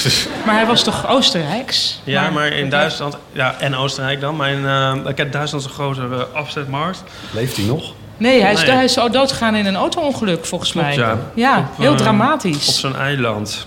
Maar 0.46 0.54
hij 0.54 0.66
was 0.66 0.82
toch 0.82 1.08
Oostenrijks? 1.08 2.00
Ja, 2.04 2.30
maar 2.30 2.46
in 2.46 2.70
Duitsland, 2.70 3.16
ja, 3.32 3.54
en 3.58 3.74
Oostenrijk 3.76 4.20
dan. 4.20 4.36
Maar 4.36 4.50
in, 4.50 4.66
eh, 4.66 4.94
ik 5.10 5.16
heb 5.16 5.32
Duitsland 5.32 5.64
een 5.64 5.70
grotere 5.70 6.26
afzetmarkt. 6.34 7.02
Leeft 7.30 7.56
hij 7.56 7.64
nog? 7.66 7.92
Nee, 8.16 8.40
hij 8.42 8.52
is, 8.52 8.60
Nee. 8.62 8.70
hij 8.70 8.84
is 8.84 8.94
doodgegaan 8.94 9.54
in 9.56 9.66
een 9.66 9.76
auto-ongeluk 9.76 10.44
volgens 10.46 10.70
Klopt, 10.72 10.86
mij. 10.86 10.96
ja. 10.96 11.16
Ja, 11.34 11.58
Op, 11.58 11.78
heel 11.78 11.92
eh, 11.92 11.96
dramatisch. 11.98 12.68
Op 12.68 12.74
zo'n 12.74 12.96
eiland. 12.96 13.66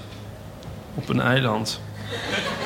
Op 0.95 1.10
een 1.10 1.22
eiland. 1.22 1.80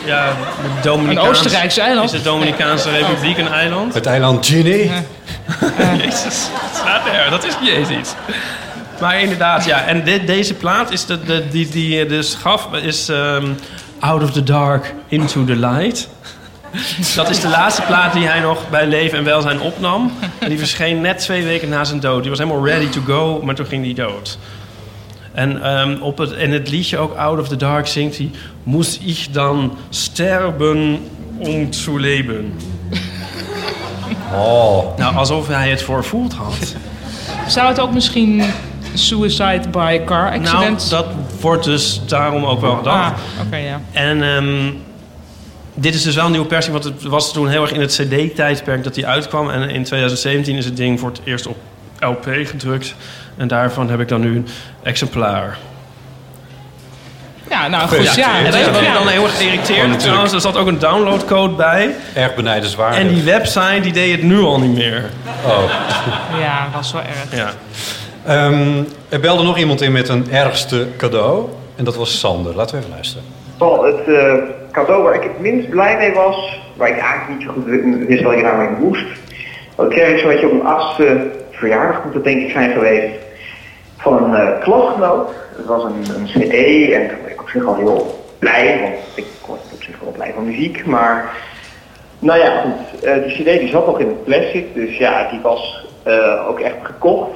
Ja, 0.06 0.26
de 0.28 0.34
Dominicaans, 0.82 1.28
Een 1.28 1.34
Oostenrijkse 1.36 1.82
eiland. 1.82 2.14
Is 2.14 2.18
de 2.24 2.30
Dominicaanse 2.30 2.90
Republiek 2.90 3.38
een 3.38 3.48
eiland? 3.54 3.94
Het 3.94 4.06
eiland 4.06 4.46
Ginny? 4.46 4.92
Jezus, 5.98 6.48
wat 6.52 6.72
staat 6.76 7.08
er? 7.14 7.30
Dat 7.30 7.44
is 7.46 7.54
niet 7.62 7.70
eens 7.70 7.90
iets. 7.90 8.14
Maar 9.04 9.22
inderdaad, 9.22 9.66
ja. 9.66 9.86
En 9.86 10.04
dit, 10.04 10.28
deze 10.28 10.54
plaat 10.54 10.92
is 10.92 11.06
de, 11.06 11.24
de, 11.24 11.48
die, 11.48 11.70
die 11.70 11.98
je 11.98 12.06
dus 12.06 12.36
gaf, 12.36 12.74
is 12.74 13.10
ehm, 13.10 13.48
Out 14.00 14.24
of 14.24 14.32
the 14.32 14.44
Dark 14.44 14.94
Into 15.08 15.46
the 15.46 15.56
Light. 15.56 16.10
Dat 17.16 17.30
is 17.30 17.40
de 17.40 17.48
laatste 17.48 17.82
plaat 17.82 18.14
die 18.14 18.28
hij 18.28 18.40
nog 18.40 18.70
bij 18.70 18.88
leven 18.88 19.18
en 19.18 19.24
welzijn 19.24 19.62
opnam. 19.62 20.12
En 20.40 20.50
die 20.50 20.58
verscheen 20.58 21.02
net 21.02 21.20
twee 21.20 21.44
weken 21.44 21.70
na 21.70 21.84
zijn 21.84 22.00
dood. 22.00 22.22
Die 22.22 22.30
was 22.30 22.40
helemaal 22.40 22.66
ready 22.66 22.90
to 22.90 23.02
go, 23.06 23.42
maar 23.44 23.56
toen 23.56 23.66
ging 23.66 23.84
hij 23.86 23.94
dood. 23.94 24.38
En 25.34 25.64
ehm, 25.64 26.02
op 26.02 26.18
het, 26.18 26.32
in 26.32 26.52
het 26.52 26.70
liedje 26.70 26.98
ook 26.98 27.16
Out 27.16 27.40
of 27.40 27.48
the 27.48 27.56
Dark 27.56 27.88
zingt 27.88 28.18
hij... 28.18 28.32
Moest 28.64 29.00
ik 29.06 29.34
dan 29.34 29.78
sterben 29.90 31.00
om 31.38 31.70
te 31.70 32.00
leven? 32.00 32.54
Oh. 34.34 34.98
Nou, 34.98 35.16
alsof 35.16 35.48
hij 35.48 35.70
het 35.70 35.82
voorvoeld 35.82 36.34
had. 36.34 36.76
Zou 37.48 37.68
het 37.68 37.80
ook 37.80 37.94
misschien 37.94 38.44
suicide 38.94 39.70
by 39.72 40.02
car 40.06 40.32
accident? 40.32 40.90
Nou, 40.90 41.04
dat 41.04 41.06
wordt 41.42 41.64
dus 41.64 42.02
daarom 42.08 42.46
ook 42.46 42.62
wel 42.62 42.76
gedacht. 42.76 43.12
Ah, 43.12 43.46
oké, 43.46 43.58
ja. 43.58 43.82
En 43.92 44.24
ehm, 44.24 44.72
dit 45.74 45.94
is 45.94 46.04
dus 46.04 46.16
wel 46.16 46.26
een 46.26 46.32
nieuwe 46.32 46.48
persing, 46.48 46.74
want 46.74 46.84
het 46.96 47.04
was 47.04 47.34
toen 47.34 47.48
heel 47.48 47.62
erg 47.62 47.72
in 47.72 47.82
het 47.82 47.92
CD-tijdperk 48.02 48.84
dat 48.84 48.94
die 48.94 49.08
uitkwam. 49.08 49.50
En 49.50 49.62
in 49.62 49.84
2017 49.84 50.58
is 50.58 50.66
het 50.66 50.78
ding 50.78 51.00
voor 51.00 51.10
het 51.10 51.22
eerst 51.24 51.48
op 51.48 51.58
LP 52.00 52.28
gedrukt. 52.44 52.96
En 53.38 53.48
daarvan 53.48 53.90
heb 53.90 54.00
ik 54.00 54.08
dan 54.08 54.22
nu 54.22 54.36
een 54.36 54.48
exemplaar. 54.84 55.58
Ja, 57.50 57.68
nou 57.68 57.88
goed, 57.88 58.16
ja. 58.16 58.38
en 58.38 58.52
ben 58.52 58.60
ik 58.60 58.82
ja. 58.82 58.94
dan 58.94 59.08
heel 59.08 59.24
erg 59.24 59.38
geïrriteerd. 59.38 59.68
natuurlijk. 59.68 60.00
Trouwens, 60.00 60.34
er 60.34 60.42
zat 60.42 60.58
ook 60.58 60.68
een 60.68 60.80
downloadcode 60.80 61.54
bij. 61.54 61.96
Erg 62.14 62.36
benijdenswaardig. 62.36 63.00
En 63.00 63.08
die 63.08 63.24
website 63.24 63.80
die 63.82 63.94
deed 63.94 64.12
het 64.12 64.24
nu 64.24 64.40
al 64.40 64.60
niet 64.60 64.74
meer. 64.74 65.10
Oh. 65.46 65.64
Ja, 66.40 66.64
dat 66.64 66.74
was 66.74 66.92
wel 66.92 67.02
erg. 67.02 67.36
Ja. 67.36 67.52
Ehm, 68.26 68.84
er 69.10 69.20
belde 69.20 69.44
nog 69.44 69.58
iemand 69.58 69.82
in 69.82 69.92
met 69.92 70.10
een 70.10 70.32
ergste 70.32 70.88
cadeau. 70.98 71.46
En 71.76 71.84
dat 71.84 71.96
was 71.96 72.20
Sander. 72.20 72.56
Laten 72.56 72.76
we 72.76 72.82
even 72.82 72.94
luisteren. 72.94 73.24
Wel, 73.60 73.84
het 73.84 74.08
eh, 74.08 74.34
cadeau 74.72 75.04
waar 75.04 75.16
ik 75.16 75.24
het 75.24 75.40
minst 75.40 75.70
blij 75.70 75.98
mee 75.98 76.14
was, 76.14 76.60
waar 76.76 76.88
ik 76.90 76.98
eigenlijk 76.98 77.30
niet 77.40 77.48
zo 77.48 77.54
goed 77.54 77.66
wi- 77.66 78.06
wist 78.08 78.24
wat 78.24 78.34
ik 78.34 78.42
nou 78.42 78.58
mee 78.58 78.80
moest. 78.80 79.06
Dat 79.76 79.88
kreeg 79.88 80.10
ik 80.10 80.18
zo'n 80.20 80.30
beetje 80.30 80.46
op 80.46 80.52
mijn 80.54 80.66
achtste 80.66 81.32
verjaardag, 81.52 82.04
moet 82.06 82.14
het 82.14 82.24
denk 82.24 82.42
ik 82.42 82.52
zijn 82.52 82.72
geweest, 82.72 83.14
van 83.98 84.24
een 84.24 84.36
eh, 84.36 84.62
klasgenoot. 84.64 85.30
Het 85.56 85.66
was 85.66 85.84
een, 85.84 86.16
een 86.16 86.26
cd 86.26 86.92
en 86.92 87.08
toen 87.08 87.18
ben 87.24 87.32
ik 87.32 87.42
op 87.42 87.50
zich 87.50 87.66
al 87.66 87.76
heel 87.76 88.24
blij, 88.40 88.80
want 88.82 88.94
ik 89.16 89.26
word 89.48 89.60
op 89.74 89.84
zich 89.84 89.96
wel 90.04 90.12
blij 90.12 90.32
van 90.36 90.46
muziek. 90.46 90.86
Maar, 90.86 91.32
nou 92.20 92.40
ja, 92.40 92.62
goed, 92.62 93.04
eh, 93.04 93.14
die 93.24 93.34
cd 93.56 93.60
die 93.60 93.70
zat 93.70 93.86
nog 93.86 94.00
in 94.00 94.08
het 94.08 94.24
plastic, 94.24 94.74
dus 94.74 94.98
ja, 94.98 95.28
die 95.32 95.40
was 95.40 95.86
ook 96.48 96.60
echt 96.60 96.76
gekocht. 96.84 97.30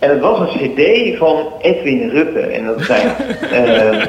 En 0.00 0.10
het 0.10 0.20
was 0.20 0.38
een 0.38 0.74
cd 0.74 1.18
van 1.18 1.52
Edwin 1.60 2.10
Rutte. 2.10 2.40
En 2.40 2.64
dat 2.64 2.82
zijn... 2.82 3.08
eh, 3.52 4.06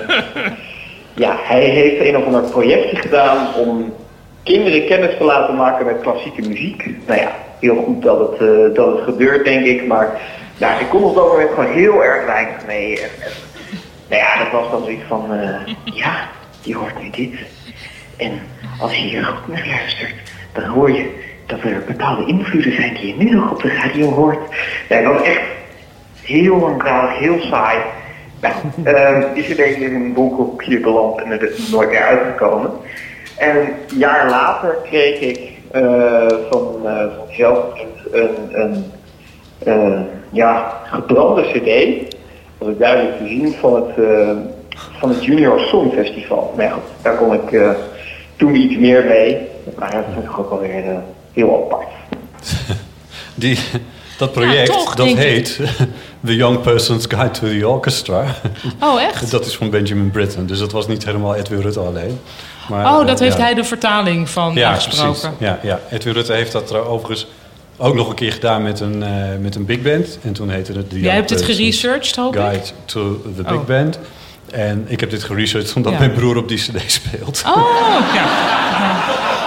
ja, 1.13 1.36
hij 1.43 1.63
heeft 1.63 2.06
een 2.06 2.17
of 2.17 2.25
ander 2.25 2.41
projectje 2.41 2.95
gedaan 2.95 3.56
om 3.56 3.93
kinderen 4.43 4.86
kennis 4.86 5.17
te 5.17 5.23
laten 5.23 5.56
maken 5.56 5.86
met 5.86 6.01
klassieke 6.01 6.41
muziek. 6.41 6.86
Nou 7.08 7.19
ja, 7.19 7.32
heel 7.60 7.75
goed 7.75 8.01
dat 8.01 8.19
het, 8.19 8.49
eh, 8.49 8.75
dat 8.75 8.95
het 8.95 9.04
gebeurt, 9.04 9.45
denk 9.45 9.65
ik. 9.65 9.88
Maar 9.88 10.21
nou, 10.58 10.82
ik 10.82 10.89
kon 10.89 11.04
op 11.04 11.15
dat 11.15 11.27
moment 11.27 11.49
gewoon 11.49 11.71
heel 11.71 12.04
erg 12.04 12.25
weinig 12.25 12.65
mee. 12.67 12.99
En, 12.99 13.10
en, 13.19 13.32
nou 14.10 14.21
ja, 14.21 14.43
dat 14.43 14.51
was 14.51 14.71
dan 14.71 14.84
zoiets 14.84 15.08
van... 15.08 15.34
eh, 15.34 15.73
ja, 15.84 16.30
je 16.62 16.75
hoort 16.75 17.01
nu 17.01 17.10
dit. 17.10 17.39
En 18.17 18.32
als 18.80 18.95
je 18.95 19.01
hier 19.01 19.23
goed 19.23 19.54
naar 19.54 19.67
luistert, 19.67 20.13
dan 20.54 20.63
hoor 20.63 20.91
je 20.91 21.30
dat 21.45 21.62
er 21.63 21.84
bepaalde 21.88 22.25
invloeden 22.25 22.75
zijn 22.75 22.93
die 22.93 23.08
je 23.08 23.23
nu 23.23 23.30
nog 23.30 23.51
op 23.51 23.62
de 23.62 23.73
radio 23.73 24.10
hoort. 24.10 24.39
Nee, 24.89 25.04
dat 25.04 25.13
was 25.13 25.23
echt 25.23 25.41
heel 26.22 26.58
langdradig, 26.58 27.18
heel 27.18 27.40
saai. 27.40 27.78
Nou, 28.42 28.54
ehm, 28.84 29.34
die 29.34 29.44
cd 29.44 29.60
is 29.60 29.76
in 29.76 29.96
een 29.96 30.14
boekhoekje 30.14 30.80
beland 30.80 31.22
en 31.22 31.30
het 31.30 31.42
is 31.42 31.70
nooit 31.70 31.90
meer 31.90 32.04
uitgekomen. 32.04 32.72
En 33.38 33.58
een 33.58 33.98
jaar 33.98 34.30
later 34.30 34.78
kreeg 34.84 35.20
ik 35.20 35.52
eh, 35.72 36.28
van, 36.50 36.76
eh 36.86 36.98
van 37.18 37.26
zelf 37.30 37.58
een, 38.12 38.36
een 38.52 38.86
eh, 39.64 40.00
ja, 40.32 40.82
gebrande 40.86 41.42
cd. 41.42 42.10
Dat 42.58 42.70
is 42.70 42.78
duidelijk 42.78 43.18
te 43.18 43.28
zien 43.28 43.54
van 43.54 43.76
het, 43.76 44.06
eh, 44.06 44.30
van 45.00 45.10
het 45.10 45.26
Junior 45.26 45.60
Song 45.60 45.92
Festival. 45.92 46.54
Maar 46.58 46.72
goed, 46.72 46.84
daar 47.02 47.16
kon 47.16 47.34
ik 47.34 47.52
eh, 47.52 47.70
toen 48.36 48.56
iets 48.56 48.78
meer 48.78 49.06
mee. 49.06 49.38
Maar 49.78 49.92
dat 49.92 50.04
vind 50.14 50.26
ik 50.26 50.40
ook 50.40 50.52
alweer 50.52 50.84
heel 51.34 51.64
apart. 51.66 51.90
Die, 53.36 53.60
dat 54.22 54.32
project, 54.32 54.72
toch, 54.72 54.96
dat 54.96 55.08
ik. 55.08 55.18
heet 55.18 55.60
The 56.26 56.36
Young 56.36 56.62
Person's 56.62 57.06
Guide 57.08 57.32
to 57.32 57.48
the 57.48 57.68
Orchestra. 57.68 58.26
Oh, 58.80 59.02
echt? 59.02 59.32
Dat 59.32 59.46
is 59.46 59.56
van 59.56 59.70
Benjamin 59.70 60.12
Britten. 60.12 60.46
Dus 60.48 60.60
dat 60.60 60.72
was 60.72 60.88
niet 60.88 61.06
helemaal 61.06 61.36
Edwin 61.36 61.62
Rutte 61.62 61.80
alleen. 61.80 62.20
Maar, 62.70 62.94
Oh, 62.96 63.02
eh, 63.02 63.08
dat 63.08 63.20
heeft 63.20 63.38
ja. 63.38 63.44
hij 63.44 63.54
de 63.54 63.64
vertaling 63.64 64.30
van 64.30 64.54
Ja, 64.54 64.70
aangesproken. 64.70 65.12
precies. 65.20 65.38
Ja, 65.40 65.60
ja. 65.64 65.80
Edwin 65.92 66.14
Rutte 66.14 66.34
heeft 66.34 66.52
dat 66.52 66.70
er 66.70 66.86
overigens 66.88 67.28
ook 67.78 67.96
nog 67.96 68.10
een 68.10 68.16
keer 68.16 68.32
gedaan 68.32 68.64
met 68.64 68.80
een, 68.80 69.04
eh, 69.04 69.10
met 69.40 69.56
een 69.56 69.66
big 69.66 69.82
band. 69.82 70.20
En 70.24 70.34
toen 70.34 70.50
heette 70.50 70.72
het 70.74 70.90
The 70.90 70.96
Jij 70.96 71.04
Young 71.04 71.16
hebt 71.16 71.30
dit 71.30 71.38
Person's 71.38 71.58
geresearched, 71.60 72.16
hoop 72.16 72.36
ik? 72.36 72.42
Guide 72.42 72.64
to 72.86 73.22
the 73.36 73.44
Big 73.44 73.54
Oh. 73.54 73.66
Band. 73.66 74.00
En 74.52 74.86
ik 74.88 75.00
heb 75.00 75.10
dit 75.10 75.24
geresearched 75.24 75.74
omdat 75.76 75.92
Ja. 75.94 76.00
mijn 76.00 76.12
broer 76.12 76.38
op 76.38 76.48
die 76.48 76.58
cd 76.58 76.92
speelt. 76.92 77.44
Oh, 77.48 77.98
ja. 78.14 78.26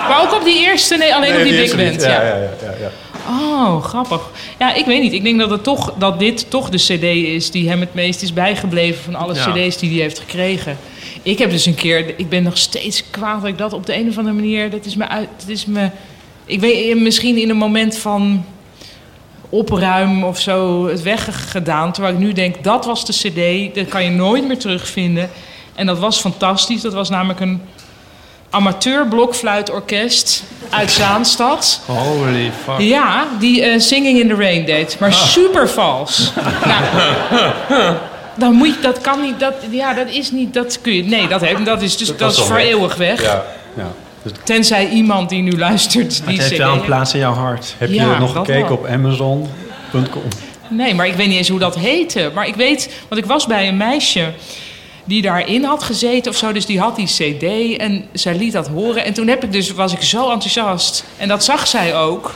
Maar 0.09 0.21
ook 0.23 0.35
op 0.35 0.45
die 0.45 0.59
eerste, 0.67 0.97
nee, 0.97 1.15
alleen 1.15 1.31
Nee, 1.33 1.39
op 1.43 1.49
die, 1.49 1.57
big 1.61 1.77
band. 1.77 1.91
niet. 1.91 2.03
Ja. 2.03 2.09
Ja, 2.11 2.23
ja, 2.23 2.35
ja, 2.37 2.49
ja, 2.63 2.71
ja. 2.81 2.91
Oh, 3.29 3.83
grappig. 3.85 4.31
Ja, 4.59 4.75
ik 4.75 4.85
weet 4.85 5.01
niet. 5.03 5.13
Ik 5.13 5.23
denk 5.23 5.39
dat, 5.39 5.51
het 5.51 5.63
toch, 5.63 5.95
dat 5.99 6.19
dit 6.19 6.51
toch 6.51 6.69
de 6.69 6.77
cd 6.77 7.03
is 7.03 7.51
die 7.51 7.69
hem 7.69 7.81
het 7.81 7.95
meest 7.95 8.23
is 8.23 8.33
bijgebleven 8.33 9.03
van 9.05 9.15
alle 9.15 9.35
Ja. 9.35 9.51
cd's 9.51 9.79
die 9.79 9.91
hij 9.91 10.01
heeft 10.01 10.19
gekregen. 10.19 10.79
Ik 11.23 11.39
heb 11.39 11.51
dus 11.51 11.67
een 11.67 11.75
keer, 11.75 12.19
ik 12.19 12.29
ben 12.29 12.43
nog 12.43 12.59
steeds 12.59 13.11
kwaad 13.11 13.41
dat 13.41 13.51
ik 13.51 13.59
dat 13.59 13.73
op 13.73 13.87
de 13.87 13.97
een 13.97 14.09
of 14.09 14.19
andere 14.19 14.35
manier, 14.35 14.71
dat 14.71 14.85
is 14.85 14.97
me 14.97 15.09
uit, 15.09 15.29
dat 15.39 15.49
is 15.49 15.67
me, 15.67 15.91
ik 16.45 16.61
weet 16.61 17.01
misschien 17.01 17.37
in 17.37 17.51
een 17.51 17.57
moment 17.57 17.97
van 17.97 18.45
opruim 19.49 20.25
of 20.25 20.41
zo 20.41 20.87
het 20.87 21.03
weggedaan. 21.03 21.93
Terwijl 21.93 22.15
ik 22.15 22.21
nu 22.21 22.33
denk, 22.33 22.65
dat 22.65 22.85
was 22.85 23.07
de 23.07 23.13
cd, 23.13 23.75
dat 23.75 23.89
kan 23.89 24.05
je 24.05 24.11
nooit 24.11 24.47
meer 24.47 24.59
terugvinden. 24.59 25.31
En 25.75 25.87
dat 25.87 25.99
was 25.99 26.21
fantastisch. 26.21 26.81
Dat 26.81 26.93
was 26.93 27.11
namelijk 27.11 27.41
een 27.41 27.61
amateur 28.55 29.07
blokfluitorkest 29.07 30.43
uit 30.71 30.91
Zaanstad. 30.91 31.81
Holy 31.87 32.53
fuck. 32.65 32.79
Ja, 32.79 33.27
die 33.39 33.63
eh, 33.63 33.81
Singing 33.81 34.19
in 34.19 34.29
the 34.29 34.35
Rain 34.35 34.65
deed. 34.65 34.97
Maar 35.01 35.13
super 35.13 35.69
vals. 35.69 36.33
nou, 36.65 37.95
dan 38.37 38.53
moet 38.55 38.67
je, 38.69 38.81
dat 38.81 39.01
kan 39.01 39.21
niet, 39.21 39.41
dat, 39.41 39.55
ja, 39.71 39.95
dat 39.95 40.09
is 40.09 40.31
niet, 40.31 40.55
dat 40.55 40.79
kun 40.81 40.93
je, 40.95 41.05
nee, 41.05 41.29
dat, 41.29 41.41
heeft, 41.41 41.65
dat 41.65 41.83
is 41.83 41.97
dus, 41.97 42.17
dat, 42.17 42.33
is 42.33 42.39
voor 42.39 42.55
weg. 42.57 42.65
eeuwig 42.65 42.97
weg. 42.97 43.23
Ja, 43.23 43.45
ja. 43.77 43.91
Dus 44.23 44.33
Tenzij 44.45 44.89
iemand 44.89 45.29
die 45.29 45.43
nu 45.43 45.59
luistert, 45.59 46.27
die 46.27 46.37
het 46.39 46.49
heeft 46.49 46.61
wel 46.63 46.73
een 46.73 46.85
plaats 46.85 47.13
in 47.15 47.21
jouw 47.21 47.35
hart. 47.35 47.75
heb 47.79 47.89
je 47.89 47.95
Ja, 47.95 48.19
nog 48.19 48.33
dat 48.33 48.47
gekeken 48.47 48.69
wel. 48.69 48.77
op 48.77 48.87
Amazon.com? 48.87 50.23
Nee, 50.69 50.95
maar 50.95 51.07
ik 51.07 51.15
weet 51.15 51.27
niet 51.29 51.37
eens 51.37 51.49
hoe 51.49 51.59
dat 51.59 51.75
heette. 51.75 52.31
Maar 52.35 52.47
ik 52.47 52.55
weet, 52.55 52.91
want 53.09 53.21
ik 53.21 53.27
was 53.27 53.47
bij 53.47 53.69
een 53.69 53.77
meisje 53.77 54.33
die 55.05 55.23
daarin 55.23 55.65
had 55.65 55.83
gezeten 55.83 56.31
of 56.33 56.37
zo. 56.39 56.53
Dus 56.53 56.67
die 56.67 56.81
had 56.81 56.97
die 56.97 57.07
cd 57.07 57.77
en 57.77 58.05
zij 58.13 58.35
liet 58.37 58.53
dat 58.53 58.69
horen. 58.69 59.05
En 59.05 59.13
toen 59.15 59.29
heb 59.29 59.45
ik 59.45 59.53
dus, 59.53 59.71
was 59.73 59.93
ik 59.93 60.03
zo 60.03 60.31
enthousiast. 60.31 61.05
En 61.17 61.29
dat 61.29 61.45
zag 61.45 61.67
zij 61.67 61.95
ook. 61.97 62.35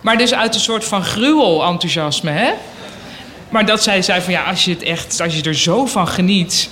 Maar 0.00 0.18
dus 0.18 0.34
uit 0.34 0.54
een 0.54 0.60
soort 0.60 0.84
van 0.84 1.04
gruwel-enthousiasme, 1.04 2.30
hè? 2.30 2.50
Maar 3.48 3.66
dat 3.66 3.82
zij 3.82 4.02
zei 4.02 4.20
van 4.20 4.32
ja, 4.32 4.42
als 4.44 4.64
je, 4.64 4.70
het 4.70 4.82
echt, 4.82 5.20
als 5.20 5.36
je 5.36 5.42
er 5.42 5.54
zo 5.54 5.86
van 5.86 6.08
geniet... 6.08 6.70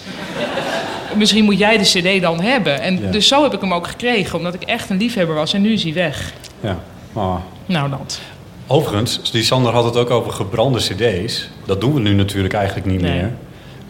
misschien 1.15 1.45
moet 1.45 1.59
jij 1.59 1.79
de 1.79 1.85
cd 2.17 2.23
dan 2.23 2.41
hebben. 2.41 2.81
En 2.81 3.01
Ja. 3.03 3.11
dus 3.11 3.29
zo 3.29 3.43
heb 3.43 3.55
ik 3.55 3.61
hem 3.61 3.75
ook 3.75 3.87
gekregen, 3.87 4.39
omdat 4.39 4.55
ik 4.55 4.63
echt 4.63 4.91
een 4.91 4.97
liefhebber 4.97 5.35
was. 5.35 5.53
En 5.53 5.61
nu 5.63 5.73
is 5.73 5.83
hij 5.83 5.93
weg. 5.93 6.33
Ja. 6.61 6.79
Ah. 7.13 7.35
Nou, 7.67 7.91
dat. 7.91 8.21
Overigens, 8.67 9.31
die 9.31 9.43
Sander 9.43 9.73
had 9.73 9.85
het 9.85 9.97
ook 9.97 10.11
over 10.11 10.33
gebrande 10.33 10.79
cd's. 10.79 11.49
Dat 11.67 11.81
doen 11.81 11.95
we 11.95 12.01
nu 12.01 12.13
natuurlijk 12.15 12.55
eigenlijk 12.55 12.87
niet 12.87 13.01
Nee. 13.01 13.13
meer. 13.13 13.33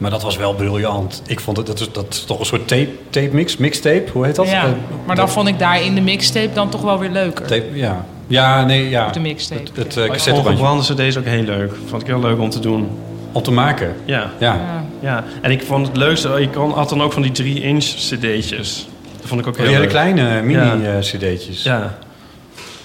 Maar 0.00 0.10
dat 0.10 0.22
was 0.22 0.36
wel 0.36 0.54
briljant. 0.54 1.22
Ik 1.26 1.40
vond 1.40 1.56
het, 1.56 1.66
dat 1.66 1.80
is, 1.80 1.92
dat 1.92 2.06
is 2.10 2.24
toch 2.24 2.38
een 2.38 2.46
soort 2.46 2.68
tape, 2.68 2.88
tape 3.10 3.28
mix, 3.32 3.56
mixtape, 3.56 4.04
hoe 4.12 4.24
heet 4.26 4.34
dat? 4.34 4.48
Ja, 4.50 4.64
Eh, 4.64 4.70
maar 5.06 5.16
dan 5.16 5.28
vond 5.30 5.48
ik 5.48 5.58
daar 5.58 5.82
in 5.82 5.94
de 5.94 6.00
mixtape 6.00 6.52
dan 6.54 6.68
toch 6.68 6.80
wel 6.80 6.98
weer 6.98 7.10
leuker. 7.10 7.46
tape, 7.46 7.66
ja. 7.72 8.04
Ja, 8.26 8.64
nee, 8.64 8.88
ja. 8.88 9.06
Op 9.06 9.12
de 9.12 9.20
mixtape. 9.20 9.62
Het, 9.74 9.76
het 9.76 9.96
Oh, 9.96 10.04
uh, 10.06 10.14
ik 10.14 10.20
vond 10.20 10.46
gebrande 10.46 10.82
cd's 10.82 11.16
ook 11.16 11.24
heel 11.24 11.42
leuk. 11.42 11.72
Vond 11.86 12.02
ik 12.02 12.08
heel 12.08 12.20
leuk 12.20 12.38
om 12.38 12.50
te 12.50 12.60
doen. 12.60 12.88
Om 13.32 13.42
te 13.42 13.50
maken? 13.52 13.94
Ja. 14.04 14.30
Ja. 14.38 14.84
ja. 15.00 15.24
En 15.42 15.50
ik 15.50 15.62
vond 15.62 15.86
het 15.86 15.96
leukste, 15.96 16.40
ik 16.40 16.52
kon- 16.52 16.72
had 16.72 16.88
dan 16.88 17.02
ook 17.02 17.12
van 17.12 17.22
die 17.22 17.32
3-inch 17.32 17.84
cd'tjes. 17.84 18.88
Dat 19.20 19.28
vond 19.28 19.40
ik 19.40 19.46
ook 19.46 19.52
Oh, 19.54 19.58
heel 19.60 19.68
die 19.68 19.76
hele 19.76 19.86
kleine 19.88 20.22
Ja. 20.22 20.40
mini-cd'tjes. 20.42 21.62
Ja. 21.62 21.98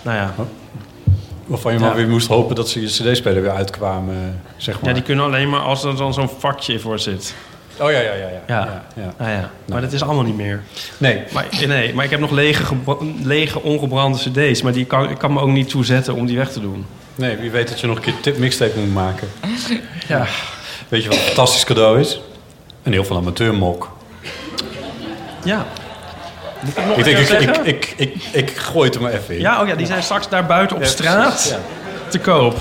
Nou 0.01 0.17
ja. 0.17 0.33
Waarvan 1.45 1.73
je 1.73 1.79
Ja. 1.79 1.85
maar 1.85 1.95
weer 1.95 2.07
moest 2.07 2.27
hopen 2.27 2.55
dat 2.55 2.69
ze 2.69 2.81
je 2.81 2.87
cd-speler 2.87 3.41
weer 3.41 3.51
uitkwamen, 3.51 4.41
zeg 4.57 4.75
maar. 4.79 4.89
Ja, 4.89 4.93
die 4.93 5.03
kunnen 5.03 5.25
alleen 5.25 5.49
maar 5.49 5.59
als 5.59 5.83
er 5.83 5.95
dan 5.95 6.13
zo'n 6.13 6.29
vakje 6.39 6.79
voor 6.79 6.99
zit. 6.99 7.33
Oh 7.79 7.91
ja, 7.91 7.99
ja, 7.99 8.13
ja. 8.13 8.27
ja. 8.27 8.43
Ja, 8.47 8.83
ja, 8.95 9.03
ja. 9.03 9.13
Ah, 9.25 9.27
ja. 9.27 9.51
Maar 9.65 9.81
dat 9.81 9.91
is 9.91 10.01
allemaal 10.03 10.23
niet 10.23 10.35
meer. 10.37 10.61
Nee. 10.97 11.23
Maar, 11.33 11.45
nee, 11.67 11.93
maar 11.93 12.05
ik 12.05 12.11
heb 12.11 12.19
nog 12.19 12.31
lege, 12.31 12.63
lege 13.23 13.61
ongebrande 13.61 14.17
cd's. 14.17 14.61
Maar 14.61 14.73
die 14.73 14.85
kan, 14.85 15.09
ik 15.09 15.17
kan 15.17 15.33
me 15.33 15.39
ook 15.39 15.49
niet 15.49 15.69
toezetten 15.69 16.13
om 16.15 16.25
die 16.25 16.37
weg 16.37 16.51
te 16.51 16.61
doen. 16.61 16.85
Nee, 17.15 17.35
wie 17.37 17.51
weet 17.51 17.67
dat 17.67 17.79
je 17.79 17.87
nog 17.87 17.95
een 17.95 18.01
keer 18.01 18.13
tip 18.21 18.37
mixtape 18.37 18.79
moet 18.79 18.93
maken. 18.93 19.27
Ja. 20.07 20.27
Weet 20.87 21.03
je 21.03 21.09
wat 21.09 21.17
een 21.17 21.23
fantastisch 21.23 21.63
cadeau 21.63 21.99
is? 21.99 22.21
Een 22.83 22.91
heel 22.91 23.03
veel 23.03 23.15
amateurmok. 23.17 23.91
Ja. 25.43 25.65
Moet 26.65 26.77
ik 26.77 26.85
nog 26.87 26.97
Ik 26.97 27.05
ik, 27.05 27.17
ik, 27.19 27.25
zeggen? 27.27 27.65
ik, 27.65 27.93
ik, 27.97 28.15
ik 28.31 28.49
gooi 28.57 28.85
het 28.85 28.95
er 28.95 29.01
maar 29.01 29.11
even 29.11 29.35
in. 29.35 29.41
Ja, 29.41 29.61
oh 29.61 29.67
ja, 29.67 29.75
die 29.75 29.85
zijn 29.85 30.03
straks 30.03 30.29
daar 30.29 30.45
buiten 30.45 30.75
op 30.75 30.81
Ja, 30.83 30.87
straat 30.89 31.47
ja. 31.49 31.57
te 32.09 32.19
koop. 32.19 32.57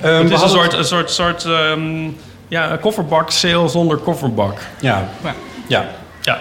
Ehm, 0.00 0.22
het 0.22 0.30
is 0.32 0.42
een 0.42 0.48
soort, 0.48 0.72
een 0.72 0.84
soort, 0.84 1.10
soort 1.10 1.44
ehm, 1.44 2.04
ja, 2.48 2.70
een 2.70 2.80
kofferbak 2.80 3.30
sale 3.30 3.68
zonder 3.68 3.96
kofferbak. 3.96 4.58
Ja. 4.80 5.08
Ja. 5.66 5.86
Ja. 6.22 6.40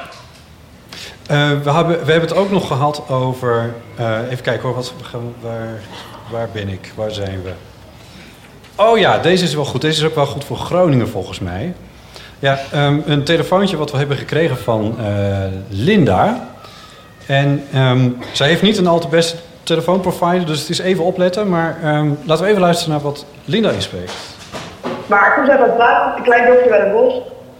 Eh, 1.27 1.37
we, 1.63 1.71
hebben, 1.71 2.05
we 2.05 2.11
hebben 2.11 2.29
het 2.29 2.33
ook 2.37 2.51
nog 2.51 2.67
gehad 2.67 3.03
over... 3.09 3.73
eh, 3.95 4.17
even 4.29 4.43
kijken 4.43 4.63
hoor, 4.63 4.75
wat, 4.75 4.93
waar, 5.41 5.67
waar 6.31 6.47
ben 6.53 6.67
ik? 6.69 6.91
Waar 6.95 7.11
zijn 7.11 7.41
we? 7.43 7.51
Oh 8.75 8.97
ja, 8.97 9.17
deze 9.17 9.43
is 9.43 9.53
wel 9.53 9.65
goed. 9.65 9.81
Deze 9.81 10.01
is 10.01 10.07
ook 10.07 10.15
wel 10.15 10.25
goed 10.25 10.43
voor 10.43 10.57
Groningen 10.57 11.09
volgens 11.09 11.39
mij. 11.39 11.73
Ja, 12.39 12.59
ehm, 12.71 12.99
een 13.05 13.23
telefoontje 13.23 13.77
wat 13.77 13.91
we 13.91 13.97
hebben 13.97 14.17
gekregen 14.17 14.57
van 14.57 14.95
eh, 14.99 15.37
Linda. 15.69 16.49
En 17.31 17.67
ehm, 17.73 18.09
zij 18.31 18.47
heeft 18.47 18.61
niet 18.61 18.77
een 18.77 18.87
al 18.87 18.99
te 18.99 19.07
beste 19.07 19.37
telefoonprovider, 19.63 20.45
dus 20.45 20.59
het 20.59 20.69
is 20.69 20.79
even 20.79 21.03
opletten. 21.03 21.49
Maar 21.49 21.75
ehm, 21.83 22.09
laten 22.25 22.43
we 22.43 22.49
even 22.49 22.61
luisteren 22.61 22.93
naar 22.93 23.03
wat 23.03 23.25
Linda 23.45 23.69
inspreekt. 23.69 24.13
Maar 25.07 25.27
ik 25.27 25.33
kom 25.33 25.49
uit 25.49 25.59
het 25.59 25.77
buitenland, 25.77 26.17
een 26.17 26.23
klein 26.23 26.45
dorpje 26.45 26.69
bij 26.69 26.79
Den 26.79 26.91
Bosch. 26.91 27.15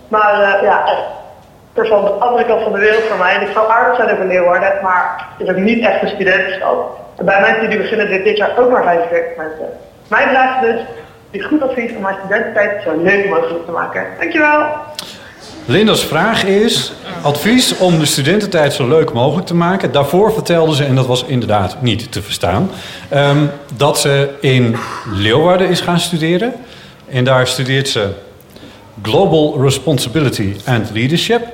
Maar 0.08 0.34
eh, 0.34 0.64
ja, 0.64 0.86
echt 0.86 1.88
van 1.90 2.04
de 2.04 2.10
andere 2.10 2.46
kant 2.46 2.64
van 2.64 2.72
de 2.72 2.80
wereld 2.80 3.04
voor 3.04 3.18
mij. 3.18 3.36
En 3.36 3.42
ik 3.42 3.54
zou 3.54 3.72
aardig 3.72 3.96
zijn 3.96 4.12
over 4.12 4.26
Leeuwarden, 4.26 4.74
maar 4.84 5.28
is 5.38 5.50
ook 5.50 5.56
niet 5.56 5.86
echt 5.86 6.02
een 6.02 6.10
studentenstad. 6.10 6.78
En 7.18 7.26
bij 7.26 7.42
mijn 7.42 7.56
studie 7.56 7.78
beginnen 7.78 8.10
dit, 8.10 8.24
dit 8.24 8.38
jaar 8.38 8.58
ook 8.60 8.72
maar 8.72 8.84
45 8.84 9.38
mensen. 9.38 9.68
Mijn 10.08 10.30
vraag 10.30 10.62
is 10.62 10.72
dus, 10.72 10.82
die 11.32 11.44
goed 11.44 11.62
advies 11.62 11.96
om 11.96 12.02
mijn 12.02 12.18
studententijd 12.20 12.84
zo 12.84 13.02
leuk 13.02 13.30
mogelijk 13.30 13.66
te 13.66 13.72
maken. 13.72 14.06
Dankjewel! 14.20 14.66
Linda's 15.66 16.04
vraag 16.04 16.44
is: 16.44 16.92
advies 17.22 17.78
om 17.78 18.00
de 18.00 18.06
studententijd 18.06 18.74
zo 18.74 18.88
leuk 18.88 19.14
mogelijk 19.14 19.48
te 19.48 19.56
maken. 19.56 19.92
Daarvoor 19.92 20.34
vertelde 20.34 20.76
ze, 20.76 20.84
en 20.84 20.96
dat 20.96 21.06
was 21.06 21.24
inderdaad 21.24 21.82
niet 21.82 22.12
te 22.12 22.22
verstaan, 22.22 22.70
ehm, 23.10 23.46
dat 23.76 24.00
ze 24.00 24.30
in 24.40 24.76
Leeuwarden 25.14 25.70
is 25.70 25.82
gaan 25.82 26.00
studeren. 26.00 26.54
En 27.10 27.24
daar 27.24 27.48
studeert 27.48 27.90
ze 27.90 28.10
Global 29.02 29.62
Responsibility 29.62 30.54
and 30.66 30.90
Leadership. 30.94 31.48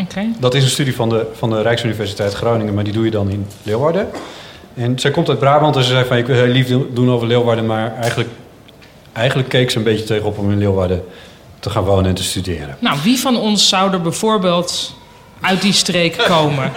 Oké. 0.00 0.26
Dat 0.38 0.54
is 0.54 0.62
een 0.62 0.68
studie 0.68 0.94
van 0.94 1.08
de, 1.08 1.26
van 1.32 1.50
de 1.50 1.62
Rijksuniversiteit 1.62 2.34
Groningen, 2.34 2.74
maar 2.74 2.84
die 2.84 2.92
doe 2.92 3.04
je 3.04 3.10
dan 3.10 3.30
in 3.30 3.46
Leeuwarden. 3.62 4.08
En 4.74 4.98
zij 4.98 5.10
komt 5.10 5.28
uit 5.28 5.38
Brabant 5.38 5.76
en 5.76 5.82
ze 5.82 5.90
zei 5.90 6.04
van 6.04 6.16
ik 6.16 6.26
wil 6.26 6.36
heel 6.36 6.46
lief 6.46 6.68
doen 6.92 7.10
over 7.10 7.26
Leeuwarden, 7.26 7.66
maar 7.66 7.94
eigenlijk, 8.00 8.28
eigenlijk 9.12 9.48
keek 9.48 9.70
ze 9.70 9.78
een 9.78 9.84
beetje 9.84 10.04
tegenop 10.04 10.38
om 10.38 10.50
in 10.50 10.58
Leeuwarden 10.58 11.04
te 11.60 11.70
gaan 11.70 11.84
wonen 11.84 12.06
en 12.06 12.14
te 12.14 12.22
studeren. 12.22 12.76
Nou, 12.78 12.98
wie 13.02 13.18
van 13.18 13.36
ons 13.36 13.68
zou 13.68 13.92
er 13.92 14.00
bijvoorbeeld 14.00 14.94
uit 15.40 15.62
die 15.62 15.72
streek 15.72 16.16
komen? 16.28 16.72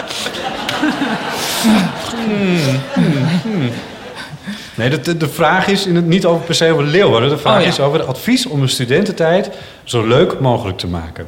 Nee, 4.75 4.89
de, 4.99 5.17
de, 5.17 5.29
vraag 5.29 5.67
is 5.67 5.85
in 5.85 5.95
het, 5.95 6.05
niet 6.07 6.25
over 6.25 6.45
per 6.45 6.55
se 6.55 6.71
over 6.71 6.83
Leeuwarden. 6.83 7.29
De 7.29 7.37
vraag 7.37 7.57
Oh, 7.57 7.61
ja. 7.61 7.67
is 7.67 7.79
over 7.79 7.99
het 7.99 8.07
advies 8.07 8.45
om 8.45 8.61
de 8.61 8.67
studententijd 8.67 9.49
zo 9.83 10.07
leuk 10.07 10.39
mogelijk 10.39 10.77
te 10.77 10.87
maken. 10.87 11.27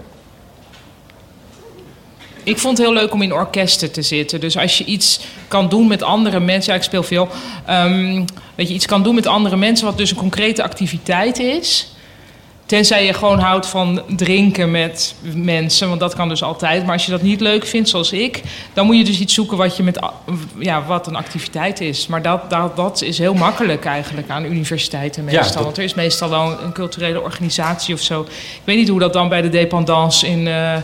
Ik 2.43 2.57
vond 2.59 2.77
het 2.77 2.87
heel 2.87 2.95
leuk 2.95 3.13
om 3.13 3.21
in 3.21 3.33
orkesten 3.33 3.91
te 3.91 4.01
zitten. 4.01 4.39
Dus 4.39 4.57
als 4.57 4.77
je 4.77 4.83
iets 4.83 5.19
kan 5.47 5.69
doen 5.69 5.87
met 5.87 6.03
andere 6.03 6.39
mensen... 6.39 6.71
Ja, 6.71 6.77
ik 6.77 6.83
speel 6.83 7.03
veel. 7.03 7.27
ehm, 7.65 8.25
dat 8.55 8.67
je 8.67 8.73
iets 8.73 8.85
kan 8.85 9.03
doen 9.03 9.15
met 9.15 9.27
andere 9.27 9.55
mensen... 9.55 9.85
wat 9.85 9.97
dus 9.97 10.11
een 10.11 10.17
concrete 10.17 10.63
activiteit 10.63 11.39
is... 11.39 11.92
Tenzij 12.65 13.05
je 13.05 13.13
gewoon 13.13 13.39
houdt 13.39 13.67
van 13.67 14.01
drinken 14.15 14.71
met 14.71 15.15
mensen, 15.33 15.87
want 15.87 15.99
dat 15.99 16.15
kan 16.15 16.29
dus 16.29 16.43
altijd. 16.43 16.83
Maar 16.83 16.93
als 16.93 17.05
je 17.05 17.11
dat 17.11 17.21
niet 17.21 17.41
leuk 17.41 17.65
vindt, 17.65 17.89
zoals 17.89 18.11
ik, 18.11 18.41
dan 18.73 18.85
moet 18.85 18.97
je 18.97 19.03
dus 19.03 19.19
iets 19.19 19.33
zoeken 19.33 19.57
wat, 19.57 19.77
je 19.77 19.83
met, 19.83 19.99
ja, 20.59 20.83
wat 20.85 21.07
een 21.07 21.15
activiteit 21.15 21.81
is. 21.81 22.07
Maar 22.07 22.21
dat, 22.21 22.49
dat, 22.49 22.75
dat 22.75 23.01
is 23.01 23.17
heel 23.17 23.33
makkelijk 23.33 23.85
eigenlijk 23.85 24.29
aan 24.29 24.45
universiteiten 24.45 25.25
Ja, 25.25 25.31
meestal. 25.31 25.53
dat- 25.55 25.63
Want 25.63 25.77
er 25.77 25.83
is 25.83 25.93
meestal 25.93 26.29
wel 26.29 26.61
een 26.61 26.71
culturele 26.73 27.21
organisatie 27.21 27.93
of 27.93 28.01
zo. 28.01 28.21
Ik 28.21 28.61
weet 28.63 28.77
niet 28.77 28.89
hoe 28.89 28.99
dat 28.99 29.13
dan 29.13 29.29
bij 29.29 29.41
de 29.41 29.49
dependance 29.49 30.27
in 30.27 30.47
eh, 30.47 30.75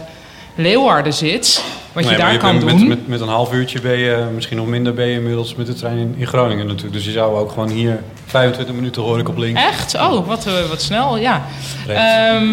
Leeuwarden 0.60 1.14
zit. 1.14 1.64
Wat 1.94 2.04
Nee, 2.04 2.12
je 2.12 2.18
daar 2.18 2.38
kan 2.38 2.60
doen. 2.60 2.76
Met, 2.78 2.88
met, 2.88 3.08
met 3.08 3.22
een 3.22 3.28
half 3.28 3.54
uurtje 3.54 3.82
ben 3.82 3.98
je, 3.98 4.28
misschien 4.34 4.58
nog 4.58 4.68
minder, 4.68 4.94
ben 4.94 5.06
je 5.06 5.14
inmiddels 5.14 5.56
met 5.56 5.66
de 5.66 5.74
trein 5.74 5.98
in, 5.98 6.16
in 6.18 6.28
Groningen 6.28 6.68
natuurlijk. 6.68 6.94
Dus 6.94 7.06
je 7.06 7.12
zou 7.12 7.38
ook 7.38 7.52
gewoon 7.52 7.70
hier 7.70 8.04
25 8.26 8.76
minuten 8.76 9.02
hoor 9.02 9.20
ik 9.20 9.30
op 9.30 9.38
links. 9.38 9.62
Echt? 9.62 9.96
Oh, 9.96 10.28
wat, 10.28 10.46
eh, 10.46 10.54
wat 10.70 10.82
snel, 10.82 11.18
ja. 11.18 11.42
Ehm, 11.88 12.48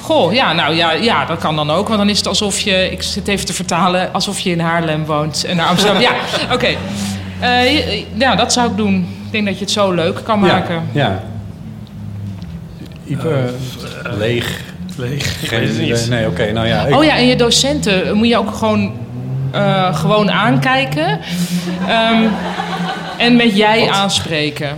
goh, 0.00 0.32
ja, 0.32 0.52
nou 0.52 0.74
ja, 0.74 0.92
ja, 0.92 1.24
dat 1.24 1.38
kan 1.38 1.56
dan 1.56 1.70
ook. 1.70 1.86
Want 1.86 1.98
dan 1.98 2.08
is 2.08 2.18
het 2.18 2.26
alsof 2.26 2.60
je, 2.60 2.90
ik 2.90 3.02
zit 3.02 3.28
even 3.28 3.46
te 3.46 3.52
vertalen, 3.52 4.12
alsof 4.12 4.38
je 4.38 4.50
in 4.50 4.60
Haarlem 4.60 5.04
woont 5.04 5.44
en 5.44 5.56
naar 5.56 5.66
Amsterdam. 5.66 6.00
ja, 6.08 6.12
oké. 6.52 6.76
Eh, 7.40 8.18
ja, 8.18 8.34
dat 8.34 8.52
zou 8.52 8.70
ik 8.70 8.76
doen. 8.76 8.94
Ik 9.26 9.32
denk 9.32 9.46
dat 9.46 9.54
je 9.54 9.64
het 9.64 9.72
zo 9.72 9.92
leuk 9.92 10.20
kan 10.24 10.40
maken. 10.40 10.88
Ja. 10.92 11.22
ja. 13.06 13.34
Leeg. 14.02 14.74
Leeg. 14.96 15.48
Geen 15.48 15.62
het 15.62 15.78
niet. 15.78 15.88
idee. 15.88 16.06
Nee, 16.08 16.26
oké, 16.26 16.52
nou 16.52 16.66
ja. 16.66 16.86
ik- 16.86 16.94
Oh 16.94 17.04
ja, 17.04 17.16
en 17.16 17.26
je 17.26 17.36
docenten 17.36 18.16
moet 18.16 18.28
je 18.28 18.36
ook 18.36 18.54
gewoon, 18.54 18.92
eh, 19.52 19.96
gewoon 19.96 20.30
aankijken. 20.30 21.20
Ehm, 21.88 22.22
en 23.18 23.36
met 23.36 23.56
jij 23.56 23.90
aanspreken. 23.90 24.76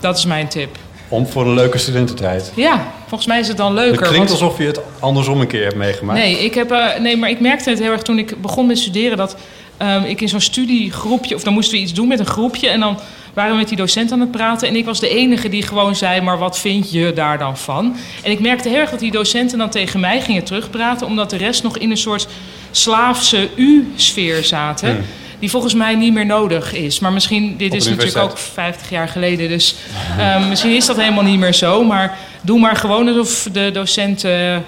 Dat 0.00 0.18
is 0.18 0.24
mijn 0.24 0.48
tip. 0.48 0.76
Om 1.08 1.26
voor 1.26 1.46
een 1.46 1.54
leuke 1.54 1.78
studententijd. 1.78 2.52
Ja, 2.54 2.86
volgens 3.06 3.26
mij 3.28 3.40
is 3.40 3.48
het 3.48 3.56
dan 3.56 3.76
Het 3.76 3.84
leuker. 3.84 3.96
klinkt 4.06 4.16
want- 4.16 4.30
alsof 4.30 4.58
je 4.58 4.64
het 4.66 4.80
andersom 5.00 5.40
een 5.40 5.46
keer 5.46 5.62
hebt 5.64 5.76
meegemaakt. 5.76 6.18
Nee, 6.18 6.44
ik 6.44 6.54
heb, 6.54 6.70
eh, 6.70 6.98
nee, 7.00 7.16
maar 7.16 7.30
ik 7.30 7.40
merkte 7.40 7.70
het 7.70 7.78
heel 7.78 7.92
erg 7.92 8.02
toen 8.02 8.18
ik 8.18 8.40
begon 8.42 8.66
met 8.66 8.78
studeren... 8.78 9.16
dat 9.16 9.36
ehm, 9.76 10.02
ik 10.04 10.20
in 10.20 10.28
zo'n 10.28 10.40
studiegroepje... 10.40 11.34
of 11.34 11.42
dan 11.42 11.52
moesten 11.52 11.74
we 11.76 11.80
iets 11.82 11.92
doen 11.94 12.08
met 12.08 12.18
een 12.18 12.26
groepje... 12.26 12.68
en 12.68 12.80
dan 12.80 12.98
waren 13.36 13.52
we 13.52 13.58
met 13.58 13.68
die 13.68 13.76
docent 13.76 14.12
aan 14.12 14.20
het 14.20 14.30
praten... 14.30 14.68
en 14.68 14.76
ik 14.76 14.84
was 14.84 15.00
de 15.00 15.08
enige 15.08 15.48
die 15.48 15.62
gewoon 15.62 15.96
zei... 15.96 16.20
maar 16.20 16.38
wat 16.38 16.58
vind 16.58 16.92
je 16.92 17.12
daar 17.12 17.38
dan 17.38 17.58
van? 17.58 17.96
En 18.22 18.30
ik 18.30 18.40
merkte 18.40 18.68
heel 18.68 18.78
erg 18.78 18.90
dat 18.90 19.00
die 19.00 19.10
docenten 19.10 19.58
dan 19.58 19.70
tegen 19.70 20.00
mij 20.00 20.20
gingen 20.20 20.44
terugpraten... 20.44 21.06
omdat 21.06 21.30
de 21.30 21.36
rest 21.36 21.62
nog 21.62 21.78
in 21.78 21.90
een 21.90 21.96
soort 21.96 22.28
slaafse 22.70 23.48
U-sfeer 23.56 24.44
zaten. 24.44 25.04
Die 25.38 25.50
volgens 25.50 25.74
mij 25.74 25.94
niet 25.94 26.12
meer 26.12 26.26
nodig 26.26 26.72
is. 26.72 26.98
Maar 26.98 27.12
misschien, 27.12 27.56
dit 27.56 27.74
is 27.74 27.84
natuurlijk 27.84 28.16
ook 28.16 28.22
universiteit. 28.22 28.54
50 28.54 28.90
jaar 28.90 29.08
geleden. 29.08 29.48
Dus 29.48 29.74
ehm, 30.18 30.48
misschien 30.48 30.74
is 30.74 30.86
dat 30.86 30.96
helemaal 30.96 31.24
niet 31.24 31.38
meer 31.38 31.54
zo. 31.54 31.84
Maar 31.84 32.18
doe 32.40 32.58
maar 32.60 32.76
gewoon 32.76 33.08
alsof 33.08 33.48
de 33.52 33.70
docenten 33.72 34.64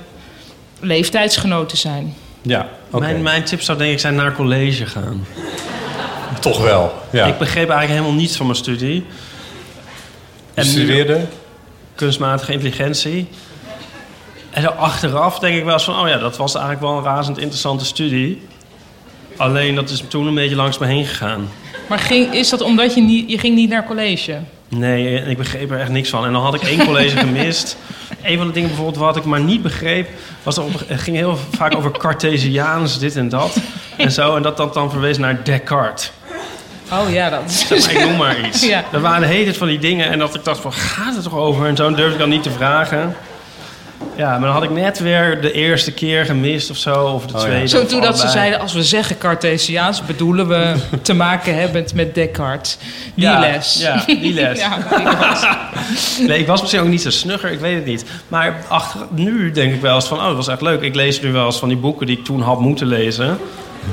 leeftijdsgenoten 0.81 1.79
zijn. 1.79 2.15
Ja, 2.43 2.69
oké. 2.91 3.05
Mijn, 3.05 3.23
mijn 3.23 3.45
tip 3.45 3.63
zou 3.63 3.79
denk 3.79 3.93
ik 3.93 3.99
zijn 3.99 4.15
naar 4.15 4.35
college 4.35 4.87
gaan. 4.87 5.27
Toch 6.41 6.63
wel, 6.63 6.93
ja. 7.11 7.27
Ik 7.27 7.39
begreep 7.39 7.69
eigenlijk 7.69 8.01
helemaal 8.01 8.21
niets 8.21 8.37
van 8.37 8.47
mijn 8.47 8.59
studie. 8.59 9.07
Je 10.55 10.65
studeerde? 10.65 11.27
kunstmatige 11.99 12.53
intelligentie. 12.53 13.29
En 14.51 14.63
zo 14.63 14.69
achteraf 14.69 15.39
denk 15.39 15.57
ik 15.57 15.65
wel 15.65 15.73
eens 15.73 15.85
van... 15.85 16.01
oh 16.01 16.09
ja, 16.09 16.19
dat 16.19 16.37
was 16.37 16.55
eigenlijk 16.55 16.85
wel 16.85 16.97
een 16.97 17.05
razend 17.05 17.39
interessante 17.39 17.85
studie. 17.85 18.43
Alleen 19.37 19.75
dat 19.75 19.91
is 19.91 20.05
toen 20.09 20.27
een 20.27 20.35
beetje 20.35 20.57
langs 20.57 20.79
me 20.79 20.87
heen 20.87 21.05
gegaan. 21.05 21.49
Maar 21.89 21.99
ging, 21.99 22.35
is 22.35 22.49
dat 22.49 22.61
omdat 22.61 22.95
je 22.95 23.01
niet, 23.01 23.31
je 23.31 23.39
ging 23.39 23.55
niet 23.55 23.69
naar 23.69 23.85
college? 23.85 24.39
Nee, 24.69 25.19
en 25.19 25.31
ik 25.31 25.37
begreep 25.37 25.71
er 25.71 25.81
echt 25.81 25.89
niks 25.89 26.09
van. 26.09 26.25
En 26.25 26.33
dan 26.33 26.43
had 26.43 26.55
ik 26.55 26.63
één 26.63 26.85
college 26.85 27.17
gemist. 27.27 27.77
Een 28.23 28.39
van 28.39 28.47
de 28.47 28.53
dingen 28.53 28.69
bijvoorbeeld 28.69 29.05
wat 29.05 29.17
ik 29.17 29.25
maar 29.25 29.41
niet 29.41 29.63
begreep... 29.63 30.09
Was 30.43 30.55
dat 30.55 30.65
op, 30.65 30.83
het 30.87 31.01
ging 31.01 31.17
heel 31.17 31.39
vaak 31.57 31.77
over 31.77 31.91
Cartesiaans, 31.91 32.99
dit 32.99 33.17
en 33.17 33.29
dat. 33.29 33.57
En 33.97 34.13
zo, 34.13 34.37
en 34.37 34.43
dat 34.43 34.57
dat 34.57 34.75
dan 34.75 34.91
verwees 34.91 35.19
naar 35.19 35.45
Descartes. 35.45 36.13
Oh 36.93 37.13
ja, 37.13 37.31
dat 37.31 37.41
is... 37.47 37.67
Zeg 37.69 37.93
maar, 37.93 38.03
ik 38.03 38.09
noem 38.09 38.17
maar 38.17 38.47
iets. 38.47 38.67
Ja. 38.69 38.85
Er 38.93 39.01
waren 39.01 39.29
hele 39.29 39.55
van 39.55 39.69
die 39.69 39.79
dingen 39.79 40.11
en 40.11 40.19
dat 40.19 40.35
ik 40.35 40.45
dacht 40.45 40.61
van, 40.61 40.73
gaat 40.73 41.15
het 41.15 41.23
toch 41.23 41.37
over? 41.37 41.67
En 41.67 41.77
zo 41.77 41.95
durfde 41.95 42.13
ik 42.13 42.19
dan 42.19 42.29
niet 42.29 42.43
te 42.43 42.51
vragen. 42.51 43.17
Ja, 44.17 44.31
maar 44.31 44.41
dan 44.41 44.51
had 44.51 44.63
ik 44.63 44.71
net 44.71 44.99
weer 44.99 45.41
de 45.41 45.53
eerste 45.53 45.93
keer 45.93 46.25
gemist 46.25 46.71
of 46.71 46.77
zo, 46.77 47.05
of 47.05 47.27
de 47.27 47.35
tweede. 47.35 47.69
Zo 47.69 47.87
toen 47.87 48.01
dat 48.01 48.19
ze 48.19 48.29
zeiden, 48.29 48.61
als 48.61 48.73
we 48.73 48.83
zeggen 48.83 49.19
Cartesiaans, 49.19 50.05
bedoelen 50.05 50.49
we 50.49 50.75
te 51.03 51.15
maken 51.15 51.59
hebbend 51.59 51.95
met 51.95 52.15
Descartes. 52.15 52.79
Die 53.15 53.25
Ja, 53.25 53.39
les. 53.39 53.81
Ja, 53.81 54.03
die 54.07 54.33
les. 54.41 54.59
Ja, 54.59 54.79
die 54.97 55.07
les. 55.07 56.29
Nee, 56.29 56.39
ik 56.39 56.47
was 56.47 56.61
misschien 56.61 56.83
ook 56.83 56.89
niet 56.89 57.03
zo 57.03 57.11
snugger, 57.11 57.51
ik 57.51 57.61
weet 57.61 57.75
het 57.75 57.85
niet. 57.85 58.05
Maar 58.29 58.57
achter, 58.69 59.01
nu 59.11 59.51
denk 59.51 59.75
ik 59.75 59.81
wel 59.81 59.95
eens 59.95 60.07
van, 60.07 60.19
oh, 60.19 60.27
dat 60.27 60.37
was 60.37 60.49
echt 60.49 60.61
leuk. 60.63 60.81
Ik 60.81 60.95
lees 60.95 61.21
nu 61.21 61.33
wel 61.33 61.47
eens 61.47 61.59
van 61.59 61.69
die 61.69 61.79
boeken 61.79 62.07
die 62.07 62.19
ik 62.19 62.25
toen 62.25 62.41
had 62.41 62.61
moeten 62.61 62.87
lezen. 62.87 63.39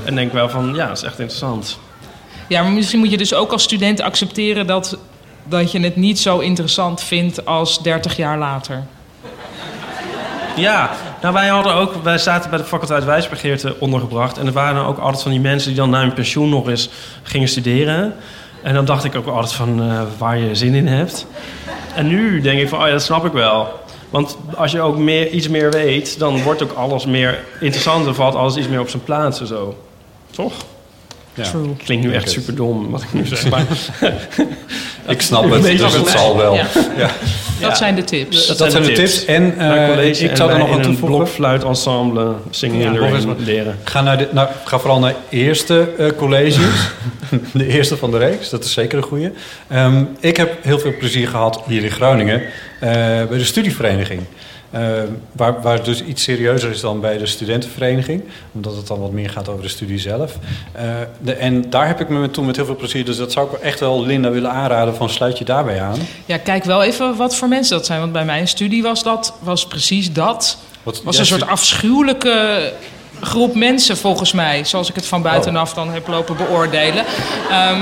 En 0.04 0.16
denk 0.16 0.34
wel 0.34 0.50
van, 0.50 0.74
ja, 0.76 0.88
dat 0.88 0.98
is 0.98 1.04
echt 1.04 1.20
interessant. 1.20 1.80
Ja, 2.48 2.62
maar 2.62 2.72
misschien 2.72 3.00
moet 3.00 3.12
je 3.12 3.18
dus 3.18 3.34
ook 3.34 3.52
als 3.52 3.64
student 3.64 4.02
accepteren 4.02 4.68
dat, 4.68 4.98
dat 5.43 5.72
je 5.72 5.80
het 5.80 5.96
niet 5.96 6.20
zo 6.20 6.39
interessant 6.39 7.04
vindt 7.04 7.46
als 7.46 7.84
30 7.84 8.16
jaar 8.18 8.38
later. 8.38 8.84
Ja, 10.56 10.91
nou 11.22 11.34
wij 11.34 11.48
hadden 11.48 11.74
ook, 11.74 11.93
wij 12.04 12.18
zaten 12.18 12.50
bij 12.50 12.60
de 12.60 12.66
faculteit 12.66 13.06
wijsbegeerte 13.06 13.76
ondergebracht. 13.80 14.38
En 14.38 14.46
er 14.46 14.52
waren 14.54 14.86
ook 14.86 14.98
altijd 14.98 15.22
van 15.22 15.32
die 15.32 15.39
mensen 15.39 15.68
die 15.68 15.78
dan 15.78 15.89
na 15.89 16.00
hun 16.00 16.14
pensioen 16.14 16.50
nog 16.50 16.68
eens 16.68 16.89
gingen 17.24 17.48
studeren. 17.48 18.16
En 18.62 18.74
dan 18.74 18.86
dacht 18.86 19.04
ik 19.04 19.16
ook 19.16 19.28
altijd 19.28 19.54
van 19.54 19.82
eh, 19.82 20.02
waar 20.18 20.38
je 20.38 20.56
zin 20.56 20.74
in 20.74 20.88
hebt. 20.88 21.28
En 21.96 22.08
nu 22.08 22.41
denk 22.41 22.60
ik 22.60 22.70
van, 22.70 22.80
oh 22.80 22.86
ja, 22.86 22.91
dat 22.91 23.04
snap 23.04 23.26
ik 23.26 23.32
wel. 23.32 23.68
Want 24.10 24.38
als 24.56 24.72
je 24.72 24.82
ook 24.82 24.98
meer, 24.98 25.30
iets 25.30 25.48
meer 25.48 25.72
weet, 25.72 26.20
dan 26.20 26.43
wordt 26.43 26.64
ook 26.64 26.74
alles 26.74 27.06
meer 27.06 27.43
interessant. 27.60 28.06
Dan 28.06 28.16
valt 28.16 28.36
alles 28.36 28.56
iets 28.56 28.68
meer 28.68 28.80
op 28.80 28.89
zijn 28.89 29.04
plaats 29.04 29.39
en 29.39 29.48
zo. 29.48 29.78
Toch? 30.32 30.54
Ja. 31.36 31.44
True. 31.44 31.76
Klinkt 31.84 32.06
nu 32.06 32.14
echt 32.14 32.30
super 32.30 32.56
dom 32.56 32.92
wat 32.92 33.02
ik 33.02 33.14
nu 33.14 33.26
zeg. 33.26 33.50
Maar 33.50 33.66
Ik 35.08 35.22
snap 35.22 35.52
het, 35.52 35.64
dus 35.64 35.94
het 35.94 36.10
zal 36.10 36.38
wel. 36.38 36.54
Ja. 36.56 36.66
Ja. 37.60 37.68
Dat 37.68 37.78
zijn 37.78 37.96
de 37.96 38.04
tips. 38.04 38.58
Dat 38.58 38.72
zijn 38.72 38.84
de 38.84 38.92
tips. 38.92 39.26
En 39.26 39.58
eh, 39.58 40.22
ik 40.22 40.36
zou 40.36 40.52
er 40.52 40.58
nog 40.58 40.68
aan 40.68 40.74
in 40.74 40.80
een 40.80 40.86
toevoegen. 40.86 41.18
blokfluitensemble 41.18 42.34
zingen 42.50 42.80
Ja, 42.80 42.86
en 42.86 42.92
nog 42.92 43.02
erin 43.02 43.16
eens 43.16 43.26
wat. 43.26 43.40
leren. 43.40 43.78
Ga, 43.84 44.02
naar 44.02 44.18
de, 44.18 44.28
nou, 44.32 44.48
ga 44.66 44.80
vooral 44.80 45.00
naar 45.00 45.16
eerste 45.30 45.88
eh, 45.98 46.08
colleges. 46.18 46.58
de 47.54 47.68
eerste 47.68 47.98
van 47.98 48.12
de 48.12 48.18
reeks, 48.18 48.50
dat 48.50 48.64
is 48.64 48.74
zeker 48.74 48.98
een 48.98 49.04
goede. 49.04 49.32
ik 50.20 50.38
heb 50.38 50.64
heel 50.64 50.80
veel 50.80 50.94
plezier 51.00 51.28
gehad 51.28 51.62
hier 51.68 51.84
in 51.84 51.92
Groningen 51.92 52.42
eh, 52.42 52.90
bij 53.30 53.38
de 53.38 53.46
studievereniging. 53.46 54.22
Eh, 54.76 54.82
waar, 55.32 55.62
waar 55.62 55.74
het 55.74 55.86
dus 55.86 56.04
iets 56.04 56.24
serieuzer 56.24 56.70
is 56.72 56.80
dan 56.80 57.00
bij 57.00 57.18
de 57.18 57.26
studentenvereniging. 57.26 58.24
Omdat 58.52 58.76
het 58.76 58.88
dan 58.88 59.00
wat 59.00 59.12
meer 59.12 59.30
gaat 59.30 59.50
over 59.50 59.62
de 59.62 59.70
studie 59.70 60.00
zelf. 60.00 60.38
Eh, 60.72 60.84
de, 61.22 61.34
en 61.34 61.70
daar 61.70 61.88
heb 61.88 62.00
ik 62.00 62.10
me 62.10 62.32
toen 62.32 62.46
met 62.46 62.56
heel 62.56 62.66
veel 62.66 62.76
plezier... 62.76 63.06
dus 63.06 63.18
dat 63.18 63.32
zou 63.32 63.52
ik 63.52 63.62
echt 63.62 63.80
wel 63.80 64.06
Linda 64.06 64.30
willen 64.30 64.52
aanraden 64.52 64.96
van 64.96 65.10
sluit 65.10 65.38
je 65.38 65.46
daarbij 65.46 65.82
aan. 65.82 66.00
Ja, 66.26 66.38
kijk 66.38 66.64
wel 66.64 66.84
even 66.84 67.16
wat 67.16 67.36
voor 67.36 67.48
mensen 67.48 67.78
dat 67.78 67.86
zijn. 67.86 68.00
Want 68.00 68.12
bij 68.12 68.26
mijn 68.26 68.48
studie 68.48 68.84
was 68.84 69.04
dat 69.04 69.34
was 69.40 69.68
precies 69.68 70.14
dat. 70.14 70.58
Wat, 70.84 71.04
was 71.04 71.18
een 71.18 71.26
soort 71.26 71.48
afschuwelijke 71.48 72.74
groep 73.22 73.56
mensen 73.56 73.98
volgens 73.98 74.32
mij. 74.32 74.64
Zoals 74.64 74.90
ik 74.90 74.96
het 74.96 75.06
van 75.06 75.22
buitenaf 75.22 75.74
dan 75.74 75.92
heb 75.92 76.08
lopen 76.08 76.38
beoordelen. 76.38 77.06
Ehm, 77.50 77.82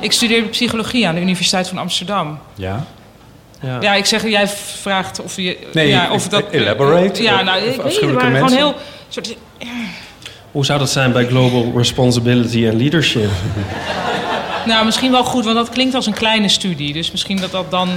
ik 0.00 0.12
studeerde 0.12 0.48
psychologie 0.48 1.08
aan 1.08 1.14
de 1.14 1.20
Universiteit 1.20 1.68
van 1.68 1.78
Amsterdam. 1.78 2.38
Ja. 2.54 2.86
Ja. 3.64 3.76
Ja, 3.80 3.94
ik 3.94 4.04
zeg, 4.04 4.28
jij 4.28 4.48
vraagt 4.48 5.20
of 5.22 5.36
je... 5.36 5.56
Nee, 5.72 5.88
ja, 5.88 6.10
of 6.12 6.28
dat, 6.28 6.42
elaborate. 6.50 7.22
Ja, 7.22 7.42
nou, 7.42 7.62
ik 7.62 7.82
weet 7.82 8.00
niet, 8.00 8.12
waren 8.12 8.34
gewoon 8.34 8.52
heel... 8.52 8.74
Soort, 9.08 9.36
Hoe 10.52 10.64
zou 10.64 10.78
dat 10.78 10.90
zijn 10.90 11.12
bij 11.12 11.26
Global 11.26 11.72
Responsibility 11.76 12.68
and 12.68 12.80
Leadership? 12.80 13.30
nou, 14.66 14.84
misschien 14.84 15.10
wel 15.10 15.24
goed, 15.24 15.44
want 15.44 15.56
dat 15.56 15.68
klinkt 15.68 15.94
als 15.94 16.06
een 16.06 16.14
kleine 16.14 16.48
studie. 16.48 16.92
Dus 16.92 17.10
misschien 17.10 17.36
dat 17.36 17.50
dat 17.50 17.70
dan 17.70 17.88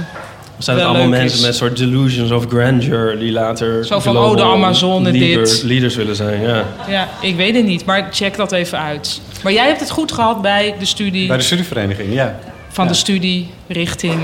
Zijn 0.58 0.76
het 0.76 0.86
allemaal 0.86 1.08
leuk 1.08 1.18
mensen 1.20 1.38
is. 1.38 1.44
met 1.44 1.56
soort 1.56 1.76
delusions 1.76 2.30
of 2.30 2.44
grandeur 2.48 3.18
die 3.18 3.32
later 3.32 3.84
Zo 3.86 3.98
van, 4.00 4.16
oh, 4.18 4.36
de 4.36 4.42
Amazone 4.42 5.12
leader- 5.12 5.44
dit. 5.44 5.62
leaders 5.62 5.94
willen 5.96 6.16
zijn? 6.16 6.40
Ja. 6.42 6.64
Ja, 6.88 7.08
ik 7.20 7.36
weet 7.36 7.54
het 7.56 7.64
niet, 7.64 7.84
maar 7.84 8.08
check 8.12 8.36
dat 8.36 8.52
even 8.52 8.78
uit. 8.78 9.20
Maar 9.42 9.52
jij 9.52 9.66
hebt 9.66 9.80
het 9.80 9.90
goed 9.90 10.12
gehad 10.12 10.42
bij 10.42 10.74
de 10.78 10.84
studie 10.84 11.26
Bij 11.26 11.36
de 11.36 11.42
studievereniging, 11.42 12.12
ja. 12.14 12.38
van 12.68 12.84
Ja. 12.84 12.90
de 12.90 12.96
studie 12.96 13.48
richting 13.66 14.20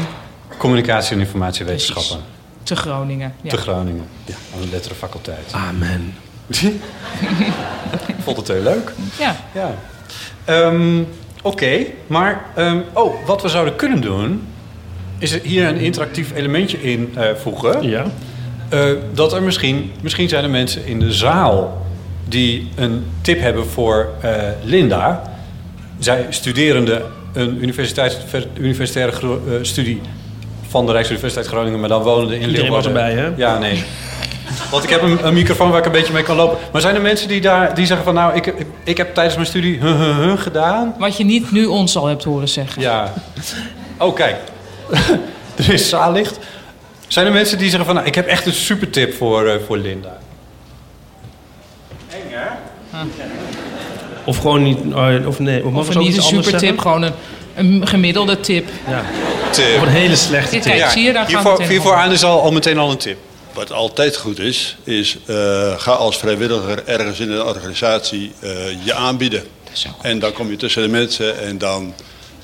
Communicatie 0.57 1.15
en 1.15 1.21
informatiewetenschappen. 1.21 2.25
te 2.63 2.77
Groningen. 2.77 3.35
Ja. 3.43 3.51
Te 3.51 3.57
Groningen. 3.57 4.05
Ja, 4.25 4.35
aan 4.55 4.61
de 4.61 4.69
letterenfaculteit. 4.71 5.53
Amen. 5.53 6.15
Ik 8.07 8.17
vond 8.23 8.37
het 8.37 8.49
heel 8.49 8.63
leuk. 8.63 8.93
Ja. 9.19 9.37
Ja. 9.53 9.75
Ehm, 10.45 11.03
Oké, 11.47 11.87
maar 12.07 12.45
ehm, 12.55 12.79
oh, 12.93 13.27
wat 13.27 13.43
we 13.43 13.49
zouden 13.49 13.77
kunnen 13.77 14.01
doen... 14.01 14.43
is 15.19 15.33
er 15.33 15.41
hier 15.43 15.69
een 15.69 15.77
interactief 15.77 16.33
elementje 16.35 16.83
in 16.83 17.13
eh, 17.17 17.35
voegen. 17.35 17.89
Ja. 17.89 18.05
Eh, 18.69 18.91
dat 19.15 19.33
er 19.33 19.43
misschien... 19.43 19.91
Misschien 20.01 20.29
zijn 20.29 20.45
er 20.45 20.51
mensen 20.51 20.87
in 20.87 21.01
de 21.01 21.13
zaal... 21.13 21.87
die 22.29 22.69
een 22.75 23.05
tip 23.21 23.41
hebben 23.41 23.67
voor 23.67 24.09
eh, 24.21 24.33
Linda. 24.63 25.23
Zij 25.99 26.27
studerende 26.29 27.05
een 27.33 27.65
universitaire 28.59 29.63
studie... 29.63 30.01
van 30.75 30.87
de 30.87 30.93
Rijksuniversiteit 30.93 31.47
Groningen... 31.47 31.81
maar 31.81 31.89
dan 31.89 32.03
wonende 32.03 32.39
in 32.39 32.49
Iedereen 32.49 32.71
was 32.71 32.85
Leeuwarden. 32.85 33.17
erbij, 33.17 33.25
hè? 33.25 33.33
Ja, 33.37 33.59
nee. 33.59 33.85
Want 34.71 34.85
ik 34.85 34.91
heb 34.91 35.03
een, 35.03 35.27
een 35.27 35.35
microfoon 35.35 35.71
waar 35.71 35.79
ik 35.79 35.85
een 35.87 35.93
beetje 35.93 36.13
mee 36.13 36.23
kan 36.23 36.37
lopen. 36.37 36.59
Maar 36.73 36.81
zijn 36.81 36.95
er 36.95 37.01
mensen 37.01 37.29
die, 37.29 37.41
daar, 37.41 37.75
die 37.75 37.87
zeggen 37.87 38.05
van... 38.05 38.15
nou, 38.15 38.35
ik, 38.35 38.47
ik, 38.47 38.67
ik 38.85 38.97
heb 38.97 39.15
tijdens 39.15 39.35
mijn 39.35 39.47
studie 39.47 39.79
huh, 39.79 40.01
huh, 40.01 40.19
huh 40.19 40.39
gedaan. 40.39 40.95
Wat 40.99 41.17
je 41.17 41.25
niet 41.25 41.53
nu 41.53 41.67
ons 41.67 41.97
al 41.97 42.07
hebt 42.07 42.25
horen 42.25 42.49
zeggen. 42.49 42.83
Ja. 42.83 43.13
Oh, 43.99 44.15
kijk. 44.15 44.37
er 45.67 45.73
is 45.73 45.89
zaallicht. 45.89 46.39
Zijn 47.09 47.27
er 47.27 47.33
mensen 47.33 47.59
die 47.59 47.69
zeggen 47.69 47.87
van... 47.87 47.95
nou, 47.95 48.07
ik 48.07 48.15
heb 48.15 48.27
echt 48.27 48.47
een 48.47 48.53
super 48.53 48.91
tip 48.91 49.15
voor, 49.15 49.47
eh, 49.47 49.57
voor 49.67 49.77
Linda. 49.77 50.19
Of 54.25 54.37
gewoon 54.37 54.63
niet... 54.63 54.79
oh, 54.95 55.27
of 55.27 55.39
nee, 55.39 55.65
of, 55.65 55.75
Of 55.75 55.99
niet 55.99 56.17
een 56.17 56.23
super 56.23 56.59
tip, 56.59 56.79
gewoon 56.79 57.03
een, 57.03 57.13
een 57.55 57.87
gemiddelde 57.87 58.41
tip. 58.41 58.69
Ja. 58.89 59.03
Of 59.59 59.83
een 59.83 59.89
hele 59.89 60.17
slechte 60.17 60.59
Kijk, 60.59 60.81
tip. 60.81 60.89
zie 60.89 61.03
je, 61.03 61.13
daar 61.13 61.27
hiervoor, 61.27 61.63
hiervoor 61.63 61.95
aan 61.95 62.13
is 62.13 62.25
al, 62.25 62.43
al 62.43 62.53
meteen 62.53 62.79
al 62.79 62.91
een 62.91 62.97
tip. 62.97 63.19
Wat 63.53 63.73
altijd 63.73 64.17
goed 64.17 64.39
is, 64.39 64.77
is 64.85 65.17
eh, 65.27 65.37
ga 65.79 65.93
als 65.93 66.17
vrijwilliger 66.17 66.83
ergens 66.87 67.21
in 67.21 67.31
een 67.31 67.43
organisatie 67.43 68.33
eh, 68.41 68.51
je 68.85 68.95
aanbieden. 68.95 69.43
En 70.03 70.19
dan 70.19 70.33
kom 70.33 70.51
je 70.51 70.57
tussen 70.57 70.83
de 70.83 70.89
mensen 70.89 71.43
en 71.43 71.59
dan 71.59 71.95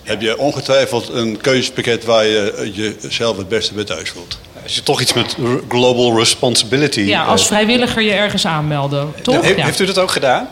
heb 0.03 0.21
je 0.21 0.39
ongetwijfeld 0.39 1.09
een 1.09 1.41
keuzepakket 1.41 2.05
waar 2.05 2.25
je 2.27 2.53
eh, 2.53 3.01
jezelf 3.03 3.37
het 3.37 3.49
beste 3.49 3.75
bij 3.75 3.85
thuis 3.85 4.11
voelt. 4.11 4.39
Als 4.63 4.75
je 4.75 4.83
toch 4.83 5.01
iets 5.01 5.13
met 5.13 5.37
global 5.69 6.19
responsibility... 6.19 7.01
Ja, 7.01 7.25
als 7.25 7.47
vrijwilliger 7.47 8.03
je 8.03 8.13
ergens 8.13 8.47
aanmelden, 8.47 9.13
toch? 9.23 9.43
Heeft, 9.43 9.57
Ja. 9.59 9.65
heeft 9.65 9.81
u 9.81 9.87
dat 9.87 9.99
ook 9.99 10.11
gedaan? 10.11 10.49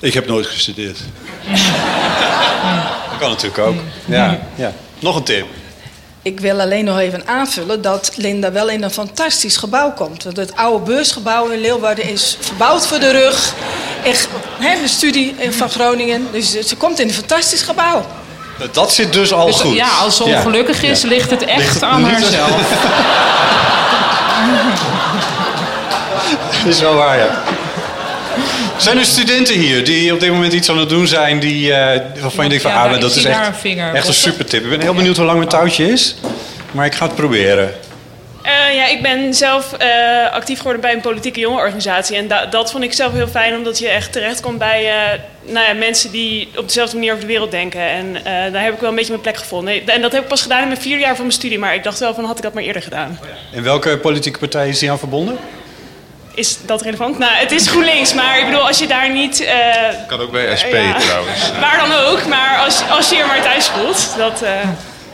Ik 0.00 0.14
heb 0.14 0.26
nooit 0.26 0.46
gestudeerd. 0.46 0.98
Dat 3.10 3.20
kan 3.20 3.30
natuurlijk 3.30 3.58
ook. 3.58 3.76
Ja, 4.04 4.40
ja. 4.54 4.72
Nog 4.98 5.16
een 5.16 5.22
tip. 5.22 5.46
Ik 6.22 6.40
wil 6.40 6.60
alleen 6.60 6.84
nog 6.84 6.98
even 6.98 7.22
aanvullen 7.28 7.82
dat 7.82 8.12
Linda 8.16 8.52
wel 8.52 8.68
in 8.68 8.82
een 8.82 8.90
fantastisch 8.90 9.56
gebouw 9.56 9.90
komt. 9.92 10.24
Want 10.24 10.36
het 10.36 10.56
oude 10.56 10.84
beursgebouw 10.84 11.48
in 11.48 11.60
Leeuwarden 11.60 12.04
is 12.08 12.36
verbouwd 12.40 12.86
voor 12.86 12.98
de 12.98 13.10
rug. 13.10 13.52
Echt, 14.04 14.28
hè, 14.58 14.80
de 14.82 14.88
studie 14.88 15.34
van 15.50 15.70
Groningen. 15.70 16.26
Dus 16.32 16.50
ze 16.60 16.76
komt 16.76 16.98
in 17.00 17.08
een 17.08 17.14
fantastisch 17.14 17.62
gebouw. 17.62 18.04
Dat 18.72 18.92
zit 18.92 19.12
dus 19.12 19.32
al 19.32 19.46
Dus 19.46 19.60
goed. 19.60 19.74
ja, 19.74 19.88
als 19.88 20.16
ze 20.16 20.24
Ja. 20.28 20.36
ongelukkig 20.36 20.82
is, 20.82 21.02
Ja. 21.02 21.08
ligt 21.08 21.30
het 21.30 21.44
echt 21.44 21.58
Ligt 21.58 21.74
het 21.74 21.82
aan 21.82 22.04
haarzelf. 22.04 22.60
is 26.66 26.80
wel 26.80 26.94
waar, 26.94 27.18
ja. 27.18 27.42
Zijn 28.78 28.98
er 28.98 29.04
studenten 29.04 29.54
hier 29.58 29.84
die 29.84 30.12
op 30.12 30.20
dit 30.20 30.30
moment 30.30 30.52
iets 30.52 30.70
aan 30.70 30.78
het 30.78 30.88
doen 30.88 31.06
zijn... 31.06 31.40
Die, 31.40 31.72
eh, 31.74 32.00
waarvan 32.20 32.44
je 32.44 32.50
denkt 32.50 32.64
van, 32.64 32.72
Ja, 32.72 32.84
ah, 32.88 33.00
dat 33.00 33.14
is 33.16 33.24
echt, 33.24 33.46
een 33.46 33.54
vinger. 33.54 33.94
echt 33.94 34.08
een 34.08 34.14
super 34.14 34.44
tip. 34.46 34.62
Ik 34.64 34.70
ben 34.70 34.80
heel 34.80 34.94
benieuwd 34.94 35.16
hoe 35.16 35.24
lang 35.26 35.36
mijn 35.38 35.50
touwtje 35.50 35.88
is. 35.92 36.14
Maar 36.70 36.86
ik 36.86 36.94
ga 36.94 37.06
het 37.06 37.14
proberen. 37.14 37.74
Eh, 38.42 38.74
ja, 38.74 38.88
ik 38.88 39.02
ben 39.02 39.34
zelf 39.34 39.72
eh, 39.72 39.88
actief 40.32 40.56
geworden 40.58 40.80
bij 40.80 40.92
een 40.92 41.00
politieke 41.00 41.40
jongerenorganisatie. 41.40 42.16
En 42.16 42.28
da- 42.28 42.46
dat 42.46 42.70
vond 42.70 42.84
ik 42.84 42.92
zelf 42.92 43.12
heel 43.12 43.28
fijn, 43.28 43.54
omdat 43.56 43.78
je 43.78 43.88
echt 43.88 44.12
terechtkomt 44.12 44.58
bij 44.58 44.88
eh, 44.90 45.18
nou 45.52 45.66
ja, 45.66 45.72
mensen 45.74 46.10
die 46.10 46.48
op 46.56 46.66
dezelfde 46.66 46.96
manier 46.96 47.10
over 47.12 47.24
de 47.24 47.30
wereld 47.32 47.50
denken. 47.50 47.80
En 47.80 48.16
eh, 48.16 48.52
daar 48.52 48.62
heb 48.62 48.74
ik 48.74 48.80
wel 48.80 48.88
een 48.90 48.94
beetje 48.96 49.10
mijn 49.10 49.22
plek 49.22 49.36
gevonden. 49.36 49.86
En 49.86 50.02
dat 50.02 50.12
heb 50.12 50.22
ik 50.22 50.28
pas 50.28 50.42
gedaan 50.42 50.60
in 50.62 50.68
mijn 50.68 50.80
vierde 50.80 51.00
jaar 51.02 51.14
van 51.16 51.24
mijn 51.24 51.36
studie. 51.38 51.58
Maar 51.58 51.74
ik 51.74 51.82
dacht 51.84 51.98
wel 51.98 52.14
van, 52.14 52.24
had 52.24 52.36
ik 52.36 52.42
dat 52.42 52.54
maar 52.54 52.62
eerder 52.62 52.82
gedaan. 52.82 53.18
En 53.52 53.62
welke 53.62 53.98
politieke 53.98 54.38
partij 54.38 54.68
is 54.68 54.78
die 54.78 54.90
aan 54.90 54.98
verbonden? 54.98 55.38
Is 56.34 56.58
dat 56.66 56.82
relevant? 56.82 57.18
Nou, 57.18 57.32
het 57.34 57.50
is 57.52 57.68
GroenLinks, 57.68 58.14
maar 58.14 58.38
ik 58.38 58.44
bedoel, 58.44 58.66
als 58.66 58.78
je 58.78 58.86
daar 58.86 59.10
niet... 59.10 59.40
eh, 59.44 59.54
Kan 60.06 60.20
ook 60.20 60.30
bij 60.32 60.56
SP 60.60 60.72
Ja. 60.72 60.98
trouwens. 60.98 61.38
waar 61.60 61.78
dan 61.88 61.98
ook, 61.98 62.26
maar 62.26 62.58
als, 62.64 62.80
als 62.90 63.08
je 63.08 63.16
je 63.16 63.24
maar 63.24 63.42
thuis 63.42 63.66
voelt, 63.66 64.08
dat... 64.16 64.42
eh, 64.42 64.50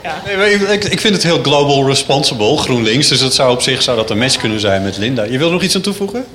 ja. 0.03 0.21
Nee, 0.37 0.53
ik, 0.73 0.83
ik- 0.83 0.99
vind 0.99 1.13
het 1.13 1.23
heel 1.23 1.39
global 1.41 1.87
responsible, 1.87 2.57
GroenLinks. 2.57 3.07
Dus 3.07 3.19
dat 3.19 3.33
zou 3.33 3.51
op 3.51 3.61
zich 3.61 3.81
zou 3.81 3.97
dat 3.97 4.09
een 4.09 4.17
match 4.17 4.37
kunnen 4.37 4.59
zijn 4.59 4.83
met 4.83 4.97
Linda. 4.97 5.23
Je 5.23 5.37
wil 5.37 5.47
er 5.47 5.53
nog 5.53 5.61
iets 5.63 5.75
aan 5.75 5.81
toevoegen? 5.81 6.25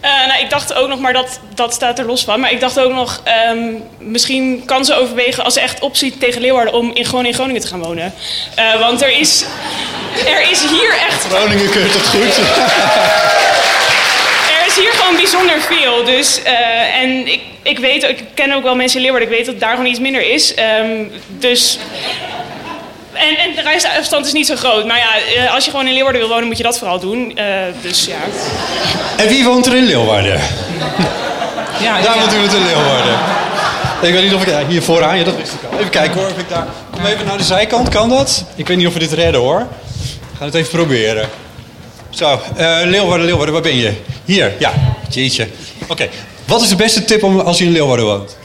Eh, 0.00 0.10
nou, 0.26 0.40
ik 0.40 0.50
dacht 0.50 0.74
ook 0.74 0.88
nog, 0.88 0.98
maar 0.98 1.12
dat, 1.12 1.38
dat 1.54 1.74
staat 1.74 1.98
er 1.98 2.06
los 2.06 2.24
van. 2.24 2.40
Maar 2.40 2.52
ik 2.52 2.60
dacht 2.60 2.80
ook 2.80 2.92
nog, 2.92 3.20
ehm, 3.24 3.58
misschien 3.98 4.62
kan 4.66 4.84
ze 4.84 4.94
overwegen 4.94 5.44
als 5.44 5.54
ze 5.54 5.60
echt 5.60 5.80
opziet 5.80 6.20
tegen 6.20 6.40
Leeuwarden 6.40 6.74
om 6.74 6.90
in, 6.94 7.04
gewoon 7.04 7.26
in 7.26 7.34
Groningen 7.34 7.60
te 7.60 7.66
gaan 7.66 7.80
wonen. 7.82 8.14
Eh, 8.54 8.80
want 8.80 9.02
er 9.02 9.18
is, 9.20 9.44
er 10.26 10.50
is 10.50 10.60
hier 10.70 10.94
echt. 11.08 11.24
Groningen 11.30 11.70
keurt 11.70 11.94
het 11.94 12.06
goed. 12.06 12.40
Er 14.82 14.88
hier 14.88 15.00
gewoon 15.00 15.16
bijzonder 15.16 15.60
veel. 15.60 16.04
Dus, 16.04 16.42
eh, 16.42 17.00
en 17.02 17.26
ik, 17.32 17.40
ik 17.62 17.78
weet, 17.78 18.02
ik 18.02 18.24
ken 18.34 18.52
ook 18.52 18.62
wel 18.62 18.74
mensen 18.74 18.96
in 18.96 19.02
Leeuwarden, 19.02 19.30
ik 19.30 19.36
weet 19.36 19.46
dat 19.46 19.60
daar 19.60 19.70
gewoon 19.70 19.86
iets 19.86 19.98
minder 19.98 20.30
is. 20.32 20.54
Ehm, 20.54 21.04
dus. 21.28 21.78
En, 23.12 23.36
en 23.36 23.54
de 23.54 23.62
reisafstand 23.62 24.26
is 24.26 24.32
niet 24.32 24.46
zo 24.46 24.56
groot. 24.56 24.86
Maar 24.86 24.98
ja, 24.98 25.42
eh, 25.44 25.54
als 25.54 25.64
je 25.64 25.70
gewoon 25.70 25.86
in 25.86 25.92
Leeuwarden 25.92 26.20
wil 26.20 26.30
wonen, 26.30 26.46
moet 26.46 26.56
je 26.56 26.62
dat 26.62 26.78
vooral 26.78 26.98
doen. 26.98 27.36
Eh, 27.36 27.44
dus 27.80 28.04
ja. 28.04 28.16
En 29.16 29.28
wie 29.28 29.44
woont 29.44 29.66
er 29.66 29.76
in 29.76 29.84
Leeuwarden? 29.84 30.40
Ja, 31.80 32.00
Daar 32.00 32.18
moet 32.18 32.32
iemand 32.32 32.52
in 32.52 32.64
Leeuwarden. 32.64 33.18
Ik 34.02 34.12
weet 34.12 34.22
niet 34.22 34.34
of 34.34 34.42
ik... 34.42 34.48
ja, 34.48 34.66
Hier 34.66 34.82
vooraan, 34.82 35.18
ja, 35.18 35.24
dat 35.24 35.36
wist 35.36 35.52
ik 35.52 35.70
al. 35.70 35.78
Even 35.78 35.90
kijken 35.90 36.20
hoor, 36.20 36.30
of 36.30 36.38
ik 36.38 36.48
daar... 36.48 36.66
Kom 36.90 37.06
even 37.06 37.26
naar 37.26 37.36
de 37.38 37.44
zijkant, 37.44 37.88
kan 37.88 38.08
dat? 38.08 38.44
Ik 38.56 38.66
weet 38.66 38.76
niet 38.76 38.86
of 38.86 38.92
we 38.92 38.98
dit 38.98 39.12
redden 39.12 39.40
hoor. 39.40 39.58
We 39.58 40.36
gaan 40.38 40.46
het 40.46 40.54
even 40.54 40.70
proberen. 40.70 41.28
Zo, 42.12 42.40
eh, 42.56 42.78
Leeuwarden, 42.84 43.26
Leeuwarden, 43.26 43.52
waar 43.52 43.62
ben 43.62 43.76
je? 43.76 43.92
Hier, 44.24 44.52
ja. 44.58 44.72
Jeetje. 45.08 45.48
Oké, 45.88 46.08
wat 46.46 46.62
is 46.62 46.68
de 46.68 46.76
beste 46.76 47.04
tip 47.04 47.22
om, 47.22 47.40
als 47.40 47.58
je 47.58 47.64
in 47.64 47.70
Leeuwarden 47.70 48.06
woont? 48.06 48.36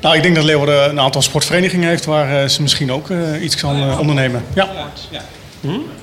Nou, 0.00 0.16
ik 0.16 0.22
denk 0.22 0.34
dat 0.34 0.44
Leeuwarden 0.44 0.88
een 0.88 1.00
aantal 1.00 1.22
sportverenigingen 1.22 1.88
heeft 1.88 2.04
waar 2.04 2.42
eh, 2.42 2.48
ze 2.48 2.62
misschien 2.62 2.92
ook 2.92 3.10
eh, 3.10 3.42
iets 3.42 3.56
kan 3.56 3.98
ondernemen. 3.98 4.44
Ja. 4.54 4.68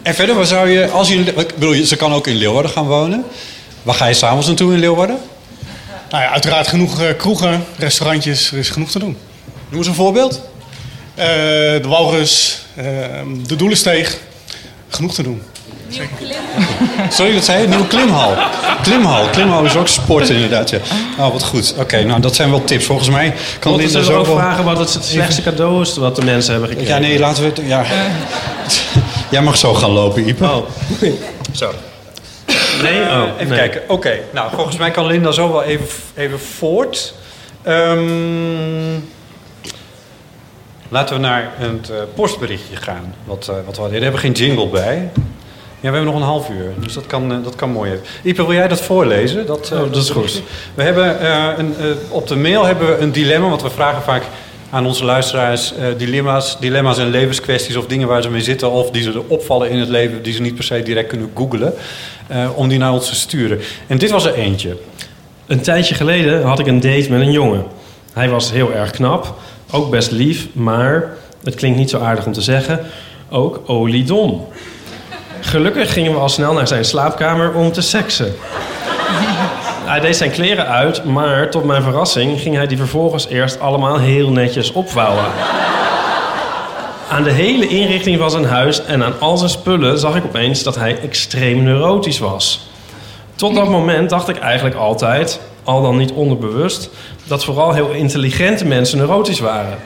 En 0.02 0.16
verder, 0.16 0.36
waar 0.36 0.46
zou 0.46 0.70
je... 0.70 0.90
Als 0.90 1.08
je 1.10 1.20
ik 1.20 1.54
bedoel, 1.56 1.86
ze 1.86 1.96
kan 1.96 2.14
ook 2.14 2.28
in 2.28 2.36
Leeuwarden 2.36 2.72
gaan 2.72 2.88
wonen. 2.88 3.26
Waar 3.84 3.96
ga 3.96 4.06
je 4.06 4.14
s'avonds 4.14 4.48
naartoe 4.48 4.74
in 4.74 4.80
Leeuwarden? 4.80 5.18
Nou 6.10 6.24
ja, 6.24 6.30
uiteraard 6.30 6.68
genoeg 6.68 7.16
kroegen, 7.18 7.64
restaurantjes, 7.78 8.52
er 8.52 8.58
is 8.58 8.70
genoeg 8.70 8.92
te 8.92 9.00
doen. 9.00 9.18
Noem 9.70 9.78
eens 9.78 9.88
een 9.88 9.94
voorbeeld. 9.94 10.42
De 11.16 11.82
Walrus, 11.88 12.62
de 13.48 13.56
Doelensteeg, 13.56 14.18
genoeg 14.90 15.14
te 15.14 15.24
doen. 15.24 15.42
Sorry, 17.10 17.34
dat 17.34 17.44
zei 17.44 17.62
je? 17.62 17.68
Nieuwe 17.68 17.88
klimhal. 17.88 18.34
Klimhal. 18.82 19.30
Klimhal 19.30 19.66
is 19.66 19.76
ook 19.76 19.88
sport 19.88 20.30
inderdaad, 20.30 20.70
ja. 20.70 20.78
Oh, 21.20 21.32
wat 21.32 21.44
goed. 21.44 21.74
Oké, 21.78 22.04
nou 22.04 22.22
dat 22.22 22.36
zijn 22.36 22.50
wel 22.50 22.64
tips. 22.64 22.86
Volgens 22.86 23.10
mij 23.10 23.34
kan 23.60 23.76
Linda 23.76 23.92
ze 23.92 24.04
zo 24.04 24.18
ook 24.18 24.26
wel... 24.26 24.36
vragen 24.36 24.64
wat 24.64 24.78
het 24.78 24.98
slechtste 25.04 25.42
cadeau 25.42 25.82
is 25.82 25.98
wat 25.98 26.16
de 26.16 26.24
mensen 26.24 26.52
hebben 26.52 26.70
gekregen? 26.70 26.94
Ja, 26.94 27.00
nee, 27.00 27.20
laten 27.20 27.44
we 27.44 27.50
het... 27.50 27.62
Ja. 27.66 27.86
Jij 29.32 29.42
mag 29.42 29.58
zo 29.58 29.74
gaan 29.74 29.92
lopen, 29.92 30.28
Ipe. 30.28 30.44
Oh. 30.44 30.68
Zo. 31.52 31.74
Nee? 32.82 33.02
Oh, 33.02 33.24
even 33.36 33.48
nee. 33.48 33.58
kijken. 33.58 33.82
Oké, 33.88 34.20
nou 34.32 34.52
volgens 34.56 34.78
mij 34.78 34.92
kan 34.92 35.06
Linda 35.06 35.32
zo 35.32 35.52
wel 35.52 35.64
even, 35.64 35.88
even 36.16 36.40
voort. 36.40 37.14
Ehm, 37.64 39.00
laten 40.90 41.16
we 41.16 41.22
naar 41.22 41.52
het 41.56 41.90
eh, 41.90 41.98
postberichtje 42.16 42.76
gaan. 42.76 43.16
Wat, 43.24 43.48
eh, 43.48 43.56
wat 43.66 43.76
we 43.76 43.82
hadden. 43.82 43.98
Er 43.98 44.04
hebben 44.04 44.22
we 44.22 44.28
geen 44.28 44.46
jingle 44.46 44.68
bij. 44.68 45.10
Ja, 45.82 45.90
we 45.90 45.96
hebben 45.96 46.14
nog 46.14 46.22
een 46.22 46.28
half 46.28 46.50
uur, 46.50 46.74
dus 46.80 46.94
dat 46.94 47.06
kan, 47.06 47.32
eh, 47.32 47.38
dat 47.44 47.56
kan 47.56 47.70
mooi 47.70 47.92
even. 47.92 48.04
Ipe, 48.24 48.46
wil 48.46 48.54
jij 48.54 48.68
dat 48.68 48.82
voorlezen? 48.82 49.46
Dat, 49.46 49.72
eh, 49.72 49.82
Oh, 49.82 49.92
dat 49.92 50.04
is 50.04 50.10
goed. 50.10 50.42
We 50.74 50.84
hebben, 50.84 51.20
eh, 51.20 51.48
een, 51.58 51.74
op 52.10 52.28
de 52.28 52.36
mail 52.36 52.66
hebben 52.66 52.88
we 52.88 52.98
een 52.98 53.12
dilemma, 53.12 53.50
want 53.50 53.62
we 53.62 53.70
vragen 53.70 54.02
vaak 54.02 54.24
aan 54.70 54.86
onze 54.86 55.06
luisteraars 55.06 55.74
dilemma's, 55.98 56.60
dilemma's 56.60 56.98
en 56.98 57.10
levenskwesties 57.10 57.76
of 57.76 57.86
dingen 57.86 58.08
waar 58.08 58.22
ze 58.22 58.30
mee 58.30 58.42
zitten 58.42 58.72
of 58.72 58.90
die 58.90 59.02
ze 59.02 59.22
opvallen 59.28 59.70
in 59.70 59.78
het 59.78 59.90
leven 59.90 60.24
die 60.24 60.34
ze 60.34 60.42
niet 60.42 60.56
per 60.56 60.64
se 60.64 60.84
direct 60.84 61.08
kunnen 61.08 61.32
googlen, 61.36 61.74
om 62.56 62.68
die 62.68 62.78
naar 62.78 62.92
ons 62.92 63.10
te 63.10 63.16
sturen. 63.16 63.60
En 63.88 63.98
dit 63.98 64.12
was 64.12 64.26
er 64.26 64.34
eentje. 64.34 64.78
Een 65.48 65.62
tijdje 65.62 65.96
geleden 65.96 66.44
had 66.44 66.60
ik 66.60 66.68
een 66.68 66.80
date 66.80 67.08
met 67.10 67.22
een 67.22 67.32
jongen. 67.32 67.64
Hij 68.14 68.30
was 68.30 68.52
heel 68.52 68.74
erg 68.74 68.92
knap, 68.92 69.36
ook 69.72 69.90
best 69.90 70.12
lief, 70.12 70.48
maar 70.54 71.14
het 71.44 71.56
klinkt 71.56 71.78
niet 71.78 71.90
zo 71.90 72.00
aardig 72.00 72.26
om 72.26 72.34
te 72.34 72.42
zeggen, 72.42 72.80
ook 73.30 73.62
oliedom. 73.66 74.48
Gelukkig 75.42 75.94
gingen 75.94 76.12
we 76.12 76.18
al 76.18 76.30
snel 76.30 76.54
naar 76.54 76.68
zijn 76.68 76.86
slaapkamer 76.86 77.54
om 77.54 77.72
te 77.72 77.82
seksen. 77.82 78.36
Hij 79.86 80.00
deed 80.00 80.16
zijn 80.16 80.32
kleren 80.32 80.68
uit, 80.68 81.04
maar 81.04 81.50
tot 81.50 81.64
mijn 81.64 81.84
verrassing 81.84 82.42
ging 82.42 82.56
hij 82.56 82.68
die 82.68 82.78
vervolgens 82.78 83.28
eerst 83.28 83.60
allemaal 83.60 84.00
heel 84.00 84.32
netjes 84.32 84.72
opvouwen. 84.72 85.26
Aan 87.10 87.24
de 87.24 87.32
hele 87.32 87.68
inrichting 87.68 88.20
van 88.20 88.32
zijn 88.32 88.46
huis 88.46 88.86
en 88.86 89.04
aan 89.04 89.20
al 89.20 89.38
zijn 89.38 89.50
spullen 89.50 90.00
zag 90.00 90.16
ik 90.16 90.24
opeens 90.24 90.64
dat 90.64 90.76
hij 90.76 91.00
extreem 91.00 91.64
neurotisch 91.64 92.20
was. 92.20 92.70
Tot 93.36 93.56
dat 93.56 93.70
moment 93.70 94.10
dacht 94.10 94.28
ik 94.28 94.40
eigenlijk 94.40 94.76
altijd, 94.76 95.40
al 95.64 95.82
dan 95.82 95.98
niet 95.98 96.12
onderbewust, 96.12 96.90
dat 97.28 97.44
vooral 97.44 97.74
heel 97.74 97.92
intelligente 97.92 98.66
mensen 98.66 98.98
neurotisch 98.98 99.40
waren. 99.40 99.78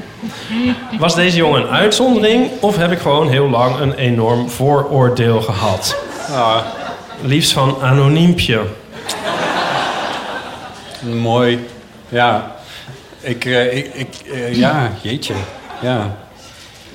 Was 1.00 1.16
deze 1.16 1.38
jongen 1.38 1.62
een 1.62 1.70
uitzondering 1.70 2.50
of 2.60 2.78
heb 2.78 2.92
ik 2.92 3.00
gewoon 3.00 3.30
heel 3.30 3.50
lang 3.50 3.80
een 3.80 3.94
enorm 3.94 4.50
vooroordeel 4.50 5.42
gehad? 5.42 5.98
Liefst 7.22 7.52
van 7.52 7.78
anoniempje. 7.82 8.62
Mooi. 11.22 11.68
Ja. 12.10 12.56
Ik, 13.20 13.46
eh, 13.46 13.78
ik, 13.78 13.94
ik 13.94 14.08
eh, 14.32 14.56
ja, 14.56 14.92
jeetje. 15.02 15.34
Ja. 15.82 16.25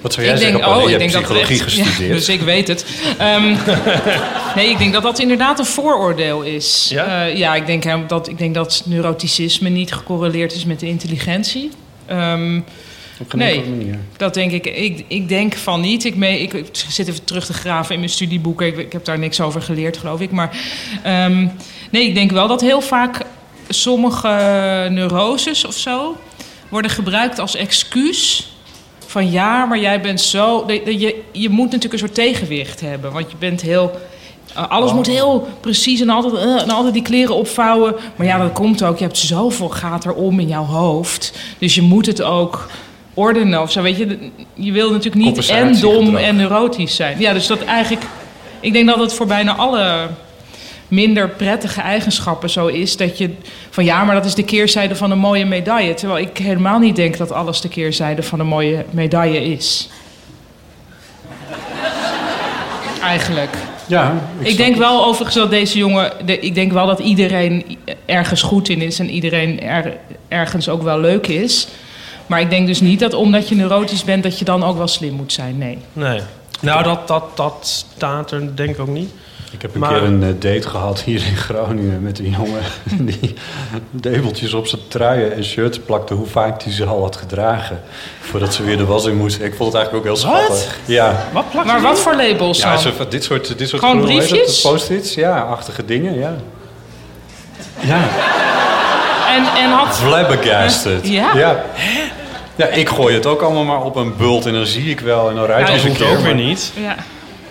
Wat 0.00 0.12
zou 0.12 0.26
jij 0.26 0.34
ik 0.34 0.40
zeggen? 0.40 0.60
denk, 0.60 0.72
oh, 0.72 0.76
je 0.76 0.82
ik 0.82 1.00
hebt 1.00 1.12
denk 1.12 1.12
dat 1.12 1.36
het 1.36 1.46
psychologie 1.46 1.64
echt- 1.64 1.86
gestudeerd. 1.86 2.08
Ja, 2.08 2.14
dus 2.14 2.28
ik 2.28 2.40
weet 2.40 2.68
het. 2.68 2.84
Ehm, 3.18 3.56
nee, 4.56 4.68
ik 4.70 4.78
denk 4.78 4.92
dat 4.92 5.02
dat 5.02 5.18
inderdaad 5.18 5.58
een 5.58 5.64
vooroordeel 5.64 6.42
is. 6.42 6.86
Ja, 6.90 7.24
ja 7.24 7.54
ik, 7.54 7.66
denk, 7.66 7.84
hem 7.84 8.06
dat, 8.06 8.28
ik 8.28 8.38
denk 8.38 8.54
dat 8.54 8.82
neuroticisme 8.84 9.68
niet 9.68 9.92
gecorreleerd 9.92 10.52
is 10.52 10.64
met 10.64 10.80
de 10.80 10.86
intelligentie. 10.86 11.70
Ehm, 12.06 12.56
Op 13.20 13.30
geen 13.30 13.38
nee, 13.40 13.60
manier. 13.68 13.98
dat 14.16 14.34
denk 14.34 14.52
ik. 14.52 14.66
Ik, 14.66 15.04
ik 15.08 15.28
denk 15.28 15.54
van 15.54 15.80
niet. 15.80 16.04
Ik, 16.04 16.14
mee, 16.16 16.40
ik, 16.40 16.52
ik 16.52 16.66
zit 16.88 17.08
even 17.08 17.24
terug 17.24 17.46
te 17.46 17.52
graven 17.52 17.92
in 17.92 18.00
mijn 18.00 18.12
studieboeken. 18.12 18.66
Ik, 18.66 18.76
ik 18.78 18.92
heb 18.92 19.04
daar 19.04 19.18
niks 19.18 19.40
over 19.40 19.62
geleerd, 19.62 19.96
geloof 19.96 20.20
ik. 20.20 20.30
Maar 20.30 20.50
ehm, 21.02 21.46
nee, 21.90 22.06
ik 22.08 22.14
denk 22.14 22.30
wel 22.30 22.48
dat 22.48 22.60
heel 22.60 22.80
vaak 22.80 23.20
sommige 23.68 24.28
neuroses 24.90 25.64
of 25.64 25.76
zo 25.76 26.16
worden 26.68 26.90
gebruikt 26.90 27.38
als 27.38 27.54
excuus. 27.56 28.49
Van 29.10 29.30
ja, 29.30 29.64
maar 29.64 29.78
jij 29.78 30.00
bent 30.00 30.20
zo. 30.20 30.64
Je, 30.84 31.22
je 31.32 31.48
moet 31.48 31.64
natuurlijk 31.64 31.92
een 31.92 31.98
soort 31.98 32.14
tegenwicht 32.14 32.80
hebben. 32.80 33.12
Want 33.12 33.30
je 33.30 33.36
bent 33.38 33.60
heel. 33.60 34.00
uh, 34.56 34.68
Alles 34.68 34.92
moet 34.92 35.06
heel 35.06 35.48
precies 35.60 36.00
en 36.00 36.08
altijd, 36.08 36.44
uh, 36.44 36.62
en 36.62 36.70
altijd 36.70 36.94
die 36.94 37.02
kleren 37.02 37.34
opvouwen. 37.34 37.94
Maar 38.16 38.26
ja, 38.26 38.38
dat 38.38 38.52
komt 38.52 38.82
ook. 38.82 38.98
Je 38.98 39.04
hebt 39.04 39.18
zoveel 39.18 39.68
gaat 39.68 40.06
erom 40.06 40.40
in 40.40 40.48
jouw 40.48 40.64
hoofd. 40.64 41.32
Dus 41.58 41.74
je 41.74 41.82
moet 41.82 42.06
het 42.06 42.22
ook 42.22 42.68
ordenen 43.14 43.62
of 43.62 43.72
zo. 43.72 43.82
Weet 43.82 43.96
je, 43.96 44.30
je 44.54 44.72
wil 44.72 44.90
natuurlijk 44.90 45.24
niet 45.24 45.48
en 45.48 45.80
dom 45.80 46.16
en 46.16 46.36
neurotisch 46.36 46.96
zijn. 46.96 47.20
Ja, 47.20 47.32
dus 47.32 47.46
dat 47.46 47.64
eigenlijk. 47.64 48.06
Ik 48.60 48.72
denk 48.72 48.86
dat 48.86 48.98
het 48.98 49.12
voor 49.12 49.26
bijna 49.26 49.56
alle 49.56 50.08
minder 50.88 51.28
prettige 51.28 51.80
eigenschappen 51.80 52.50
zo 52.50 52.66
is 52.66 52.96
dat 52.96 53.18
je 53.18 53.30
van 53.70 53.84
ja, 53.84 54.04
maar 54.04 54.14
dat 54.14 54.24
is 54.24 54.34
de 54.34 54.42
keerzijde 54.44 54.96
van 54.96 55.10
een 55.10 55.18
mooie 55.18 55.44
medaille. 55.46 55.94
Terwijl 55.94 56.26
ik 56.26 56.38
helemaal 56.38 56.78
niet 56.78 56.96
denk 56.96 57.16
dat 57.16 57.32
alles 57.32 57.60
de 57.60 57.68
keerzijde 57.68 58.22
van 58.22 58.40
een 58.40 58.46
mooie 58.46 58.84
medaille 58.90 59.44
is. 59.44 59.88
Eigenlijk. 63.02 63.50
Ja, 63.86 64.14
Ik, 64.38 64.56
denk 64.56 64.76
wel 64.76 65.04
overigens 65.04 65.36
dat 65.36 65.50
deze 65.50 65.78
jongen. 65.78 66.12
de- 66.24 66.38
ik 66.38 66.54
denk 66.54 66.72
wel 66.72 66.86
dat 66.86 66.98
iedereen 66.98 67.78
ergens 68.06 68.42
goed 68.42 68.68
in 68.68 68.82
is 68.82 68.98
en 68.98 69.10
iedereen 69.10 69.60
er, 69.62 69.96
ergens 70.28 70.68
ook 70.68 70.82
wel 70.82 71.00
leuk 71.00 71.26
is. 71.26 71.68
Maar 72.26 72.40
ik 72.40 72.50
denk 72.50 72.66
dus 72.66 72.80
niet 72.80 73.00
dat 73.00 73.14
omdat 73.14 73.48
je 73.48 73.54
neurotisch 73.54 74.04
bent, 74.04 74.22
dat 74.22 74.38
je 74.38 74.44
dan 74.44 74.64
ook 74.64 74.76
wel 74.76 74.88
slim 74.88 75.12
moet 75.14 75.32
zijn. 75.32 75.58
Nee. 75.58 75.78
Nee. 75.92 76.20
Nou, 76.60 76.82
dat, 76.82 77.08
dat, 77.08 77.24
dat 77.36 77.84
staat 77.96 78.30
er 78.30 78.56
denk 78.56 78.70
ik 78.70 78.80
ook 78.80 78.88
niet. 78.88 79.10
Ik 79.52 79.62
heb 79.62 79.74
een 79.74 79.80
Maar- 79.80 79.92
keer 79.92 80.02
een 80.02 80.22
eh, 80.22 80.28
date 80.38 80.68
gehad 80.68 81.00
hier 81.00 81.26
in 81.26 81.36
Groningen 81.36 82.02
met 82.02 82.18
een 82.18 82.30
jongen 82.38 82.62
die 83.10 83.34
debeltjes 83.90 84.54
op 84.54 84.66
zijn 84.66 84.80
truien 84.88 85.32
en 85.34 85.44
shirts 85.44 85.78
plakte 85.78 86.14
hoe 86.14 86.26
vaak 86.26 86.62
hij 86.62 86.72
ze 86.72 86.84
al 86.84 87.02
had 87.02 87.16
gedragen 87.16 87.80
voordat 88.20 88.54
ze 88.54 88.62
weer 88.64 88.76
de 88.76 88.84
was 88.84 89.06
in 89.06 89.16
moesten. 89.16 89.44
Ik 89.44 89.54
vond 89.54 89.72
het 89.72 89.82
eigenlijk 89.82 90.06
ook 90.08 90.16
heel 90.16 90.30
Wat? 90.32 90.40
schattig. 90.46 90.78
Ja. 90.84 91.26
Wat 91.32 91.50
plakt 91.50 91.66
Maar 91.66 91.80
wat 91.80 92.00
voor 92.00 92.16
labels 92.16 92.58
Ja, 92.58 92.72
dan? 92.72 92.78
zo, 92.82 92.90
van 92.96 93.06
dit 93.08 93.24
soort, 93.24 93.58
dit 93.58 93.68
soort 93.68 93.82
Gewoon 93.82 94.00
briefjes? 94.00 94.60
Post-its, 94.60 95.14
ja, 95.14 95.40
achtige 95.40 95.84
dingen, 95.84 96.18
ja. 96.18 96.34
Ja, 97.80 98.00
En, 99.36 99.62
en 99.62 99.70
had... 99.70 99.96
flabbergasted. 99.96 101.08
Ja? 101.08 101.30
Ja. 101.34 101.64
Ja, 102.56 102.66
ik 102.66 102.88
gooi 102.88 103.14
het 103.14 103.26
ook 103.26 103.40
allemaal 103.40 103.64
maar 103.64 103.82
op 103.82 103.96
een 103.96 104.16
bult 104.16 104.46
en 104.46 104.52
dan 104.52 104.66
zie 104.66 104.90
ik 104.90 105.00
wel 105.00 105.28
en 105.28 105.34
dan 105.34 105.44
ruikt 105.44 105.68
Ja, 105.68 105.74
het 105.74 105.82
dat 105.82 105.90
eens 105.92 106.00
ook 106.02 106.08
keer. 106.08 106.16
weer 106.24 106.34
maar- 106.34 106.44
niet. 106.44 106.72
Ja. 106.76 106.94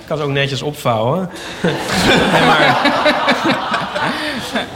Ik 0.09 0.15
kan 0.15 0.23
het 0.23 0.33
ook 0.35 0.41
netjes 0.41 0.61
opvouwen. 0.61 1.29
nee, 1.63 2.45
maar... 2.45 2.77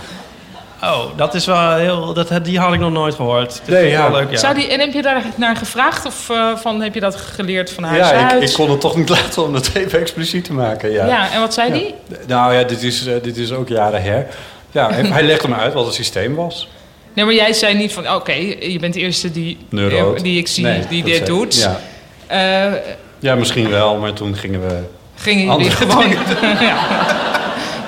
Oh, 0.83 1.17
dat 1.17 1.33
is 1.33 1.45
wel 1.45 1.75
heel... 1.75 2.13
Dat, 2.13 2.45
die 2.45 2.59
had 2.59 2.73
ik 2.73 2.79
nog 2.79 2.91
nooit 2.91 3.15
gehoord. 3.15 3.61
Nee, 3.65 3.89
ja. 3.89 4.11
wel 4.11 4.19
leuk, 4.19 4.31
ja. 4.31 4.37
Zou 4.37 4.55
die, 4.55 4.67
en 4.67 4.79
heb 4.79 4.93
je 4.93 5.01
daar 5.01 5.23
naar 5.35 5.55
gevraagd 5.55 6.05
of 6.05 6.29
eh, 6.29 6.55
van, 6.55 6.81
heb 6.81 6.93
je 6.93 6.99
dat 6.99 7.15
geleerd 7.15 7.71
van 7.71 7.83
huis 7.83 8.09
Ja, 8.09 8.29
uit? 8.29 8.41
ik, 8.43 8.49
ik 8.49 8.55
kon 8.55 8.69
het 8.69 8.81
toch 8.81 8.95
niet 8.95 9.09
laten 9.19 9.43
om 9.43 9.53
dat 9.53 9.69
even 9.73 9.99
expliciet 9.99 10.43
te 10.43 10.53
maken. 10.53 10.91
Ja, 10.91 11.05
Ja, 11.05 11.31
en 11.31 11.39
wat 11.39 11.53
zei 11.53 11.67
Ja. 11.67 11.73
die? 11.73 11.95
Nou 12.27 12.53
ja, 12.53 12.63
dit 12.63 12.83
is, 12.83 13.05
eh, 13.05 13.13
dit 13.23 13.37
is 13.37 13.51
ook 13.51 13.67
jaren 13.67 14.01
her. 14.01 14.27
Ja, 14.71 14.91
hij, 14.91 15.23
legde 15.23 15.47
me 15.47 15.55
uit 15.55 15.73
wat 15.73 15.85
het 15.85 15.93
systeem 15.95 16.35
was. 16.35 16.69
Nee, 17.13 17.25
maar 17.25 17.33
jij 17.33 17.53
zei 17.53 17.73
niet 17.75 17.93
van, 17.93 18.13
oké, 18.13 18.33
je 18.59 18.77
bent 18.79 18.93
de 18.93 18.99
eerste 18.99 19.31
die, 19.31 19.57
Neurood. 19.69 20.23
die 20.23 20.37
ik 20.37 20.47
zie 20.47 20.63
Nee, 20.63 20.87
die 20.89 21.03
dit 21.03 21.25
doet. 21.25 21.55
Ja. 21.55 21.79
Eh, 22.27 22.73
ja, 23.19 23.35
misschien 23.35 23.69
wel, 23.69 23.97
maar 23.97 24.13
toen 24.13 24.35
gingen 24.35 24.67
we... 24.67 24.83
gingen 25.23 25.45
jullie 25.45 25.71
gewoon... 25.71 26.09
ja. 26.59 26.75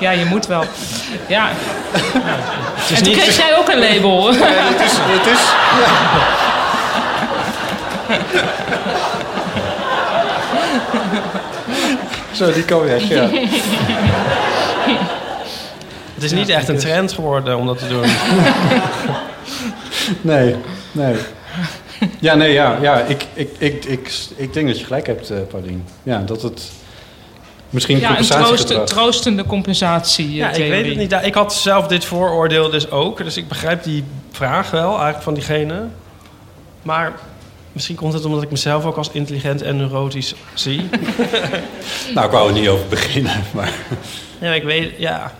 ja, 0.00 0.10
je 0.10 0.24
moet 0.24 0.46
wel. 0.46 0.64
Ja. 1.26 1.48
is 2.90 2.98
en 2.98 3.02
toen 3.02 3.12
kreeg 3.12 3.36
jij 3.36 3.56
ook 3.58 3.68
een 3.68 3.78
label. 3.78 4.32
Ja, 4.34 4.40
het 4.44 4.80
is... 4.80 4.92
Het 4.96 5.26
is 5.26 5.54
Zo, 12.32 12.52
die 12.52 12.64
kan 12.64 12.82
weg, 12.84 13.08
ja. 13.08 13.28
Het 16.14 16.22
is 16.24 16.32
niet 16.32 16.48
echt 16.48 16.68
een 16.68 16.78
trend 16.78 17.12
geworden 17.12 17.56
om 17.56 17.66
dat 17.66 17.78
te 17.78 17.88
doen. 17.88 18.04
Nee, 20.20 20.56
nee. 20.92 21.14
Ja, 22.20 22.34
nee, 22.34 22.52
ja, 22.52 22.78
ja 22.80 23.00
ik, 23.00 23.26
ik, 23.34 23.50
ik, 23.58 23.84
ik, 23.84 24.12
ik 24.36 24.52
denk 24.52 24.66
dat 24.66 24.78
je 24.78 24.84
gelijk 24.84 25.06
hebt, 25.06 25.30
eh 25.30 25.38
Paulien. 25.48 25.84
Ja, 26.02 26.18
dat 26.18 26.42
het 26.42 26.70
misschien 27.76 27.98
Ja, 27.98 28.18
een 28.18 28.24
troost, 28.24 28.86
troostende 28.86 29.44
compensatie. 29.44 30.34
Ja, 30.34 30.50
ik 30.50 30.70
weet 30.70 30.86
het 30.86 30.96
niet. 30.96 31.10
Ja, 31.10 31.20
Ik 31.20 31.34
had 31.34 31.54
zelf 31.54 31.86
dit 31.86 32.04
vooroordeel 32.04 32.70
dus 32.70 32.90
ook. 32.90 33.24
Dus 33.24 33.36
ik 33.36 33.48
begrijp 33.48 33.82
die 33.82 34.04
vraag 34.30 34.70
wel 34.70 34.90
eigenlijk 34.90 35.22
van 35.22 35.34
diegene. 35.34 35.86
Maar 36.82 37.12
misschien 37.72 37.96
komt 37.96 38.12
het 38.12 38.24
omdat 38.24 38.42
ik 38.42 38.50
mezelf 38.50 38.84
ook 38.84 38.96
als 38.96 39.10
intelligent 39.10 39.62
en 39.62 39.76
neurotisch 39.76 40.34
zie. 40.54 40.88
Nou, 42.14 42.26
ik 42.26 42.32
wou 42.32 42.48
er 42.48 42.54
niet 42.54 42.68
over 42.68 42.86
beginnen, 42.86 43.44
maar... 43.54 43.72
ja, 44.40 44.52
ik 44.52 44.62
weet... 44.62 44.92
Ja. 44.98 45.32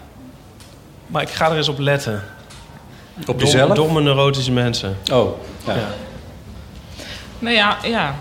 Maar 1.07 1.23
ik 1.23 1.29
ga 1.29 1.51
er 1.51 1.57
eens 1.57 1.69
op 1.69 1.79
letten. 1.79 2.25
Op 3.27 3.41
jezelf? 3.41 3.75
Domme 3.75 4.01
neurotische 4.01 4.53
mensen. 4.53 4.97
Oh, 5.13 5.41
ja. 5.67 5.77
Nou 7.39 7.55
ja, 7.55 7.77
ja. 7.85 8.15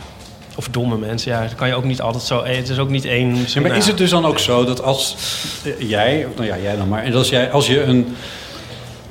Of 0.56 0.68
domme 0.72 0.98
mensen, 0.98 1.32
ja. 1.32 1.42
Dat 1.42 1.56
kan 1.56 1.68
je 1.68 1.76
ook 1.76 1.84
niet 1.84 2.02
altijd 2.02 2.24
zo... 2.24 2.40
eh, 2.42 2.56
Het 2.58 2.70
is 2.70 2.78
ook 2.80 2.90
niet 2.90 3.06
één... 3.06 3.36
Ja, 3.48 3.62
maar 3.62 3.78
is 3.78 3.88
het 3.88 3.98
dus 3.98 4.10
dan 4.10 4.26
ook 4.26 4.40
zo 4.40 4.66
dat 4.66 4.82
als 4.84 5.16
eh, 5.64 5.90
jij, 5.90 6.26
of 6.30 6.36
nou 6.36 6.48
ja, 6.48 6.58
jij 6.58 6.76
dan 6.76 6.88
maar, 6.88 7.04
en 7.04 7.14
als, 7.14 7.30
jij, 7.30 7.52
als 7.52 7.68
je 7.68 7.82
een 7.84 8.16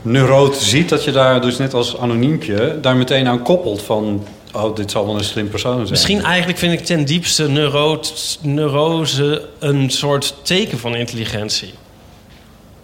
neuroot 0.03 0.57
ziet, 0.57 0.89
dat 0.89 1.05
je 1.05 1.11
daar 1.13 1.41
dus 1.41 1.59
net 1.59 1.75
als 1.75 1.97
anoniempje 1.99 2.79
daar 2.81 2.97
meteen 2.97 3.29
aan 3.29 3.43
koppelt 3.43 3.83
van, 3.83 4.27
oh, 4.53 4.75
dit 4.77 4.91
zal 4.91 5.07
wel 5.07 5.15
een 5.19 5.25
slim 5.25 5.49
persoon 5.49 5.77
zijn. 5.77 5.91
Misschien 5.91 6.23
eigenlijk 6.23 6.59
vind 6.59 6.73
ik 6.73 6.85
ten 6.87 7.05
diepste 7.05 7.49
neuroot, 7.49 8.39
neurose 8.43 9.49
een 9.59 9.91
soort 9.91 10.35
teken 10.43 10.79
van 10.79 10.95
intelligentie. 10.95 11.75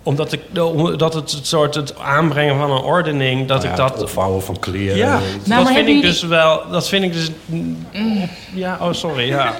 Omdat 0.03 0.33
ik, 0.33 0.41
omdat 0.63 1.15
het 1.15 1.31
het 1.33 1.47
soort 1.47 1.75
het 1.75 1.99
aanbrengen 1.99 2.57
van 2.59 2.71
een 2.71 2.83
ordening, 2.83 3.49
dat 3.49 3.63
Nou 3.63 3.71
ik 3.73 3.79
ja, 3.79 3.85
dat 3.85 3.93
het 3.95 4.03
opvouwen 4.03 4.43
van 4.43 4.59
kleren. 4.59 4.97
Ja, 4.97 5.09
Nou, 5.11 5.23
dat 5.45 5.47
maar 5.47 5.67
vind 5.67 5.79
ik 5.79 5.87
jullie- 5.87 6.03
dus 6.03 6.23
wel. 6.23 6.63
Dat 6.71 6.89
vind 6.89 7.05
ik 7.05 7.13
dus. 7.13 7.31
Ja, 8.55 8.79
oh 8.81 8.93
sorry, 8.93 9.29
ja. 9.29 9.45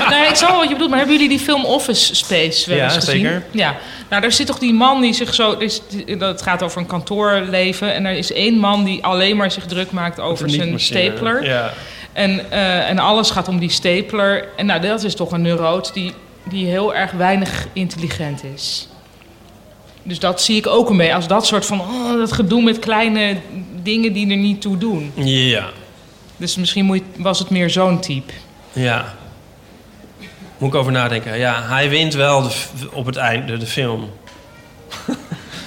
nou, 0.00 0.14
ja, 0.14 0.28
ik 0.28 0.34
snap 0.34 0.48
wel 0.50 0.58
wat 0.58 0.66
je 0.66 0.72
bedoelt, 0.72 0.90
maar 0.90 0.98
hebben 0.98 1.16
jullie 1.16 1.30
die 1.36 1.44
film 1.44 1.64
Office 1.64 2.14
Space 2.14 2.68
wel 2.68 2.78
Ja, 2.78 2.84
eens 2.84 2.94
gezien? 2.94 3.20
zeker. 3.20 3.42
Ja, 3.50 3.74
nou 4.08 4.22
daar 4.22 4.32
zit 4.32 4.46
toch 4.46 4.58
die 4.58 4.72
man 4.74 5.00
die 5.00 5.12
zich 5.12 5.34
zo... 5.34 5.52
Is, 5.52 5.80
dat 6.18 6.42
gaat 6.42 6.62
over 6.62 6.80
een 6.80 6.86
kantoorleven 6.86 7.94
en 7.94 8.04
er 8.06 8.12
is 8.16 8.32
één 8.32 8.54
man 8.58 8.84
die 8.84 9.04
alleen 9.04 9.36
maar 9.36 9.50
zich 9.50 9.66
druk 9.66 9.90
maakt 9.90 10.20
over 10.20 10.50
zijn 10.50 10.80
stapler. 10.80 11.44
Ja. 11.44 11.72
En, 12.12 12.50
eh, 12.50 12.88
en 12.88 12.98
alles 12.98 13.30
gaat 13.30 13.48
om 13.48 13.58
die 13.58 13.70
stapler. 13.70 14.48
En 14.56 14.66
nou, 14.66 14.80
dat 14.80 15.02
is 15.04 15.14
toch 15.14 15.32
een 15.32 15.42
neuroot 15.42 15.92
die, 15.94 16.12
die 16.44 16.66
heel 16.66 16.94
erg 16.94 17.10
weinig 17.10 17.66
intelligent 17.72 18.42
is. 18.54 18.86
Dus 20.02 20.18
dat 20.18 20.42
zie 20.42 20.56
ik 20.56 20.66
ook 20.66 20.90
een 20.90 20.96
beetje 20.96 21.14
als 21.14 21.26
dat 21.26 21.46
soort 21.46 21.66
van... 21.66 21.80
Oh, 21.80 22.18
dat 22.18 22.32
gedoe 22.32 22.62
met 22.62 22.78
kleine 22.78 23.36
dingen 23.82 24.12
die 24.12 24.30
er 24.30 24.36
niet 24.36 24.60
toe 24.60 24.78
doen. 24.78 25.12
Ja, 25.14 25.68
Dus 26.36 26.56
misschien 26.56 26.84
moet 26.84 26.96
je- 26.98 27.22
was 27.22 27.38
het 27.38 27.50
meer 27.50 27.70
zo'n 27.70 28.00
type. 28.00 28.32
ja. 28.72 29.14
Moet 30.58 30.72
ik 30.74 30.78
over 30.80 30.92
nadenken. 30.92 31.38
Ja, 31.38 31.62
hij 31.68 31.88
wint 31.88 32.14
wel 32.14 32.42
de 32.42 32.50
op 32.92 33.06
het 33.06 33.16
einde 33.16 33.56
de 33.56 33.66
film. 33.66 34.10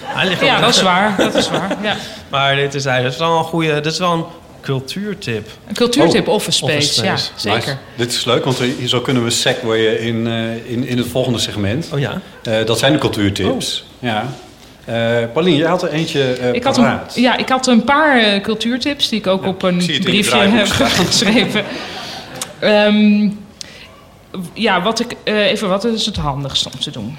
hij 0.04 0.28
ligt 0.28 0.42
op 0.42 0.48
Ja, 0.48 0.56
de- 0.56 0.62
dat 0.62 0.76
is 0.76 0.82
waar. 0.82 1.18
Dat 1.18 1.36
is 1.36 1.50
waar. 1.50 1.78
Ja. 1.84 1.96
Maar 2.30 2.56
dit 2.56 2.74
is, 2.74 2.86
is 2.86 3.18
wel 3.18 3.38
een 3.38 3.44
goede. 3.44 3.74
Dit 3.74 3.86
is 3.92 3.98
wel 4.00 4.14
een 4.14 4.24
cultuurtip. 4.62 5.50
Een 5.68 5.74
cultuurtip, 5.76 6.28
Oh, 6.28 6.34
Office 6.34 6.58
Space, 6.58 7.04
ja, 7.04 7.18
zeker. 7.36 7.58
Nice. 7.60 7.78
Dit 7.96 8.12
is 8.12 8.26
leuk, 8.26 8.44
want 8.44 8.58
hier 8.60 8.88
zo 8.88 9.02
kunnen 9.02 9.24
we 9.24 9.30
segwayen 9.30 10.00
in, 10.00 10.28
eh, 10.28 10.72
in, 10.72 10.88
in 10.88 10.98
het 10.98 11.08
volgende 11.08 11.40
segment. 11.40 11.90
Oh 11.94 12.00
ja? 12.00 12.22
Eh, 12.44 12.66
dat 12.66 12.80
zijn 12.80 12.94
de 12.94 13.00
cultuurtips. 13.00 13.86
Ja. 14.06 14.26
Eh 14.86 15.32
Paulien, 15.34 15.56
jij 15.56 15.70
had 15.70 15.84
er 15.84 15.90
eentje 15.90 16.34
eh 16.34 16.54
Ik 16.54 16.64
had, 16.64 16.78
een, 16.78 17.00
ja, 17.16 17.38
ik 17.38 17.50
had 17.50 17.68
een 17.68 17.84
paar 17.84 18.18
eh, 18.20 18.42
cultuurtips 18.42 19.10
die 19.10 19.20
ik 19.20 19.28
ook 19.28 19.46
op 19.46 19.64
een 19.64 19.78
briefje 19.78 20.38
heb 20.38 20.68
geschreven. 21.06 21.64
Ehm, 22.60 23.30
ja, 24.54 24.82
wat 24.82 25.00
ik, 25.00 25.16
even 25.24 25.70
wat 25.70 25.84
is 25.84 26.06
het 26.06 26.16
handigst 26.16 26.66
om 26.66 26.80
te 26.80 26.92
doen? 26.92 27.18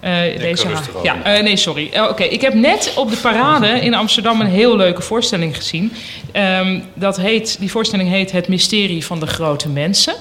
Eh, 0.00 0.40
deze 0.40 0.68
ja, 1.02 1.22
eh, 1.22 1.42
nee, 1.42 1.56
sorry. 1.56 1.88
Eh, 1.92 2.02
Oké, 2.02 2.22
ik 2.22 2.40
heb 2.40 2.54
net 2.54 2.92
op 2.96 3.10
de 3.10 3.16
parade 3.16 3.66
in 3.66 3.94
Amsterdam 3.94 4.40
een 4.40 4.46
heel 4.46 4.76
leuke 4.76 5.02
voorstelling 5.02 5.56
gezien. 5.56 5.92
Ehm, 6.32 6.80
dat 6.94 7.16
heet, 7.16 7.56
die 7.58 7.70
voorstelling 7.70 8.08
heet 8.10 8.32
Het 8.32 8.48
Mysterie 8.48 9.04
van 9.04 9.20
de 9.20 9.26
Grote 9.26 9.68
Mensen. 9.68 10.14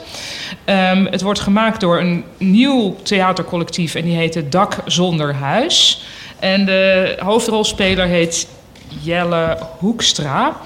Ehm, 0.65 1.05
het 1.05 1.21
wordt 1.21 1.39
gemaakt 1.39 1.79
door 1.79 1.99
een 1.99 2.23
nieuw 2.37 2.95
theatercollectief 3.03 3.95
en 3.95 4.03
die 4.05 4.15
heet 4.15 4.33
Het 4.33 4.51
Dak 4.51 4.75
Zonder 4.85 5.35
Huis. 5.35 6.01
En 6.39 6.65
de 6.65 7.15
hoofdrolspeler 7.19 8.05
heet 8.05 8.47
Jelle 9.01 9.57
Hoekstra. 9.77 10.57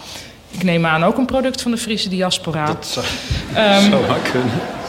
Ik 0.51 0.63
neem 0.63 0.85
aan 0.85 1.03
ook 1.03 1.17
een 1.17 1.25
product 1.25 1.61
van 1.61 1.71
de 1.71 1.77
Friese 1.77 2.09
diaspora. 2.09 2.65
Dat 2.65 2.87
zou, 2.87 3.05
zou 3.89 4.07
maar 4.07 4.29
kunnen. 4.31 4.80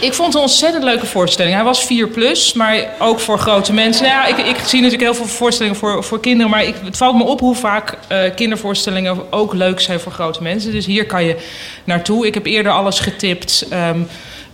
Ik 0.00 0.14
vond 0.14 0.26
het 0.26 0.34
een 0.36 0.40
ontzettend 0.48 0.84
leuke 0.84 1.06
voorstelling. 1.06 1.54
Hij 1.54 1.64
was 1.64 1.84
4 1.84 2.08
plus, 2.08 2.52
maar 2.52 2.86
ook 2.98 3.20
voor 3.20 3.38
grote 3.38 3.72
mensen. 3.72 4.06
Nou 4.06 4.14
ja, 4.16 4.26
ik, 4.36 4.46
ik 4.46 4.56
zie 4.64 4.80
natuurlijk 4.82 5.02
heel 5.02 5.14
veel 5.14 5.34
voorstellingen 5.36 5.78
voor, 5.78 6.04
voor 6.04 6.20
kinderen. 6.20 6.50
Maar 6.50 6.64
ik, 6.64 6.74
het 6.84 6.96
valt 6.96 7.16
me 7.16 7.24
op 7.24 7.40
hoe 7.40 7.54
vaak 7.54 7.98
eh, 8.08 8.34
kindervoorstellingen 8.34 9.32
ook 9.32 9.52
leuk 9.54 9.80
zijn 9.80 10.00
voor 10.00 10.12
grote 10.12 10.42
mensen. 10.42 10.72
Dus 10.72 10.86
hier 10.86 11.06
kan 11.06 11.24
je 11.24 11.36
naartoe. 11.84 12.26
Ik 12.26 12.34
heb 12.34 12.46
eerder 12.46 12.72
alles 12.72 12.98
getipt. 13.00 13.66
ehm, 13.70 13.98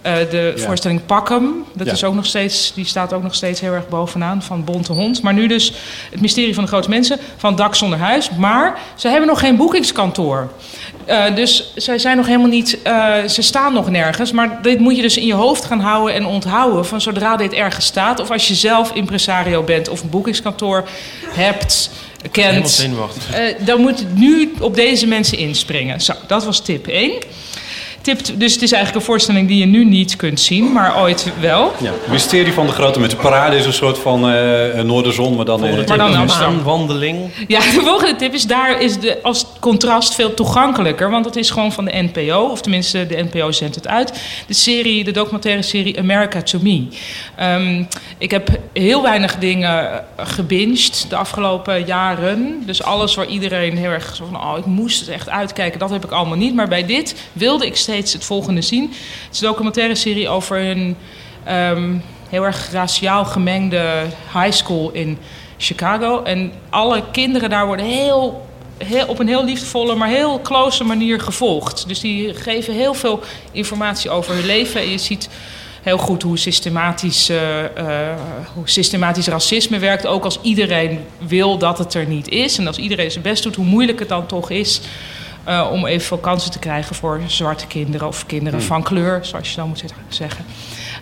eh, 0.03 0.15
de 0.31 0.53
Ja. 0.57 0.63
voorstelling 0.63 1.07
Pak 1.07 1.29
hem. 1.29 1.65
Dat 1.75 1.87
Ja. 1.87 1.93
is 1.93 2.05
ook 2.05 2.15
nog 2.15 2.27
steeds, 2.27 2.73
die 2.75 2.85
staat 2.85 3.13
ook 3.13 3.23
nog 3.23 3.35
steeds 3.35 3.61
heel 3.61 3.73
erg 3.73 3.89
bovenaan 3.89 4.43
van 4.43 4.65
Bonte 4.65 4.93
Hond. 4.93 5.23
Maar 5.23 5.35
nu 5.35 5.47
dus 5.47 5.73
het 6.11 6.21
mysterie 6.21 6.55
van 6.55 6.63
de 6.65 6.69
grote 6.71 6.89
mensen 6.89 7.19
van 7.37 7.57
Dak 7.57 7.75
zonder 7.75 7.99
huis. 7.99 8.31
Maar 8.39 8.79
ze 8.95 9.09
hebben 9.09 9.29
nog 9.29 9.39
geen 9.41 9.57
boekingskantoor. 9.57 10.49
Eh, 11.11 11.35
dus 11.35 11.73
zij 11.75 11.99
zijn 11.99 12.17
nog 12.17 12.27
helemaal 12.27 12.49
niet, 12.49 12.79
eh, 12.83 13.25
ze 13.25 13.43
staan 13.43 13.73
nog 13.73 13.91
nergens. 13.91 14.33
Maar 14.33 14.59
dit 14.63 14.79
moet 14.79 14.97
je 14.97 15.03
dus 15.03 15.17
in 15.17 15.27
je 15.27 15.35
hoofd 15.35 15.65
gaan 15.65 15.81
houden 15.81 16.15
en 16.15 16.27
onthouden. 16.27 16.87
Van 16.87 17.01
zodra 17.01 17.37
dit 17.37 17.53
ergens 17.53 17.87
staat. 17.87 18.21
Of 18.21 18.31
als 18.31 18.49
je 18.49 18.55
zelf 18.55 18.93
impresario 18.95 19.63
bent 19.63 19.89
of 19.89 20.03
een 20.03 20.09
boekingskantoor 20.11 20.89
hebt, 21.29 21.91
kent. 22.31 22.77
eh, 23.35 23.67
dan 23.67 23.81
moet 23.81 23.99
het 23.99 24.19
nu 24.19 24.53
op 24.61 24.75
deze 24.75 25.07
mensen 25.07 25.39
inspringen. 25.39 26.01
Zo, 26.01 26.13
dat 26.27 26.45
was 26.45 26.61
tip 26.61 26.87
1. 26.87 27.13
Tip, 28.03 28.19
dus 28.35 28.53
het 28.53 28.63
is 28.63 28.73
eigenlijk 28.73 28.95
een 28.95 29.11
voorstelling 29.13 29.49
die 29.49 29.59
je 29.59 29.67
nu 29.67 29.85
niet 29.85 30.17
kunt 30.17 30.41
zien, 30.41 30.73
maar 30.73 31.01
ooit 31.01 31.33
wel. 31.41 31.73
Ja. 31.81 31.93
Mysterie 32.11 32.53
van 32.53 32.67
de 32.67 32.73
Grote 32.73 33.01
met 33.01 33.11
de 33.11 33.17
parade 33.17 33.57
is 33.57 33.67
een 33.67 33.73
soort 33.73 33.99
van 33.99 34.31
eh 34.31 34.83
Noorderzon, 34.83 35.37
maar 35.37 35.45
dan... 35.45 35.65
eh, 35.65 35.77
Maar 35.89 35.99
dan 35.99 36.15
Amsterdam. 36.15 36.53
Aanwandeling. 36.55 37.19
Ja, 37.49 37.61
de 37.75 37.81
volgende 37.85 38.17
tip 38.17 38.35
is 38.35 38.45
daar 38.47 38.81
is 38.81 38.99
de, 39.01 39.19
als 39.23 39.47
contrast 39.61 40.15
veel 40.15 40.35
toegankelijker. 40.35 41.11
Want 41.11 41.25
het 41.25 41.37
is 41.37 41.51
gewoon 41.51 41.73
van 41.73 41.85
de 41.85 42.09
NPO, 42.13 42.49
of 42.51 42.61
tenminste 42.61 43.07
de 43.07 43.27
NPO 43.33 43.53
zendt 43.53 43.75
het 43.75 43.89
uit. 43.89 44.13
De 44.47 44.55
serie, 44.55 45.05
de 45.05 45.11
documentaire 45.11 45.63
serie 45.63 45.99
America 45.99 46.43
to 46.43 46.59
Me. 46.63 46.87
Ehm, 47.37 47.83
ik 48.19 48.31
heb 48.31 48.49
heel 48.73 49.03
weinig 49.03 49.37
dingen 49.39 50.05
gebinged 50.17 51.07
de 51.09 51.17
afgelopen 51.17 51.85
jaren. 51.87 52.63
Dus 52.67 52.83
alles 52.83 53.15
waar 53.15 53.27
iedereen 53.27 53.77
heel 53.77 53.91
erg 53.91 54.17
zo 54.17 54.25
van, 54.31 54.41
oh 54.41 54.59
ik 54.59 54.67
moest 54.67 55.01
het 55.01 55.09
echt 55.09 55.29
uitkijken, 55.29 55.79
dat 55.79 55.91
heb 55.91 56.05
ik 56.05 56.11
allemaal 56.11 56.37
niet. 56.37 56.55
Maar 56.55 56.69
bij 56.69 56.87
dit 56.87 57.15
wilde 57.33 57.67
ik 57.67 57.77
het 57.97 58.25
volgende 58.25 58.63
zien. 58.63 58.83
Het 58.83 59.35
is 59.35 59.41
een 59.41 59.49
documentaire 59.49 59.95
serie 59.95 60.29
over 60.29 60.59
een 60.59 60.97
ehm, 61.45 61.97
heel 62.29 62.45
erg 62.45 62.71
raciaal 62.73 63.25
gemengde 63.25 64.07
high 64.33 64.53
school 64.53 64.91
in 64.91 65.19
Chicago. 65.59 66.23
En 66.23 66.53
alle 66.71 67.03
kinderen 67.13 67.51
daar 67.51 67.67
worden 67.67 67.87
heel, 67.87 68.47
heel, 68.79 69.07
op 69.07 69.19
een 69.19 69.29
heel 69.29 69.45
liefdevolle, 69.45 69.95
maar 69.95 70.09
heel 70.09 70.41
close 70.41 70.85
manier 70.85 71.21
gevolgd. 71.21 71.89
Dus 71.89 72.01
die 72.01 72.35
geven 72.35 72.75
heel 72.75 72.95
veel 72.95 73.21
informatie 73.53 74.11
over 74.11 74.35
hun 74.35 74.47
leven. 74.47 74.81
En 74.81 74.91
je 74.91 74.99
ziet 74.99 75.29
heel 75.83 75.99
goed 75.99 76.23
hoe 76.23 76.39
systematisch, 76.39 77.29
eh, 77.29 77.65
eh, 77.65 78.17
hoe 78.55 78.69
systematisch 78.69 79.27
racisme 79.27 79.79
werkt. 79.79 80.07
Ook 80.07 80.25
als 80.25 80.39
iedereen 80.43 81.01
wil 81.19 81.59
dat 81.59 81.79
het 81.79 81.95
er 81.95 82.07
niet 82.07 82.29
is. 82.29 82.59
En 82.59 82.67
als 82.67 82.79
iedereen 82.79 83.11
zijn 83.11 83.25
best 83.25 83.43
doet, 83.43 83.57
hoe 83.57 83.65
moeilijk 83.65 83.99
het 83.99 84.09
dan 84.09 84.27
toch 84.27 84.51
is. 84.51 84.81
Eh, 85.51 85.69
om 85.73 85.87
evenveel 85.87 86.19
kansen 86.19 86.51
te 86.51 86.59
krijgen 86.59 86.95
voor 86.97 87.21
zwarte 87.27 87.67
kinderen 87.67 88.07
of 88.07 88.27
kinderen 88.27 88.59
Hmm. 88.59 88.69
van 88.69 88.83
kleur, 88.83 89.19
zoals 89.23 89.51
je 89.51 89.57
dan 89.57 89.69
moet 89.69 89.85
zeggen. 90.09 90.45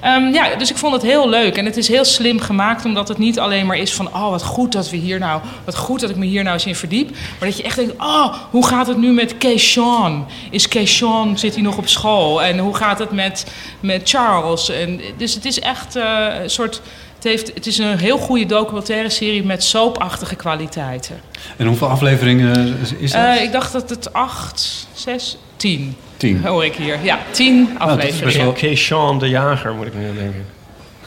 Ehm, 0.00 0.32
ja, 0.32 0.56
dus 0.56 0.70
ik 0.70 0.76
vond 0.76 0.92
het 0.92 1.02
heel 1.02 1.28
leuk. 1.28 1.56
En 1.56 1.64
het 1.64 1.76
is 1.76 1.88
heel 1.88 2.04
slim 2.04 2.40
gemaakt, 2.40 2.84
omdat 2.84 3.08
het 3.08 3.18
niet 3.18 3.38
alleen 3.38 3.66
maar 3.66 3.76
is 3.76 3.94
van... 3.94 4.06
oh, 4.06 4.30
wat 4.30 4.42
goed 4.42 4.72
dat 4.72 4.90
we 4.90 4.96
hier 4.96 5.18
nou... 5.18 5.40
wat 5.64 5.76
goed 5.76 6.00
dat 6.00 6.10
ik 6.10 6.16
me 6.16 6.24
hier 6.24 6.42
nou 6.42 6.54
eens 6.54 6.66
in 6.66 6.74
verdiep. 6.74 7.10
Maar 7.10 7.48
dat 7.48 7.56
je 7.56 7.62
echt 7.62 7.76
denkt, 7.76 7.94
oh, 7.98 8.34
hoe 8.50 8.66
gaat 8.66 8.86
het 8.86 8.96
nu 8.96 9.12
met 9.12 9.38
Keyshawn? 9.38 10.26
Is 10.50 10.68
Keyshawn, 10.68 11.36
zit 11.36 11.54
hij 11.54 11.62
nog 11.62 11.76
op 11.76 11.88
school? 11.88 12.42
En 12.42 12.58
hoe 12.58 12.74
gaat 12.74 12.98
het 12.98 13.10
met, 13.10 13.46
met 13.80 14.08
Charles? 14.08 14.70
En, 14.70 15.00
dus 15.16 15.34
het 15.34 15.44
is 15.44 15.60
echt 15.60 15.96
eh, 15.96 16.26
een 16.42 16.50
soort... 16.50 16.80
Het, 17.18 17.26
heeft, 17.26 17.54
het 17.54 17.66
is 17.66 17.78
een 17.78 17.98
heel 17.98 18.18
goede 18.18 18.46
documentaire 18.46 19.10
serie 19.10 19.44
met 19.44 19.62
soapachtige 19.64 20.34
kwaliteiten. 20.36 21.20
En 21.56 21.66
hoeveel 21.66 21.86
afleveringen 21.88 22.76
is 22.98 23.10
dat? 23.12 23.24
Eh, 23.24 23.42
ik 23.42 23.52
dacht 23.52 23.72
dat 23.72 23.90
het 23.90 24.12
acht, 24.12 24.86
zes, 24.92 25.36
tien. 25.56 25.96
Tien. 26.16 26.44
Hoor 26.44 26.64
ik 26.64 26.74
hier. 26.74 26.98
Ja, 27.02 27.18
tien 27.30 27.56
dat 27.78 27.88
is 27.88 27.94
best 27.96 28.12
afleveringen. 28.12 28.54
wel 28.94 29.18
de 29.18 29.28
Jager, 29.28 29.74
moet 29.74 29.86
ik 29.86 29.94
nu 29.94 30.14
denken. 30.14 30.46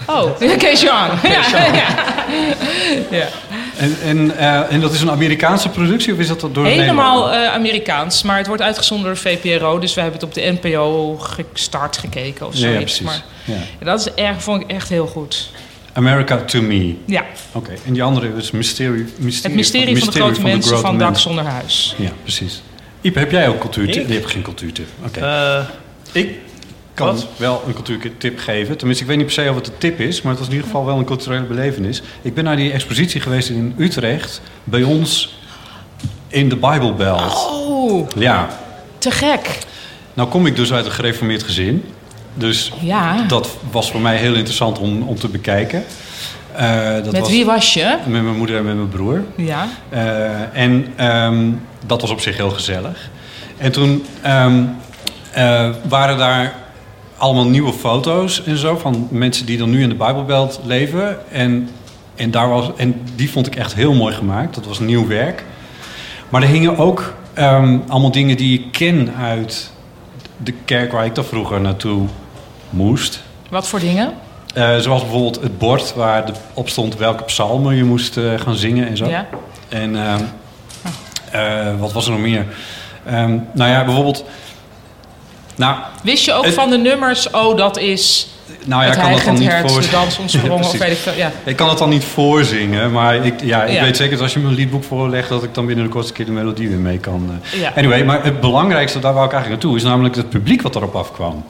Oh, 0.08 0.38
Keyshawn. 0.58 1.12
Ja, 1.28 1.34
Keyshawn. 1.34 1.76
ja. 1.76 1.88
ja. 3.12 3.28
En, 3.78 3.98
en, 4.04 4.38
eh, 4.38 4.74
en 4.74 4.82
dat 4.82 4.94
is 4.94 5.02
een 5.02 5.12
Amerikaanse 5.12 5.70
productie 5.70 6.14
of 6.14 6.20
is 6.20 6.28
dat 6.28 6.40
door 6.54 6.66
Helemaal 6.66 7.32
eh, 7.32 7.54
Amerikaans, 7.54 8.24
maar 8.24 8.38
het 8.38 8.48
wordt 8.48 8.62
uitgezonden 8.62 9.06
door 9.06 9.18
VPRO. 9.18 9.80
Dus 9.80 9.94
we 9.94 10.02
hebben 10.02 10.20
het 10.20 10.28
op 10.30 10.34
de 10.34 10.58
NPO 10.62 11.18
gestart 11.18 11.98
gekeken 11.98 12.48
of 12.48 12.56
Ja, 12.56 12.68
ja, 12.68 12.74
zoiets. 12.74 12.98
precies. 12.98 13.06
maar 13.06 13.24
Ja. 13.56 13.62
ja, 13.80 13.86
dat 13.86 14.00
is 14.00 14.14
erg, 14.14 14.44
vond 14.44 14.62
ik 14.62 14.72
echt 14.72 14.90
heel 14.90 15.08
goed. 15.08 15.50
America 15.94 16.38
to 16.38 16.62
Me. 16.62 16.96
Ja. 17.06 17.24
Oké, 17.52 17.72
en 17.86 17.94
die 17.94 18.04
andere 18.04 18.32
is 18.38 18.52
Mysterie, 18.52 19.06
mysterie 19.18 19.42
Het 19.44 19.54
mysterie 19.56 19.98
van 19.98 20.08
de 20.14 20.20
grote 20.20 20.42
mensen 20.42 20.80
van 20.80 20.98
dak 20.98 21.18
zonder 21.18 21.44
huis. 21.46 21.96
Ja, 21.98 22.12
precies. 22.22 22.62
Iep, 23.02 23.16
heb 23.16 23.32
jij 23.32 23.48
ook 23.48 23.60
cultuurtip? 23.60 24.02
Ik? 24.02 24.08
Je 24.08 24.14
hebt 24.14 24.28
geen 24.32 24.42
cultuurtip. 24.42 24.88
Oké. 25.06 25.20
Eh, 25.20 25.66
ik 26.12 26.36
kan 26.94 27.08
wat? 27.08 27.28
wel 27.38 27.64
een 27.68 27.74
cultuurtip 27.74 28.40
geven. 28.40 28.78
Tenminste, 28.78 29.04
ik 29.04 29.10
weet 29.10 29.18
niet 29.20 29.26
per 29.36 29.44
se 29.44 29.50
of 29.50 29.56
het 29.56 29.68
een 29.68 29.78
tip 29.78 30.00
is, 30.00 30.22
maar 30.22 30.32
het 30.32 30.40
was 30.40 30.50
in 30.50 30.56
ieder 30.56 30.70
geval 30.70 30.86
wel 30.86 30.98
een 30.98 31.06
culturele 31.06 31.44
belevenis. 31.46 32.02
Ik 32.22 32.34
ben 32.34 32.44
naar 32.44 32.56
die 32.56 32.72
expositie 32.72 33.22
geweest 33.22 33.50
in 33.50 33.74
Utrecht, 33.78 34.42
bij 34.64 34.84
ons 34.84 35.40
in 36.28 36.50
de 36.50 36.56
Bible 36.56 36.94
Belt. 36.94 37.48
Oh, 37.50 38.08
Ja, 38.18 38.60
te 38.98 39.12
gek. 39.12 39.58
nou 40.14 40.30
kom 40.30 40.46
ik 40.46 40.56
dus 40.56 40.74
uit 40.74 40.86
een 40.86 40.92
gereformeerd 40.92 41.44
gezin. 41.44 41.84
Dus 42.34 42.72
Ja. 42.80 43.24
dat 43.28 43.58
was 43.72 43.92
voor 43.92 44.02
mij 44.02 44.18
heel 44.18 44.34
interessant 44.34 44.80
om, 44.80 45.02
om 45.02 45.16
te 45.16 45.28
bekijken. 45.28 45.84
Eh, 46.56 46.94
dat 46.94 47.12
Met 47.12 47.20
was 47.20 47.30
wie 47.30 47.46
was 47.46 47.74
je? 47.74 47.98
Met 48.08 48.24
mijn 48.24 48.38
moeder 48.38 48.58
en 48.58 48.66
met 48.66 48.76
mijn 48.76 48.90
broer. 48.90 49.24
Ja. 49.36 49.68
Eh, 49.90 50.62
en 50.64 50.94
ehm, 50.96 51.50
dat 51.86 52.02
was 52.02 52.10
op 52.10 52.20
zich 52.20 52.38
heel 52.38 52.50
gezellig. 52.50 53.10
En 53.58 53.72
toen 53.72 54.06
ehm, 54.22 54.64
eh, 55.32 55.70
waren 55.88 56.18
daar 56.18 56.54
allemaal 57.18 57.48
nieuwe 57.48 57.74
foto's 57.74 58.44
en 58.44 58.58
zo 58.58 58.78
van 58.78 59.08
mensen 59.12 59.46
die 59.46 59.58
dan 59.58 59.70
nu 59.70 59.82
in 59.82 59.90
de 59.90 59.96
Bijbelbelt 59.96 60.60
leven. 60.64 61.32
En, 61.32 61.70
en, 62.16 62.32
daar 62.32 62.50
was, 62.50 62.70
en 62.78 63.02
die 63.16 63.32
vond 63.32 63.48
ik 63.48 63.56
echt 63.56 63.74
heel 63.74 63.94
mooi 63.94 64.16
gemaakt. 64.16 64.56
Dat 64.56 64.66
was 64.66 64.80
nieuw 64.80 65.08
werk. 65.08 65.44
Maar 66.30 66.42
er 66.42 66.48
hingen 66.48 66.78
ook 66.78 67.14
ehm, 67.34 67.78
allemaal 67.88 68.12
dingen 68.12 68.38
die 68.38 68.60
ik 68.60 68.72
ken 68.72 69.14
uit 69.20 69.72
de 70.38 70.54
kerk 70.66 70.92
waar 70.92 71.06
ik 71.06 71.16
dan 71.16 71.26
vroeger 71.26 71.62
naartoe 71.62 72.08
moest. 72.72 73.22
Wat 73.50 73.68
voor 73.68 73.80
dingen? 73.80 74.14
Eh, 74.54 74.78
zoals 74.78 75.02
bijvoorbeeld 75.02 75.42
het 75.42 75.58
bord 75.58 75.94
waar 75.94 76.26
de- 76.26 76.34
op 76.54 76.70
stond 76.70 76.98
welke 76.98 77.24
psalmen 77.24 77.76
je 77.76 77.84
moest 77.84 78.18
eh, 78.18 78.24
gaan 78.40 78.56
zingen 78.56 78.88
en 78.88 78.98
zo. 78.98 79.08
Ja. 79.10 79.28
En 79.70 79.96
ehm, 80.06 80.22
eh, 81.32 81.80
wat 81.80 81.92
was 81.92 82.06
er 82.06 82.12
nog 82.12 82.20
meer? 82.20 82.46
Ehm, 83.06 83.38
nou 83.54 83.70
ja, 83.70 83.86
bijvoorbeeld... 83.86 84.26
Nou, 85.56 85.76
Wist 86.04 86.26
je 86.26 86.34
ook 86.34 86.46
Het- 86.46 86.54
van 86.54 86.70
de 86.70 86.78
nummers, 86.78 87.30
oh, 87.30 87.58
dat 87.58 87.78
is 87.78 88.28
nou 88.66 88.84
ja, 88.84 88.92
ik 88.92 88.98
kan 89.00 89.12
dat 89.12 89.24
dan 89.24 89.34
niet 89.40 89.54
voor... 89.66 89.82
de 89.82 89.90
dans 89.90 90.18
ontsprongen, 90.18 90.52
of 90.60 90.60
precies. 90.62 90.80
weet 90.80 90.92
ik 90.92 90.98
veel. 90.98 91.14
Ja. 91.14 91.32
Ik 91.44 91.56
kan 91.56 91.70
het 91.70 91.78
dan 91.78 91.90
niet 91.90 92.04
voorzingen, 92.04 92.92
maar 92.92 93.16
ik, 93.16 93.42
ja, 93.44 93.64
ik 93.64 93.74
Ja. 93.74 93.82
weet 93.84 93.98
zeker 93.98 94.12
dat 94.14 94.22
als 94.22 94.34
je 94.34 94.40
me 94.40 94.48
een 94.48 94.54
liedboek 94.56 94.84
voorlegt... 94.84 95.30
dat 95.30 95.44
ik 95.44 95.54
dan 95.54 95.66
binnen 95.66 95.86
de 95.86 95.92
kortste 95.92 96.14
keer 96.14 96.26
de 96.26 96.32
melodie 96.32 96.70
weer 96.70 96.78
mee 96.78 96.98
kan. 96.98 97.42
Ja. 97.56 97.72
Anyway, 97.76 98.04
maar 98.04 98.24
het 98.24 98.40
belangrijkste, 98.40 99.00
daar 99.00 99.14
wou 99.14 99.26
ik 99.26 99.32
eigenlijk 99.32 99.62
naartoe... 99.64 99.82
is 99.84 99.88
namelijk 99.90 100.16
het 100.16 100.30
publiek 100.30 100.62
wat 100.62 100.76
erop 100.76 100.96
afkwam. 100.96 101.46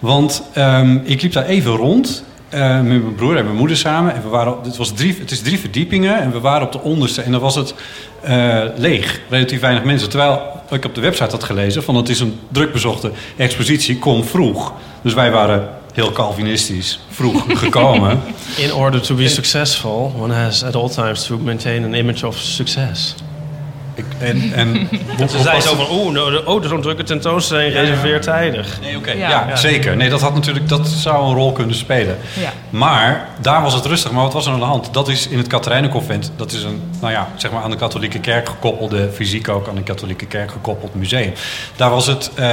Want 0.00 0.42
ehm, 0.52 0.98
ik 1.04 1.22
liep 1.22 1.32
daar 1.32 1.46
even 1.46 1.72
rond 1.76 2.24
eh, 2.48 2.74
met 2.74 2.84
mijn 2.84 3.14
broer 3.14 3.36
en 3.36 3.44
mijn 3.44 3.56
moeder 3.56 3.76
samen. 3.76 4.14
En 4.14 4.22
we 4.22 4.28
waren, 4.28 4.52
op- 4.56 4.64
het, 4.64 4.76
was 4.76 4.92
drie, 4.92 5.16
het 5.18 5.30
is 5.30 5.40
drie 5.40 5.58
verdiepingen 5.58 6.20
en 6.20 6.32
we 6.32 6.40
waren 6.40 6.66
op 6.66 6.72
de 6.72 6.80
onderste. 6.80 7.22
En 7.22 7.32
dan 7.32 7.40
was 7.40 7.54
het 7.54 7.74
eh, 8.22 8.62
leeg, 8.76 9.20
relatief 9.28 9.60
weinig 9.60 9.84
mensen. 9.84 10.08
Terwijl 10.08 10.40
ik 10.70 10.84
op 10.84 10.94
de 10.94 11.00
website 11.00 11.30
had 11.30 11.44
gelezen 11.44 11.82
van 11.82 11.94
het 11.94 12.08
is 12.08 12.20
een 12.20 12.38
drukbezochte 12.48 13.10
expositie, 13.36 13.98
kom 13.98 14.24
vroeg. 14.24 14.72
Dus 15.02 15.14
wij 15.14 15.30
waren 15.30 15.68
heel 15.92 16.12
Calvinistisch 16.12 17.00
vroeg 17.10 17.44
gekomen. 17.64 18.20
In 18.56 18.72
order 18.74 19.00
to 19.00 19.14
be 19.14 19.28
successful, 19.28 20.14
one 20.18 20.34
has 20.34 20.64
at 20.64 20.74
all 20.76 20.88
times 20.88 21.26
to 21.26 21.38
maintain 21.38 21.84
an 21.84 21.94
image 21.94 22.26
of 22.26 22.36
success. 22.38 23.14
Ik, 24.00 24.06
en, 24.18 24.52
en 24.52 24.88
Ze 25.30 25.38
zei 25.42 25.60
zo 25.60 25.74
van, 25.74 25.86
oeh, 25.90 26.12
nou, 26.12 26.30
de- 26.30 26.46
oh, 26.46 26.64
zo'n 26.64 26.80
drukke 26.82 27.02
tentoonstelling, 27.02 27.72
Ja, 27.72 27.80
ja. 27.80 27.86
reserveer 27.88 28.20
tijdig. 28.20 28.78
Nee, 28.80 28.96
oké. 28.96 29.10
Ja, 29.10 29.56
zeker. 29.56 29.96
Nee, 29.96 30.08
dat 30.10 30.20
had 30.20 30.34
natuurlijk, 30.34 30.68
dat 30.68 30.88
zou 30.88 31.28
een 31.28 31.34
rol 31.34 31.52
kunnen 31.52 31.74
spelen. 31.74 32.16
Ja. 32.40 32.52
Maar 32.70 33.28
daar 33.40 33.62
was 33.62 33.74
het 33.74 33.86
rustig. 33.86 34.10
Maar 34.10 34.22
wat 34.22 34.32
was 34.32 34.46
er 34.46 34.52
aan 34.52 34.58
de 34.58 34.64
hand? 34.64 34.88
Dat 34.94 35.08
is 35.08 35.26
in 35.28 35.38
het 35.38 35.46
Katerijnenconvent. 35.46 36.32
Dat 36.36 36.52
is 36.52 36.62
een, 36.62 36.82
nou 37.00 37.12
ja, 37.12 37.28
zeg 37.36 37.50
maar 37.50 37.62
aan 37.62 37.70
de 37.70 37.76
katholieke 37.76 38.18
kerk 38.20 38.48
gekoppelde, 38.48 39.08
fysiek 39.12 39.48
ook 39.48 39.68
aan 39.68 39.74
de 39.74 39.82
katholieke 39.82 40.26
kerk 40.26 40.50
gekoppeld 40.50 40.94
museum. 40.94 41.32
Daar 41.76 41.90
was 41.90 42.06
het, 42.06 42.30
eh, 42.34 42.46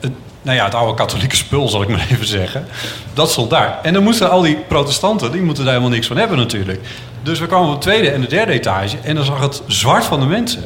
het 0.00 0.12
nou 0.42 0.58
ja, 0.58 0.64
het 0.64 0.74
oude 0.74 0.94
katholieke 0.94 1.36
spul, 1.36 1.68
zal 1.68 1.82
ik 1.82 1.88
maar 1.88 2.06
even 2.12 2.26
zeggen. 2.26 2.66
Dat 3.14 3.30
stond 3.30 3.50
daar. 3.50 3.78
En 3.82 3.92
dan 3.92 4.02
moesten 4.02 4.30
al 4.30 4.40
die 4.40 4.56
protestanten, 4.68 5.32
die 5.32 5.42
moeten 5.42 5.64
daar 5.64 5.72
helemaal 5.72 5.94
niks 5.94 6.06
van 6.06 6.16
hebben 6.16 6.38
natuurlijk. 6.38 6.80
Dus 7.26 7.40
we 7.40 7.46
kwamen 7.46 7.68
op 7.68 7.74
de 7.74 7.78
tweede 7.80 8.10
en 8.10 8.20
de 8.20 8.26
derde 8.28 8.52
etage 8.52 8.96
en 9.02 9.14
dan 9.14 9.24
zag 9.24 9.40
het 9.40 9.62
zwart 9.66 10.04
van 10.04 10.20
de 10.20 10.26
mensen. 10.26 10.60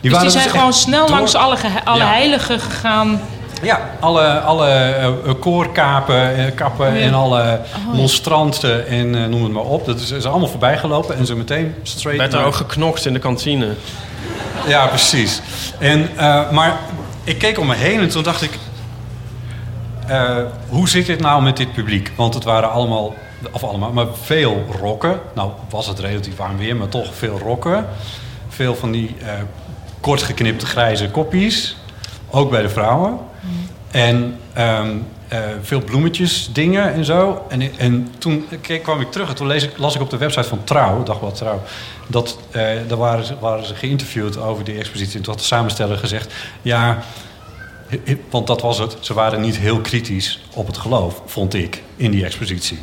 dus 0.00 0.18
die 0.18 0.30
zijn 0.30 0.44
echt 0.44 0.50
gewoon 0.56 0.72
snel 0.72 1.06
door- 1.06 1.16
langs 1.16 1.34
alle, 1.34 1.56
alle 1.84 1.98
Ja. 1.98 2.06
heiligen 2.10 2.60
gegaan. 2.60 3.20
ja, 3.62 3.90
alle, 4.00 4.40
alle 4.40 4.66
eh, 4.68 5.04
eh, 5.04 5.12
koorkapen, 5.40 6.36
eh, 6.36 6.54
kappen 6.54 6.94
Ja. 6.94 7.00
en 7.06 7.14
alle 7.14 7.60
Oh. 7.88 7.94
monstranten 7.94 8.86
en 8.88 9.14
eh, 9.14 9.24
noem 9.26 9.42
het 9.42 9.52
maar 9.52 9.62
op. 9.62 9.86
Dat 9.86 10.00
is, 10.00 10.10
is 10.10 10.24
allemaal 10.26 10.48
voorbij 10.48 10.78
gelopen 10.78 11.16
en 11.16 11.26
zo 11.26 11.36
meteen 11.36 11.74
straight 11.82 12.20
Werd 12.20 12.32
er 12.32 12.38
naar- 12.38 12.48
ook 12.48 12.54
geknokt 12.54 13.06
in 13.06 13.12
de 13.12 13.18
kantine. 13.18 13.68
Ja, 14.66 14.86
precies. 14.86 15.40
En, 15.78 16.08
eh, 16.16 16.50
maar 16.50 16.78
ik 17.24 17.38
keek 17.38 17.58
om 17.58 17.66
me 17.66 17.74
heen 17.74 18.00
en 18.00 18.08
toen 18.08 18.22
dacht 18.22 18.42
ik... 18.42 18.50
eh, 20.06 20.30
hoe 20.68 20.88
zit 20.88 21.06
dit 21.06 21.20
nou 21.20 21.42
met 21.42 21.56
dit 21.56 21.72
publiek? 21.72 22.12
Want 22.16 22.34
het 22.34 22.44
waren 22.44 22.70
allemaal, 22.70 23.14
of 23.50 23.64
allemaal, 23.64 23.92
maar 23.92 24.06
veel 24.22 24.64
rokken. 24.80 25.20
Nou 25.34 25.50
was 25.70 25.86
het 25.86 25.98
relatief 25.98 26.36
warm 26.36 26.56
weer, 26.56 26.76
maar 26.76 26.88
toch 26.88 27.14
veel 27.14 27.38
rokken. 27.38 27.86
Veel 28.48 28.74
van 28.74 28.92
die 28.92 29.14
eh 29.18 29.32
kort 30.02 30.22
geknipte 30.22 30.66
grijze 30.66 31.10
koppies. 31.10 31.76
Ook 32.30 32.50
bij 32.50 32.62
de 32.62 32.68
vrouwen. 32.68 33.18
En 33.90 34.38
ehm, 34.52 34.96
eh, 35.28 35.40
veel 35.62 35.80
bloemetjes, 35.80 36.50
dingen 36.52 36.92
en 36.92 37.04
zo. 37.04 37.44
En, 37.48 37.78
en 37.78 38.08
toen 38.18 38.46
keek, 38.60 38.82
kwam 38.82 39.00
ik 39.00 39.10
terug 39.10 39.28
en 39.28 39.34
toen 39.34 39.46
lees 39.46 39.62
ik, 39.62 39.78
las 39.78 39.94
ik 39.94 40.00
op 40.00 40.10
de 40.10 40.16
website 40.16 40.48
van 40.48 40.64
Trouw, 40.64 41.02
Dagblad 41.02 41.34
Trouw, 41.34 41.62
dat 42.06 42.38
eh, 42.50 42.64
daar 42.88 42.98
waren 42.98 43.24
ze, 43.24 43.38
waren 43.38 43.64
ze 43.64 43.74
geïnterviewd 43.74 44.36
over 44.36 44.64
die 44.64 44.78
expositie. 44.78 45.16
En 45.16 45.22
toen 45.22 45.32
had 45.32 45.42
de 45.42 45.48
samensteller 45.48 45.98
gezegd: 45.98 46.32
Ja, 46.62 47.02
Want 48.30 48.46
dat 48.46 48.60
was 48.60 48.78
het. 48.78 48.96
Ze 49.00 49.14
waren 49.14 49.40
niet 49.40 49.56
heel 49.56 49.80
kritisch 49.80 50.40
op 50.54 50.66
het 50.66 50.76
geloof, 50.76 51.22
vond 51.26 51.54
ik, 51.54 51.82
in 51.96 52.10
die 52.10 52.24
expositie. 52.24 52.78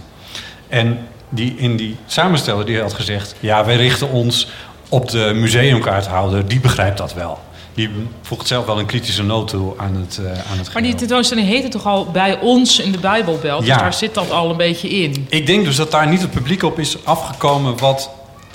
En 0.70 1.08
die, 1.30 1.56
in 1.58 1.76
die 1.76 1.96
samensteller 2.06 2.66
die 2.66 2.82
had 2.82 2.94
gezegd... 2.94 3.36
ja, 3.40 3.66
wij 3.66 3.76
richten 3.76 4.12
ons 4.12 4.48
op 4.90 5.10
de 5.10 5.32
museumkaarthouder. 5.36 6.48
Die 6.48 6.60
begrijpt 6.60 6.98
dat 6.98 7.14
wel. 7.14 7.40
Die 7.74 7.90
voegt 8.22 8.48
zelf 8.48 8.66
wel 8.66 8.80
een 8.80 8.86
kritische 8.86 9.24
noot 9.24 9.48
toe 9.48 9.74
aan 9.78 9.96
het, 9.96 10.20
uh, 10.22 10.32
aan 10.32 10.58
het 10.58 10.74
Maar 10.74 10.82
die 10.82 10.96
tentoonstelling 10.96 11.48
heette 11.48 11.68
toch 11.68 11.86
al 11.86 12.06
bij 12.06 12.40
ons 12.40 12.80
in 12.80 12.92
de 12.92 12.98
Bijbelbelt? 12.98 13.66
Ja. 13.66 13.74
Dus 13.74 13.82
daar 13.82 13.94
zit 13.94 14.14
dat 14.14 14.32
al 14.32 14.50
een 14.50 14.58
beetje 14.58 14.90
in. 14.90 15.26
Ik 15.30 15.46
denk 15.46 15.66
dus 15.66 15.76
dat 15.76 15.92
daar 15.92 16.08
niet 16.08 16.22
het 16.22 16.32
publiek 16.32 16.64
op 16.64 16.80
is 16.80 17.06
afgekomen 17.06 17.78
wat 17.78 18.10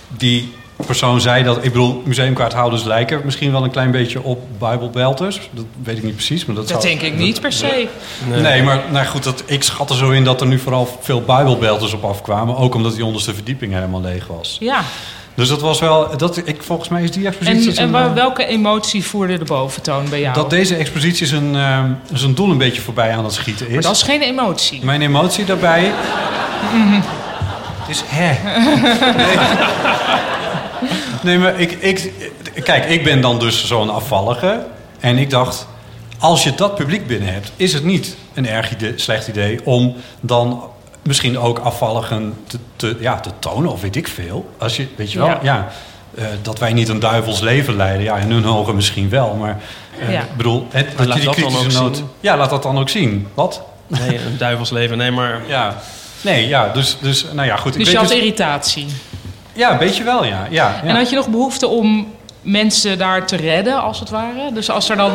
die 0.08 0.52
persoon 0.76 1.20
zei. 1.20 1.42
Dat, 1.42 1.56
ik 1.56 1.62
bedoel, 1.72 2.02
museumkaarthouders 2.04 2.84
lijken 2.84 3.20
misschien 3.24 3.52
wel 3.52 3.64
een 3.64 3.70
klein 3.70 3.90
beetje 3.90 4.22
op 4.22 4.40
Bijbelbelters. 4.58 5.40
Dat 5.50 5.64
weet 5.82 5.96
ik 5.96 6.02
niet 6.02 6.14
precies. 6.14 6.44
Maar 6.44 6.56
dat, 6.56 6.68
Dat 6.68 6.82
zou- 6.82 6.94
denk 6.98 7.12
ik 7.12 7.18
niet 7.18 7.40
per 7.40 7.52
se. 7.52 7.88
Nee, 8.28 8.62
maar 8.62 8.82
nou 8.90 9.06
goed, 9.06 9.22
dat, 9.22 9.42
ik 9.46 9.62
schat 9.62 9.90
er 9.90 9.96
zo 9.96 10.10
in 10.10 10.24
dat 10.24 10.40
er 10.40 10.46
nu 10.46 10.58
vooral 10.58 10.98
veel 11.00 11.22
Bijbelbelters 11.22 11.92
op 11.92 12.04
afkwamen. 12.04 12.56
Ook 12.56 12.74
omdat 12.74 12.94
die 12.94 13.04
onderste 13.04 13.34
verdieping 13.34 13.72
helemaal 13.72 14.00
leeg 14.00 14.26
was. 14.26 14.56
Ja. 14.60 14.80
Dus 15.36 15.48
dat 15.48 15.60
was 15.60 15.80
wel, 15.80 16.16
dat, 16.16 16.36
ik, 16.44 16.62
volgens 16.62 16.88
mij 16.88 17.02
is 17.02 17.10
die 17.10 17.26
expositie... 17.26 17.70
En, 17.70 17.76
en 17.76 17.84
een, 17.84 17.90
waar- 17.90 18.06
eh, 18.08 18.12
welke 18.14 18.46
emotie 18.46 19.04
voerde 19.04 19.38
de 19.38 19.44
boventoon 19.44 20.08
bij 20.08 20.20
jou? 20.20 20.34
dat 20.34 20.50
deze 20.50 20.76
expositie 20.76 21.26
zijn, 21.26 21.56
eh, 21.56 21.78
zijn 22.12 22.34
doel 22.34 22.50
een 22.50 22.58
beetje 22.58 22.80
voorbij 22.82 23.16
aan 23.16 23.24
het 23.24 23.32
schieten 23.32 23.66
is. 23.66 23.72
Maar 23.72 23.82
dat 23.82 23.94
is 23.96 24.02
geen 24.02 24.20
emotie. 24.22 24.84
Mijn 24.84 25.02
emotie 25.02 25.44
daarbij... 25.44 25.92
Het 27.86 27.96
is 27.96 28.02
hè. 28.06 28.32
Nee, 29.16 29.36
maar 31.24 31.60
ik, 31.60 31.72
ik, 31.72 32.12
kijk, 32.64 32.84
ik 32.84 33.04
ben 33.04 33.20
dan 33.20 33.38
dus 33.38 33.66
zo'n 33.66 33.90
afvallige. 33.90 34.66
En 35.00 35.18
ik 35.18 35.30
dacht, 35.30 35.66
als 36.18 36.44
je 36.44 36.54
dat 36.54 36.74
publiek 36.74 37.06
binnen 37.06 37.32
hebt, 37.32 37.52
is 37.56 37.72
het 37.72 37.84
niet 37.84 38.16
een 38.34 38.48
erg 38.48 38.72
idee, 38.72 38.92
slecht 38.96 39.28
idee 39.28 39.60
om 39.66 39.96
dan 40.20 40.62
misschien 41.02 41.38
ook 41.38 41.58
afvalligen 41.58 42.34
te, 42.46 42.58
te, 42.76 42.96
ja, 43.00 43.20
te 43.20 43.30
tonen, 43.38 43.72
of 43.72 43.80
weet 43.80 43.96
ik 43.96 44.08
veel. 44.08 44.50
Als 44.58 44.76
je, 44.76 44.86
weet 44.96 45.12
je 45.12 45.18
wel, 45.18 45.26
ja. 45.28 45.38
Ja. 45.42 45.68
eh, 46.16 46.24
dat 46.42 46.58
wij 46.58 46.72
niet 46.72 46.88
een 46.88 46.98
duivels 47.00 47.40
leven 47.40 47.76
leiden. 47.76 48.02
Ja, 48.02 48.16
in 48.16 48.30
hun 48.30 48.46
ogen 48.46 48.74
misschien 48.74 49.08
wel, 49.08 49.34
maar 49.34 49.60
eh, 50.00 50.12
Ja. 50.12 50.20
ik 50.20 50.36
bedoel, 50.36 50.66
het, 50.70 50.86
Maar 50.86 50.94
dat 50.96 50.98
je 50.98 51.06
laat 51.06 51.16
die 51.16 51.24
dat 51.24 51.34
dan 51.36 51.44
kritische 51.52 51.78
ook 51.78 51.84
noot. 51.84 51.96
zien. 51.96 52.06
Ja, 52.20 52.36
laat 52.36 52.50
dat 52.50 52.62
dan 52.62 52.78
ook 52.78 52.88
zien. 52.88 53.26
Wat? 53.34 53.62
Nee, 53.86 54.18
een 54.18 54.36
duivelsleven. 54.38 54.98
Nee, 54.98 55.10
maar... 55.10 55.40
Ja. 55.46 55.76
Nee, 56.20 56.48
ja, 56.48 56.68
dus, 56.72 56.96
dus 57.00 57.24
nou 57.32 57.46
ja, 57.46 57.56
goed. 57.56 57.72
Dus 57.72 57.80
ik 57.82 57.86
je 57.86 57.90
weet 57.92 58.00
had 58.00 58.08
dus- 58.08 58.18
irritatie. 58.18 58.86
Ja, 59.54 59.72
een 59.72 59.78
beetje 59.78 60.04
wel, 60.04 60.24
ja. 60.24 60.46
ja, 60.50 60.80
ja. 60.84 60.88
En 60.88 60.96
had 60.96 61.10
je 61.10 61.16
nog 61.16 61.28
behoefte 61.28 61.66
om 61.68 62.12
mensen 62.42 62.98
daar 62.98 63.26
te 63.26 63.36
redden, 63.36 63.82
als 63.82 64.00
het 64.00 64.10
ware? 64.10 64.52
Dus 64.54 64.70
als 64.70 64.88
er 64.88 64.96
dan 64.96 65.12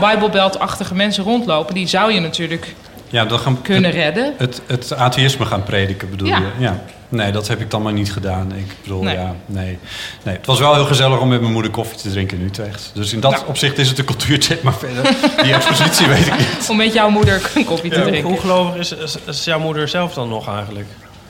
Bijbelbeltachtige 0.00 0.94
mensen 0.94 1.24
rondlopen, 1.24 1.74
die 1.74 1.86
zou 1.86 2.12
je 2.12 2.20
natuurlijk 2.20 2.74
Ja, 3.10 3.24
dan 3.24 3.38
gaan 3.38 3.62
kunnen 3.62 3.90
redden. 3.90 4.34
Het, 4.36 4.62
het 4.66 4.94
atheïsme 4.96 5.44
gaan 5.46 5.62
prediken, 5.62 6.10
bedoel 6.10 6.28
Ja. 6.28 6.36
je? 6.38 6.44
Ja. 6.58 6.80
Nee, 7.10 7.32
dat 7.32 7.48
heb 7.48 7.60
ik 7.60 7.70
dan 7.70 7.82
maar 7.82 7.92
niet 7.92 8.12
gedaan. 8.12 8.52
Ik 8.56 8.74
bedoel, 8.82 9.02
Nee. 9.02 9.14
ja, 9.16 9.34
nee. 9.46 9.78
nee. 10.22 10.36
Het 10.36 10.46
was 10.46 10.58
wel 10.58 10.74
heel 10.74 10.84
gezellig 10.84 11.20
om 11.20 11.28
met 11.28 11.40
mijn 11.40 11.52
moeder 11.52 11.70
koffie 11.70 11.98
te 11.98 12.10
drinken 12.10 12.38
in 12.38 12.44
Utrecht. 12.46 12.90
Dus 12.94 13.12
in 13.12 13.20
dat 13.20 13.30
Nou. 13.30 13.44
opzicht 13.46 13.78
is 13.78 13.88
het 13.88 13.98
een 13.98 14.04
cultuurtip, 14.04 14.62
maar 14.62 14.74
verder, 14.74 15.02
die 15.42 15.52
expositie 15.54 16.06
weet 16.14 16.26
ik 16.26 16.38
niet. 16.38 16.66
Om 16.70 16.76
met 16.76 16.92
jouw 16.92 17.10
moeder 17.10 17.50
koffie 17.66 17.90
te 17.90 17.96
Ja, 17.98 18.02
drinken. 18.06 18.30
hoe 18.30 18.40
gelovig 18.40 18.74
is, 18.76 18.92
is, 18.92 19.16
is 19.26 19.44
jouw 19.44 19.58
moeder 19.58 19.88
zelf 19.88 20.14
dan 20.14 20.28
nog 20.28 20.48
eigenlijk? 20.54 20.86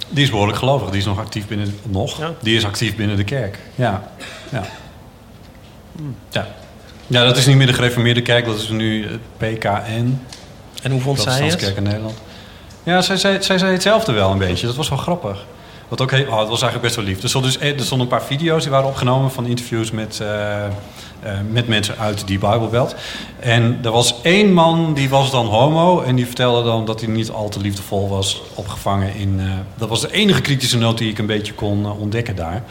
Die 0.09 0.25
is 0.25 0.31
behoorlijk 0.31 0.59
gelovig. 0.59 0.89
Die 0.89 0.99
is 0.99 1.05
nog 1.05 1.19
actief 1.19 1.47
binnen... 1.47 1.79
Nog? 1.83 2.33
Die 2.41 2.57
is 2.57 2.65
actief 2.65 2.97
binnen 2.97 3.17
de 3.17 3.25
kerk. 3.25 3.59
Ja. 3.75 4.11
Ja. 4.51 4.65
Ja. 6.31 6.47
ja, 7.07 7.25
dat 7.25 7.37
is 7.37 7.47
niet 7.47 7.57
meer 7.57 7.67
de 7.67 7.73
gereformeerde 7.73 8.23
kerk. 8.23 8.45
Dat 8.45 8.59
is 8.59 8.69
nu 8.69 9.07
het 9.07 9.21
PKN. 9.37 10.21
En 10.83 10.91
hoe 10.91 11.01
vond 11.01 11.21
zij 11.21 11.47
het? 11.47 11.57
Kerk 11.57 11.77
in 11.77 11.83
Nederland. 11.83 12.19
Ja, 12.83 13.01
zij, 13.01 13.17
zij, 13.17 13.43
zij 13.43 13.59
zei 13.59 13.73
hetzelfde 13.73 14.13
wel 14.13 14.31
een 14.31 14.39
beetje. 14.39 14.67
Dat 14.67 14.77
was 14.77 14.89
wel 14.89 14.99
grappig. 14.99 15.47
Wat 15.89 16.01
ook 16.01 16.11
heel, 16.11 16.27
oh, 16.27 16.39
het 16.39 16.49
was 16.49 16.63
eigenlijk 16.63 16.83
best 16.83 16.97
wel 16.97 17.05
lief. 17.05 17.23
Er 17.23 17.29
stonden, 17.29 17.53
dus, 17.53 17.61
er 17.61 17.81
stonden 17.81 18.07
een 18.07 18.19
paar 18.19 18.27
video's 18.27 18.63
die 18.63 18.71
waren 18.71 18.89
opgenomen 18.89 19.31
van 19.31 19.47
interviews 19.47 19.91
met, 19.91 20.21
eh, 20.21 20.65
eh, 20.65 20.71
met 21.51 21.69
mensen 21.69 21.99
uit 21.99 22.27
die 22.27 22.39
Bijbelbelt. 22.39 22.95
En 23.41 23.79
er 23.83 23.91
was 23.91 24.15
één 24.23 24.53
man 24.53 24.95
die 24.95 25.09
was 25.09 25.31
dan 25.31 25.47
homo 25.47 26.01
en 26.03 26.17
die 26.17 26.27
vertelde 26.27 26.63
dan 26.63 26.85
dat 26.85 27.01
hij 27.01 27.11
niet 27.11 27.31
al 27.31 27.49
te 27.49 27.61
liefdevol 27.61 28.09
was 28.09 28.43
opgevangen 28.55 29.15
in. 29.15 29.41
eh, 29.41 29.47
dat 29.75 29.89
was 29.89 30.01
de 30.01 30.13
enige 30.13 30.41
kritische 30.41 30.79
noot 30.79 30.99
die 30.99 31.11
ik 31.11 31.19
een 31.19 31.27
beetje 31.27 31.53
kon 31.53 31.85
eh, 31.85 32.01
ontdekken 32.01 32.37
daar. 32.37 32.63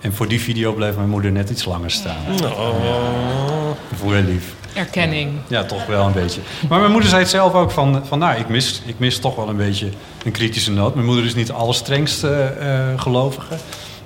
En 0.00 0.12
voor 0.12 0.28
die 0.28 0.40
video 0.40 0.72
bleef 0.72 0.96
mijn 0.96 1.08
moeder 1.08 1.32
net 1.32 1.50
iets 1.50 1.64
langer 1.64 1.90
staan. 1.90 2.16
Dat 3.90 3.98
vond 3.98 4.12
ik 4.12 4.18
heel 4.18 4.32
lief. 4.32 4.54
Erkenning. 4.74 5.30
Ja, 5.46 5.64
toch 5.64 5.86
wel 5.86 6.06
een 6.06 6.12
beetje. 6.12 6.40
Maar 6.68 6.78
mijn 6.80 6.90
moeder 6.92 7.08
zei 7.10 7.22
het 7.22 7.30
zelf 7.30 7.52
ook 7.54 7.70
van, 7.70 8.02
van 8.08 8.18
nou, 8.18 8.38
ik 8.38 8.48
mis, 8.48 8.82
ik 8.86 8.98
mis 8.98 9.18
toch 9.18 9.34
wel 9.36 9.48
een 9.48 9.56
beetje 9.56 9.88
een 10.24 10.32
kritische 10.32 10.70
noot. 10.72 10.94
Mijn 10.94 11.06
moeder 11.06 11.24
is 11.24 11.34
niet 11.34 11.46
de 11.46 11.52
allerstrengste 11.52 12.34
eh, 12.42 13.00
gelovige. 13.00 13.54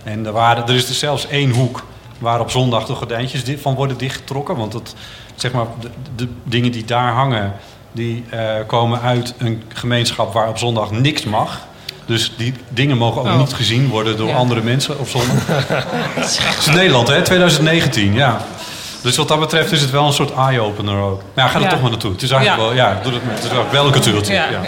En 0.04 0.26
er, 0.26 0.32
waren, 0.32 0.66
er 0.68 0.74
is 0.74 0.86
dus 0.86 0.98
zelfs 0.98 1.26
één 1.28 1.50
hoek 1.50 1.84
waar 2.18 2.40
op 2.40 2.50
zondag 2.50 2.86
de 2.86 2.94
gordijntjes 2.94 3.44
di- 3.44 3.58
van 3.58 3.74
worden 3.74 3.98
dichtgetrokken. 3.98 4.56
Want 4.56 4.72
het, 4.72 4.94
zeg 5.34 5.52
maar, 5.52 5.66
de, 5.80 5.88
de 6.16 6.28
dingen 6.44 6.72
die 6.72 6.84
daar 6.84 7.12
hangen, 7.12 7.52
die 7.92 8.24
eh, 8.30 8.54
komen 8.66 9.00
uit 9.00 9.34
een 9.38 9.62
gemeenschap 9.74 10.32
waar 10.32 10.48
op 10.48 10.58
zondag 10.58 10.90
niks 10.90 11.24
mag. 11.24 11.60
Dus 12.06 12.32
die 12.36 12.54
dingen 12.68 12.96
mogen 12.96 13.20
ook 13.20 13.26
Oh. 13.26 13.38
niet 13.38 13.52
gezien 13.52 13.88
worden 13.88 14.16
door 14.16 14.28
Ja. 14.28 14.34
andere 14.36 14.60
mensen 14.62 14.98
op 14.98 15.08
zondag. 15.08 15.46
Het 16.14 16.58
is 16.58 16.66
Nederland, 16.66 17.08
hè? 17.08 17.22
2019, 17.22 18.14
ja. 18.14 18.44
Dus 19.06 19.16
wat 19.16 19.28
dat 19.28 19.40
betreft 19.40 19.72
is 19.72 19.80
het 19.80 19.90
wel 19.90 20.06
een 20.06 20.12
soort 20.12 20.32
eye-opener 20.34 21.00
ook. 21.00 21.22
Maar 21.34 21.44
ja, 21.44 21.50
ga 21.50 21.56
er 21.56 21.64
Ja. 21.64 21.68
toch 21.70 21.80
maar 21.80 21.90
naartoe. 21.90 22.12
Het 22.12 22.22
is 22.22 22.30
eigenlijk 22.30 22.60
Ja. 22.62 22.66
wel, 22.68 22.76
ja, 22.76 23.00
doe 23.02 23.12
dat. 23.12 23.20
Het 23.24 23.44
is 23.44 23.50
wel- 23.50 23.66
wel 23.70 23.86
een 23.86 23.92
cultuurtje. 23.92 24.32
Ja. 24.34 24.46
Ja. 24.50 24.60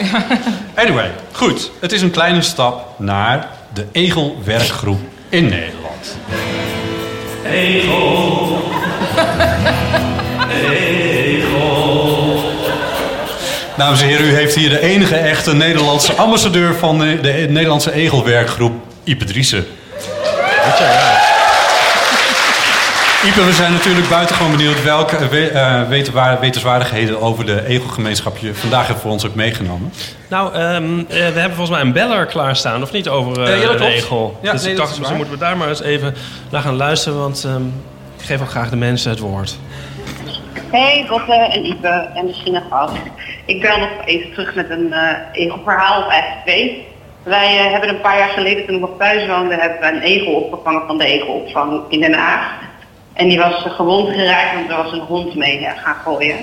Anyway, 0.82 1.11
goed. 1.32 1.70
Het 1.80 1.93
is 1.93 2.03
een 2.03 2.11
kleine 2.11 2.43
stap 2.43 2.95
naar 2.99 3.47
de 3.74 3.86
Egel-werkgroep 3.93 5.01
in 5.28 5.43
Nederland. 5.49 6.16
Egel. 7.45 8.62
Egel. 10.70 12.43
Dames 13.76 14.01
en 14.01 14.07
heren, 14.09 14.26
u 14.26 14.34
heeft 14.34 14.55
hier 14.55 14.68
de 14.68 14.80
enige 14.80 15.14
echte 15.16 15.55
Nederlandse 15.55 16.12
ambassadeur 16.12 16.74
van 16.74 16.99
de, 16.99 17.20
de 17.20 17.47
Nederlandse 17.49 17.93
Egelwerkgroep, 17.93 18.72
Ipe 19.05 19.24
Driessen. 19.24 19.66
Ipe, 23.27 23.45
we 23.45 23.53
zijn 23.53 23.73
natuurlijk 23.73 24.09
buitengewoon 24.09 24.51
benieuwd 24.57 24.83
welke 24.83 25.16
eh, 25.16 25.27
we- 25.27 25.85
wetenwa- 25.89 26.39
wetenswaardigheden 26.41 27.21
over 27.21 27.47
de 27.47 27.66
Egelgemeenschap 27.66 28.37
je 28.39 28.55
vandaag 28.55 28.87
hebt 28.87 29.01
voor 29.01 29.11
ons 29.11 29.27
ook 29.27 29.35
meegenomen. 29.35 29.93
Nou, 30.29 30.55
ehm, 30.55 30.99
eh, 30.99 31.07
we 31.09 31.16
hebben 31.23 31.43
volgens 31.55 31.71
mij 31.71 31.81
een 31.81 31.93
beller 31.93 32.27
klaarstaan, 32.27 32.83
of 32.83 32.93
niet, 32.93 33.09
over 33.09 33.41
ja, 33.57 33.66
dat 33.66 33.79
de 33.79 33.85
regel. 33.85 34.39
Ja, 34.43 34.53
dus 34.53 34.62
nee, 34.62 34.71
ik 34.71 34.77
dacht, 34.79 34.91
is 34.91 34.99
misschien 34.99 35.16
moeten 35.16 35.35
we 35.35 35.41
daar 35.41 35.57
maar 35.57 35.69
eens 35.69 35.83
even 35.83 36.14
naar 36.51 36.62
gaan 36.62 36.77
luisteren, 36.77 37.19
want 37.19 37.45
ehm, 37.45 37.62
ik 38.19 38.25
geef 38.25 38.41
ook 38.41 38.49
graag 38.51 38.71
de 38.71 38.77
mensen 38.77 39.11
het 39.11 39.19
woord. 39.21 39.59
Hey 40.71 41.07
Botte 41.09 41.33
en 41.33 41.64
Ipe 41.66 42.09
en 42.14 42.27
misschien 42.27 42.55
een 42.55 42.62
gast. 42.71 42.93
Ik 43.45 43.61
bel 43.61 43.79
nog 43.79 43.89
even 44.05 44.31
terug 44.33 44.55
met 44.55 44.71
een 44.71 44.93
eh 44.93 45.11
egelverhaal, 45.33 46.03
of 46.03 46.09
eigenlijk 46.11 46.43
twee. 46.45 46.87
Wij 47.23 47.57
hebben 47.71 47.89
een 47.89 48.01
paar 48.01 48.19
jaar 48.19 48.29
geleden, 48.29 48.66
toen 48.66 48.75
ik 48.75 48.81
nog 48.81 48.91
thuis 48.99 49.27
woonde, 49.27 49.55
hebben 49.55 49.79
we 49.81 49.97
een 49.97 50.03
egel 50.03 50.33
opgevangen 50.33 50.83
van 50.87 50.99
de 50.99 51.05
egelopvang 51.05 51.81
in 51.89 52.01
Den 52.01 52.14
Haag. 52.14 52.66
En 53.19 53.29
die 53.29 53.39
was 53.39 53.64
eh, 53.64 53.71
gewond 53.71 54.09
geraakt, 54.09 54.55
want 54.55 54.71
er 54.71 54.77
was 54.77 54.93
een 54.93 55.07
hond 55.09 55.35
mee 55.35 55.66
eh, 55.66 55.83
gaan 55.83 55.97
gooien. 56.05 56.37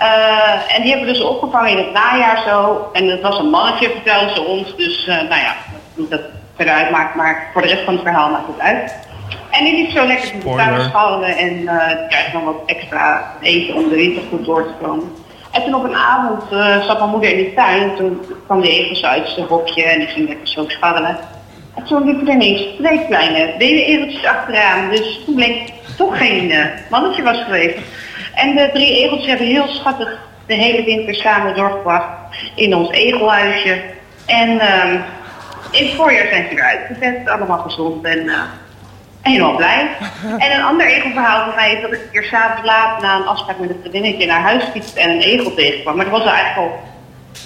Eh, 0.00 0.76
en 0.76 0.82
die 0.82 0.90
hebben 0.90 1.06
we 1.08 1.12
dus 1.12 1.22
opgevangen 1.22 1.70
in 1.70 1.76
het 1.76 1.92
najaar 1.92 2.42
zo. 2.46 2.88
En 2.92 3.08
het 3.08 3.20
was 3.20 3.38
een 3.38 3.50
mannetje, 3.50 3.90
vertelden 3.90 4.34
ze 4.34 4.42
ons. 4.42 4.76
Dus 4.76 5.06
eh, 5.06 5.14
nou 5.14 5.40
ja, 5.40 5.54
niet 5.94 6.10
dat 6.10 6.20
het 6.20 6.30
verder 6.56 6.74
uitmaakt, 6.74 7.14
maar 7.14 7.50
voor 7.52 7.62
de 7.62 7.68
rest 7.68 7.84
van 7.84 7.94
het 7.94 8.02
verhaal 8.02 8.30
maakt 8.30 8.46
het 8.46 8.60
uit. 8.60 8.94
En 9.50 9.64
die 9.64 9.76
liep 9.76 9.90
zo 9.90 10.06
lekker 10.06 10.32
in 10.32 10.40
de 10.40 10.90
tuin 10.92 11.22
en 11.22 11.52
uh, 11.52 12.08
krijgt 12.08 12.32
dan 12.32 12.44
wat 12.44 12.62
extra 12.66 13.34
eten 13.40 13.74
om 13.74 13.88
de 13.88 13.94
winter 13.94 14.22
goed 14.30 14.44
door 14.44 14.66
te 14.66 14.86
komen. 14.86 15.12
En 15.50 15.62
toen 15.62 15.74
op 15.74 15.84
een 15.84 15.96
avond 15.96 16.42
eh, 16.50 16.82
zat 16.82 16.98
mijn 16.98 17.10
moeder 17.10 17.30
in 17.30 17.44
de 17.44 17.54
tuin 17.54 17.82
en 17.82 17.96
toen 17.96 18.20
kwam 18.46 18.60
die 18.60 18.94
zo 18.94 19.06
uit 19.06 19.28
zijn 19.28 19.46
hokje 19.46 19.82
en 19.82 19.98
die 19.98 20.08
ging 20.08 20.28
lekker 20.28 20.48
zo 20.48 20.64
scharrelen. 20.66 21.18
En 21.74 21.84
toen 21.84 22.04
liepen 22.04 22.28
er 22.28 22.34
ineens 22.34 22.76
twee 22.78 23.06
kleine 23.06 23.54
baby-egeltjes 23.58 24.26
achteraan, 24.26 24.90
dus 24.90 25.20
toen 25.24 25.34
bleek 25.34 25.72
toch 26.00 26.18
geen 26.18 26.50
eh, 26.50 26.64
mannetje 26.90 27.22
was 27.22 27.42
geweest. 27.42 27.78
En 28.34 28.56
de 28.56 28.70
drie 28.72 29.04
egeltjes 29.04 29.28
hebben 29.28 29.46
heel 29.46 29.68
schattig 29.68 30.18
de 30.46 30.54
hele 30.54 30.84
winter 30.84 31.14
samen 31.14 31.54
doorgebracht 31.54 32.08
in 32.54 32.74
ons 32.74 32.90
egelhuisje. 32.90 33.82
En 34.26 34.60
ehm, 34.60 34.94
in 35.70 35.84
het 35.86 35.94
voorjaar 35.94 36.26
zijn 36.26 36.46
ze 36.48 36.54
weer 36.54 36.64
uitgezet, 36.64 37.28
allemaal 37.28 37.58
gezond 37.58 38.04
en 38.04 38.28
eh, 38.28 38.40
helemaal 39.20 39.56
blij. 39.56 39.88
En 40.44 40.54
een 40.54 40.62
ander 40.62 40.86
egelverhaal 40.86 41.44
van 41.44 41.54
mij 41.54 41.72
is 41.72 41.82
dat 41.82 41.92
ik 41.92 42.00
een 42.02 42.10
keer 42.12 42.24
s'avonds 42.24 42.66
laat 42.66 43.02
na 43.02 43.16
een 43.16 43.26
afspraak 43.26 43.58
met 43.58 43.70
een 43.70 43.80
vriendinnetje 43.80 44.26
naar 44.26 44.40
huis 44.40 44.64
fietste 44.72 45.00
en 45.00 45.10
een 45.10 45.20
egel 45.20 45.54
tegenkwam. 45.54 45.96
Maar 45.96 46.10
dat 46.10 46.18
was 46.18 46.32
eigenlijk 46.32 46.56
al 46.56 46.80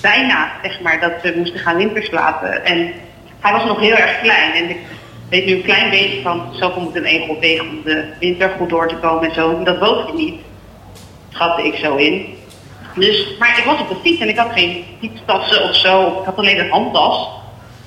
bijna, 0.03 0.49
zeg 0.63 0.81
maar, 0.81 1.01
dat 1.01 1.23
we 1.23 1.35
moesten 1.37 1.61
gaan 1.61 1.77
winterslapen. 1.77 2.65
En 2.65 2.93
hij 3.41 3.53
was 3.53 3.65
nog 3.65 3.81
heel 3.81 3.97
erg 3.97 4.21
klein 4.21 4.53
en 4.53 4.71
ik 4.71 4.79
weet 5.35 5.47
nu 5.47 5.55
een 5.55 5.63
klein 5.63 5.91
beetje 5.91 6.23
van 6.23 6.43
zoveel 6.51 6.83
moet 6.83 6.97
een 6.97 7.05
egel 7.05 7.39
tegen 7.41 7.69
om 7.69 7.83
de 7.85 8.05
winter 8.21 8.51
goed 8.59 8.69
door 8.69 8.89
te 8.89 8.97
komen 8.97 9.29
en 9.29 9.35
zo. 9.35 9.63
Dat 9.63 9.79
woog 9.79 10.07
hij 10.07 10.15
niet, 10.15 10.41
schatte 11.29 11.67
ik 11.67 11.75
zo 11.75 11.97
in. 11.97 12.37
Dus, 12.95 13.37
maar 13.39 13.59
ik 13.59 13.65
was 13.65 13.81
op 13.81 13.89
de 13.89 13.97
fiets 14.03 14.21
en 14.21 14.29
ik 14.29 14.39
had 14.39 14.53
geen 14.53 14.85
fietstassen 15.01 15.63
of 15.63 15.75
zo. 15.75 16.07
Ik 16.07 16.25
had 16.25 16.37
alleen 16.37 16.59
een 16.59 16.71
handtas. 16.71 17.29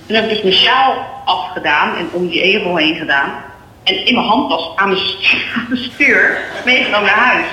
Toen 0.06 0.16
heb 0.16 0.24
ik 0.24 0.30
dus 0.30 0.41
mijn 0.41 0.56
sjaal 0.56 0.93
afgedaan 1.26 1.95
en 1.95 2.10
om 2.12 2.28
die 2.28 2.41
egel 2.41 2.76
heen 2.76 2.95
gedaan. 2.95 3.32
En 3.84 4.06
in 4.06 4.14
mijn 4.14 4.28
handtas 4.28 4.72
aan 4.76 4.89
mijn 4.89 5.02
stuur 5.91 6.38
meegenomen 6.66 7.06
naar 7.06 7.26
huis. 7.26 7.48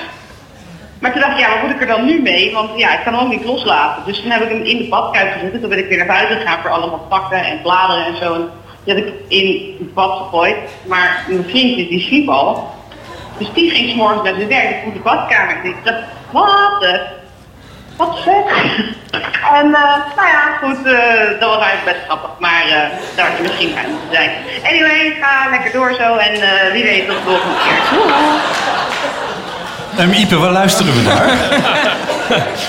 Maar 0.99 1.11
toen 1.11 1.21
dacht 1.21 1.33
ik, 1.33 1.39
ja, 1.39 1.49
wat 1.49 1.61
moet 1.61 1.75
ik 1.75 1.81
er 1.81 1.87
dan 1.87 2.05
nu 2.05 2.21
mee? 2.21 2.53
Want 2.53 2.69
ja, 2.79 2.97
ik 2.97 3.03
kan 3.03 3.13
hem 3.13 3.23
ook 3.23 3.31
niet 3.31 3.45
loslaten. 3.45 4.03
Dus 4.05 4.21
toen 4.21 4.31
heb 4.31 4.41
ik 4.41 4.49
hem 4.49 4.63
in 4.63 4.77
de 4.77 4.87
badkuip 4.87 5.31
gezet. 5.33 5.53
En 5.53 5.59
toen 5.59 5.69
ben 5.69 5.79
ik 5.79 5.87
weer 5.87 5.97
naar 5.97 6.07
buiten 6.07 6.37
gegaan 6.37 6.61
voor 6.61 6.71
allemaal 6.71 7.05
pakken 7.09 7.45
en 7.45 7.61
bladeren 7.61 8.05
en 8.05 8.17
zo. 8.17 8.49
Had 8.85 8.97
ik 8.97 9.13
in 9.27 9.75
bad 9.93 10.17
gegooid. 10.17 10.57
Maar 10.85 11.25
mijn 11.27 11.43
vriendje, 11.43 11.87
die 11.87 12.01
sliep 12.01 12.29
al. 12.29 12.73
Dus 13.37 13.53
die 13.53 13.69
ging 13.69 13.89
s'morgens 13.89 14.23
naar 14.23 14.35
zijn 14.35 14.47
werk. 14.47 14.85
Ik 14.85 14.93
de 14.93 14.99
badkamer. 14.99 15.65
Ik 15.65 15.75
dacht, 15.83 16.03
wat. 16.31 16.99
Wat 17.97 18.19
vet. 18.19 18.45
En 19.53 19.65
eh, 19.73 20.15
nou 20.15 20.27
ja, 20.27 20.57
goed, 20.61 20.85
eh, 20.85 21.39
dat 21.39 21.49
was 21.49 21.65
eigenlijk 21.65 21.83
best 21.85 22.05
grappig. 22.05 22.29
Maar 22.39 22.63
eh, 22.65 23.15
daar 23.15 23.27
had 23.27 23.37
je 23.37 23.43
misschien 23.43 23.73
bij 23.73 23.87
moeten 23.87 24.11
zijn. 24.11 24.31
Anyway, 24.63 25.17
ga 25.21 25.49
lekker 25.49 25.71
door 25.71 25.93
zo. 25.93 26.15
En 26.15 26.33
wie 26.71 26.83
weet 26.83 27.07
tot 27.07 27.15
de 27.15 27.23
volgende 27.23 27.55
keer. 27.63 27.81
Um, 29.99 30.11
Ipe, 30.11 30.35
waar 30.35 30.51
luisteren 30.51 30.93
we 30.95 31.01
naar? 31.01 31.33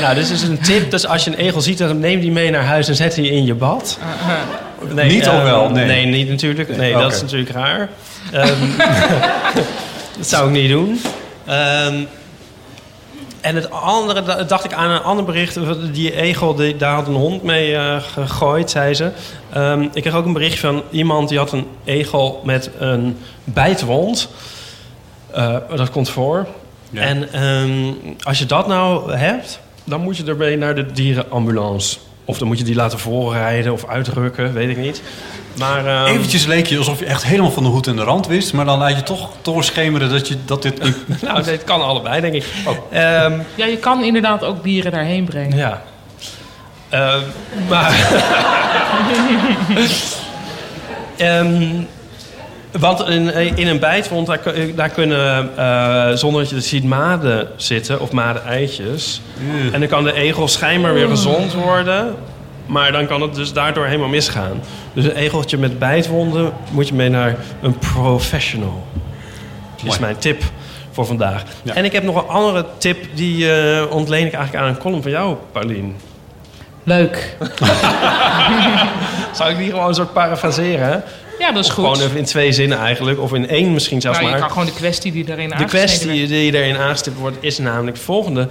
Nou, 0.00 0.14
dit 0.14 0.30
is 0.30 0.42
een 0.42 0.60
tip. 0.60 0.90
Dus 0.90 1.06
als 1.06 1.24
je 1.24 1.30
een 1.30 1.36
egel 1.36 1.60
ziet, 1.60 1.78
dan 1.78 1.98
neem 1.98 2.20
die 2.20 2.30
mee 2.32 2.50
naar 2.50 2.64
huis 2.64 2.88
en 2.88 2.94
zet 2.94 3.14
die 3.14 3.30
in 3.30 3.44
je 3.44 3.54
bad. 3.54 3.98
Niet 4.94 5.26
eh, 5.26 5.34
of 5.34 5.42
wel? 5.42 5.68
Nee. 5.70 6.06
niet 6.06 6.28
natuurlijk. 6.28 6.76
Nee, 6.76 6.92
dat 6.92 7.12
is 7.12 7.20
natuurlijk 7.22 7.50
raar. 7.50 7.88
Ehm, 8.32 8.76
dat 10.16 10.26
zou 10.26 10.46
ik 10.46 10.52
niet 10.52 10.70
doen. 10.70 11.00
Ehm, 11.46 11.94
en 13.40 13.54
het 13.54 13.70
andere, 13.70 14.22
da- 14.22 14.42
dacht 14.42 14.64
ik 14.64 14.72
aan 14.72 14.90
een 14.90 15.02
ander 15.02 15.24
bericht. 15.24 15.58
Die 15.92 16.14
egel, 16.14 16.54
die, 16.54 16.76
daar 16.76 16.94
had 16.94 17.06
een 17.06 17.14
hond 17.14 17.42
mee 17.42 17.76
eh, 17.76 17.96
gegooid, 18.12 18.70
zei 18.70 18.94
ze. 18.94 19.10
Ehm, 19.52 19.82
ik 19.92 20.02
kreeg 20.02 20.14
ook 20.14 20.26
een 20.26 20.32
bericht 20.32 20.58
van 20.58 20.82
iemand 20.90 21.28
die 21.28 21.38
had 21.38 21.52
een 21.52 21.66
egel 21.84 22.40
met 22.44 22.70
een 22.78 23.16
bijtwond. 23.44 24.28
Eh, 25.30 25.56
dat 25.76 25.90
komt 25.90 26.10
voor. 26.10 26.46
En 26.94 27.32
ehm, 27.32 27.92
als 28.22 28.38
je 28.38 28.46
dat 28.46 28.66
nou 28.66 29.12
hebt, 29.16 29.60
dan 29.84 30.00
moet 30.00 30.16
je 30.16 30.24
ermee 30.24 30.56
naar 30.56 30.74
de 30.74 30.92
dierenambulance. 30.92 31.98
Of 32.24 32.38
dan 32.38 32.48
moet 32.48 32.58
je 32.58 32.64
die 32.64 32.74
laten 32.74 32.98
voorrijden 32.98 33.72
of 33.72 33.86
uitrukken, 33.86 34.52
weet 34.52 34.68
ik 34.68 34.76
niet. 34.76 35.02
Maar, 35.58 35.86
ehm, 35.86 36.06
Eventjes 36.14 36.46
leek 36.46 36.66
je 36.66 36.78
alsof 36.78 36.98
je 36.98 37.04
echt 37.04 37.24
helemaal 37.24 37.50
van 37.50 37.62
de 37.62 37.68
hoed 37.68 37.86
en 37.86 37.96
de 37.96 38.02
rand 38.02 38.26
wist. 38.26 38.52
Maar 38.52 38.64
dan 38.64 38.78
laat 38.78 38.96
je 38.96 39.02
toch 39.02 39.30
doorschemeren 39.42 40.10
dat, 40.10 40.28
je, 40.28 40.36
dat 40.44 40.62
dit 40.62 40.78
nou, 41.22 41.42
het 41.42 41.64
kan 41.64 41.82
allebei, 41.82 42.20
denk 42.20 42.34
ik. 42.34 42.44
Oh. 42.66 42.76
Ehm, 42.90 43.40
Ja, 43.54 43.66
je 43.66 43.76
kan 43.76 44.04
inderdaad 44.04 44.44
ook 44.44 44.62
dieren 44.62 44.92
daarheen 44.92 45.24
brengen. 45.24 45.56
Ja. 45.56 45.82
Ehm, 46.88 47.20
maar... 47.68 47.96
Ehm, 51.16 51.82
want 52.78 53.08
in, 53.08 53.34
in 53.56 53.66
een 53.66 53.78
bijtwond, 53.78 54.26
daar, 54.26 54.38
kun- 54.38 54.72
daar 54.76 54.88
kunnen, 54.88 55.50
eh, 55.56 56.10
zonder 56.12 56.40
dat 56.40 56.50
je 56.50 56.56
het 56.56 56.64
ziet, 56.64 56.84
maden 56.84 57.48
zitten 57.56 58.00
of 58.00 58.12
maden-eitjes. 58.12 59.20
En 59.72 59.80
dan 59.80 59.88
kan 59.88 60.04
de 60.04 60.12
egel 60.12 60.48
schijnbaar 60.48 60.94
weer 60.94 61.08
gezond 61.08 61.54
worden. 61.54 62.14
Maar 62.66 62.92
dan 62.92 63.06
kan 63.06 63.22
het 63.22 63.34
dus 63.34 63.52
daardoor 63.52 63.86
helemaal 63.86 64.08
misgaan. 64.08 64.60
Dus 64.92 65.04
een 65.04 65.14
egeltje 65.16 65.58
met 65.58 65.78
bijtwonden 65.78 66.52
moet 66.70 66.88
je 66.88 66.94
mee 66.94 67.08
naar 67.08 67.36
een 67.62 67.78
professional. 67.78 68.86
Dat 68.92 69.82
is 69.82 69.84
Mooi. 69.84 70.00
mijn 70.00 70.16
tip 70.18 70.42
voor 70.90 71.06
vandaag. 71.06 71.42
En 71.64 71.84
ik 71.84 71.92
heb 71.92 72.02
nog 72.02 72.16
een 72.16 72.28
andere 72.28 72.64
tip, 72.78 73.04
die 73.14 73.52
eh, 73.52 73.82
ontleen 73.90 74.26
ik 74.26 74.32
eigenlijk 74.32 74.64
aan 74.64 74.70
een 74.70 74.78
column 74.80 75.02
van 75.02 75.10
jou, 75.10 75.36
Paulien. 75.52 75.96
Leuk. 76.82 77.36
Zou 79.32 79.50
ik 79.50 79.56
die 79.58 79.70
gewoon 79.70 79.88
een 79.88 79.94
soort 79.94 80.12
parafraseren? 80.12 81.02
Ja, 81.38 81.52
dat 81.52 81.64
is 81.64 81.68
Of 81.70 81.74
goed. 81.74 81.84
Gewoon 81.84 82.00
even 82.06 82.16
in 82.18 82.24
twee 82.24 82.52
zinnen 82.52 82.78
eigenlijk, 82.78 83.20
of 83.20 83.32
in 83.34 83.48
één 83.48 83.72
misschien 83.72 84.00
zelfs 84.00 84.18
Nou, 84.18 84.30
je 84.30 84.36
maar. 84.38 84.46
kan 84.46 84.56
gewoon 84.56 84.72
de 84.74 84.78
kwestie 84.80 85.12
die 85.12 85.30
erin 85.30 85.48
De 85.48 85.64
kwestie 85.64 86.06
werd. 86.18 86.28
die 86.28 86.54
erin 86.54 86.76
aangestipt 86.76 87.18
wordt 87.18 87.36
is 87.40 87.58
namelijk 87.58 87.96
de 87.96 88.02
volgende. 88.02 88.48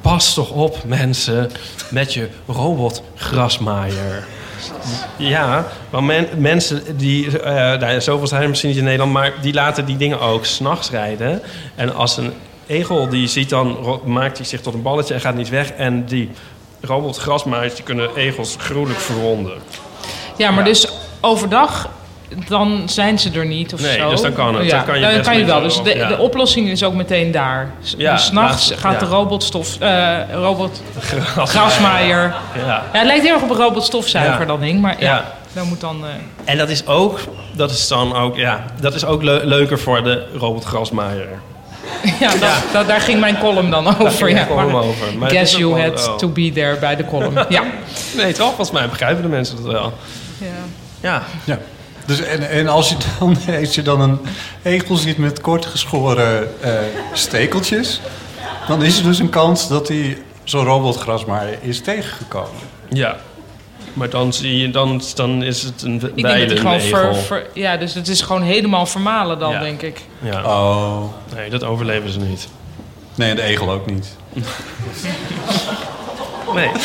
Pas 0.00 0.34
toch 0.34 0.50
op, 0.50 0.84
mensen, 0.84 1.50
met 1.90 2.14
je 2.14 2.28
robotgrasmaaier. 2.46 4.24
Ja, 5.16 5.66
want 5.90 6.06
men- 6.06 6.28
mensen 6.36 6.96
die, 6.96 7.30
nou 7.42 7.86
ja, 7.86 8.00
zoveel 8.00 8.26
zijn 8.26 8.42
er 8.42 8.48
misschien 8.48 8.70
niet 8.70 8.78
in 8.78 8.84
Nederland, 8.84 9.12
maar 9.12 9.32
die 9.42 9.52
laten 9.54 9.84
die 9.84 9.96
dingen 9.96 10.20
ook 10.20 10.44
s'nachts 10.44 10.90
rijden. 10.90 11.42
En 11.74 11.94
als 11.94 12.16
een 12.16 12.32
egel 12.66 13.08
die 13.08 13.26
ziet, 13.28 13.48
dan 13.48 14.00
maakt 14.04 14.36
hij 14.36 14.46
zich 14.46 14.60
tot 14.60 14.74
een 14.74 14.82
balletje 14.82 15.14
en 15.14 15.20
gaat 15.20 15.34
niet 15.34 15.48
weg. 15.48 15.70
En 15.70 16.04
die 16.04 16.30
robotgrasmaaiers 16.80 17.74
die 17.74 17.84
kunnen 17.84 18.14
egels 18.16 18.54
gruwelijk 18.58 19.00
verwonden. 19.00 19.52
Ja, 20.36 20.50
maar 20.50 20.64
dus 20.64 20.88
overdag, 21.20 21.88
dan 22.48 22.82
zijn 22.86 23.18
ze 23.18 23.30
er 23.34 23.46
niet 23.46 23.74
of 23.74 23.80
Nee, 23.80 23.98
zo. 23.98 24.10
dus 24.10 24.20
dan 24.20 24.32
kan 24.32 24.54
het. 24.54 24.64
Ja, 24.64 24.76
Dan 24.76 24.84
kan 24.86 24.94
je 25.00 25.06
dan 25.14 25.22
kan 25.22 25.38
je 25.38 25.44
wel. 25.44 25.60
Dus 25.62 25.82
de, 25.82 25.94
ja. 25.96 26.08
de 26.08 26.18
oplossing 26.18 26.68
is 26.68 26.82
ook 26.82 26.94
meteen 26.94 27.30
daar. 27.30 27.70
S- 27.82 27.94
Ja, 27.98 28.12
dus 28.12 28.24
's 28.26 28.30
nachts 28.30 28.70
laat- 28.70 28.78
gaat 28.78 29.00
de 29.00 29.06
robotstof, 29.06 29.76
eh 29.80 30.16
robot 30.32 30.82
grasmaaier. 31.44 32.34
Ja. 32.56 32.66
Ja, 32.66 32.82
het 32.92 33.06
lijkt 33.06 33.22
heel 33.24 33.34
erg 33.34 33.42
op 33.42 33.50
een 33.50 33.56
robotstofzuiger 33.56 34.46
dan 34.46 34.60
ding, 34.60 34.80
maar 34.80 34.96
ja, 34.98 35.24
dan 35.52 35.68
moet 35.68 35.80
dan. 35.80 36.04
eh, 36.04 36.10
En 36.52 36.58
dat 36.58 36.68
is 36.68 36.86
ook, 36.86 37.18
dat 37.52 37.70
is 37.70 37.88
dan 37.88 38.14
ook, 38.16 38.36
ja, 38.36 38.64
dat 38.80 38.94
is 38.94 39.04
ook 39.04 39.22
leu- 39.22 39.44
leuker 39.44 39.78
voor 39.78 40.02
de 40.04 40.26
robotgrasmaaier. 40.38 41.28
ja, 42.20 42.30
dat, 42.30 42.50
dat- 42.72 42.86
daar 42.86 43.00
ging 43.00 43.20
mijn 43.20 43.38
column 43.38 43.70
dan 43.70 43.98
over. 44.00 44.32
mijn 44.32 44.46
column 44.46 44.70
maar 44.72 44.82
over. 44.82 45.06
Maar 45.18 45.30
guess 45.30 45.56
you 45.56 45.80
had 45.80 46.08
oh. 46.08 46.16
to 46.16 46.28
be 46.28 46.52
there 46.54 46.76
bij 46.78 46.96
de 46.96 47.04
column. 47.04 47.44
ja. 47.48 47.62
Nee, 48.16 48.32
toch? 48.32 48.46
Volgens 48.46 48.70
mij 48.70 48.88
begrijpen 48.88 49.22
de 49.22 49.28
mensen 49.28 49.56
dat 49.62 49.72
wel. 49.72 49.92
Ja. 51.06 51.22
Ja. 51.44 51.58
Dus 52.06 52.20
en, 52.20 52.48
en 52.50 52.68
als, 52.68 52.88
je 52.88 52.96
dan, 53.18 53.36
als 53.60 53.74
je 53.74 53.82
dan 53.82 54.00
een 54.00 54.18
egel 54.62 54.96
ziet 54.96 55.18
met 55.18 55.40
kort 55.40 55.66
geschoren 55.66 56.62
eh, 56.62 56.72
stekeltjes... 57.12 58.00
dan 58.68 58.82
is 58.82 58.98
er 58.98 59.04
dus 59.04 59.18
een 59.18 59.30
kans 59.30 59.68
dat 59.68 59.88
hij 59.88 60.18
zo'n 60.44 60.64
robotgrasmaaier 60.64 61.58
is 61.60 61.80
tegengekomen. 61.80 62.60
Ja. 62.88 63.16
Maar 63.92 64.10
dan 64.10 64.32
zie 64.32 64.58
je, 64.58 64.70
dan, 64.70 65.02
dan 65.14 65.42
is 65.42 65.62
het 65.62 65.82
een 65.82 66.12
Ik 66.14 66.22
denk 66.24 66.48
dat 66.48 66.58
gewoon 66.58 66.80
ver, 66.80 67.14
ver- 67.14 67.46
Ja, 67.54 67.76
dus 67.76 67.94
het 67.94 68.08
is 68.08 68.20
gewoon 68.20 68.42
helemaal 68.42 68.86
vermalen 68.86 69.38
dan, 69.38 69.52
Ja. 69.52 69.60
denk 69.60 69.82
ik. 69.82 70.00
Ja. 70.22 70.42
Oh. 70.44 71.02
Nee, 71.34 71.50
dat 71.50 71.64
overleven 71.64 72.10
ze 72.10 72.18
niet. 72.20 72.48
Nee, 73.14 73.34
de 73.34 73.42
egel 73.42 73.70
ook 73.70 73.86
niet. 73.86 74.16
Nee. 76.54 76.70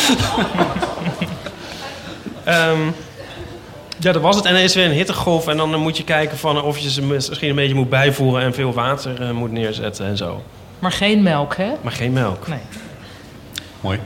Ehm, 2.44 2.78
ja, 4.02 4.12
dat 4.12 4.22
was 4.22 4.36
het. 4.36 4.44
En 4.44 4.54
er 4.54 4.62
is 4.62 4.74
weer 4.74 4.84
een 4.84 4.90
hittegolf. 4.92 5.48
En 5.48 5.56
dan 5.56 5.80
moet 5.80 5.96
je 5.96 6.04
kijken 6.04 6.38
van 6.38 6.62
of 6.62 6.78
je 6.78 6.90
ze 6.90 7.02
misschien 7.02 7.48
een 7.48 7.54
beetje 7.54 7.74
moet 7.74 7.88
bijvoeren... 7.88 8.42
en 8.42 8.54
veel 8.54 8.72
water 8.72 9.20
eh, 9.22 9.30
moet 9.30 9.52
neerzetten 9.52 10.06
en 10.06 10.16
zo. 10.16 10.42
Maar 10.78 10.92
geen 10.92 11.22
melk, 11.22 11.56
hè? 11.56 11.70
Maar 11.82 11.92
geen 11.92 12.12
melk. 12.12 12.48
Nee. 12.48 12.58
Mooi. 13.80 13.98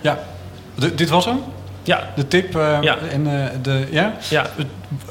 Ja. 0.00 0.18
D- 0.80 0.98
dit 0.98 1.08
was 1.08 1.24
hem? 1.24 1.40
Ja. 1.82 2.10
De 2.16 2.28
tip 2.28 2.56
eh, 2.56 2.78
Ja. 2.80 2.96
en 3.10 3.40
eh, 3.42 3.50
de... 3.62 3.86
Ja? 3.90 4.12
Ja, 4.28 4.46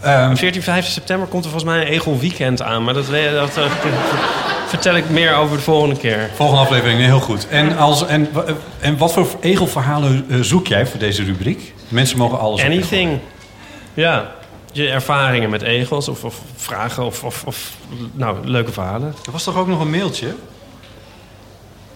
Ehm, 0.02 0.36
14, 0.36 0.62
15 0.64 0.92
september 0.94 1.28
komt 1.28 1.44
er 1.46 1.50
volgens 1.52 1.72
mij 1.74 1.82
een 1.82 1.88
Egel 1.92 2.20
Weekend 2.20 2.62
aan. 2.62 2.84
Maar 2.84 2.94
dat, 2.94 3.06
dat 3.34 3.58
eh, 3.58 3.64
vertel 4.68 4.96
ik 4.96 5.10
meer 5.10 5.36
over 5.36 5.58
de 5.58 5.64
volgende 5.64 5.96
keer. 5.98 6.30
Volgende 6.36 6.62
aflevering, 6.62 7.00
heel 7.00 7.20
goed. 7.20 7.48
En, 7.48 7.78
als, 7.78 8.06
en, 8.06 8.28
en 8.80 8.98
wat 8.98 9.14
voor 9.14 9.28
egelverhalen 9.42 10.26
eh, 10.30 10.40
zoek 10.40 10.68
jij 10.68 10.86
voor 10.86 11.00
deze 11.00 11.24
rubriek? 11.24 11.74
Mensen 11.88 12.18
mogen 12.18 12.40
alles 12.40 12.64
Anything. 12.64 13.20
Ja. 13.94 14.32
Je 14.72 14.90
ervaringen 14.90 15.50
met 15.50 15.62
egels 15.62 16.08
of, 16.08 16.24
of 16.24 16.42
vragen 16.56 17.04
of, 17.06 17.24
of, 17.24 17.44
of 17.46 17.72
nou, 18.12 18.48
leuke 18.48 18.72
verhalen. 18.72 19.14
Er 19.26 19.32
was 19.32 19.44
toch 19.44 19.58
ook 19.58 19.68
nog 19.68 19.80
een 19.80 19.90
mailtje? 19.90 20.28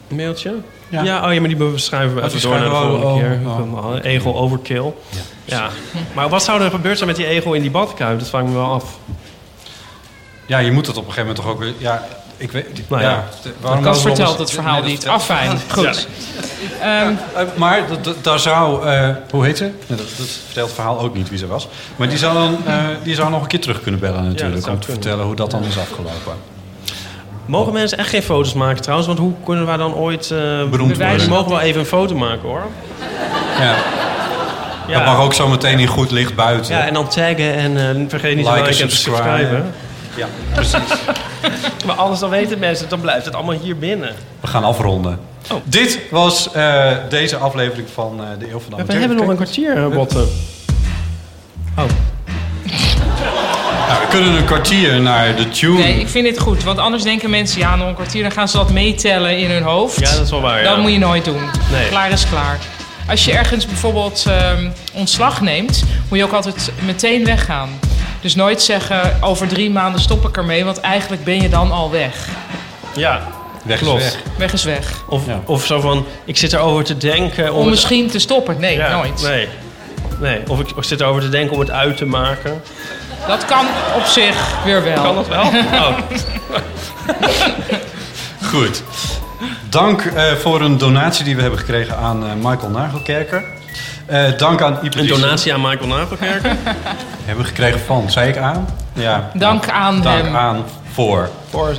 Een 0.10 0.16
mailtje? 0.16 0.56
Ja. 0.90 1.02
Ja, 1.04 1.28
oh 1.28 1.34
ja, 1.34 1.40
maar 1.40 1.50
die 1.50 1.58
beschrijven 1.72 2.16
we 2.16 2.22
Oh, 2.22 2.28
even 2.28 2.42
door 2.42 2.52
naar 2.60 2.64
de 2.70 2.76
volgende 2.76 3.20
keer. 3.20 3.40
oh, 3.50 3.86
oh. 3.86 3.96
Egel 4.04 4.36
overkill. 4.38 4.94
Ja. 5.46 5.70
Maar 6.14 6.30
wat 6.30 6.44
zou 6.44 6.62
er 6.62 6.70
gebeurd 6.70 6.96
zijn 6.98 7.10
met 7.10 7.18
die 7.18 7.28
egel 7.28 7.54
in 7.54 7.62
die 7.62 7.72
badkuip? 7.72 8.20
Dat 8.20 8.30
vraag 8.30 8.42
ik 8.42 8.48
me 8.48 8.54
wel 8.54 8.72
af. 8.72 8.98
Ja, 10.46 10.58
je 10.58 10.72
moet 10.72 10.88
het 10.88 10.98
op 10.98 11.06
een 11.08 11.12
gegeven 11.14 11.28
moment 11.36 11.46
toch 11.46 11.54
ook... 11.54 11.60
weer- 11.60 11.74
Ja, 11.78 12.08
ik 12.38 12.52
weet... 12.52 12.90
Nou 12.90 13.02
ja. 13.02 13.24
t- 13.44 13.48
Kas 13.62 13.84
was 13.84 14.02
vertelt 14.02 14.40
het 14.40 14.52
verhaal 14.52 14.82
niet. 14.84 15.08
Afijn, 15.08 15.60
goed. 15.72 16.08
Ehm, 16.82 16.90
Eh, 17.36 17.42
maar 17.56 17.82
daar 18.22 18.40
zou... 18.40 18.88
eh, 18.88 19.10
hoe 19.32 19.46
heet 19.46 19.58
ze? 19.58 19.72
Dat, 19.88 19.98
dat 19.98 20.08
vertelt 20.46 20.66
het 20.68 20.76
verhaal 20.76 21.00
ook 21.00 21.16
niet 21.16 21.30
wie 21.30 21.38
ze 21.38 21.48
was. 21.48 21.68
Maar 21.96 22.10
die 22.10 22.18
zou, 22.18 22.34
dan, 22.34 22.58
eh, 22.66 22.74
die 23.04 23.16
zou 23.16 23.30
nog 23.30 23.42
een 23.42 23.48
keer 23.48 23.60
terug 23.62 23.82
kunnen 23.82 24.00
bellen 24.00 24.24
natuurlijk... 24.28 24.68
om 24.68 24.80
te 24.80 24.92
vertellen 24.92 25.26
hoe 25.26 25.36
dat 25.36 25.52
dan 25.52 25.64
is 25.64 25.78
afgelopen. 25.78 26.34
Mogen 27.46 27.74
mensen 27.74 27.98
echt 27.98 28.10
geen 28.10 28.24
foto's 28.24 28.54
maken 28.54 28.82
trouwens? 28.82 29.08
Want 29.08 29.20
hoe 29.20 29.34
kunnen 29.46 29.66
wij 29.66 29.78
dan 29.78 29.94
ooit... 29.96 30.32
eh 30.32 30.38
Beroemd 30.70 30.98
Wij 30.98 31.10
worden. 31.10 31.30
mogen 31.30 31.50
wel 31.50 31.60
even 31.60 31.80
een 31.80 31.86
foto 31.86 32.16
maken 32.16 32.48
hoor. 32.50 32.64
Ja. 33.60 33.76
Dat 34.94 35.06
mag 35.06 35.20
ook 35.20 35.34
zo 35.34 35.48
meteen 35.48 35.80
in 35.80 35.88
goed 35.88 36.12
licht 36.12 36.36
buiten. 36.36 36.76
Ja, 36.76 36.86
en 36.88 36.94
dan 36.94 37.08
taggen 37.08 37.54
en 37.78 38.06
vergeet 38.10 38.36
niet 38.36 38.46
te 38.46 38.52
Like 38.52 38.64
en 38.64 38.70
liken 38.70 38.82
en 38.84 38.90
te 38.90 38.96
subscribe. 38.96 39.30
subscriben. 39.30 39.74
Ja, 40.16 40.28
precies. 40.54 40.82
Maar 41.86 41.96
anders 41.96 42.20
dan 42.20 42.30
weten 42.30 42.60
mensen, 42.60 42.90
dan 42.90 43.02
blijft 43.02 43.26
het 43.26 43.36
allemaal 43.36 43.56
hier 43.56 43.78
binnen. 43.78 44.16
We 44.42 44.48
gaan 44.48 44.64
afronden. 44.64 45.20
Dit 45.64 46.00
was 46.12 46.52
eh, 46.52 46.92
deze 47.10 47.38
aflevering 47.38 47.88
van 47.94 48.22
eh, 48.22 48.28
de 48.40 48.52
Eeuw 48.52 48.60
van 48.60 48.78
de 48.78 48.86
We 48.86 48.94
hebben 48.94 49.18
nog 49.18 49.28
een 49.28 49.36
kwartier, 49.36 49.78
eh, 49.78 49.88
Botten. 49.88 50.28
Oh. 51.78 51.84
nou, 53.88 54.02
we 54.02 54.08
kunnen 54.10 54.34
een 54.34 54.46
kwartier 54.46 55.02
naar 55.02 55.36
de 55.36 55.50
tune. 55.50 55.78
Nee, 55.78 56.00
ik 56.00 56.08
vind 56.08 56.26
dit 56.26 56.40
goed. 56.40 56.64
Want 56.64 56.78
anders 56.78 57.04
denken 57.04 57.30
mensen, 57.30 57.60
ja, 57.60 57.76
nog 57.76 57.88
een 57.88 57.96
kwartier, 57.96 58.22
dan 58.22 58.32
gaan 58.32 58.48
ze 58.48 58.58
dat 58.58 58.72
meetellen 58.72 59.38
in 59.38 59.50
hun 59.50 59.64
hoofd. 59.64 60.00
Ja, 60.00 60.12
dat 60.12 60.24
is 60.24 60.30
wel 60.30 60.42
waar, 60.42 60.64
ja. 60.64 60.70
Dat 60.70 60.78
moet 60.78 60.92
je 60.92 61.00
nooit 61.00 61.26
doen. 61.26 61.42
Nee. 61.72 61.90
Klaar 61.90 62.12
is 62.12 62.30
klaar. 62.30 62.60
Als 63.10 63.26
je 63.26 63.32
ergens 63.32 63.66
bijvoorbeeld 63.66 64.26
ehm, 64.28 64.70
ontslag 64.94 65.42
neemt, 65.42 65.84
moet 66.10 66.18
je 66.18 66.24
ook 66.24 66.32
altijd 66.32 66.72
meteen 66.86 67.26
weggaan. 67.26 67.70
Dus 68.22 68.36
nooit 68.36 68.62
zeggen, 68.62 69.18
over 69.22 69.48
drie 69.48 69.70
maanden 69.72 70.02
stop 70.02 70.28
ik 70.28 70.38
ermee, 70.38 70.66
want 70.66 70.80
eigenlijk 70.80 71.24
ben 71.24 71.42
je 71.42 71.50
dan 71.50 71.72
al 71.72 71.92
weg. 71.92 72.28
Ja, 72.96 73.22
Weg 73.64 73.82
is 73.82 73.88
weg. 73.94 74.16
Weg 74.38 74.54
is 74.54 74.64
weg. 74.64 75.04
Of, 75.08 75.22
of 75.46 75.66
zo 75.66 75.80
van, 75.80 76.06
ik 76.26 76.38
zit 76.38 76.54
erover 76.54 76.84
te 76.84 76.98
denken... 76.98 77.54
Om 77.54 77.60
het- 77.62 77.70
misschien 77.70 78.10
te 78.10 78.20
stoppen. 78.20 78.60
Nee, 78.60 78.78
Ja, 78.78 78.92
nooit. 78.96 79.22
Nee. 79.22 79.48
nee. 80.20 80.40
Of 80.48 80.60
ik 80.60 80.68
zit 80.80 81.02
erover 81.02 81.22
te 81.22 81.30
denken 81.30 81.54
om 81.54 81.60
het 81.60 81.72
uit 81.72 81.98
te 81.98 82.06
maken. 82.06 82.62
Dat 83.28 83.46
kan 83.46 83.66
op 83.96 84.04
zich 84.06 84.64
weer 84.66 84.84
wel. 84.84 85.04
Kan 85.04 85.16
dat 85.16 85.28
wel? 85.28 85.44
Oh. 85.74 85.98
Goed. 88.44 88.84
Dank 89.70 90.02
eh, 90.06 90.32
voor 90.34 90.62
een 90.62 90.78
donatie 90.78 91.24
die 91.26 91.36
we 91.36 91.42
hebben 91.42 91.60
gekregen 91.60 91.98
aan 91.98 92.26
eh, 92.26 92.34
Michael 92.34 92.70
Nagelkerker. 92.70 93.44
Eh, 94.08 94.24
dank 94.38 94.62
aan 94.62 94.80
Ipe 94.84 95.00
Een 95.00 95.08
donatie 95.08 95.54
aan 95.54 95.62
Michael 95.62 95.88
Nagelkerker? 95.88 96.52
Hebben 97.26 97.44
we 97.44 97.50
gekregen 97.50 97.80
van, 97.80 98.12
zei 98.12 98.30
ik 98.30 98.38
aan? 98.38 98.68
Ja. 98.94 99.30
Dank 99.34 99.70
aan 99.70 100.02
Dank 100.02 100.24
hem. 100.24 100.36
aan 100.36 100.64
voor. 100.94 101.30
Voor 101.50 101.76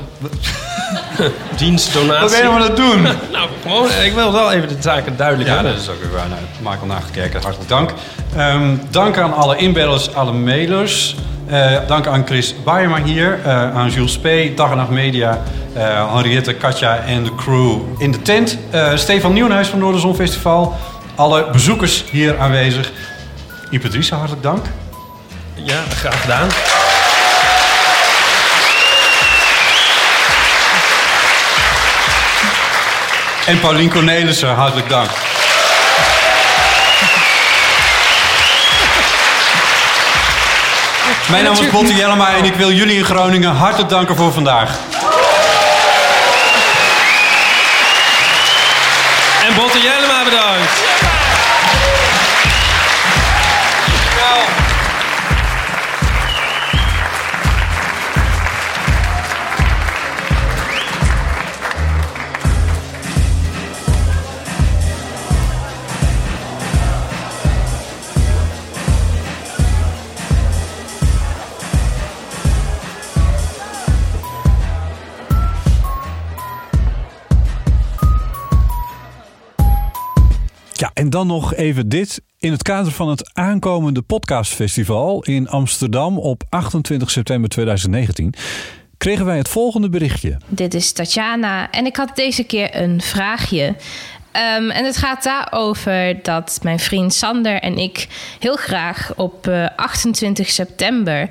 dienstdonatie. 1.56 2.20
Wat 2.20 2.30
ben 2.30 2.38
je 2.38 2.44
nou 2.44 2.54
aan 2.54 2.62
het 2.62 2.76
doen? 2.76 3.02
nou, 3.32 3.48
gewoon, 3.62 3.88
ik 4.04 4.12
wil 4.14 4.32
wel 4.32 4.52
even 4.52 4.68
de 4.68 4.76
zaken 4.80 5.16
duidelijk 5.16 5.48
Ja, 5.48 5.54
hebben. 5.54 5.72
dat 5.72 5.82
is 5.82 5.88
ook 5.88 6.00
weer 6.00 6.10
waar. 6.12 6.28
Nou, 6.28 6.40
Michael 6.62 6.86
Nagelkerker, 6.86 7.42
hartelijk 7.42 7.68
dank. 7.68 7.90
Ehm, 8.36 8.76
dank 8.90 9.18
aan 9.18 9.34
alle 9.34 9.56
inbellers, 9.56 10.14
alle 10.14 10.32
mailers. 10.32 11.16
Eh, 11.46 11.72
dank 11.86 12.06
aan 12.06 12.22
Chris 12.26 12.54
Baiema 12.64 13.02
hier, 13.02 13.38
eh, 13.44 13.76
aan 13.76 13.90
Jules 13.90 14.12
Spee, 14.12 14.54
Dag 14.54 14.70
en 14.70 14.76
Nacht 14.76 14.90
Media, 14.90 15.38
eh, 15.72 16.14
Henriette, 16.14 16.54
Katja 16.54 16.96
en 16.96 17.24
de 17.24 17.34
crew 17.34 17.78
in 17.98 18.12
de 18.12 18.22
tent. 18.22 18.58
Eh, 18.70 18.90
Stefan 18.94 19.32
Nieuwenhuis 19.32 19.68
van 19.68 19.78
Noorderzon 19.78 20.14
Festival. 20.14 20.76
Alle 21.18 21.50
bezoekers 21.50 22.04
hier 22.10 22.38
aanwezig. 22.38 22.90
Ipe 23.70 23.88
Driessen, 23.88 24.16
hartelijk 24.16 24.42
dank. 24.42 24.66
Ja, 25.54 25.82
graag 25.98 26.20
gedaan. 26.20 26.48
En 33.46 33.60
Paulien 33.60 33.90
Cornelissen, 33.90 34.54
hartelijk 34.54 34.88
dank. 34.88 35.10
Mijn 41.28 41.44
naam 41.44 41.52
is 41.52 41.70
Botte 41.70 41.94
Jellema 41.94 42.36
en 42.36 42.44
ik 42.44 42.54
wil 42.54 42.72
jullie 42.72 42.96
in 42.96 43.04
Groningen 43.04 43.54
hartelijk 43.54 43.88
danken 43.88 44.16
voor 44.16 44.32
vandaag. 44.32 44.70
En 49.48 49.54
Botte 49.54 49.80
Jellema 49.80 50.24
bedankt. 50.24 50.57
En 81.08 81.14
dan 81.14 81.26
nog 81.26 81.54
even 81.54 81.88
dit. 81.88 82.22
In 82.38 82.52
het 82.52 82.62
kader 82.62 82.92
van 82.92 83.08
het 83.08 83.30
aankomende 83.34 84.02
podcastfestival 84.02 85.22
in 85.22 85.48
Amsterdam 85.48 86.18
op 86.18 86.42
28 86.48 87.10
september 87.10 87.50
2019 87.50 88.34
kregen 88.96 89.24
wij 89.24 89.36
het 89.36 89.48
volgende 89.48 89.88
berichtje. 89.88 90.36
Dit 90.48 90.74
is 90.74 90.92
Tatjana 90.92 91.70
en 91.70 91.86
ik 91.86 91.96
had 91.96 92.16
deze 92.16 92.44
keer 92.44 92.76
een 92.76 93.00
vraagje. 93.00 93.76
Ehm, 94.32 94.70
en 94.70 94.84
het 94.84 94.96
gaat 94.96 95.22
daarover 95.22 96.22
dat 96.22 96.58
mijn 96.62 96.78
vriend 96.78 97.14
Sander 97.14 97.60
en 97.60 97.76
ik 97.76 98.06
heel 98.38 98.56
graag 98.56 99.12
op 99.16 99.46
eh, 99.46 99.66
28 99.76 100.50
september 100.50 101.28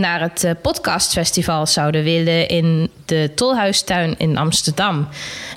naar 0.00 0.20
het 0.20 0.44
eh, 0.44 0.50
podcastfestival 0.62 1.66
zouden 1.66 2.04
willen 2.04 2.48
in 2.48 2.90
de 3.04 3.30
Tolhuistuin 3.34 4.14
in 4.18 4.36
Amsterdam. 4.36 5.08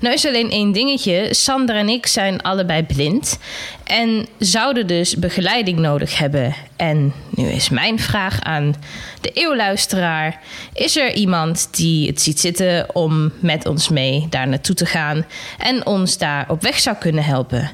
Nou 0.02 0.14
is 0.14 0.26
alleen 0.26 0.52
één 0.52 0.72
dingetje. 0.72 1.34
Sander 1.34 1.76
en 1.76 1.90
ik 1.90 2.08
zijn 2.08 2.42
allebei 2.42 2.84
blind 2.84 3.40
en 3.84 4.28
zouden 4.40 4.88
dus 4.88 5.16
begeleiding 5.16 5.80
nodig 5.80 6.18
hebben. 6.18 6.56
En 6.76 7.14
nu 7.30 7.48
is 7.48 7.70
mijn 7.70 8.00
vraag 8.00 8.42
aan 8.42 8.76
de 9.22 9.32
eeuwluisteraar. 9.32 10.40
Is 10.74 10.98
er 10.98 11.14
iemand 11.14 11.68
die 11.72 12.08
het 12.08 12.22
ziet 12.22 12.40
zitten 12.40 12.96
om 12.96 13.32
met 13.40 13.66
ons 13.66 13.90
mee 13.90 14.28
daar 14.30 14.48
naartoe 14.48 14.76
te 14.76 14.86
gaan 14.86 15.26
en 15.58 15.86
ons 15.86 16.18
daar 16.18 16.46
op 16.50 16.62
weg 16.62 16.80
zou 16.80 16.96
kunnen 16.98 17.24
helpen? 17.24 17.72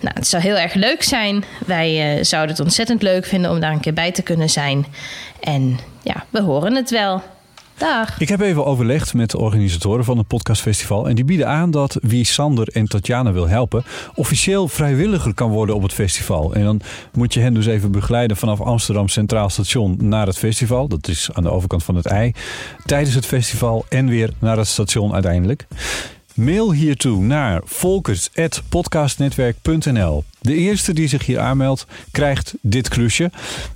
Nou, 0.00 0.14
het 0.14 0.26
zou 0.26 0.42
heel 0.42 0.56
erg 0.56 0.74
leuk 0.74 1.02
zijn. 1.02 1.44
Wij 1.66 2.16
eh, 2.16 2.24
zouden 2.24 2.50
het 2.50 2.64
ontzettend 2.64 3.02
leuk 3.02 3.24
vinden 3.24 3.50
om 3.50 3.60
daar 3.60 3.72
een 3.72 3.80
keer 3.80 3.92
bij 3.92 4.12
te 4.12 4.22
kunnen 4.22 4.50
zijn. 4.50 4.86
En 5.40 5.78
ja, 6.02 6.24
we 6.30 6.40
horen 6.40 6.74
het 6.74 6.90
wel. 6.90 7.22
Dag. 7.80 8.20
Ik 8.20 8.28
heb 8.28 8.40
even 8.40 8.64
overlegd 8.64 9.14
met 9.14 9.30
de 9.30 9.38
organisatoren 9.38 10.04
van 10.04 10.18
het 10.18 10.26
podcastfestival. 10.26 11.08
En 11.08 11.14
die 11.14 11.24
bieden 11.24 11.48
aan 11.48 11.70
dat 11.70 11.98
wie 12.02 12.24
Sander 12.24 12.68
en 12.68 12.86
Tatjana 12.86 13.32
wil 13.32 13.48
helpen, 13.48 13.84
officieel 14.14 14.68
vrijwilliger 14.68 15.34
kan 15.34 15.50
worden 15.50 15.74
op 15.74 15.82
het 15.82 15.92
festival. 15.92 16.54
En 16.54 16.64
dan 16.64 16.80
moet 17.12 17.34
je 17.34 17.40
hen 17.40 17.54
dus 17.54 17.66
even 17.66 17.92
begeleiden 17.92 18.36
vanaf 18.36 18.60
Amsterdam 18.60 19.08
Centraal 19.08 19.48
Station 19.48 19.96
naar 20.00 20.26
het 20.26 20.38
festival. 20.38 20.88
Dat 20.88 21.08
is 21.08 21.30
aan 21.32 21.42
de 21.42 21.50
overkant 21.50 21.84
van 21.84 21.94
het 21.94 22.06
ei. 22.06 22.32
Tijdens 22.84 23.14
het 23.14 23.26
festival 23.26 23.84
en 23.88 24.06
weer 24.06 24.32
naar 24.38 24.56
het 24.56 24.68
station 24.68 25.12
uiteindelijk. 25.12 25.66
Mail 26.40 26.72
hiertoe 26.72 27.22
naar 27.22 27.60
volkers.podcastnetwerk.nl. 27.64 30.24
De 30.40 30.54
eerste 30.54 30.92
die 30.92 31.08
zich 31.08 31.26
hier 31.26 31.38
aanmeldt, 31.38 31.86
krijgt 32.10 32.54
dit 32.60 32.88
klusje. 32.88 33.30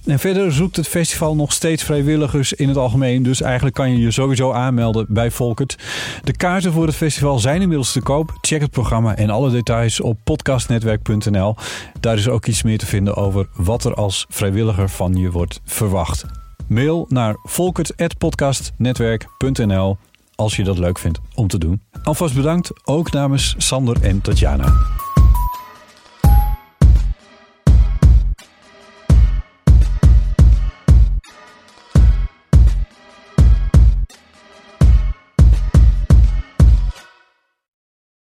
En 0.04 0.18
verder 0.18 0.52
zoekt 0.52 0.76
het 0.76 0.88
festival 0.88 1.36
nog 1.36 1.52
steeds 1.52 1.82
vrijwilligers 1.82 2.52
in 2.52 2.68
het 2.68 2.76
algemeen. 2.76 3.22
Dus 3.22 3.40
eigenlijk 3.40 3.74
kan 3.74 3.92
je 3.92 3.98
je 3.98 4.10
sowieso 4.10 4.52
aanmelden 4.52 5.06
bij 5.08 5.30
Volkert. 5.30 5.78
De 6.22 6.36
kaarten 6.36 6.72
voor 6.72 6.86
het 6.86 6.96
festival 6.96 7.38
zijn 7.38 7.60
inmiddels 7.60 7.92
te 7.92 8.00
koop. 8.00 8.38
Check 8.40 8.60
het 8.60 8.70
programma 8.70 9.16
en 9.16 9.30
alle 9.30 9.50
details 9.50 10.00
op 10.00 10.18
podcastnetwerk.nl. 10.24 11.56
Daar 12.00 12.16
is 12.16 12.28
ook 12.28 12.46
iets 12.46 12.62
meer 12.62 12.78
te 12.78 12.86
vinden 12.86 13.16
over 13.16 13.48
wat 13.54 13.84
er 13.84 13.94
als 13.94 14.26
vrijwilliger 14.28 14.88
van 14.88 15.14
je 15.14 15.30
wordt 15.30 15.60
verwacht. 15.64 16.24
Mail 16.66 17.06
naar 17.08 17.36
volkert.podcastnetwerk.nl 17.42 19.96
als 20.36 20.56
je 20.56 20.65
dat 20.65 20.78
leuk 20.78 20.98
vindt 20.98 21.19
om 21.35 21.48
te 21.48 21.59
doen. 21.59 21.82
Alvast 22.02 22.35
bedankt, 22.35 22.70
ook 22.85 23.12
namens 23.12 23.55
Sander 23.59 24.02
en 24.02 24.20
Tatjana. 24.20 24.73